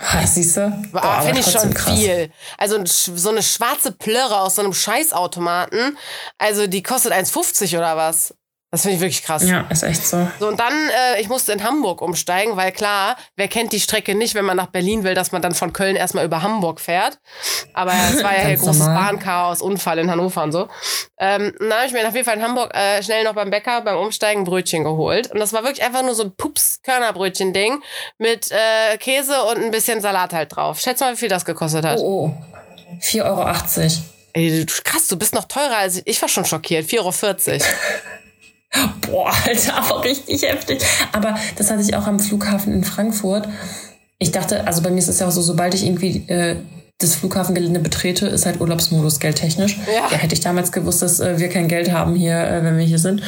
Ah, 0.00 0.26
siehst 0.26 0.56
du? 0.56 0.70
Boah, 0.92 1.22
finde 1.22 1.40
ich 1.40 1.50
schon 1.50 1.74
viel. 1.74 2.30
Also 2.56 2.78
so 2.84 3.30
eine 3.30 3.42
schwarze 3.42 3.92
Plörre 3.92 4.40
aus 4.40 4.54
so 4.56 4.62
einem 4.62 4.72
Scheißautomaten, 4.72 5.98
also 6.38 6.66
die 6.66 6.82
kostet 6.82 7.12
1,50 7.12 7.76
oder 7.76 7.96
was? 7.96 8.34
Das 8.70 8.82
finde 8.82 8.96
ich 8.96 9.00
wirklich 9.00 9.22
krass. 9.22 9.48
Ja, 9.48 9.66
ist 9.70 9.82
echt 9.82 10.06
so. 10.06 10.28
So, 10.38 10.48
und 10.48 10.60
dann, 10.60 10.74
äh, 10.74 11.22
ich 11.22 11.30
musste 11.30 11.52
in 11.52 11.64
Hamburg 11.64 12.02
umsteigen, 12.02 12.54
weil 12.58 12.70
klar, 12.70 13.16
wer 13.34 13.48
kennt 13.48 13.72
die 13.72 13.80
Strecke 13.80 14.14
nicht, 14.14 14.34
wenn 14.34 14.44
man 14.44 14.58
nach 14.58 14.66
Berlin 14.66 15.04
will, 15.04 15.14
dass 15.14 15.32
man 15.32 15.40
dann 15.40 15.54
von 15.54 15.72
Köln 15.72 15.96
erstmal 15.96 16.26
über 16.26 16.42
Hamburg 16.42 16.78
fährt. 16.78 17.18
Aber 17.72 17.92
es 17.92 18.22
war 18.22 18.36
ja 18.36 18.42
hier 18.46 18.58
großes. 18.58 18.84
Bahnchaos, 18.84 19.62
Unfall 19.62 19.98
in 20.00 20.10
Hannover 20.10 20.42
und 20.42 20.52
so. 20.52 20.68
Ähm, 21.18 21.54
dann 21.58 21.72
habe 21.72 21.86
ich 21.86 21.92
mir 21.94 22.06
auf 22.06 22.14
jeden 22.14 22.26
Fall 22.26 22.36
in 22.36 22.42
Hamburg 22.42 22.74
äh, 22.74 23.02
schnell 23.02 23.24
noch 23.24 23.32
beim 23.32 23.48
Bäcker 23.48 23.80
beim 23.80 23.96
Umsteigen 23.96 24.44
Brötchen 24.44 24.84
geholt. 24.84 25.30
Und 25.30 25.40
das 25.40 25.54
war 25.54 25.62
wirklich 25.62 25.82
einfach 25.82 26.02
nur 26.02 26.14
so 26.14 26.24
ein 26.24 26.36
Pups-Körnerbrötchen-Ding 26.36 27.82
mit 28.18 28.50
äh, 28.50 28.98
Käse 28.98 29.44
und 29.44 29.64
ein 29.64 29.70
bisschen 29.70 30.02
Salat 30.02 30.34
halt 30.34 30.54
drauf. 30.54 30.78
Schätz 30.78 31.00
mal, 31.00 31.14
wie 31.14 31.16
viel 31.16 31.30
das 31.30 31.46
gekostet 31.46 31.86
hat. 31.86 31.98
Oh, 32.00 32.34
oh. 32.34 32.98
4,80 33.00 33.24
Euro. 33.24 33.50
Ey, 34.34 34.64
du, 34.66 34.72
krass, 34.84 35.08
du 35.08 35.16
bist 35.16 35.34
noch 35.34 35.44
teurer 35.44 35.78
als 35.78 35.96
ich. 35.96 36.06
Ich 36.06 36.22
war 36.22 36.28
schon 36.28 36.44
schockiert. 36.44 36.86
4,40 36.86 36.98
Euro. 37.00 37.62
Boah, 39.00 39.32
Alter, 39.46 39.76
aber 39.76 40.04
richtig 40.04 40.42
heftig. 40.42 40.80
Aber 41.12 41.36
das 41.56 41.70
hatte 41.70 41.82
ich 41.82 41.94
auch 41.96 42.06
am 42.06 42.20
Flughafen 42.20 42.72
in 42.72 42.84
Frankfurt. 42.84 43.48
Ich 44.18 44.32
dachte, 44.32 44.66
also 44.66 44.82
bei 44.82 44.90
mir 44.90 44.98
ist 44.98 45.08
es 45.08 45.20
ja 45.20 45.28
auch 45.28 45.32
so, 45.32 45.42
sobald 45.42 45.74
ich 45.74 45.84
irgendwie 45.84 46.24
äh, 46.28 46.56
das 46.98 47.14
Flughafengelände 47.14 47.78
betrete, 47.78 48.26
ist 48.26 48.44
halt 48.44 48.60
Urlaubsmodus 48.60 49.20
geldtechnisch. 49.20 49.78
Ja. 49.86 50.10
hätte 50.10 50.34
ich 50.34 50.40
damals 50.40 50.72
gewusst, 50.72 51.00
dass 51.00 51.20
äh, 51.20 51.38
wir 51.38 51.48
kein 51.48 51.68
Geld 51.68 51.92
haben 51.92 52.16
hier, 52.16 52.36
äh, 52.36 52.64
wenn 52.64 52.76
wir 52.76 52.84
hier 52.84 52.98
sind. 52.98 53.22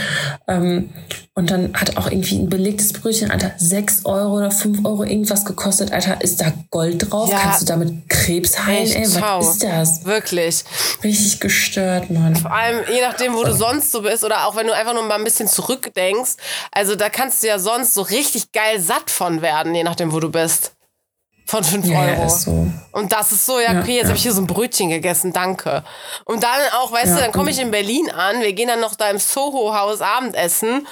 Ähm, 0.48 0.90
und 1.34 1.52
dann 1.52 1.72
hat 1.74 1.96
auch 1.96 2.10
irgendwie 2.10 2.34
ein 2.36 2.48
belegtes 2.48 2.92
Brötchen, 2.92 3.30
Alter, 3.30 3.52
6 3.56 4.04
Euro 4.06 4.38
oder 4.38 4.50
5 4.50 4.84
Euro 4.84 5.04
irgendwas 5.04 5.44
gekostet. 5.44 5.92
Alter, 5.92 6.20
ist 6.20 6.40
da 6.40 6.52
Gold 6.70 7.10
drauf? 7.10 7.30
Ja. 7.30 7.38
Kannst 7.38 7.62
du 7.62 7.66
damit 7.66 8.08
Krebs 8.08 8.58
heilen? 8.66 8.86
Echt, 8.86 8.96
Ey, 8.96 9.04
was 9.04 9.18
schau. 9.18 9.40
ist 9.40 9.62
das? 9.62 10.04
Wirklich. 10.04 10.64
Richtig 11.04 11.38
gestört, 11.38 12.10
Mann. 12.10 12.34
Vor 12.34 12.52
allem, 12.52 12.80
je 12.92 13.00
nachdem, 13.00 13.34
wo 13.34 13.44
du 13.44 13.54
sonst 13.54 13.92
so 13.92 14.02
bist 14.02 14.24
oder 14.24 14.48
auch 14.48 14.56
wenn 14.56 14.66
du 14.66 14.74
einfach 14.74 14.94
nur 14.94 15.04
mal 15.04 15.14
ein 15.14 15.24
bisschen 15.24 15.46
zurückdenkst. 15.46 16.32
Also 16.72 16.96
da 16.96 17.08
kannst 17.08 17.44
du 17.44 17.46
ja 17.46 17.60
sonst 17.60 17.94
so 17.94 18.02
richtig 18.02 18.50
geil 18.50 18.80
satt 18.80 19.10
von 19.10 19.42
werden, 19.42 19.76
je 19.76 19.84
nachdem, 19.84 20.10
wo 20.12 20.18
du 20.18 20.28
bist. 20.28 20.72
Von 21.50 21.64
5 21.64 21.84
Ja, 21.86 21.98
Euro. 21.98 22.10
ja, 22.20 22.26
ist 22.26 22.42
so. 22.42 22.66
Und 22.92 23.10
das 23.12 23.32
ist 23.32 23.44
so, 23.44 23.58
ja, 23.58 23.80
okay, 23.80 23.94
jetzt 23.96 24.02
ja. 24.04 24.08
habe 24.10 24.16
ich 24.16 24.22
hier 24.22 24.32
so 24.32 24.40
ein 24.40 24.46
Brötchen 24.46 24.88
gegessen, 24.88 25.32
danke. 25.32 25.82
Und 26.24 26.44
dann 26.44 26.60
auch, 26.74 26.92
weißt 26.92 27.16
du, 27.16 27.18
dann 27.20 27.32
komme 27.32 27.50
ich 27.50 27.58
in 27.58 27.72
Berlin 27.72 28.08
an, 28.08 28.40
wir 28.40 28.52
gehen 28.52 28.68
dann 28.68 28.78
noch 28.78 28.94
da 28.94 29.10
im 29.10 29.18
Soho-Haus 29.18 30.00
Abendessen. 30.00 30.86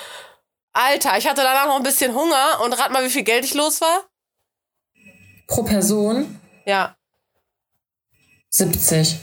Alter, 0.72 1.16
ich 1.16 1.28
hatte 1.28 1.42
danach 1.42 1.66
noch 1.66 1.76
ein 1.76 1.84
bisschen 1.84 2.12
Hunger 2.12 2.60
und 2.64 2.72
rat 2.72 2.90
mal, 2.90 3.04
wie 3.04 3.08
viel 3.08 3.22
Geld 3.22 3.44
ich 3.44 3.54
los 3.54 3.80
war? 3.80 4.02
Pro 5.46 5.62
Person 5.62 6.40
Ja. 6.66 6.96
70. 8.50 9.16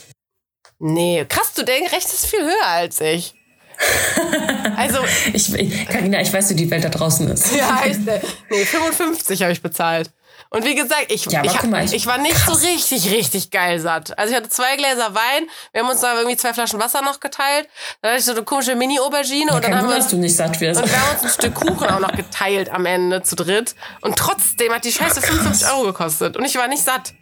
Nee, 0.80 1.26
krass, 1.28 1.52
du 1.54 1.64
denkst, 1.64 1.92
rechnest 1.92 2.28
viel 2.28 2.44
höher 2.44 2.66
als 2.66 3.02
ich. 3.02 3.34
also, 4.78 5.00
Ich, 5.34 5.54
ich, 5.54 5.86
Carina, 5.90 6.22
ich 6.22 6.32
weiß, 6.32 6.50
wie 6.52 6.56
die 6.56 6.72
Welt 6.72 6.86
da 6.86 6.90
draußen 6.90 7.28
ist. 7.30 7.54
Ja, 7.54 7.76
heißt 7.82 8.08
der. 8.08 8.22
Nee, 8.50 8.64
55 8.64 9.42
habe 9.42 9.52
ich 9.52 9.62
bezahlt. 9.62 10.12
Und 10.52 10.64
wie 10.64 10.76
gesagt, 10.76 11.08
ich, 11.10 11.26
Ja, 11.26 11.44
ich, 11.44 11.64
mal, 11.64 11.84
ich, 11.84 11.94
ich- 11.94 12.06
war 12.08 12.18
nicht 12.18 12.38
so 12.38 12.54
richtig, 12.54 13.12
richtig 13.12 13.52
geil 13.52 13.80
satt. 13.80 14.18
Also 14.18 14.32
ich 14.32 14.38
hatte 14.38 14.50
zwei 14.50 14.78
Gläser 14.78 15.14
Wein, 15.14 15.48
wir 15.74 15.82
haben 15.82 15.90
uns 15.90 16.02
da 16.02 16.16
irgendwie 16.16 16.38
zwei 16.38 16.54
Flaschen 16.54 16.80
Wasser 16.80 17.02
noch 17.02 17.20
geteilt. 17.20 17.68
Dann 18.02 18.12
hatte 18.12 18.20
ich 18.20 18.26
so 18.26 18.32
eine 18.32 18.44
komische 18.44 18.76
Mini-Aubergine 18.76 19.48
Ja, 19.50 19.56
und 19.56 19.64
dann 19.66 19.76
haben 19.78 19.90
wir 19.90 20.00
du 20.00 20.18
nicht 20.18 20.36
satt 20.36 20.62
wirst. 20.62 20.82
und 20.82 20.90
wir 20.90 21.00
haben 21.02 21.12
uns 21.16 21.24
ein 21.24 21.30
Stück 21.30 21.56
Kuchen 21.56 21.88
auch 21.90 22.00
noch 22.00 22.12
geteilt 22.16 22.70
am 22.70 22.86
Ende 22.86 23.22
zu 23.24 23.36
dritt. 23.36 23.76
Und 24.02 24.16
trotzdem 24.18 24.72
hat 24.72 24.86
die 24.86 24.92
Scheiße 24.92 25.22
55 25.22 25.68
Euro 25.70 25.84
gekostet. 25.88 26.38
Und 26.38 26.46
ich 26.46 26.56
war 26.58 26.68
nicht 26.68 26.84
satt. 26.84 27.14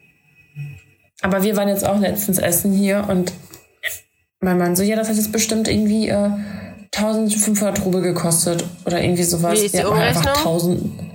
Aber 1.22 1.42
wir 1.42 1.56
waren 1.56 1.70
jetzt 1.70 1.86
auch 1.86 2.00
letztens 2.00 2.38
essen 2.38 2.74
hier 2.74 3.06
und 3.10 3.32
mein 4.42 4.58
Mann 4.58 4.76
so, 4.76 4.84
ja, 4.84 4.96
das 4.98 5.08
hat 5.08 5.16
jetzt 5.16 5.32
bestimmt 5.32 5.70
irgendwie 5.70 6.10
äh, 6.10 6.30
1500 6.96 7.84
Rubel 7.86 8.02
gekostet 8.02 8.64
oder 8.86 9.02
irgendwie 9.02 9.24
sowas. 9.24 9.60
Wie 9.60 9.66
ist 9.66 9.74
die 9.74 9.78
ja, 9.80 9.86
aber 9.88 9.96
einfach 9.96 10.22
Umrechnung? 10.22 10.54
1000. 10.54 11.13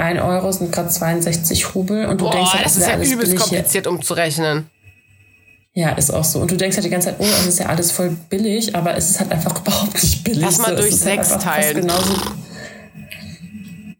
1 0.00 0.20
Euro 0.20 0.50
sind 0.52 0.72
gerade 0.72 0.88
62 0.88 1.74
Rubel 1.74 2.06
und 2.06 2.20
du 2.20 2.24
Boah, 2.24 2.32
denkst 2.32 2.52
halt, 2.54 2.64
das 2.66 2.74
das 2.74 2.82
ist 2.82 2.88
ja 2.88 2.94
alles 2.94 3.10
übelst 3.12 3.32
hier. 3.32 3.40
kompliziert 3.40 3.86
umzurechnen. 3.86 4.66
Ja, 5.72 5.90
ist 5.90 6.10
auch 6.12 6.24
so. 6.24 6.40
Und 6.40 6.50
du 6.50 6.56
denkst 6.56 6.76
halt 6.76 6.84
die 6.86 6.90
ganze 6.90 7.08
Zeit, 7.08 7.16
oh, 7.20 7.24
das 7.24 7.46
ist 7.46 7.60
ja 7.60 7.66
alles 7.66 7.92
voll 7.92 8.16
billig, 8.28 8.74
aber 8.74 8.96
es 8.96 9.10
ist 9.10 9.20
halt 9.20 9.30
einfach 9.30 9.60
überhaupt 9.60 9.94
nicht 10.02 10.24
billig. 10.24 10.40
Lass 10.42 10.58
mal 10.58 10.70
So, 10.70 10.76
durch 10.82 10.90
halt 10.90 11.00
sechs 11.00 11.28
fast 11.28 11.44
teilen. 11.44 11.80
Genauso, 11.82 12.12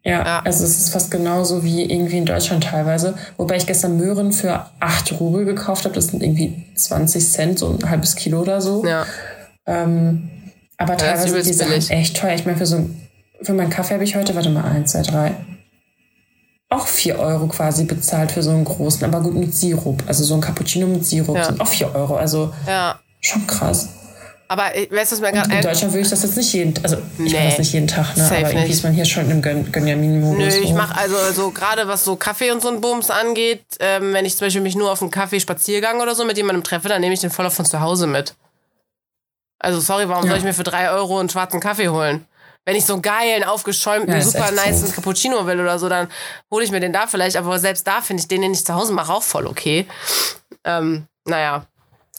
ja, 0.02 0.24
Ja. 0.24 0.40
also 0.44 0.64
es 0.64 0.78
ist 0.78 0.90
fast 0.90 1.10
genauso 1.10 1.62
wie 1.62 1.82
irgendwie 1.82 2.18
in 2.18 2.26
Deutschland 2.26 2.64
teilweise. 2.64 3.14
Wobei 3.36 3.56
ich 3.56 3.66
gestern 3.66 3.96
Möhren 3.98 4.32
für 4.32 4.66
8 4.80 5.20
Rubel 5.20 5.44
gekauft 5.44 5.84
habe. 5.84 5.94
Das 5.94 6.06
sind 6.08 6.22
irgendwie 6.22 6.64
20 6.74 7.28
Cent, 7.28 7.58
so 7.58 7.76
ein 7.80 7.88
halbes 7.90 8.16
Kilo 8.16 8.40
oder 8.40 8.60
so. 8.60 8.84
Ja. 8.84 9.06
Ähm, 9.66 10.30
aber 10.78 10.94
ist 10.94 11.00
teilweise 11.02 11.28
sind 11.34 11.46
die 11.46 11.52
Sachen 11.52 11.70
billig. 11.72 11.90
echt 11.90 12.16
teuer. 12.16 12.34
Ich 12.34 12.46
meine, 12.46 12.56
für 12.58 12.66
so 12.66 12.76
ein- 12.76 13.00
für 13.42 13.52
meinen 13.52 13.70
Kaffee 13.70 13.94
habe 13.94 14.04
ich 14.04 14.16
heute, 14.16 14.34
warte 14.34 14.50
mal, 14.50 14.64
1, 14.64 14.90
2, 14.92 15.02
3. 15.02 15.32
Auch 16.72 16.86
4 16.86 17.18
Euro 17.18 17.48
quasi 17.48 17.82
bezahlt 17.84 18.30
für 18.30 18.42
so 18.44 18.50
einen 18.50 18.64
großen, 18.64 19.04
aber 19.04 19.20
gut 19.20 19.34
mit 19.34 19.52
Sirup. 19.54 20.04
Also 20.06 20.22
so 20.22 20.34
ein 20.34 20.40
Cappuccino 20.40 20.86
mit 20.86 21.04
Sirup 21.04 21.36
Ja. 21.36 21.44
sind 21.46 21.60
auch 21.60 21.66
4 21.66 21.94
Euro. 21.96 22.16
Also 22.16 22.54
Ja. 22.66 23.00
schon 23.20 23.44
krass. 23.46 23.88
Aber 24.46 24.74
äh, 24.76 24.88
weißt 24.90 25.10
du, 25.12 25.16
was 25.16 25.20
mir 25.20 25.32
gerade 25.32 25.52
in 25.54 25.62
Deutschland 25.62 25.92
würde 25.92 26.02
ich 26.02 26.10
das 26.10 26.22
jetzt 26.22 26.36
nicht 26.36 26.52
jeden, 26.52 26.74
also 26.84 26.96
ich 27.18 27.32
mache 27.32 27.42
Nee. 27.44 27.48
das 27.50 27.58
nicht 27.58 27.72
jeden 27.72 27.86
Tag, 27.88 28.16
ne? 28.16 28.22
Safe 28.24 28.36
aber 28.36 28.48
irgendwie 28.48 28.62
nicht. 28.62 28.70
ist 28.72 28.82
man 28.84 28.92
hier 28.92 29.04
schon 29.04 29.30
im 29.30 29.42
Gön 29.42 29.70
Gönjamin-Modus. 29.70 30.38
Nö, 30.56 30.60
ich 30.62 30.72
mache 30.72 30.96
also 30.96 31.16
so 31.32 31.50
gerade 31.50 31.86
was 31.88 32.04
so 32.04 32.14
Kaffee 32.16 32.50
und 32.52 32.60
so 32.62 32.68
ein 32.68 32.80
Bums 32.80 33.10
angeht, 33.10 33.64
ähm, 33.80 34.12
wenn 34.12 34.24
ich 34.24 34.36
zum 34.36 34.46
Beispiel 34.46 34.62
mich 34.62 34.74
nur 34.76 34.90
auf 34.92 35.02
einen 35.02 35.10
Kaffee-Spaziergang 35.12 36.00
oder 36.00 36.14
so 36.16 36.24
mit 36.24 36.36
jemandem 36.36 36.62
treffe, 36.64 36.88
dann 36.88 37.00
nehme 37.00 37.14
ich 37.14 37.20
den 37.20 37.30
voll 37.30 37.46
auf 37.46 37.54
von 37.54 37.64
zu 37.64 37.80
Hause 37.80 38.06
mit. 38.08 38.34
Also 39.60 39.78
sorry, 39.80 40.08
warum 40.08 40.24
Ja. 40.24 40.30
soll 40.30 40.38
ich 40.38 40.44
mir 40.44 40.54
für 40.54 40.64
drei 40.64 40.90
Euro 40.90 41.18
einen 41.18 41.28
schwarzen 41.28 41.60
Kaffee 41.60 41.88
holen? 41.88 42.24
Wenn 42.70 42.76
ich 42.76 42.84
so 42.86 42.92
einen 42.92 43.02
geilen, 43.02 43.42
aufgeschäumten, 43.42 44.14
Ja, 44.14 44.20
super 44.22 44.52
nice 44.52 44.80
so. 44.80 44.92
Cappuccino 44.92 45.44
will 45.44 45.60
oder 45.60 45.76
so, 45.80 45.88
dann 45.88 46.06
hole 46.52 46.64
ich 46.64 46.70
mir 46.70 46.78
den 46.78 46.92
da 46.92 47.08
vielleicht. 47.08 47.36
Aber 47.36 47.58
selbst 47.58 47.84
da 47.84 48.00
finde 48.00 48.20
ich 48.20 48.28
den, 48.28 48.42
den 48.42 48.52
ich 48.52 48.64
zu 48.64 48.72
Hause 48.74 48.92
mache, 48.92 49.12
auch 49.12 49.24
voll 49.24 49.48
okay. 49.48 49.88
Ähm, 50.62 51.08
naja. 51.24 51.66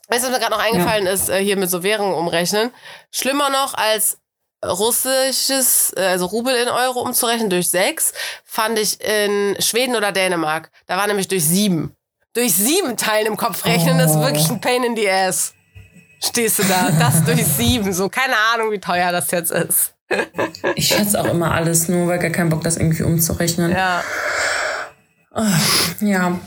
Weißt 0.09 0.23
du, 0.25 0.27
was 0.27 0.33
mir 0.33 0.39
gerade 0.45 0.51
noch 0.51 0.61
eingefallen 0.61 1.07
ist, 1.07 1.29
äh, 1.29 1.41
hier 1.41 1.55
mit 1.55 1.69
so 1.69 1.83
Währungen 1.83 2.13
umrechnen? 2.15 2.71
Schlimmer 3.11 3.49
noch 3.49 3.75
als 3.75 4.17
russisches, 4.65 5.93
äh, 5.95 6.01
also 6.01 6.25
Rubel 6.25 6.53
in 6.53 6.67
Euro 6.67 6.99
umzurechnen 6.99 7.49
durch 7.49 7.69
sechs, 7.69 8.11
fand 8.43 8.77
ich 8.77 8.99
in 9.01 9.55
Schweden 9.61 9.95
oder 9.95 10.11
Dänemark. 10.11 10.69
Da 10.85 10.97
war 10.97 11.07
nämlich 11.07 11.29
durch 11.29 11.45
sieben. 11.45 11.95
Durch 12.33 12.53
sieben 12.53 12.97
Teilen 12.97 13.27
im 13.27 13.37
Kopf 13.37 13.63
rechnen, 13.63 13.97
das 13.97 14.11
ist 14.11 14.17
Oh. 14.17 14.21
wirklich 14.21 14.49
ein 14.49 14.59
Pain 14.59 14.83
in 14.83 14.97
the 14.97 15.09
ass. 15.09 15.53
Stehst 16.23 16.59
du 16.59 16.63
da? 16.63 16.91
Das 16.99 17.23
durch 17.23 17.45
sieben. 17.45 17.93
So, 17.93 18.09
keine 18.09 18.35
Ahnung, 18.53 18.69
wie 18.71 18.79
teuer 18.79 19.11
das 19.13 19.31
jetzt 19.31 19.51
ist. 19.51 19.93
Ich 20.75 20.87
schätze 20.87 21.19
auch 21.19 21.25
immer 21.25 21.53
alles 21.53 21.87
nur, 21.87 22.07
weil 22.07 22.19
gar 22.19 22.31
keinen 22.31 22.49
Bock, 22.49 22.63
das 22.63 22.77
irgendwie 22.77 23.03
umzurechnen. 23.03 23.71
Ja. 23.71 24.03
Ja. 26.01 26.39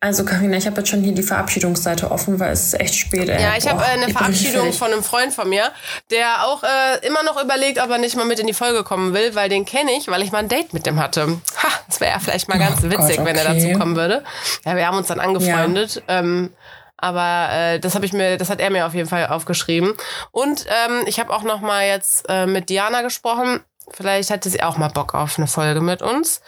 Also 0.00 0.24
Karina, 0.24 0.56
ich 0.56 0.66
habe 0.66 0.76
jetzt 0.76 0.90
schon 0.90 1.02
hier 1.02 1.12
die 1.12 1.24
Verabschiedungsseite 1.24 2.12
offen, 2.12 2.38
weil 2.38 2.52
es 2.52 2.66
ist 2.66 2.80
echt 2.80 2.94
spät. 2.94 3.28
Ey. 3.28 3.42
Ja, 3.42 3.54
ich 3.58 3.68
habe 3.68 3.82
äh, 3.82 3.86
eine 4.00 4.08
Verabschiedung 4.10 4.72
von 4.72 4.92
einem 4.92 5.02
Freund 5.02 5.34
von 5.34 5.48
mir, 5.48 5.72
der 6.12 6.46
auch 6.46 6.62
äh, 6.62 7.04
immer 7.04 7.24
noch 7.24 7.42
überlegt, 7.42 7.82
ob 7.82 7.90
er 7.90 7.98
nicht 7.98 8.14
mal 8.14 8.24
mit 8.24 8.38
in 8.38 8.46
die 8.46 8.54
Folge 8.54 8.84
kommen 8.84 9.12
will, 9.12 9.34
weil 9.34 9.48
den 9.48 9.64
kenne 9.64 9.90
ich, 9.98 10.06
weil 10.06 10.22
ich 10.22 10.30
mal 10.30 10.38
ein 10.38 10.48
Date 10.48 10.72
mit 10.72 10.86
dem 10.86 11.00
hatte. 11.00 11.26
Ha, 11.26 11.68
das 11.88 12.00
wäre 12.00 12.12
ja 12.12 12.18
vielleicht 12.20 12.48
mal 12.48 12.60
ganz 12.60 12.78
Oh 12.84 12.90
witzig, 12.90 13.16
Gott, 13.16 13.26
wenn 13.26 13.34
er 13.34 13.50
okay. 13.50 13.60
dazu 13.60 13.76
kommen 13.76 13.96
würde. 13.96 14.22
Ja, 14.64 14.76
wir 14.76 14.86
haben 14.86 14.98
uns 14.98 15.08
dann 15.08 15.18
angefreundet. 15.18 16.00
Ähm, 16.06 16.50
aber 16.98 17.48
äh, 17.52 17.80
das 17.80 17.94
habe 17.94 18.04
ich 18.04 18.12
mir, 18.12 18.36
das 18.36 18.50
hat 18.50 18.60
er 18.60 18.70
mir 18.70 18.86
auf 18.86 18.94
jeden 18.94 19.08
Fall 19.08 19.26
aufgeschrieben. 19.28 19.94
Und 20.30 20.66
ähm, 20.68 21.02
ich 21.06 21.18
habe 21.18 21.32
auch 21.32 21.42
noch 21.42 21.60
mal 21.60 21.86
jetzt 21.86 22.26
äh, 22.28 22.46
mit 22.46 22.68
Diana 22.68 23.02
gesprochen. 23.02 23.60
Vielleicht 23.90 24.30
hatte 24.30 24.50
sie 24.50 24.62
auch 24.62 24.76
mal 24.76 24.88
Bock 24.88 25.14
auf 25.14 25.38
eine 25.38 25.46
Folge 25.46 25.80
mit 25.80 26.02
uns. 26.02 26.42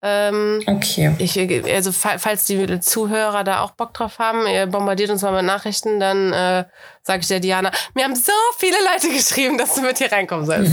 Ähm, 0.00 0.62
Okay. 0.64 1.12
ich, 1.18 1.36
also 1.74 1.90
fa- 1.90 2.18
falls 2.18 2.44
die 2.44 2.78
Zuhörer 2.78 3.42
da 3.42 3.62
auch 3.62 3.72
Bock 3.72 3.92
drauf 3.94 4.20
haben, 4.20 4.46
ihr 4.46 4.66
bombardiert 4.66 5.10
uns 5.10 5.22
mal 5.22 5.32
mit 5.32 5.44
Nachrichten, 5.44 5.98
dann 5.98 6.32
äh, 6.32 6.64
sage 7.02 7.20
ich 7.22 7.26
der 7.26 7.40
Diana, 7.40 7.72
mir 7.94 8.04
haben 8.04 8.14
so 8.14 8.30
viele 8.58 8.76
Leute 8.92 9.08
geschrieben, 9.12 9.58
dass 9.58 9.74
du 9.74 9.80
mit 9.82 9.98
hier 9.98 10.12
reinkommen 10.12 10.46
sollst. 10.46 10.72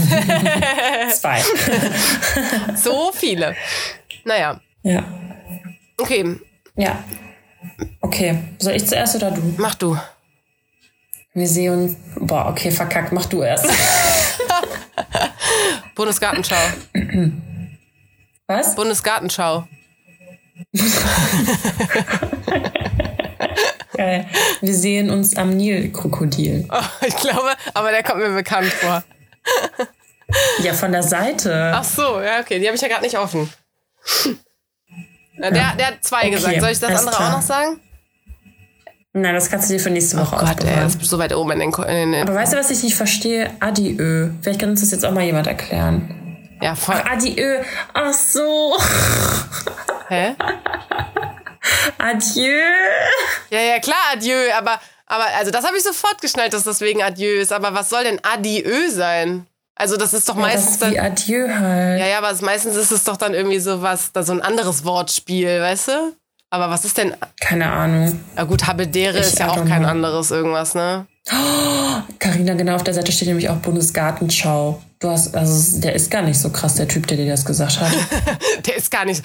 Zwei. 1.20 1.42
so 2.76 3.10
viele. 3.12 3.56
Naja, 4.24 4.60
ja. 4.82 5.02
okay, 5.98 6.38
Ja. 6.76 6.96
Okay. 8.00 8.38
Soll 8.58 8.74
ich 8.74 8.86
zuerst 8.86 9.16
oder 9.16 9.30
du? 9.30 9.54
mach 9.58 9.74
du. 9.74 9.98
Wir 11.34 11.48
sehen 11.48 11.72
uns. 11.72 11.96
Boah, 12.18 12.48
okay, 12.48 12.70
verkackt. 12.70 13.12
Mach 13.12 13.26
du 13.26 13.42
erst. 13.42 13.66
Bundesgartenschau. 15.94 16.56
Was? 18.46 18.74
Bundesgartenschau. 18.74 19.66
Geil. 23.96 24.26
Wir 24.60 24.74
sehen 24.74 25.10
uns 25.10 25.36
am 25.36 25.56
Nilkrokodil. 25.56 26.68
Oh, 26.70 27.06
ich 27.06 27.16
glaube, 27.16 27.52
aber 27.74 27.90
der 27.90 28.02
kommt 28.02 28.20
mir 28.20 28.30
bekannt 28.30 28.72
vor. 28.72 29.02
Ja, 30.62 30.74
von 30.74 30.92
der 30.92 31.02
Seite. 31.02 31.72
Ach 31.74 31.84
so, 31.84 32.20
ja, 32.20 32.40
okay, 32.40 32.58
die 32.58 32.66
habe 32.66 32.76
ich 32.76 32.82
ja 32.82 32.88
gerade 32.88 33.04
nicht 33.04 33.18
offen. 33.18 33.50
Ja, 35.38 35.50
Der, 35.50 35.74
der 35.76 35.86
hat 35.88 35.94
zwei 36.02 36.20
Okay, 36.20 36.30
gesagt. 36.30 36.60
Soll 36.60 36.70
ich 36.70 36.80
das 36.80 36.90
andere 36.98 37.16
klar. 37.16 37.28
auch 37.28 37.36
noch 37.36 37.42
sagen? 37.42 37.80
Nein, 39.12 39.34
das 39.34 39.48
kannst 39.50 39.70
du 39.70 39.74
dir 39.74 39.80
für 39.80 39.88
nächste 39.90 40.18
Woche 40.18 40.36
Oh 40.36 40.44
Gott, 40.44 40.62
ey, 40.62 40.76
das 40.76 40.94
ist 40.96 41.04
so 41.06 41.18
weit 41.18 41.34
oben 41.34 41.52
in 41.52 41.60
den, 41.60 41.72
in 41.88 42.12
den 42.12 42.22
Aber 42.22 42.34
weißt 42.34 42.52
du, 42.52 42.58
was 42.58 42.70
ich 42.70 42.82
nicht 42.82 42.96
verstehe? 42.96 43.50
Adieu. 43.60 44.28
Vielleicht 44.42 44.60
kann 44.60 44.70
uns 44.70 44.80
das 44.80 44.90
jetzt 44.90 45.06
auch 45.06 45.12
mal 45.12 45.24
jemand 45.24 45.46
erklären. 45.46 46.36
Ja, 46.60 46.74
voll. 46.74 46.96
Adieu. 47.10 47.62
Ach 47.94 48.12
so. 48.12 48.76
Hä? 50.08 50.34
Adieu. 51.98 52.60
Ja, 53.50 53.60
ja, 53.60 53.78
klar, 53.80 53.96
adieu, 54.12 54.52
aber, 54.56 54.78
aber 55.06 55.24
also 55.38 55.50
das 55.50 55.64
habe 55.64 55.76
ich 55.76 55.82
sofort 55.82 56.20
geschnallt, 56.20 56.52
dass 56.52 56.64
das 56.64 56.80
wegen 56.80 57.02
adieu 57.02 57.40
ist. 57.40 57.52
Aber 57.52 57.74
was 57.74 57.88
soll 57.88 58.04
denn 58.04 58.20
adieu 58.22 58.88
sein? 58.90 59.46
Also 59.76 59.96
das 59.96 60.14
ist 60.14 60.28
doch 60.28 60.36
Ja, 60.36 60.42
das 60.42 60.52
meistens 60.54 60.72
ist 60.72 60.82
dann. 60.82 60.92
wie 60.92 61.00
Adieu 61.00 61.48
halt. 61.48 62.00
Ja, 62.00 62.06
ja, 62.06 62.18
aber 62.18 62.32
meistens 62.42 62.76
ist 62.76 62.90
es 62.92 63.04
doch 63.04 63.16
dann 63.16 63.34
irgendwie 63.34 63.58
so 63.60 63.82
was, 63.82 64.10
da 64.12 64.22
so 64.22 64.32
ein 64.32 64.40
anderes 64.42 64.84
Wortspiel, 64.84 65.60
weißt 65.60 65.88
du? 65.88 65.92
Aber 66.50 66.70
was 66.70 66.84
ist 66.84 66.96
denn. 66.96 67.14
Keine 67.40 67.70
Ahnung. 67.70 68.18
Na 68.34 68.44
gut, 68.44 68.66
Habedere 68.66 69.18
Ich 69.18 69.26
ist 69.26 69.38
ja 69.38 69.50
auch 69.50 69.64
kein 69.66 69.82
know. 69.82 69.88
anderes 69.90 70.30
irgendwas, 70.30 70.74
ne? 70.74 71.06
Carina, 72.18 72.54
genau 72.54 72.76
auf 72.76 72.84
der 72.84 72.94
Seite 72.94 73.12
steht 73.12 73.28
nämlich 73.28 73.48
auch 73.48 73.56
Bundesgartenschau. 73.56 74.80
Du 74.98 75.10
hast, 75.10 75.34
also 75.34 75.80
der 75.80 75.94
ist 75.94 76.10
gar 76.10 76.22
nicht 76.22 76.38
so 76.38 76.50
krass, 76.50 76.76
der 76.76 76.88
Typ, 76.88 77.06
der 77.08 77.18
dir 77.18 77.26
das 77.28 77.44
gesagt 77.44 77.80
hat. 77.80 77.92
Der 78.66 78.76
ist 78.76 78.90
gar 78.90 79.04
nicht. 79.04 79.22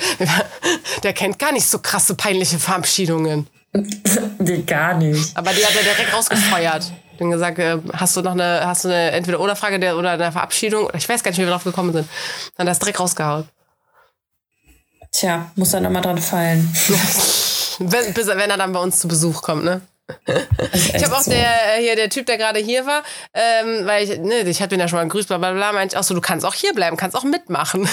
Der 1.03 1.13
kennt 1.13 1.39
gar 1.39 1.51
nicht 1.53 1.65
so 1.65 1.79
krasse, 1.79 2.13
peinliche 2.15 2.59
Verabschiedungen. 2.59 3.47
nee, 4.39 4.61
gar 4.63 4.95
nicht. 4.95 5.35
Aber 5.37 5.51
die 5.53 5.65
hat 5.65 5.73
er 5.75 5.83
direkt 5.83 6.13
rausgefeuert. 6.13 6.91
Dann 7.21 7.29
gesagt, 7.29 7.59
äh, 7.59 7.77
hast 7.93 8.17
du 8.17 8.21
noch 8.23 8.31
eine, 8.31 8.65
hast 8.65 8.83
du 8.83 8.87
eine 8.87 9.11
Entweder-Oder-Frage 9.11 9.79
der- 9.79 9.95
oder 9.95 10.13
eine 10.13 10.31
Verabschiedung? 10.31 10.89
Ich 10.95 11.07
weiß 11.07 11.21
gar 11.21 11.29
nicht, 11.29 11.37
wie 11.37 11.43
wir 11.43 11.51
drauf 11.51 11.63
gekommen 11.63 11.93
sind. 11.93 12.09
Dann 12.57 12.65
er 12.65 12.71
es 12.71 12.79
direkt 12.79 12.99
rausgehauen. 12.99 13.47
Tja, 15.11 15.51
muss 15.55 15.69
dann 15.69 15.85
immer 15.85 16.01
dran 16.01 16.17
fallen. 16.17 16.67
Wenn, 17.79 18.13
bis, 18.13 18.27
wenn 18.27 18.49
er 18.49 18.57
dann 18.57 18.73
bei 18.73 18.79
uns 18.79 18.99
zu 18.99 19.07
Besuch 19.07 19.41
kommt, 19.41 19.63
ne? 19.63 19.81
Ich 20.93 21.03
habe 21.03 21.15
auch 21.17 21.23
der 21.23 21.77
äh, 21.77 21.81
hier 21.81 21.95
der 21.95 22.09
Typ, 22.09 22.27
der 22.27 22.37
gerade 22.37 22.59
hier 22.59 22.85
war, 22.85 23.01
ähm, 23.33 23.87
weil 23.87 24.03
ich, 24.03 24.19
ne, 24.19 24.41
ich 24.41 24.61
hatte 24.61 24.75
ihn 24.75 24.81
ja 24.81 24.87
schon 24.87 24.97
mal 24.97 25.03
gegrüßt, 25.03 25.27
bla 25.29 25.37
bla 25.39 25.51
bla, 25.53 25.71
meinte 25.71 25.95
ich 25.95 25.97
auch 25.97 26.03
so, 26.03 26.13
du 26.13 26.21
kannst 26.21 26.45
auch 26.45 26.53
hier 26.53 26.73
bleiben, 26.73 26.95
kannst 26.97 27.15
auch 27.15 27.23
mitmachen. 27.23 27.87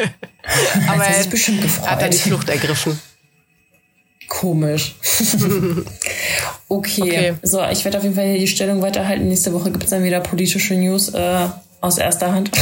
Aber 0.88 1.04
hat 1.04 1.16
er 1.16 1.90
hat 1.90 2.02
dann 2.02 2.10
die 2.10 2.18
Flucht 2.18 2.48
ergriffen. 2.48 2.98
Komisch. 4.30 4.94
okay. 6.68 7.02
Okay. 7.02 7.34
So, 7.42 7.62
ich 7.64 7.84
werde 7.84 7.98
auf 7.98 8.04
jeden 8.04 8.14
Fall 8.14 8.26
hier 8.26 8.38
die 8.38 8.46
Stellung 8.46 8.80
weiterhalten. 8.80 9.28
Nächste 9.28 9.52
Woche 9.52 9.72
gibt 9.72 9.84
es 9.84 9.90
dann 9.90 10.04
wieder 10.04 10.20
politische 10.20 10.74
News 10.74 11.08
äh, 11.10 11.46
aus 11.82 11.98
erster 11.98 12.32
Hand. 12.32 12.50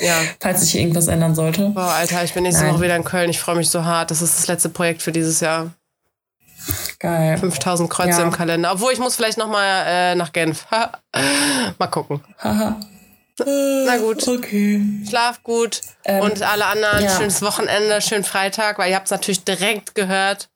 Ja. 0.00 0.16
Falls 0.40 0.62
sich 0.62 0.72
hier 0.72 0.80
irgendwas 0.80 1.06
ändern 1.06 1.36
sollte. 1.36 1.68
Boah, 1.68 1.92
Alter, 1.92 2.24
ich 2.24 2.34
bin 2.34 2.42
nächste 2.42 2.64
Nein. 2.64 2.74
Woche 2.74 2.82
wieder 2.82 2.96
in 2.96 3.04
Köln. 3.04 3.30
Ich 3.30 3.38
freue 3.38 3.54
mich 3.54 3.70
so 3.70 3.84
hart. 3.84 4.10
Das 4.10 4.20
ist 4.20 4.36
das 4.36 4.48
letzte 4.48 4.68
Projekt 4.68 5.00
für 5.00 5.12
dieses 5.12 5.38
Jahr. 5.38 5.70
Geil. 6.98 7.38
5000 7.38 7.88
Kreuze 7.88 8.18
Ja. 8.18 8.22
im 8.24 8.32
Kalender. 8.32 8.72
Obwohl, 8.72 8.92
ich 8.92 8.98
muss 8.98 9.14
vielleicht 9.14 9.38
noch 9.38 9.46
mal 9.46 9.84
äh, 9.86 10.14
nach 10.16 10.32
Genf. 10.32 10.66
mal 11.78 11.86
gucken. 11.86 12.20
Haha. 12.42 12.80
Na 13.86 13.96
gut. 13.98 14.26
Okay. 14.26 14.82
Schlaf 15.08 15.40
gut. 15.44 15.80
Ähm, 16.04 16.22
Und 16.22 16.42
alle 16.42 16.66
anderen, 16.66 17.04
ja. 17.04 17.16
schönes 17.16 17.40
Wochenende, 17.40 18.00
schönen 18.02 18.24
Freitag, 18.24 18.78
weil 18.78 18.90
ihr 18.90 18.96
habt 18.96 19.06
es 19.06 19.12
natürlich 19.12 19.44
direkt 19.44 19.94
gehört. 19.94 20.48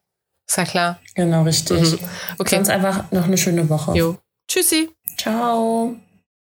Ist 0.46 0.56
ja 0.56 0.64
klar. 0.64 1.00
Genau, 1.14 1.42
richtig. 1.42 1.98
Okay. 2.38 2.56
Sonst 2.56 2.70
einfach 2.70 3.10
noch 3.10 3.24
eine 3.24 3.36
schöne 3.36 3.68
Woche. 3.68 3.96
Jo. 3.96 4.16
Tschüssi. 4.48 4.90
Ciao. 5.18 5.96